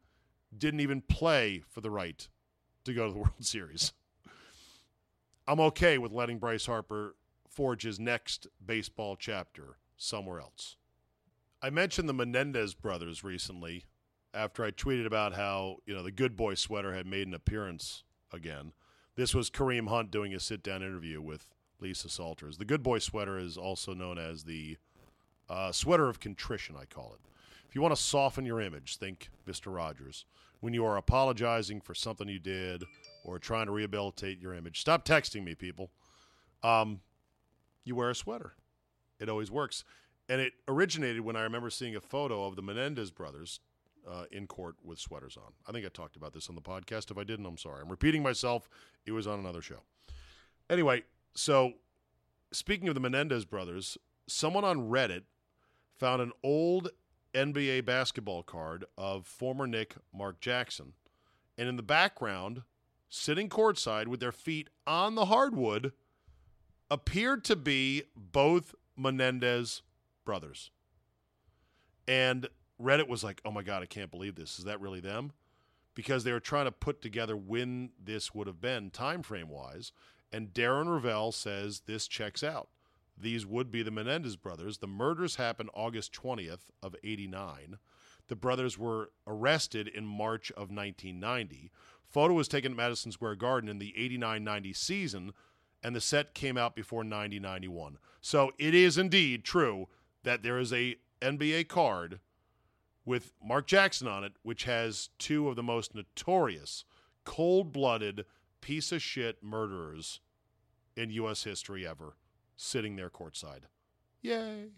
didn't 0.56 0.80
even 0.80 1.02
play 1.02 1.64
for 1.70 1.82
the 1.82 1.92
right 1.92 2.28
to 2.86 2.94
go 2.94 3.08
to 3.08 3.14
the 3.14 3.20
World 3.20 3.46
Series. 3.46 3.94
I'm 5.48 5.60
okay 5.60 5.98
with 5.98 6.12
letting 6.12 6.40
Bryce 6.40 6.66
Harper 6.66 7.16
forge 7.50 7.84
his 7.84 8.00
next 8.00 8.48
baseball 8.64 9.16
chapter 9.16 9.78
somewhere 9.96 10.40
else. 10.40 10.76
I 11.62 11.70
mentioned 11.72 12.08
the 12.08 12.14
Menendez 12.14 12.76
brothers 12.76 13.24
recently 13.24 13.86
after 14.34 14.64
I 14.64 14.72
tweeted 14.72 15.08
about 15.08 15.34
how, 15.34 15.78
you 15.86 15.96
know, 15.96 16.04
the 16.04 16.12
good 16.12 16.38
boy 16.38 16.54
sweater 16.54 16.94
had 16.94 17.08
made 17.08 17.28
an 17.28 17.34
appearance 17.34 18.04
again. 18.32 18.74
This 19.16 19.34
was 19.34 19.50
Kareem 19.50 19.88
Hunt 19.88 20.12
doing 20.12 20.36
a 20.36 20.40
sit 20.40 20.62
down 20.62 20.84
interview 20.84 21.20
with 21.20 21.48
Lisa 21.80 22.10
Salters. 22.10 22.58
The 22.58 22.66
good 22.66 22.84
boy 22.84 23.00
sweater 23.00 23.40
is 23.40 23.58
also 23.58 23.96
known 23.96 24.20
as 24.20 24.44
the 24.44 24.78
uh, 25.50 25.72
sweater 25.72 26.08
of 26.10 26.20
contrition, 26.20 26.76
I 26.80 26.86
call 26.86 27.14
it 27.14 27.22
If 27.68 27.74
you 27.74 27.82
want 27.82 27.96
to 27.96 28.02
soften 28.02 28.46
your 28.46 28.62
image, 28.62 28.98
think 28.98 29.30
Mr. 29.48 29.74
Rogers. 29.74 30.26
When 30.60 30.74
you 30.74 30.86
are 30.86 30.98
apologizing 30.98 31.82
for 31.82 31.96
something 31.96 32.28
you 32.28 32.40
did 32.40 32.84
or 33.24 33.40
trying 33.40 33.66
to 33.66 33.72
rehabilitate 33.72 34.40
your 34.40 34.54
image, 34.54 34.80
stop 34.80 35.06
texting 35.06 35.44
me, 35.44 35.56
people. 35.56 35.90
Um, 36.62 37.02
you 37.84 37.96
wear 37.96 38.10
a 38.12 38.16
sweater. 38.16 38.54
It 39.20 39.30
always 39.30 39.50
works. 39.50 39.84
And 40.30 40.42
it 40.42 40.54
originated 40.68 41.22
when 41.22 41.36
I 41.36 41.42
remember 41.42 41.70
seeing 41.70 41.96
a 41.96 42.02
photo 42.02 42.46
of 42.46 42.56
the 42.56 42.62
Menendez 42.62 43.12
brothers 43.12 43.60
uh, 44.10 44.26
in 44.32 44.48
court 44.48 44.76
with 44.84 45.00
sweaters 45.00 45.38
on. 45.38 45.54
I 45.68 45.72
think 45.72 45.86
I 45.86 45.90
talked 45.90 46.16
about 46.16 46.34
this 46.34 46.50
on 46.50 46.56
the 46.56 46.62
podcast. 46.62 47.12
If 47.12 47.18
I 47.18 47.24
didn't, 47.24 47.46
I'm 47.46 47.58
sorry. 47.58 47.82
I'm 47.82 47.90
repeating 47.90 48.24
myself. 48.24 48.70
It 49.06 49.12
was 49.12 49.28
on 49.28 49.40
another 49.40 49.62
show. 49.62 49.82
Anyway, 50.70 51.04
so 51.34 51.74
speaking 52.52 52.88
of 52.88 52.94
the 52.94 53.02
Menendez 53.02 53.46
brothers, 53.46 53.98
someone 54.28 54.64
on 54.64 54.90
Reddit 54.90 55.24
found 55.98 56.22
an 56.22 56.32
old 56.44 56.90
NBA 57.34 57.86
basketball 57.86 58.44
card 58.44 58.86
of 58.98 59.26
former 59.26 59.68
Knick 59.68 59.96
Mark 60.14 60.40
Jackson. 60.40 60.94
And 61.58 61.68
in 61.68 61.76
the 61.76 61.84
background, 61.84 62.64
sitting 63.10 63.50
courtside 63.50 64.08
with 64.08 64.20
their 64.20 64.32
feet 64.32 64.70
on 64.86 65.16
the 65.16 65.26
hardwood, 65.26 65.94
appeared 66.90 67.44
to 67.46 67.56
be 67.56 68.04
both 68.16 68.74
Menendez 68.96 69.82
brothers. 70.28 70.72
And 72.06 72.50
Reddit 72.82 73.08
was 73.08 73.24
like, 73.24 73.42
oh 73.46 73.52
my 73.52 73.64
God, 73.64 73.82
I 73.82 73.86
can't 73.86 74.12
believe 74.12 74.36
this. 74.36 74.60
Is 74.60 74.66
that 74.66 74.82
really 74.82 75.00
them? 75.00 75.32
Because 75.96 76.26
they 76.26 76.34
were 76.34 76.42
trying 76.42 76.66
to 76.66 76.72
put 76.72 77.02
together 77.02 77.38
when 77.38 77.92
this 77.98 78.36
would 78.36 78.46
have 78.46 78.60
been 78.60 78.92
time 78.92 79.24
frame 79.24 79.48
wise. 79.48 79.94
And 80.34 80.54
Darren 80.54 80.88
Rovell 80.88 81.34
says 81.34 81.84
this 81.86 82.10
checks 82.10 82.44
out. 82.44 82.68
These 83.18 83.46
would 83.46 83.72
be 83.72 83.84
the 83.84 83.90
Menendez 83.90 84.36
brothers. 84.36 84.80
The 84.80 84.86
murders 84.86 85.38
happened 85.38 85.70
August 85.74 86.12
20th 86.12 86.66
of 86.84 86.94
89. 87.06 87.78
The 88.28 88.36
brothers 88.36 88.78
were 88.78 89.12
arrested 89.26 89.88
in 89.88 90.06
March 90.06 90.52
of 90.52 90.70
1990. 90.70 91.72
Photo 92.10 92.34
was 92.34 92.50
taken 92.50 92.74
at 92.74 92.78
Madison 92.78 93.14
Square 93.14 93.36
Garden 93.36 93.70
in 93.70 93.80
the 93.80 93.94
89-90 93.98 94.76
season, 94.76 95.32
and 95.82 95.96
the 95.96 96.02
set 96.02 96.34
came 96.34 96.58
out 96.58 96.76
before 96.76 97.04
90-91. 97.04 97.96
So 98.20 98.52
it 98.60 98.76
is 98.76 98.98
indeed 98.98 99.46
true 99.46 99.88
that 100.28 100.44
there 100.44 100.60
is 100.60 100.74
a 100.74 100.98
NBA 101.22 101.70
card 101.70 102.20
with 103.06 103.32
Mark 103.42 103.66
Jackson 103.66 104.10
on 104.10 104.26
it, 104.26 104.34
which 104.44 104.66
has 104.66 105.08
two 105.18 105.48
of 105.48 105.56
the 105.56 105.64
most 105.64 105.96
notorious, 105.96 106.84
cold-blooded 107.24 108.26
piece 108.60 108.92
of 108.92 109.02
shit 109.02 109.42
murderers 109.42 110.20
in 110.98 111.12
U.S. 111.12 111.46
history 111.46 111.88
ever 111.88 112.18
sitting 112.58 112.98
there 112.98 113.10
courtside. 113.10 113.62
Yay. 114.22 114.72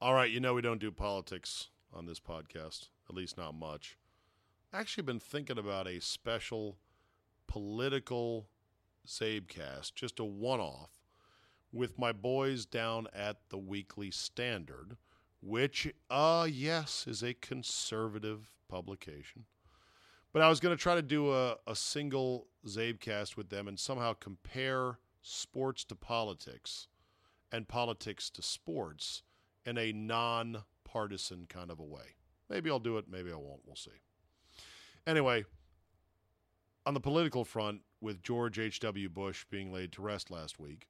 All 0.00 0.14
right, 0.14 0.30
you 0.30 0.40
know 0.40 0.54
we 0.54 0.62
don't 0.62 0.80
do 0.80 0.90
politics 0.90 1.68
on 1.92 2.06
this 2.06 2.18
podcast, 2.18 2.88
at 3.08 3.14
least 3.14 3.38
not 3.38 3.54
much. 3.54 3.96
Actually 4.72 5.04
been 5.04 5.20
thinking 5.20 5.58
about 5.58 5.86
a 5.86 6.00
special 6.00 6.78
political 7.46 8.48
Czabecast, 9.06 9.94
just 9.94 10.18
a 10.18 10.24
one 10.24 10.58
off, 10.58 10.99
with 11.72 11.98
my 11.98 12.12
boys 12.12 12.66
down 12.66 13.06
at 13.14 13.36
the 13.48 13.58
Weekly 13.58 14.10
Standard, 14.10 14.96
which, 15.40 15.92
uh, 16.10 16.46
yes, 16.50 17.06
is 17.06 17.22
a 17.22 17.34
conservative 17.34 18.52
publication. 18.68 19.44
But 20.32 20.42
I 20.42 20.48
was 20.48 20.60
going 20.60 20.76
to 20.76 20.82
try 20.82 20.94
to 20.94 21.02
do 21.02 21.32
a, 21.32 21.56
a 21.66 21.74
single 21.74 22.46
Czabecast 22.66 23.36
with 23.36 23.48
them 23.50 23.66
and 23.66 23.78
somehow 23.78 24.14
compare 24.14 24.98
sports 25.22 25.84
to 25.84 25.94
politics 25.94 26.88
and 27.50 27.66
politics 27.66 28.30
to 28.30 28.42
sports 28.42 29.22
in 29.64 29.76
a 29.76 29.92
non-partisan 29.92 31.46
kind 31.48 31.70
of 31.70 31.80
a 31.80 31.84
way. 31.84 32.16
Maybe 32.48 32.70
I'll 32.70 32.78
do 32.78 32.98
it, 32.98 33.06
maybe 33.10 33.32
I 33.32 33.36
won't. 33.36 33.60
We'll 33.66 33.76
see. 33.76 33.90
Anyway, 35.06 35.44
on 36.86 36.94
the 36.94 37.00
political 37.00 37.44
front, 37.44 37.82
with 38.00 38.22
George 38.22 38.58
H.W. 38.58 39.08
Bush 39.10 39.44
being 39.50 39.72
laid 39.72 39.92
to 39.92 40.02
rest 40.02 40.30
last 40.30 40.58
week, 40.58 40.88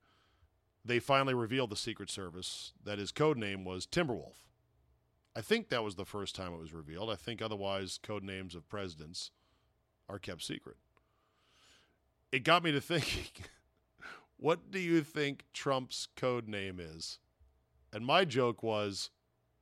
they 0.85 0.99
finally 0.99 1.35
revealed 1.35 1.71
the 1.71 1.77
Secret 1.77 2.11
Service 2.11 2.73
that 2.83 2.99
his 2.99 3.13
code 3.13 3.37
name 3.37 3.65
was 3.65 3.87
Timberwolf. 3.87 4.47
I 5.37 5.41
think 5.43 5.69
that 5.69 5.85
was 5.85 5.95
the 5.95 6.05
first 6.05 6.35
time 6.35 6.53
it 6.53 6.61
was 6.61 6.73
revealed. 6.73 7.11
I 7.11 7.17
think 7.17 7.41
otherwise, 7.41 7.99
code 8.03 8.25
names 8.25 8.55
of 8.55 8.69
presidents 8.69 9.31
are 10.09 10.19
kept 10.19 10.43
secret. 10.43 10.77
It 12.33 12.45
got 12.45 12.65
me 12.65 12.73
to 12.73 12.81
thinking 12.81 13.45
what 14.41 14.71
do 14.71 14.79
you 14.79 15.03
think 15.03 15.45
Trump's 15.53 16.09
code 16.17 16.49
name 16.49 16.81
is? 16.81 17.19
And 17.93 18.07
my 18.07 18.25
joke 18.25 18.63
was 18.63 19.11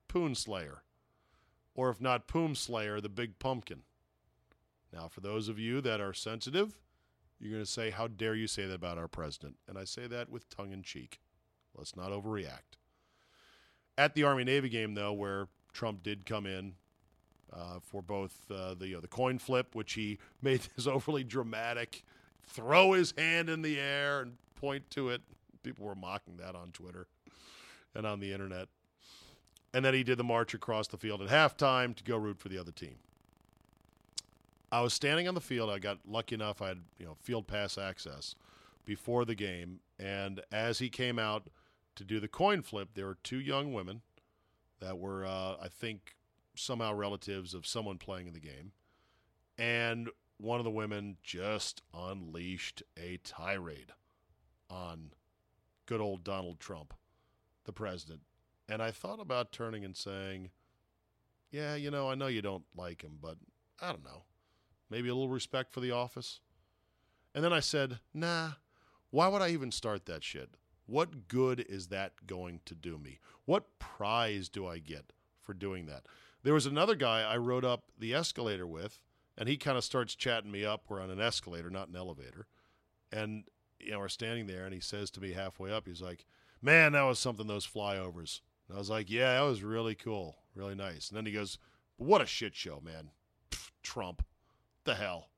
Poon 0.07 0.37
Slayer. 0.37 0.85
Or 1.75 1.91
if 1.91 2.01
not 2.01 2.29
Poom 2.29 2.55
Slayer, 2.57 3.01
the 3.01 3.09
Big 3.09 3.41
Pumpkin. 3.41 3.83
Now, 4.93 5.09
for 5.09 5.21
those 5.21 5.49
of 5.49 5.59
you 5.59 5.81
that 5.81 6.01
are 6.01 6.15
sensitive, 6.15 6.79
you're 7.41 7.53
going 7.53 7.65
to 7.65 7.71
say, 7.71 7.91
How 7.91 8.07
dare 8.07 8.35
you 8.35 8.47
say 8.47 8.67
that 8.67 8.75
about 8.75 8.99
our 8.99 9.09
president? 9.09 9.57
And 9.69 9.79
I 9.79 9.85
say 9.85 10.07
that 10.07 10.31
with 10.31 10.49
tongue 10.49 10.73
in 10.73 10.83
cheek. 10.83 11.21
Let's 11.77 11.97
not 11.97 12.11
overreact. 12.11 12.77
At 13.97 14.15
the 14.15 14.25
Army 14.25 14.45
Navy 14.45 14.69
game, 14.69 14.95
though, 14.95 15.13
where 15.13 15.49
Trump 15.73 16.03
did 16.03 16.27
come 16.27 16.47
in 16.47 16.75
uh, 17.53 17.79
for 17.81 18.03
both 18.03 18.51
uh, 18.51 18.75
the, 18.75 18.89
you 18.89 18.95
know, 18.95 19.01
the 19.01 19.09
coin 19.09 19.39
flip, 19.39 19.75
which 19.75 19.95
he 19.95 20.19
made 20.43 20.61
this 20.77 20.87
overly 20.87 21.25
dramatic 21.25 22.05
throw 22.49 22.93
his 22.93 23.13
hand 23.17 23.49
in 23.49 23.63
the 23.63 23.79
air 23.79 24.21
and 24.21 24.37
point 24.57 24.89
to 24.91 25.11
it. 25.11 25.21
People 25.63 25.87
were 25.87 25.95
mocking 25.95 26.37
that 26.39 26.55
on 26.55 26.71
Twitter 26.73 27.07
and 27.95 28.07
on 28.07 28.21
the 28.21 28.33
internet. 28.33 28.69
And 29.75 29.85
then 29.85 29.93
he 29.93 30.03
did 30.03 30.19
the 30.19 30.25
march 30.25 30.55
across 30.55 30.89
the 30.89 30.97
field 30.97 31.21
at 31.21 31.29
halftime 31.29 31.95
to 31.97 32.05
go 32.05 32.17
root 32.17 32.39
for 32.39 32.49
the 32.49 32.59
other 32.59 32.73
team. 32.73 32.97
I 34.71 34.81
was 34.81 34.93
standing 34.93 35.27
on 35.29 35.35
the 35.35 35.41
field. 35.41 35.71
I 35.71 35.79
got 35.79 35.99
lucky 36.07 36.35
enough. 36.35 36.61
I 36.61 36.69
had 36.69 36.83
you 36.99 37.07
know 37.07 37.17
field 37.21 37.47
pass 37.47 37.79
access 37.79 38.35
before 38.85 39.25
the 39.25 39.35
game, 39.35 39.81
and 39.99 40.41
as 40.53 40.79
he 40.79 40.89
came 40.89 41.19
out 41.19 41.49
to 41.97 42.05
do 42.05 42.21
the 42.21 42.29
coin 42.29 42.63
flip, 42.63 42.91
there 42.95 43.07
were 43.07 43.19
two 43.23 43.41
young 43.41 43.73
women 43.73 44.03
that 44.81 44.99
were, 44.99 45.27
uh, 45.27 45.57
I 45.61 45.69
think, 45.69 46.15
somehow 46.55 46.95
relatives 46.95 47.55
of 47.55 47.67
someone 47.67 47.99
playing 47.99 48.29
in 48.29 48.33
the 48.33 48.41
game, 48.41 48.73
and 49.57 50.09
one 50.39 50.61
of 50.61 50.65
the 50.65 50.71
women 50.71 51.17
just 51.23 51.83
unleashed 51.93 52.83
a 52.97 53.19
tirade 53.25 53.93
on 54.71 55.11
good 55.87 56.01
old 56.01 56.23
Donald 56.23 56.61
Trump, 56.61 56.95
the 57.65 57.73
president. 57.73 58.21
And 58.69 58.83
I 58.83 58.91
thought 58.91 59.21
about 59.21 59.51
turning 59.51 59.85
and 59.85 59.97
saying, 59.97 60.51
yeah, 61.51 61.75
you 61.75 61.91
know, 61.91 62.11
I 62.11 62.15
know 62.15 62.27
you 62.27 62.43
don't 62.43 62.65
like 62.77 63.03
him, 63.03 63.19
but 63.21 63.39
I 63.81 63.89
don't 63.89 64.05
know. 64.05 64.23
Maybe 64.91 65.09
a 65.09 65.15
little 65.15 65.29
respect 65.29 65.73
for 65.73 65.81
the 65.81 65.91
office. 65.91 66.41
And 67.35 67.45
then 67.45 67.53
I 67.53 67.61
said, 67.61 67.99
nah, 68.15 68.53
why 69.11 69.29
would 69.29 69.43
I 69.43 69.51
even 69.51 69.71
start 69.71 70.07
that 70.07 70.25
shit? 70.25 70.51
What 70.87 71.29
good 71.29 71.61
is 71.69 71.89
that 71.89 72.27
going 72.27 72.61
to 72.65 72.75
do 72.75 72.99
me? 72.99 73.21
What 73.45 73.79
prize 73.79 74.49
do 74.49 74.67
I 74.67 74.79
get 74.79 75.13
for 75.43 75.53
doing 75.53 75.87
that? 75.87 76.07
There 76.43 76.55
was 76.55 76.67
another 76.67 76.95
guy 76.95 77.23
I 77.23 77.37
rode 77.37 77.65
up 77.65 77.85
the 77.99 78.15
escalator 78.15 78.67
with, 78.67 78.99
and 79.37 79.49
he 79.49 79.57
kind 79.57 79.77
of 79.77 79.85
starts 79.85 80.15
chatting 80.15 80.51
me 80.51 80.65
up. 80.65 80.85
We're 80.89 81.03
on 81.03 81.11
an 81.11 81.21
escalator, 81.21 81.69
not 81.69 81.89
an 81.89 81.97
elevator. 81.97 82.47
And 83.13 83.45
you 83.79 83.93
know, 83.93 83.99
we're 83.99 84.09
standing 84.09 84.47
there, 84.47 84.65
and 84.65 84.75
he 84.75 84.81
says 84.81 85.11
to 85.13 85.21
me 85.21 85.33
halfway 85.33 85.73
up, 85.73 85.87
he's 85.87 86.03
like, 86.03 86.25
"Man, 86.61 86.93
that 86.93 87.03
was 87.03 87.19
something. 87.19 87.47
Those 87.47 87.67
flyovers." 87.67 88.41
And 88.67 88.77
I 88.77 88.79
was 88.79 88.91
like, 88.91 89.11
"Yeah, 89.11 89.35
that 89.35 89.49
was 89.49 89.63
really 89.63 89.95
cool, 89.95 90.39
really 90.55 90.75
nice." 90.75 91.09
And 91.09 91.17
then 91.17 91.27
he 91.27 91.33
goes, 91.33 91.59
"What 91.97 92.21
a 92.21 92.27
shit 92.27 92.55
show, 92.55 92.81
man! 92.81 93.11
Pff, 93.51 93.71
Trump, 93.83 94.25
the 94.89 94.97
hell." 94.97 95.31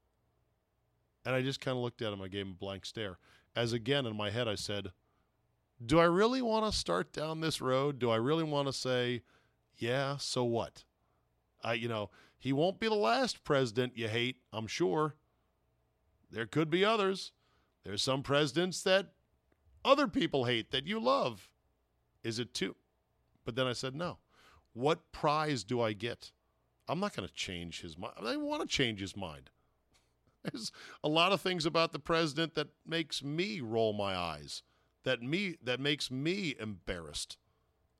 And 1.24 1.34
I 1.34 1.42
just 1.42 1.60
kind 1.60 1.76
of 1.76 1.82
looked 1.82 2.00
at 2.00 2.12
him. 2.12 2.22
I 2.22 2.28
gave 2.28 2.46
him 2.46 2.52
a 2.52 2.64
blank 2.64 2.86
stare. 2.86 3.18
As 3.54 3.72
again 3.74 4.06
in 4.06 4.16
my 4.16 4.30
head, 4.30 4.48
I 4.48 4.54
said, 4.54 4.92
"Do 5.84 5.98
I 5.98 6.04
really 6.04 6.40
want 6.40 6.64
to 6.64 6.78
start 6.78 7.12
down 7.12 7.40
this 7.40 7.60
road? 7.60 7.98
Do 7.98 8.10
I 8.10 8.16
really 8.16 8.44
want 8.44 8.68
to 8.68 8.72
say, 8.72 9.22
yeah, 9.76 10.16
so 10.16 10.44
what?" 10.44 10.84
I, 11.62 11.74
you 11.74 11.88
know, 11.88 12.10
he 12.38 12.54
won't 12.54 12.80
be 12.80 12.88
the 12.88 12.94
last 12.94 13.44
president 13.44 13.98
you 13.98 14.08
hate. 14.08 14.36
I'm 14.52 14.66
sure. 14.66 15.16
There 16.30 16.46
could 16.46 16.70
be 16.70 16.84
others. 16.84 17.32
There's 17.84 18.02
some 18.02 18.22
presidents 18.22 18.82
that 18.84 19.12
other 19.84 20.06
people 20.06 20.44
hate 20.44 20.70
that 20.70 20.86
you 20.86 21.00
love. 21.00 21.50
Is 22.22 22.38
it 22.38 22.54
too? 22.54 22.76
But 23.44 23.56
then 23.56 23.66
I 23.66 23.72
said, 23.72 23.94
no. 23.94 24.18
What 24.72 25.12
prize 25.12 25.64
do 25.64 25.80
I 25.80 25.92
get? 25.92 26.32
I'm 26.90 27.00
not 27.00 27.14
going 27.14 27.28
to 27.28 27.34
change 27.34 27.80
his 27.80 27.96
mind. 27.96 28.14
I 28.20 28.36
want 28.36 28.62
to 28.62 28.68
change 28.68 29.00
his 29.00 29.16
mind. 29.16 29.50
There's 30.42 30.72
a 31.04 31.08
lot 31.08 31.32
of 31.32 31.40
things 31.40 31.66
about 31.66 31.92
the 31.92 31.98
president 31.98 32.54
that 32.54 32.68
makes 32.86 33.22
me 33.22 33.60
roll 33.60 33.92
my 33.92 34.14
eyes, 34.14 34.62
that 35.04 35.22
me 35.22 35.56
that 35.62 35.80
makes 35.80 36.10
me 36.10 36.54
embarrassed. 36.58 37.36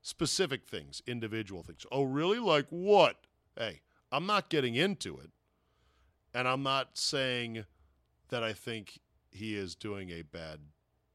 Specific 0.03 0.65
things, 0.65 1.03
individual 1.07 1.63
things. 1.63 1.85
Oh, 1.93 2.05
really? 2.05 2.39
Like 2.39 2.67
what? 2.71 3.27
Hey, 3.57 3.83
I'm 4.11 4.25
not 4.25 4.49
getting 4.49 4.75
into 4.75 5.19
it. 5.19 5.31
And 6.33 6.49
I'm 6.49 6.63
not 6.63 6.97
saying 6.97 7.65
that 8.31 8.43
I 8.43 8.55
think 8.55 9.01
he 9.31 9.55
is 9.55 9.75
doing 9.75 10.11
a 10.11 10.23
bad 10.23 10.61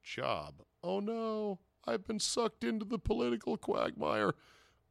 job. 0.03 0.61
Oh 0.84 0.99
no, 0.99 1.60
I've 1.85 2.06
been 2.06 2.19
sucked 2.19 2.64
into 2.64 2.85
the 2.85 2.99
political 2.99 3.57
quagmire. 3.57 4.35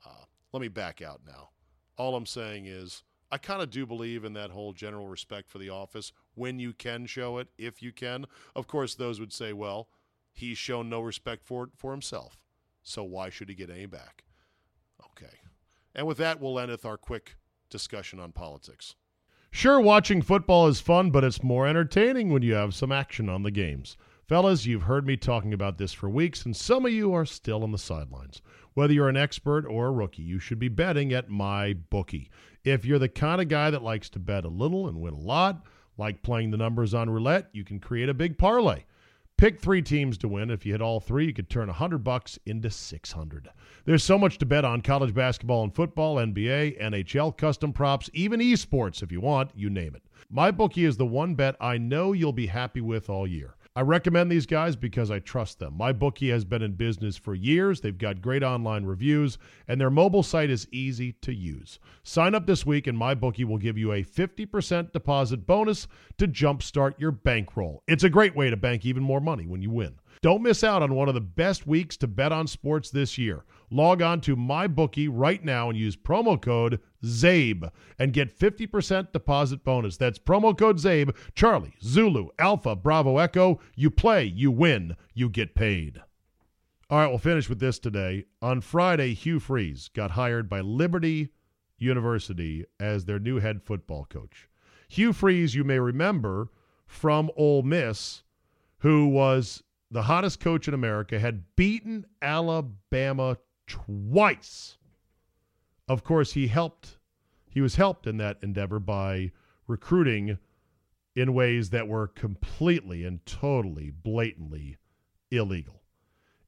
Uh, 0.04 0.24
let 0.52 0.60
me 0.60 0.68
back 0.68 1.00
out 1.00 1.20
now. 1.24 1.50
All 1.96 2.16
I'm 2.16 2.26
saying 2.26 2.66
is 2.66 3.02
I 3.30 3.38
kind 3.38 3.62
of 3.62 3.70
do 3.70 3.86
believe 3.86 4.24
in 4.24 4.32
that 4.34 4.50
whole 4.50 4.72
general 4.72 5.08
respect 5.08 5.48
for 5.48 5.58
the 5.58 5.70
office 5.70 6.12
when 6.34 6.58
you 6.58 6.72
can 6.72 7.06
show 7.06 7.38
it, 7.38 7.48
if 7.58 7.82
you 7.82 7.92
can. 7.92 8.26
Of 8.54 8.66
course, 8.66 8.94
those 8.94 9.20
would 9.20 9.32
say, 9.32 9.52
well, 9.52 9.88
he's 10.32 10.58
shown 10.58 10.88
no 10.88 11.00
respect 11.00 11.44
for 11.44 11.64
it 11.64 11.70
for 11.76 11.90
himself. 11.90 12.38
So 12.82 13.02
why 13.02 13.30
should 13.30 13.48
he 13.48 13.54
get 13.54 13.70
any 13.70 13.86
back? 13.86 14.24
Okay. 15.04 15.34
And 15.94 16.06
with 16.06 16.18
that, 16.18 16.40
we'll 16.40 16.58
end 16.58 16.70
with 16.70 16.84
our 16.84 16.96
quick 16.96 17.36
discussion 17.70 18.20
on 18.20 18.32
politics. 18.32 18.94
Sure, 19.50 19.80
watching 19.80 20.20
football 20.20 20.66
is 20.66 20.80
fun, 20.80 21.10
but 21.10 21.22
it's 21.22 21.42
more 21.42 21.66
entertaining 21.66 22.30
when 22.30 22.42
you 22.42 22.54
have 22.54 22.74
some 22.74 22.90
action 22.90 23.28
on 23.28 23.44
the 23.44 23.52
games. 23.52 23.96
Fellas, 24.26 24.66
you've 24.66 24.82
heard 24.82 25.06
me 25.06 25.16
talking 25.16 25.52
about 25.52 25.78
this 25.78 25.92
for 25.92 26.08
weeks, 26.08 26.44
and 26.44 26.56
some 26.56 26.86
of 26.86 26.92
you 26.92 27.12
are 27.12 27.26
still 27.26 27.62
on 27.62 27.72
the 27.72 27.78
sidelines. 27.78 28.42
Whether 28.74 28.92
you're 28.92 29.08
an 29.08 29.16
expert 29.16 29.66
or 29.66 29.86
a 29.86 29.92
rookie, 29.92 30.22
you 30.22 30.40
should 30.40 30.58
be 30.58 30.68
betting 30.68 31.12
at 31.12 31.30
my 31.30 31.74
bookie. 31.74 32.28
If 32.64 32.84
you're 32.84 32.98
the 32.98 33.08
kind 33.08 33.40
of 33.40 33.48
guy 33.48 33.70
that 33.70 33.82
likes 33.82 34.10
to 34.10 34.18
bet 34.18 34.44
a 34.44 34.48
little 34.48 34.88
and 34.88 35.00
win 35.00 35.14
a 35.14 35.20
lot, 35.20 35.64
like 35.96 36.22
playing 36.22 36.50
the 36.50 36.56
numbers 36.56 36.92
on 36.92 37.08
roulette, 37.08 37.48
you 37.52 37.64
can 37.64 37.78
create 37.78 38.08
a 38.08 38.14
big 38.14 38.36
parlay. 38.36 38.82
Pick 39.36 39.60
three 39.60 39.82
teams 39.82 40.18
to 40.18 40.28
win. 40.28 40.50
If 40.50 40.64
you 40.64 40.72
hit 40.72 40.80
all 40.80 41.00
three, 41.00 41.26
you 41.26 41.32
could 41.32 41.50
turn 41.50 41.66
100 41.66 41.98
bucks 41.98 42.38
into 42.46 42.70
600. 42.70 43.48
There's 43.84 44.04
so 44.04 44.16
much 44.16 44.38
to 44.38 44.46
bet 44.46 44.64
on 44.64 44.80
college 44.80 45.14
basketball 45.14 45.64
and 45.64 45.74
football, 45.74 46.16
NBA, 46.16 46.80
NHL, 46.80 47.36
custom 47.36 47.72
props, 47.72 48.08
even 48.12 48.40
esports 48.40 49.02
if 49.02 49.12
you 49.12 49.20
want, 49.20 49.50
you 49.54 49.70
name 49.70 49.94
it. 49.94 50.02
My 50.30 50.50
bookie 50.50 50.84
is 50.84 50.96
the 50.96 51.06
one 51.06 51.34
bet 51.34 51.56
I 51.60 51.78
know 51.78 52.12
you'll 52.12 52.32
be 52.32 52.46
happy 52.46 52.80
with 52.80 53.10
all 53.10 53.26
year. 53.26 53.56
I 53.76 53.80
recommend 53.80 54.30
these 54.30 54.46
guys 54.46 54.76
because 54.76 55.10
I 55.10 55.18
trust 55.18 55.58
them. 55.58 55.76
My 55.76 55.92
bookie 55.92 56.30
has 56.30 56.44
been 56.44 56.62
in 56.62 56.74
business 56.74 57.16
for 57.16 57.34
years. 57.34 57.80
They've 57.80 57.98
got 57.98 58.22
great 58.22 58.44
online 58.44 58.84
reviews, 58.84 59.36
and 59.66 59.80
their 59.80 59.90
mobile 59.90 60.22
site 60.22 60.48
is 60.48 60.68
easy 60.70 61.14
to 61.22 61.34
use. 61.34 61.80
Sign 62.04 62.36
up 62.36 62.46
this 62.46 62.64
week, 62.64 62.86
and 62.86 62.96
my 62.96 63.14
bookie 63.14 63.42
will 63.42 63.58
give 63.58 63.76
you 63.76 63.90
a 63.90 64.04
50% 64.04 64.92
deposit 64.92 65.44
bonus 65.44 65.88
to 66.18 66.28
jumpstart 66.28 67.00
your 67.00 67.10
bankroll. 67.10 67.82
It's 67.88 68.04
a 68.04 68.08
great 68.08 68.36
way 68.36 68.48
to 68.48 68.56
bank 68.56 68.86
even 68.86 69.02
more 69.02 69.20
money 69.20 69.44
when 69.44 69.60
you 69.60 69.70
win. 69.70 69.96
Don't 70.22 70.42
miss 70.42 70.62
out 70.62 70.80
on 70.80 70.94
one 70.94 71.08
of 71.08 71.14
the 71.14 71.20
best 71.20 71.66
weeks 71.66 71.96
to 71.96 72.06
bet 72.06 72.30
on 72.30 72.46
sports 72.46 72.90
this 72.90 73.18
year. 73.18 73.44
Log 73.74 74.00
on 74.00 74.20
to 74.20 74.36
MyBookie 74.36 75.08
right 75.10 75.44
now 75.44 75.68
and 75.68 75.76
use 75.76 75.96
promo 75.96 76.40
code 76.40 76.78
CZABE 77.02 77.72
and 77.98 78.12
get 78.12 78.38
50% 78.38 79.10
deposit 79.10 79.64
bonus. 79.64 79.96
That's 79.96 80.16
promo 80.16 80.56
code 80.56 80.78
CZABE, 80.78 81.12
Charlie, 81.34 81.74
Zulu, 81.82 82.28
Alpha, 82.38 82.76
Bravo, 82.76 83.18
Echo. 83.18 83.58
You 83.74 83.90
play, 83.90 84.26
you 84.26 84.52
win, 84.52 84.94
you 85.12 85.28
get 85.28 85.56
paid. 85.56 86.00
All 86.88 86.98
right, 86.98 87.08
we'll 87.08 87.18
finish 87.18 87.48
with 87.48 87.58
this 87.58 87.80
today. 87.80 88.26
On 88.40 88.60
Friday, 88.60 89.12
Hugh 89.12 89.40
Freeze 89.40 89.88
got 89.88 90.12
hired 90.12 90.48
by 90.48 90.60
Liberty 90.60 91.30
University 91.76 92.64
as 92.78 93.06
their 93.06 93.18
new 93.18 93.40
head 93.40 93.60
football 93.60 94.04
coach. 94.04 94.48
Hugh 94.86 95.12
Freeze, 95.12 95.56
you 95.56 95.64
may 95.64 95.80
remember 95.80 96.48
from 96.86 97.28
Ole 97.36 97.64
Miss, 97.64 98.22
who 98.78 99.08
was 99.08 99.64
the 99.90 100.02
hottest 100.02 100.38
coach 100.38 100.68
in 100.68 100.74
America, 100.74 101.18
had 101.18 101.56
beaten 101.56 102.06
Alabama 102.22 103.36
twice. 103.66 104.78
Of 105.88 106.04
course, 106.04 106.32
he 106.32 106.48
helped. 106.48 106.98
He 107.48 107.60
was 107.60 107.76
helped 107.76 108.06
in 108.06 108.16
that 108.18 108.38
endeavor 108.42 108.80
by 108.80 109.32
recruiting 109.66 110.38
in 111.14 111.34
ways 111.34 111.70
that 111.70 111.86
were 111.86 112.08
completely 112.08 113.04
and 113.04 113.24
totally, 113.26 113.90
blatantly 113.90 114.76
illegal. 115.30 115.82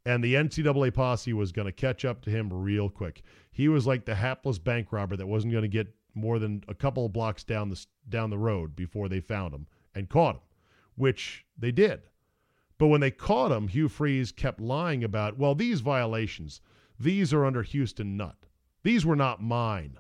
And 0.04 0.22
the 0.22 0.34
NCAA 0.34 0.94
posse 0.94 1.32
was 1.32 1.52
going 1.52 1.66
to 1.66 1.72
catch 1.72 2.04
up 2.04 2.22
to 2.22 2.30
him 2.30 2.52
real 2.52 2.88
quick. 2.88 3.22
He 3.50 3.68
was 3.68 3.86
like 3.86 4.04
the 4.04 4.14
hapless 4.14 4.58
bank 4.58 4.92
robber 4.92 5.16
that 5.16 5.26
wasn't 5.26 5.52
going 5.52 5.62
to 5.62 5.68
get 5.68 5.94
more 6.14 6.38
than 6.38 6.64
a 6.68 6.74
couple 6.74 7.04
of 7.04 7.12
blocks 7.12 7.44
down 7.44 7.68
the 7.68 7.86
down 8.08 8.30
the 8.30 8.38
road 8.38 8.74
before 8.74 9.08
they 9.08 9.20
found 9.20 9.52
him 9.52 9.66
and 9.94 10.08
caught 10.08 10.36
him, 10.36 10.42
which 10.94 11.44
they 11.58 11.72
did. 11.72 12.02
But 12.78 12.88
when 12.88 13.00
they 13.00 13.10
caught 13.10 13.52
him, 13.52 13.68
Hugh 13.68 13.88
Freeze 13.88 14.32
kept 14.32 14.60
lying 14.60 15.02
about, 15.02 15.38
well, 15.38 15.54
these 15.54 15.80
violations, 15.80 16.60
these 16.98 17.32
are 17.32 17.44
under 17.44 17.62
Houston 17.62 18.16
Nutt. 18.16 18.46
These 18.82 19.04
were 19.04 19.16
not 19.16 19.42
mine. 19.42 19.98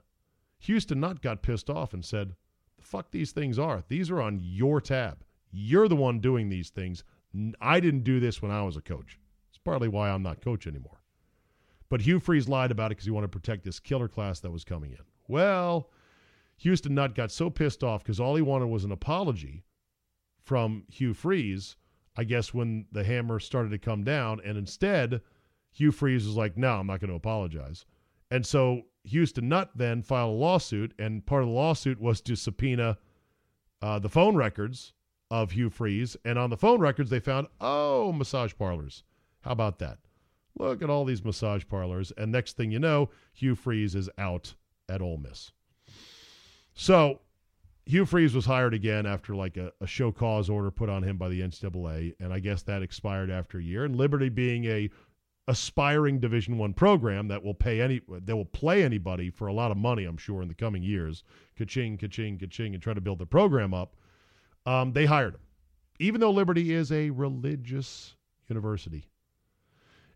Houston 0.60 1.00
Nutt 1.00 1.22
got 1.22 1.42
pissed 1.42 1.68
off 1.68 1.92
and 1.92 2.04
said, 2.04 2.34
the 2.76 2.84
fuck 2.84 3.10
these 3.10 3.32
things 3.32 3.58
are. 3.58 3.82
These 3.88 4.10
are 4.10 4.20
on 4.20 4.40
your 4.40 4.80
tab. 4.80 5.24
You're 5.50 5.88
the 5.88 5.96
one 5.96 6.20
doing 6.20 6.48
these 6.48 6.70
things. 6.70 7.04
I 7.60 7.80
didn't 7.80 8.04
do 8.04 8.20
this 8.20 8.40
when 8.40 8.50
I 8.50 8.62
was 8.62 8.76
a 8.76 8.82
coach. 8.82 9.18
It's 9.50 9.58
partly 9.58 9.88
why 9.88 10.10
I'm 10.10 10.22
not 10.22 10.40
coach 10.40 10.66
anymore. 10.66 11.02
But 11.88 12.00
Hugh 12.00 12.18
Freeze 12.18 12.48
lied 12.48 12.70
about 12.70 12.86
it 12.86 12.96
because 12.96 13.04
he 13.04 13.10
wanted 13.10 13.30
to 13.32 13.38
protect 13.38 13.64
this 13.64 13.78
killer 13.78 14.08
class 14.08 14.40
that 14.40 14.50
was 14.50 14.64
coming 14.64 14.92
in. 14.92 15.04
Well, 15.28 15.90
Houston 16.58 16.94
Nutt 16.94 17.14
got 17.14 17.30
so 17.30 17.50
pissed 17.50 17.84
off 17.84 18.02
because 18.02 18.18
all 18.18 18.34
he 18.34 18.42
wanted 18.42 18.66
was 18.66 18.84
an 18.84 18.92
apology 18.92 19.64
from 20.42 20.84
Hugh 20.88 21.14
Freeze 21.14 21.76
I 22.16 22.24
guess, 22.24 22.54
when 22.54 22.86
the 22.92 23.04
hammer 23.04 23.38
started 23.38 23.70
to 23.70 23.78
come 23.78 24.02
down. 24.02 24.40
And 24.44 24.56
instead, 24.56 25.20
Hugh 25.76 25.92
Freeze 25.92 26.24
was 26.24 26.36
like, 26.36 26.56
no, 26.56 26.78
I'm 26.78 26.86
not 26.86 27.00
going 27.00 27.10
to 27.10 27.16
apologize. 27.16 27.84
And 28.30 28.46
so 28.46 28.82
Houston 29.04 29.50
Nutt 29.50 29.76
then 29.76 30.02
filed 30.02 30.34
a 30.34 30.38
lawsuit, 30.38 30.94
and 30.98 31.24
part 31.26 31.42
of 31.42 31.48
the 31.48 31.54
lawsuit 31.54 32.00
was 32.00 32.22
to 32.22 32.34
subpoena 32.34 32.96
uh, 33.82 33.98
the 33.98 34.08
phone 34.08 34.36
records 34.36 34.94
of 35.30 35.50
Hugh 35.50 35.68
Freeze. 35.68 36.16
And 36.24 36.38
on 36.38 36.48
the 36.48 36.56
phone 36.56 36.80
records, 36.80 37.10
they 37.10 37.20
found, 37.20 37.48
oh, 37.60 38.10
massage 38.10 38.54
parlors. 38.58 39.04
How 39.42 39.50
about 39.50 39.78
that? 39.80 39.98
Look 40.58 40.80
at 40.80 40.88
all 40.88 41.04
these 41.04 41.22
massage 41.22 41.64
parlors. 41.68 42.10
And 42.16 42.32
next 42.32 42.56
thing 42.56 42.70
you 42.70 42.78
know, 42.78 43.10
Hugh 43.34 43.54
Freeze 43.54 43.94
is 43.94 44.08
out 44.16 44.54
at 44.88 45.02
Ole 45.02 45.18
Miss. 45.18 45.52
So 46.72 47.20
Hugh 47.84 48.06
Freeze 48.06 48.34
was 48.34 48.46
hired 48.46 48.72
again 48.72 49.04
after 49.04 49.34
like 49.34 49.58
a, 49.58 49.72
a, 49.80 49.86
show 49.86 50.10
cause 50.10 50.50
order 50.50 50.70
put 50.70 50.88
on 50.88 51.04
him 51.04 51.18
by 51.18 51.28
the 51.28 51.40
NCAA, 51.40 52.14
and 52.18 52.32
I 52.32 52.40
guess 52.40 52.62
that 52.62 52.82
expired 52.82 53.30
after 53.30 53.58
a 53.58 53.62
year. 53.62 53.84
And 53.84 53.94
Liberty, 53.94 54.28
being 54.28 54.64
a 54.64 54.90
aspiring 55.48 56.18
Division 56.18 56.58
One 56.58 56.72
program 56.72 57.28
that 57.28 57.42
will 57.42 57.54
pay 57.54 57.80
any 57.80 58.00
that 58.08 58.36
will 58.36 58.44
play 58.44 58.82
anybody 58.82 59.30
for 59.30 59.46
a 59.46 59.52
lot 59.52 59.70
of 59.70 59.76
money, 59.76 60.04
I'm 60.04 60.16
sure 60.16 60.42
in 60.42 60.48
the 60.48 60.54
coming 60.54 60.82
years, 60.82 61.22
Kaching, 61.58 61.98
kaching, 61.98 62.38
ka-ching, 62.38 62.74
and 62.74 62.82
try 62.82 62.94
to 62.94 63.00
build 63.00 63.18
the 63.18 63.26
program 63.26 63.72
up. 63.72 63.94
Um, 64.64 64.92
they 64.92 65.06
hired 65.06 65.34
him, 65.34 65.40
even 66.00 66.20
though 66.20 66.32
Liberty 66.32 66.72
is 66.72 66.90
a 66.90 67.10
religious 67.10 68.16
university. 68.48 69.08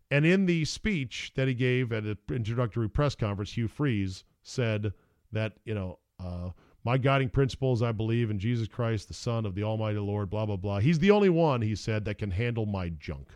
And 0.09 0.25
in 0.25 0.45
the 0.45 0.65
speech 0.65 1.31
that 1.35 1.47
he 1.47 1.53
gave 1.53 1.93
at 1.93 2.03
an 2.03 2.17
introductory 2.29 2.89
press 2.89 3.15
conference, 3.15 3.53
Hugh 3.53 3.67
Freeze 3.67 4.23
said 4.43 4.93
that 5.31 5.53
you 5.65 5.73
know. 5.73 5.99
Uh, 6.19 6.51
my 6.83 6.97
guiding 6.97 7.29
principles, 7.29 7.83
I 7.83 7.91
believe 7.91 8.31
in 8.31 8.39
Jesus 8.39 8.67
Christ, 8.67 9.07
the 9.07 9.13
Son 9.13 9.45
of 9.45 9.53
the 9.53 9.63
Almighty 9.63 9.99
Lord, 9.99 10.31
blah, 10.31 10.47
blah, 10.47 10.55
blah. 10.55 10.79
He's 10.79 10.97
the 10.97 11.11
only 11.11 11.29
one, 11.29 11.61
he 11.61 11.75
said, 11.75 12.05
that 12.05 12.17
can 12.17 12.31
handle 12.31 12.65
my 12.65 12.89
junk. 12.89 13.27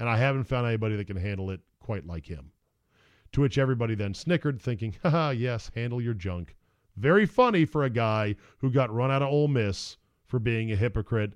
And 0.00 0.08
I 0.08 0.16
haven't 0.16 0.44
found 0.44 0.66
anybody 0.66 0.96
that 0.96 1.06
can 1.06 1.18
handle 1.18 1.50
it 1.50 1.60
quite 1.78 2.06
like 2.06 2.26
him. 2.26 2.52
To 3.32 3.42
which 3.42 3.58
everybody 3.58 3.94
then 3.94 4.14
snickered, 4.14 4.60
thinking, 4.60 4.96
haha, 5.02 5.30
yes, 5.30 5.70
handle 5.74 6.00
your 6.00 6.14
junk. 6.14 6.56
Very 6.96 7.26
funny 7.26 7.66
for 7.66 7.84
a 7.84 7.90
guy 7.90 8.34
who 8.58 8.70
got 8.70 8.92
run 8.92 9.10
out 9.10 9.22
of 9.22 9.28
Ole 9.28 9.46
Miss 9.46 9.98
for 10.24 10.38
being 10.38 10.72
a 10.72 10.76
hypocrite 10.76 11.34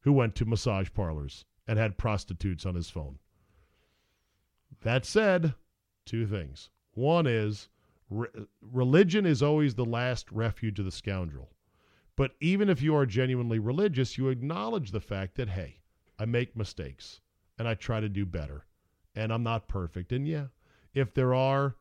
who 0.00 0.12
went 0.12 0.34
to 0.36 0.46
massage 0.46 0.88
parlors 0.94 1.44
and 1.68 1.78
had 1.78 1.98
prostitutes 1.98 2.64
on 2.64 2.74
his 2.74 2.90
phone. 2.90 3.18
That 4.80 5.04
said, 5.04 5.54
two 6.04 6.26
things. 6.26 6.70
One 6.92 7.26
is 7.26 7.68
Re- 8.08 8.28
religion 8.60 9.26
is 9.26 9.42
always 9.42 9.74
the 9.74 9.84
last 9.84 10.30
refuge 10.30 10.78
of 10.78 10.84
the 10.84 10.92
scoundrel. 10.92 11.50
But 12.14 12.32
even 12.40 12.70
if 12.70 12.80
you 12.80 12.94
are 12.94 13.04
genuinely 13.04 13.58
religious, 13.58 14.16
you 14.16 14.28
acknowledge 14.28 14.92
the 14.92 15.00
fact 15.00 15.34
that, 15.34 15.50
hey, 15.50 15.80
I 16.18 16.24
make 16.24 16.56
mistakes 16.56 17.20
and 17.58 17.66
I 17.66 17.74
try 17.74 18.00
to 18.00 18.08
do 18.08 18.26
better 18.26 18.64
and 19.14 19.32
I'm 19.32 19.42
not 19.42 19.68
perfect. 19.68 20.12
And 20.12 20.26
yeah, 20.28 20.46
if 20.94 21.14
there 21.14 21.34
are 21.34 21.76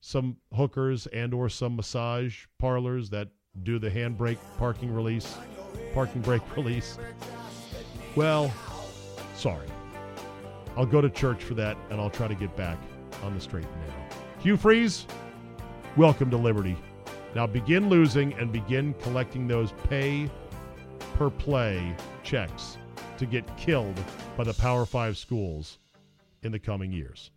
some 0.00 0.36
hookers 0.54 1.06
and 1.08 1.34
or 1.34 1.48
some 1.48 1.76
massage 1.76 2.46
parlors 2.58 3.10
that 3.10 3.28
do 3.62 3.78
the 3.78 3.90
handbrake 3.90 4.38
parking 4.58 4.92
release, 4.92 5.36
parking 5.92 6.22
brake 6.22 6.42
release, 6.56 6.98
well, 8.14 8.52
sorry. 9.34 9.68
I'll 10.76 10.86
go 10.86 11.00
to 11.00 11.10
church 11.10 11.42
for 11.42 11.54
that 11.54 11.76
and 11.90 12.00
I'll 12.00 12.10
try 12.10 12.28
to 12.28 12.34
get 12.34 12.56
back 12.56 12.78
on 13.24 13.34
the 13.34 13.40
straight 13.40 13.64
and 13.64 13.80
narrow. 13.80 14.06
Hugh 14.38 14.56
Freeze, 14.56 15.06
Welcome 15.96 16.30
to 16.30 16.36
Liberty. 16.36 16.76
Now 17.34 17.48
begin 17.48 17.88
losing 17.88 18.32
and 18.34 18.52
begin 18.52 18.94
collecting 19.02 19.48
those 19.48 19.72
pay 19.88 20.30
per 21.14 21.30
play 21.30 21.96
checks 22.22 22.78
to 23.20 23.26
get 23.26 23.56
killed 23.56 24.02
by 24.36 24.44
the 24.44 24.54
Power 24.54 24.84
5 24.84 25.16
schools 25.16 25.78
in 26.42 26.50
the 26.50 26.58
coming 26.58 26.90
years. 26.90 27.30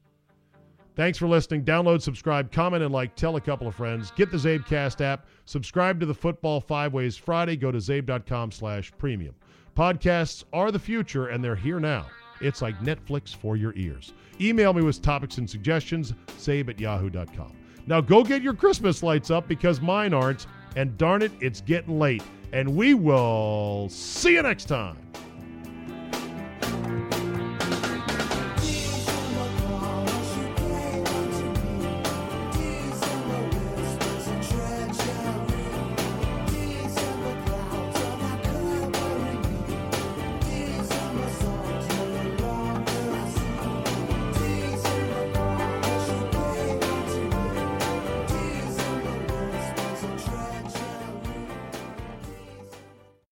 Thanks 0.95 1.17
for 1.17 1.27
listening. 1.27 1.65
Download, 1.65 2.01
subscribe, 2.01 2.51
comment, 2.51 2.83
and 2.83 2.93
like. 2.93 3.15
Tell 3.15 3.35
a 3.35 3.41
couple 3.41 3.67
of 3.67 3.75
friends. 3.75 4.11
Get 4.11 4.31
the 4.31 4.37
Czabecast 4.37 5.01
app. 5.01 5.25
Subscribe 5.45 5.99
to 5.99 6.05
the 6.05 6.13
Football 6.13 6.61
Five 6.61 6.93
Ways 6.93 7.17
Friday. 7.17 7.55
Go 7.55 7.71
to 7.71 7.79
czabe.com 7.79 8.51
slash 8.51 8.91
premium. 8.97 9.35
Podcasts 9.75 10.43
are 10.53 10.71
the 10.71 10.79
future, 10.79 11.27
and 11.27 11.43
they're 11.43 11.55
here 11.55 11.79
now. 11.79 12.05
It's 12.41 12.61
like 12.61 12.77
Netflix 12.79 13.35
for 13.35 13.57
your 13.57 13.73
ears. 13.75 14.13
Email 14.39 14.73
me 14.73 14.83
with 14.83 15.01
topics 15.01 15.37
and 15.37 15.49
suggestions, 15.49 16.13
czabe 16.37 16.69
at 16.69 16.79
yahoo.com. 16.79 17.53
Now 17.87 17.99
go 17.99 18.23
get 18.23 18.41
your 18.41 18.53
Christmas 18.53 19.03
lights 19.03 19.31
up 19.31 19.47
because 19.47 19.81
mine 19.81 20.13
aren't. 20.13 20.47
And 20.75 20.97
darn 20.97 21.21
it, 21.21 21.31
it's 21.39 21.61
getting 21.61 21.99
late. 21.99 22.23
And 22.51 22.75
we 22.75 22.93
will 22.93 23.87
see 23.89 24.33
you 24.33 24.41
next 24.43 24.65
time. 24.65 24.97